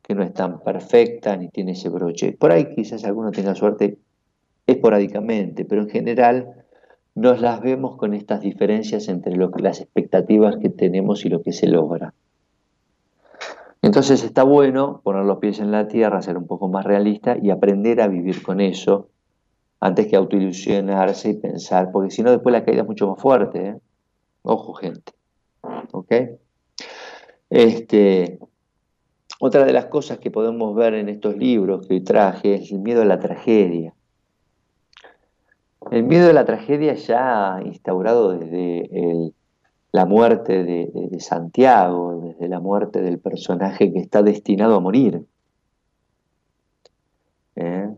que 0.01 0.15
no 0.15 0.23
es 0.23 0.33
tan 0.33 0.59
perfecta 0.61 1.35
ni 1.35 1.49
tiene 1.49 1.73
ese 1.73 1.89
broche. 1.89 2.33
Por 2.33 2.51
ahí 2.51 2.73
quizás 2.73 3.03
alguno 3.03 3.31
tenga 3.31 3.55
suerte 3.55 3.97
esporádicamente, 4.67 5.65
pero 5.65 5.81
en 5.81 5.89
general 5.89 6.65
nos 7.15 7.41
las 7.41 7.61
vemos 7.61 7.97
con 7.97 8.13
estas 8.13 8.41
diferencias 8.41 9.07
entre 9.07 9.35
lo 9.35 9.51
que, 9.51 9.61
las 9.61 9.81
expectativas 9.81 10.57
que 10.57 10.69
tenemos 10.69 11.25
y 11.25 11.29
lo 11.29 11.41
que 11.41 11.53
se 11.53 11.67
logra. 11.67 12.13
Entonces 13.81 14.23
está 14.23 14.43
bueno 14.43 15.01
poner 15.03 15.25
los 15.25 15.37
pies 15.37 15.59
en 15.59 15.71
la 15.71 15.87
tierra, 15.87 16.21
ser 16.21 16.37
un 16.37 16.47
poco 16.47 16.67
más 16.67 16.85
realista 16.85 17.37
y 17.41 17.51
aprender 17.51 18.01
a 18.01 18.07
vivir 18.07 18.41
con 18.41 18.59
eso 18.59 19.09
antes 19.79 20.07
que 20.07 20.15
autoilusionarse 20.15 21.29
y 21.29 21.33
pensar, 21.35 21.91
porque 21.91 22.11
si 22.11 22.23
no 22.23 22.31
después 22.31 22.53
la 22.53 22.63
caída 22.63 22.81
es 22.81 22.87
mucho 22.87 23.07
más 23.07 23.21
fuerte. 23.21 23.67
¿eh? 23.67 23.77
Ojo, 24.43 24.73
gente. 24.73 25.13
¿Ok? 25.91 26.13
Este, 27.49 28.39
otra 29.39 29.65
de 29.65 29.73
las 29.73 29.85
cosas 29.85 30.19
que 30.19 30.31
podemos 30.31 30.75
ver 30.75 30.93
en 30.95 31.09
estos 31.09 31.37
libros 31.37 31.87
que 31.87 31.95
hoy 31.95 32.01
traje 32.01 32.55
es 32.55 32.71
el 32.71 32.79
miedo 32.79 33.01
a 33.01 33.05
la 33.05 33.19
tragedia. 33.19 33.93
El 35.91 36.03
miedo 36.03 36.29
a 36.29 36.33
la 36.33 36.45
tragedia 36.45 36.95
ya 36.95 37.59
instaurado 37.63 38.37
desde 38.37 38.89
el 38.91 39.33
la 39.95 40.05
muerte 40.05 40.65
de, 40.65 41.19
Santiago, 41.21 42.19
desde 42.21 42.49
la 42.49 42.59
muerte 42.59 43.01
del 43.01 43.17
personaje 43.17 43.93
que 43.93 43.99
está 43.99 44.21
destinado 44.21 44.75
a 44.75 44.81
morir. 44.81 45.25
¿Eh? 47.55 47.89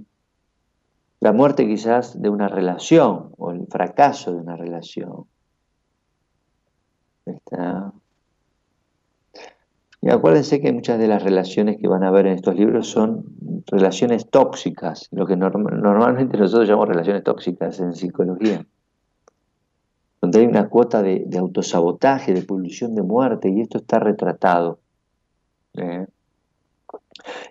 La 1.20 1.34
muerte 1.34 1.68
quizás 1.68 2.22
de 2.22 2.30
una 2.30 2.48
relación 2.48 3.32
o 3.38 3.52
el 3.52 3.68
fracaso 3.68 4.32
de 4.32 4.38
una 4.38 4.56
relación. 4.56 5.26
Y 10.02 10.10
acuérdense 10.10 10.62
que 10.62 10.72
muchas 10.72 11.00
de 11.00 11.08
las 11.08 11.24
relaciones 11.24 11.78
que 11.78 11.88
van 11.88 12.04
a 12.04 12.12
ver 12.12 12.28
en 12.28 12.34
estos 12.34 12.56
libros 12.56 12.88
son 12.88 13.26
relaciones 13.66 14.30
tóxicas, 14.30 15.08
lo 15.12 15.26
que 15.26 15.36
normalmente 15.36 16.38
nosotros 16.38 16.68
llamamos 16.70 16.90
relaciones 16.90 17.24
tóxicas 17.24 17.80
en 17.80 17.94
psicología 17.94 18.66
donde 20.22 20.40
hay 20.40 20.46
una 20.46 20.68
cuota 20.68 21.02
de, 21.02 21.28
autosabotaje, 21.38 22.34
de 22.34 22.42
polución 22.42 22.96
de 22.96 23.04
muerte, 23.04 23.50
y 23.50 23.62
esto 23.62 23.78
está 23.78 24.00
retratado. 24.00 24.80
¿eh? 25.76 26.08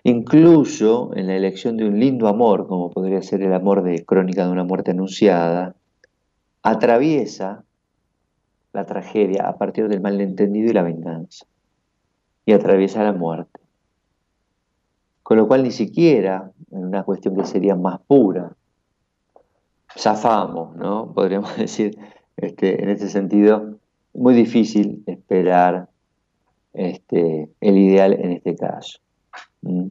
Incluso 0.03 1.11
en 1.15 1.27
la 1.27 1.35
elección 1.35 1.77
de 1.77 1.87
un 1.87 1.99
lindo 1.99 2.27
amor, 2.27 2.67
como 2.67 2.91
podría 2.91 3.21
ser 3.21 3.41
el 3.41 3.53
amor 3.53 3.83
de 3.83 4.05
Crónica 4.05 4.45
de 4.45 4.51
una 4.51 4.63
muerte 4.63 4.91
anunciada, 4.91 5.75
atraviesa 6.63 7.63
la 8.73 8.85
tragedia 8.85 9.47
a 9.47 9.57
partir 9.57 9.87
del 9.87 10.01
malentendido 10.01 10.69
y 10.69 10.73
la 10.73 10.83
venganza, 10.83 11.45
y 12.45 12.53
atraviesa 12.53 13.03
la 13.03 13.13
muerte. 13.13 13.59
Con 15.23 15.37
lo 15.37 15.47
cual 15.47 15.63
ni 15.63 15.71
siquiera, 15.71 16.51
en 16.71 16.85
una 16.85 17.03
cuestión 17.03 17.35
que 17.35 17.45
sería 17.45 17.75
más 17.75 17.99
pura, 18.01 18.55
zafamos, 19.97 20.75
¿no? 20.75 21.11
Podríamos 21.15 21.57
decir, 21.57 21.97
este, 22.37 22.83
en 22.83 22.89
ese 22.89 23.09
sentido, 23.09 23.77
muy 24.13 24.33
difícil 24.33 25.03
esperar 25.05 25.89
este, 26.73 27.49
el 27.59 27.77
ideal 27.77 28.13
en 28.13 28.31
este 28.31 28.55
caso. 28.55 28.99
¿Mm? 29.61 29.87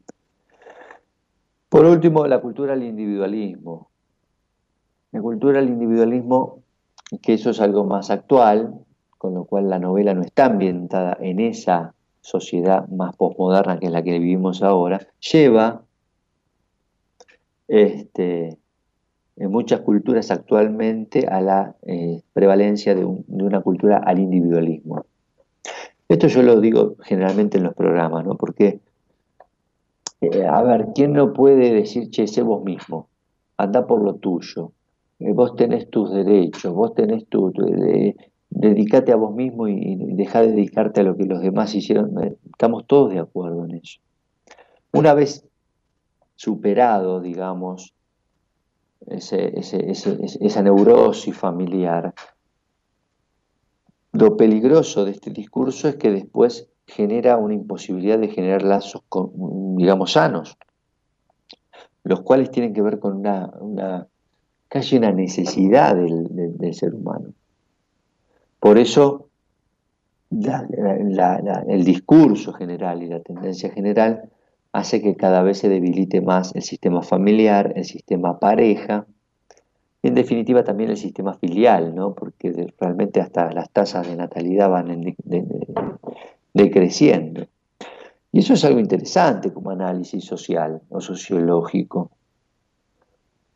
Por 1.68 1.84
último, 1.84 2.26
la 2.26 2.40
cultura 2.40 2.74
del 2.74 2.84
individualismo. 2.84 3.90
La 5.12 5.20
cultura 5.20 5.60
del 5.60 5.68
individualismo, 5.68 6.60
que 7.22 7.34
eso 7.34 7.50
es 7.50 7.60
algo 7.60 7.84
más 7.84 8.10
actual, 8.10 8.74
con 9.18 9.34
lo 9.34 9.44
cual 9.44 9.68
la 9.68 9.78
novela 9.78 10.14
no 10.14 10.22
está 10.22 10.46
ambientada 10.46 11.16
en 11.20 11.40
esa 11.40 11.94
sociedad 12.20 12.88
más 12.88 13.14
posmoderna 13.16 13.78
que 13.78 13.86
es 13.86 13.92
la 13.92 14.02
que 14.02 14.18
vivimos 14.18 14.62
ahora, 14.62 15.06
lleva 15.20 15.82
este, 17.68 18.58
en 19.36 19.50
muchas 19.50 19.80
culturas 19.80 20.30
actualmente 20.30 21.26
a 21.26 21.40
la 21.40 21.76
eh, 21.82 22.22
prevalencia 22.32 22.94
de, 22.94 23.04
una 23.04 23.60
cultura 23.60 23.98
al 23.98 24.18
individualismo. 24.18 25.04
Esto 26.08 26.28
yo 26.28 26.42
lo 26.42 26.60
digo 26.60 26.96
generalmente 27.02 27.58
en 27.58 27.64
los 27.64 27.74
programas, 27.74 28.24
¿no? 28.24 28.36
Porque, 28.36 28.80
eh, 30.20 30.46
a 30.46 30.62
ver, 30.62 30.88
¿quién 30.94 31.12
no 31.12 31.32
puede 31.32 31.72
decir, 31.72 32.10
che, 32.10 32.26
sé 32.26 32.42
vos 32.42 32.64
mismo? 32.64 33.08
Anda 33.56 33.86
por 33.86 34.02
lo 34.02 34.14
tuyo. 34.16 34.72
Eh, 35.18 35.32
vos 35.32 35.56
tenés 35.56 35.90
tus 35.90 36.12
derechos, 36.12 36.72
vos 36.72 36.94
tenés 36.94 37.26
tu... 37.28 37.52
dedicate 38.50 39.12
a 39.12 39.16
vos 39.16 39.34
mismo 39.34 39.68
y, 39.68 39.74
y 39.74 40.14
deja 40.14 40.42
de 40.42 40.52
dedicarte 40.52 41.00
a 41.00 41.04
lo 41.04 41.16
que 41.16 41.24
los 41.24 41.40
demás 41.40 41.74
hicieron. 41.74 42.12
Estamos 42.44 42.86
todos 42.86 43.12
de 43.12 43.18
acuerdo 43.18 43.64
en 43.64 43.76
eso. 43.76 44.00
Una 44.92 45.14
vez 45.14 45.44
superado, 46.36 47.20
digamos, 47.20 47.94
esa 49.06 50.62
neurosis 50.62 51.36
familiar. 51.36 52.14
Lo 54.12 54.36
peligroso 54.36 55.04
de 55.04 55.12
este 55.12 55.30
discurso 55.30 55.88
es 55.88 55.96
que 55.96 56.10
después 56.10 56.68
genera 56.86 57.36
una 57.36 57.54
imposibilidad 57.54 58.18
de 58.18 58.28
generar 58.28 58.62
lazos, 58.62 59.02
digamos, 59.76 60.12
sanos, 60.12 60.56
los 62.04 62.20
cuales 62.22 62.50
tienen 62.50 62.72
que 62.72 62.82
ver 62.82 62.98
con 62.98 63.16
una, 63.16 64.06
casi 64.68 64.96
una 64.96 65.10
necesidad 65.12 65.96
del, 65.96 66.74
ser 66.74 66.94
humano. 66.94 67.30
Por 68.60 68.78
eso 68.78 69.28
el 70.30 71.84
discurso 71.84 72.52
general 72.52 73.02
y 73.02 73.06
la 73.06 73.20
tendencia 73.20 73.70
general 73.70 74.30
hace 74.72 75.00
que 75.00 75.16
cada 75.16 75.42
vez 75.42 75.58
se 75.58 75.68
debilite 75.68 76.20
más 76.20 76.54
el 76.54 76.62
sistema 76.62 77.02
familiar, 77.02 77.72
el 77.76 77.84
sistema 77.84 78.38
pareja, 78.38 79.06
y 80.02 80.08
en 80.08 80.14
definitiva 80.14 80.62
también 80.62 80.90
el 80.90 80.96
sistema 80.96 81.34
filial, 81.34 81.94
¿no? 81.94 82.14
porque 82.14 82.72
realmente 82.78 83.20
hasta 83.20 83.50
las 83.52 83.70
tasas 83.70 84.06
de 84.06 84.16
natalidad 84.16 84.70
van 84.70 84.90
decreciendo. 86.56 87.46
Y 88.32 88.40
eso 88.40 88.54
es 88.54 88.64
algo 88.64 88.80
interesante 88.80 89.52
como 89.52 89.70
análisis 89.70 90.24
social 90.24 90.80
o 90.88 91.00
sociológico. 91.00 92.10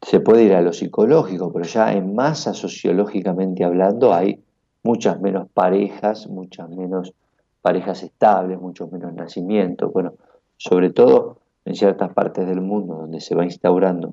Se 0.02 0.20
puede 0.20 0.44
ir 0.44 0.54
a 0.54 0.60
lo 0.60 0.72
psicológico, 0.72 1.52
pero 1.52 1.64
ya 1.64 1.92
en 1.92 2.14
masa 2.14 2.54
sociológicamente 2.54 3.64
hablando 3.64 4.12
hay 4.14 4.42
muchas 4.82 5.20
menos 5.20 5.48
parejas, 5.52 6.26
muchas 6.28 6.68
menos 6.70 7.14
parejas 7.62 8.02
estables, 8.02 8.60
muchos 8.60 8.90
menos 8.92 9.12
nacimientos. 9.14 9.92
Bueno, 9.92 10.14
sobre 10.56 10.90
todo 10.90 11.38
en 11.64 11.74
ciertas 11.74 12.12
partes 12.12 12.46
del 12.46 12.60
mundo 12.60 12.96
donde 12.96 13.20
se 13.20 13.34
va 13.34 13.44
instaurando 13.44 14.12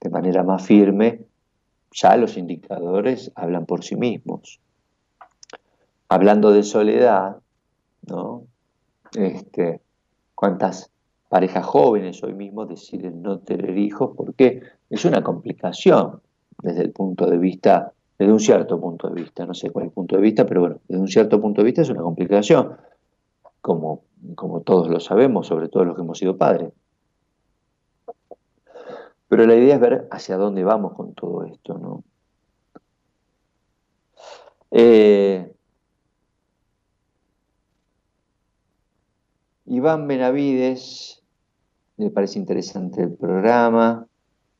de 0.00 0.10
manera 0.10 0.42
más 0.42 0.64
firme, 0.64 1.20
ya 1.92 2.16
los 2.16 2.36
indicadores 2.36 3.32
hablan 3.34 3.66
por 3.66 3.84
sí 3.84 3.96
mismos. 3.96 4.60
Hablando 6.08 6.52
de 6.52 6.62
soledad, 6.62 7.38
¿no? 8.06 8.44
Este, 9.14 9.80
¿Cuántas 10.34 10.90
parejas 11.28 11.64
jóvenes 11.64 12.22
hoy 12.22 12.34
mismo 12.34 12.66
deciden 12.66 13.22
no 13.22 13.38
tener 13.38 13.76
hijos 13.78 14.12
porque 14.16 14.62
es 14.90 15.04
una 15.04 15.22
complicación 15.22 16.20
desde 16.62 16.82
el 16.82 16.92
punto 16.92 17.26
de 17.26 17.38
vista, 17.38 17.92
desde 18.18 18.32
un 18.32 18.40
cierto 18.40 18.80
punto 18.80 19.08
de 19.08 19.22
vista, 19.22 19.44
no 19.44 19.54
sé 19.54 19.70
cuál 19.70 19.84
es 19.84 19.88
el 19.90 19.94
punto 19.94 20.16
de 20.16 20.22
vista, 20.22 20.46
pero 20.46 20.60
bueno, 20.60 20.78
desde 20.88 21.00
un 21.00 21.08
cierto 21.08 21.40
punto 21.40 21.60
de 21.60 21.66
vista 21.66 21.82
es 21.82 21.90
una 21.90 22.02
complicación, 22.02 22.76
como, 23.60 24.02
como 24.34 24.60
todos 24.60 24.88
lo 24.88 25.00
sabemos, 25.00 25.46
sobre 25.46 25.68
todo 25.68 25.84
los 25.84 25.96
que 25.96 26.02
hemos 26.02 26.18
sido 26.18 26.36
padres. 26.36 26.72
Pero 29.28 29.44
la 29.44 29.56
idea 29.56 29.74
es 29.74 29.80
ver 29.80 30.08
hacia 30.10 30.36
dónde 30.36 30.62
vamos 30.62 30.94
con 30.94 31.12
todo 31.14 31.44
esto, 31.44 31.76
¿no? 31.78 32.04
Eh, 34.70 35.55
Iván 39.66 40.06
Benavides, 40.06 41.22
me 41.96 42.10
parece 42.10 42.38
interesante 42.38 43.02
el 43.02 43.14
programa. 43.14 44.06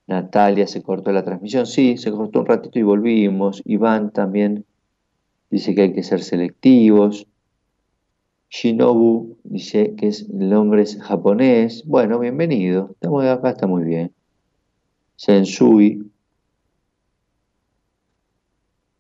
Natalia, 0.07 0.67
se 0.67 0.83
cortó 0.83 1.13
la 1.13 1.25
transmisión. 1.25 1.67
Sí, 1.67 1.97
se 1.97 2.11
cortó 2.11 2.41
un 2.41 2.47
ratito 2.47 2.79
y 2.79 2.83
volvimos. 2.83 3.63
Iván 3.65 4.13
también 4.13 4.65
dice 5.51 5.75
que 5.75 5.83
hay 5.83 5.93
que 5.93 6.03
ser 6.03 6.23
selectivos. 6.23 7.27
Shinobu 8.51 9.37
dice 9.45 9.95
que 9.97 10.09
es, 10.09 10.29
el 10.29 10.51
nombre 10.51 10.83
es 10.83 11.01
japonés. 11.01 11.85
Bueno, 11.87 12.19
bienvenido. 12.19 12.91
Estamos 12.93 13.25
acá, 13.25 13.51
está 13.51 13.67
muy 13.67 13.85
bien. 13.85 14.13
Sensui. 15.17 16.11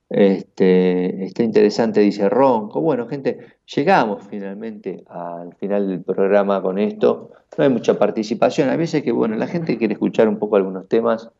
Este, 0.08 1.24
está 1.24 1.42
interesante, 1.42 2.00
dice 2.00 2.28
Ronco. 2.28 2.80
Bueno, 2.80 3.08
gente, 3.08 3.38
llegamos 3.74 4.24
finalmente 4.28 5.04
al 5.08 5.54
final 5.56 5.88
del 5.88 6.02
programa 6.02 6.62
con 6.62 6.78
esto. 6.78 7.32
No 7.58 7.64
hay 7.64 7.70
mucha 7.70 7.98
participación. 7.98 8.68
A 8.68 8.76
veces 8.76 9.02
que, 9.02 9.12
bueno, 9.12 9.36
la 9.36 9.46
gente 9.46 9.78
quiere 9.78 9.94
escuchar 9.94 10.28
un 10.28 10.38
poco 10.38 10.56
algunos 10.56 10.88
temas, 10.88 11.30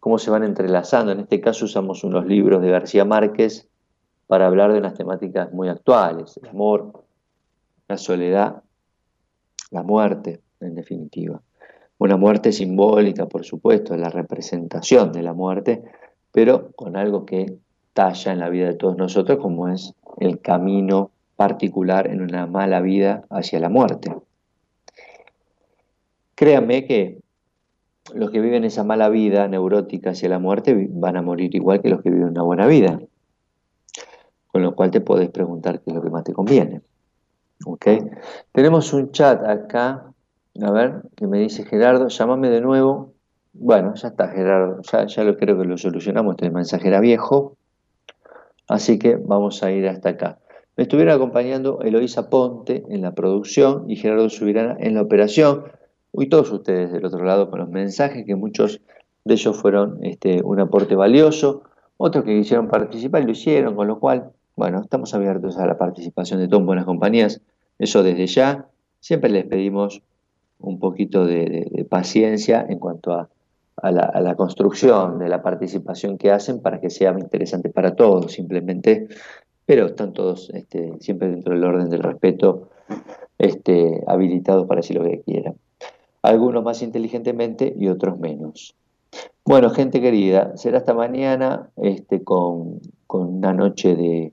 cómo 0.00 0.18
se 0.18 0.30
van 0.30 0.44
entrelazando. 0.44 1.12
En 1.12 1.20
este 1.20 1.40
caso 1.40 1.66
usamos 1.66 2.02
unos 2.04 2.26
libros 2.26 2.62
de 2.62 2.70
García 2.70 3.04
Márquez 3.04 3.68
para 4.26 4.46
hablar 4.46 4.72
de 4.72 4.78
unas 4.78 4.94
temáticas 4.94 5.52
muy 5.52 5.68
actuales. 5.68 6.38
El 6.42 6.48
amor, 6.48 7.04
la 7.88 7.98
soledad, 7.98 8.62
la 9.70 9.82
muerte, 9.82 10.40
en 10.60 10.74
definitiva. 10.74 11.42
Una 11.98 12.16
muerte 12.16 12.52
simbólica, 12.52 13.26
por 13.26 13.44
supuesto, 13.44 13.96
la 13.96 14.08
representación 14.08 15.12
de 15.12 15.22
la 15.22 15.32
muerte, 15.32 15.82
pero 16.30 16.70
con 16.72 16.96
algo 16.96 17.26
que 17.26 17.58
talla 17.98 18.30
en 18.30 18.38
la 18.38 18.48
vida 18.48 18.68
de 18.68 18.74
todos 18.74 18.96
nosotros, 18.96 19.38
como 19.38 19.66
es 19.66 19.92
el 20.18 20.40
camino 20.40 21.10
particular 21.34 22.06
en 22.06 22.22
una 22.22 22.46
mala 22.46 22.80
vida 22.80 23.24
hacia 23.28 23.58
la 23.58 23.68
muerte. 23.68 24.14
Créanme 26.36 26.86
que 26.86 27.18
los 28.14 28.30
que 28.30 28.40
viven 28.40 28.62
esa 28.62 28.84
mala 28.84 29.08
vida 29.08 29.48
neurótica 29.48 30.10
hacia 30.10 30.28
la 30.28 30.38
muerte 30.38 30.86
van 30.92 31.16
a 31.16 31.22
morir 31.22 31.56
igual 31.56 31.82
que 31.82 31.88
los 31.88 32.00
que 32.00 32.10
viven 32.10 32.28
una 32.28 32.42
buena 32.42 32.68
vida. 32.68 33.00
Con 34.46 34.62
lo 34.62 34.76
cual 34.76 34.92
te 34.92 35.00
puedes 35.00 35.28
preguntar 35.30 35.80
qué 35.80 35.90
es 35.90 35.96
lo 35.96 36.00
que 36.00 36.10
más 36.10 36.22
te 36.22 36.32
conviene. 36.32 36.82
Tenemos 38.52 38.92
un 38.92 39.10
chat 39.10 39.44
acá 39.44 40.14
a 40.62 40.70
ver, 40.70 41.02
que 41.16 41.26
me 41.26 41.40
dice 41.40 41.64
Gerardo, 41.64 42.06
llámame 42.06 42.48
de 42.48 42.60
nuevo. 42.60 43.12
Bueno, 43.54 43.94
ya 43.96 44.08
está 44.08 44.28
Gerardo, 44.28 44.82
ya, 44.82 45.04
ya 45.04 45.24
lo 45.24 45.36
creo 45.36 45.58
que 45.58 45.64
lo 45.64 45.76
solucionamos, 45.76 46.36
este 46.36 46.48
mensaje 46.50 46.86
era 46.86 47.00
viejo. 47.00 47.57
Así 48.68 48.98
que 48.98 49.16
vamos 49.16 49.62
a 49.62 49.72
ir 49.72 49.88
hasta 49.88 50.10
acá. 50.10 50.38
Me 50.76 50.82
estuvieron 50.82 51.14
acompañando 51.14 51.80
Eloísa 51.80 52.30
Ponte 52.30 52.84
en 52.88 53.02
la 53.02 53.14
producción 53.14 53.90
y 53.90 53.96
Gerardo 53.96 54.28
Subirana 54.28 54.76
en 54.78 54.94
la 54.94 55.02
operación. 55.02 55.64
Y 56.12 56.28
todos 56.28 56.52
ustedes 56.52 56.92
del 56.92 57.04
otro 57.04 57.24
lado 57.24 57.50
con 57.50 57.58
los 57.58 57.68
mensajes, 57.68 58.24
que 58.24 58.36
muchos 58.36 58.80
de 59.24 59.34
ellos 59.34 59.56
fueron 59.56 59.98
este, 60.04 60.42
un 60.42 60.60
aporte 60.60 60.94
valioso. 60.94 61.62
Otros 61.96 62.24
que 62.24 62.36
quisieron 62.36 62.68
participar 62.68 63.24
lo 63.24 63.32
hicieron, 63.32 63.74
con 63.74 63.88
lo 63.88 63.98
cual, 63.98 64.30
bueno, 64.54 64.80
estamos 64.80 65.14
abiertos 65.14 65.58
a 65.58 65.66
la 65.66 65.76
participación 65.76 66.38
de 66.38 66.46
todas 66.46 66.64
buenas 66.64 66.84
compañías. 66.84 67.40
Eso 67.78 68.02
desde 68.02 68.26
ya. 68.26 68.66
Siempre 69.00 69.30
les 69.30 69.46
pedimos 69.46 70.02
un 70.60 70.78
poquito 70.78 71.26
de, 71.26 71.86
paciencia 71.88 72.64
en 72.68 72.78
cuanto 72.78 73.12
a, 73.12 73.28
la, 73.82 74.34
construcción 74.36 75.18
de 75.18 75.28
la 75.28 75.42
participación 75.42 76.18
que 76.18 76.30
hacen 76.30 76.60
para 76.60 76.80
que 76.80 76.90
sea 76.90 77.14
interesante 77.18 77.70
para 77.70 77.94
todos, 77.94 78.32
simplemente, 78.32 79.08
pero 79.66 79.86
están 79.86 80.12
todos 80.12 80.50
este, 80.54 80.94
siempre 81.00 81.28
dentro 81.28 81.54
del 81.54 81.64
orden 81.64 81.90
del 81.90 82.02
respeto, 82.02 82.70
este, 83.38 84.02
habilitados 84.06 84.66
para 84.66 84.80
decir 84.80 84.96
lo 84.96 85.04
que 85.04 85.20
quieran. 85.20 85.54
Algunos 86.22 86.64
más 86.64 86.82
inteligentemente 86.82 87.72
y 87.76 87.88
otros 87.88 88.18
menos. 88.18 88.74
Bueno, 89.44 89.70
gente 89.70 90.00
querida, 90.00 90.56
será 90.56 90.78
hasta 90.78 90.94
mañana 90.94 91.70
este, 91.76 92.22
con, 92.22 92.80
una 93.08 93.52
noche 93.52 93.94
de, 93.94 94.32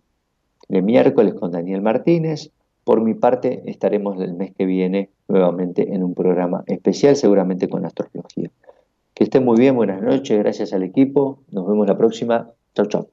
de 0.68 0.82
miércoles 0.82 1.34
con 1.36 1.52
Daniel 1.52 1.82
Martínez. 1.82 2.52
Por 2.84 3.02
mi 3.02 3.14
parte, 3.14 3.64
estaremos 3.66 4.20
el 4.20 4.34
mes 4.34 4.54
que 4.58 4.66
viene 4.66 5.10
nuevamente 5.28 5.94
en 5.94 6.04
un 6.04 6.14
programa 6.14 6.64
especial, 6.68 7.16
seguramente 7.16 7.70
con 7.70 7.86
astrología. 7.86 8.52
Que 9.16 9.24
estén 9.24 9.46
muy 9.46 9.58
bien, 9.58 9.76
buenas 9.78 10.02
noches, 10.02 10.38
gracias 10.38 10.74
al 10.74 10.84
equipo, 10.84 11.46
nos 11.50 11.66
vemos 11.66 11.88
la 11.88 11.98
próxima, 11.98 12.52
chao 12.76 12.86
chao. 12.88 13.04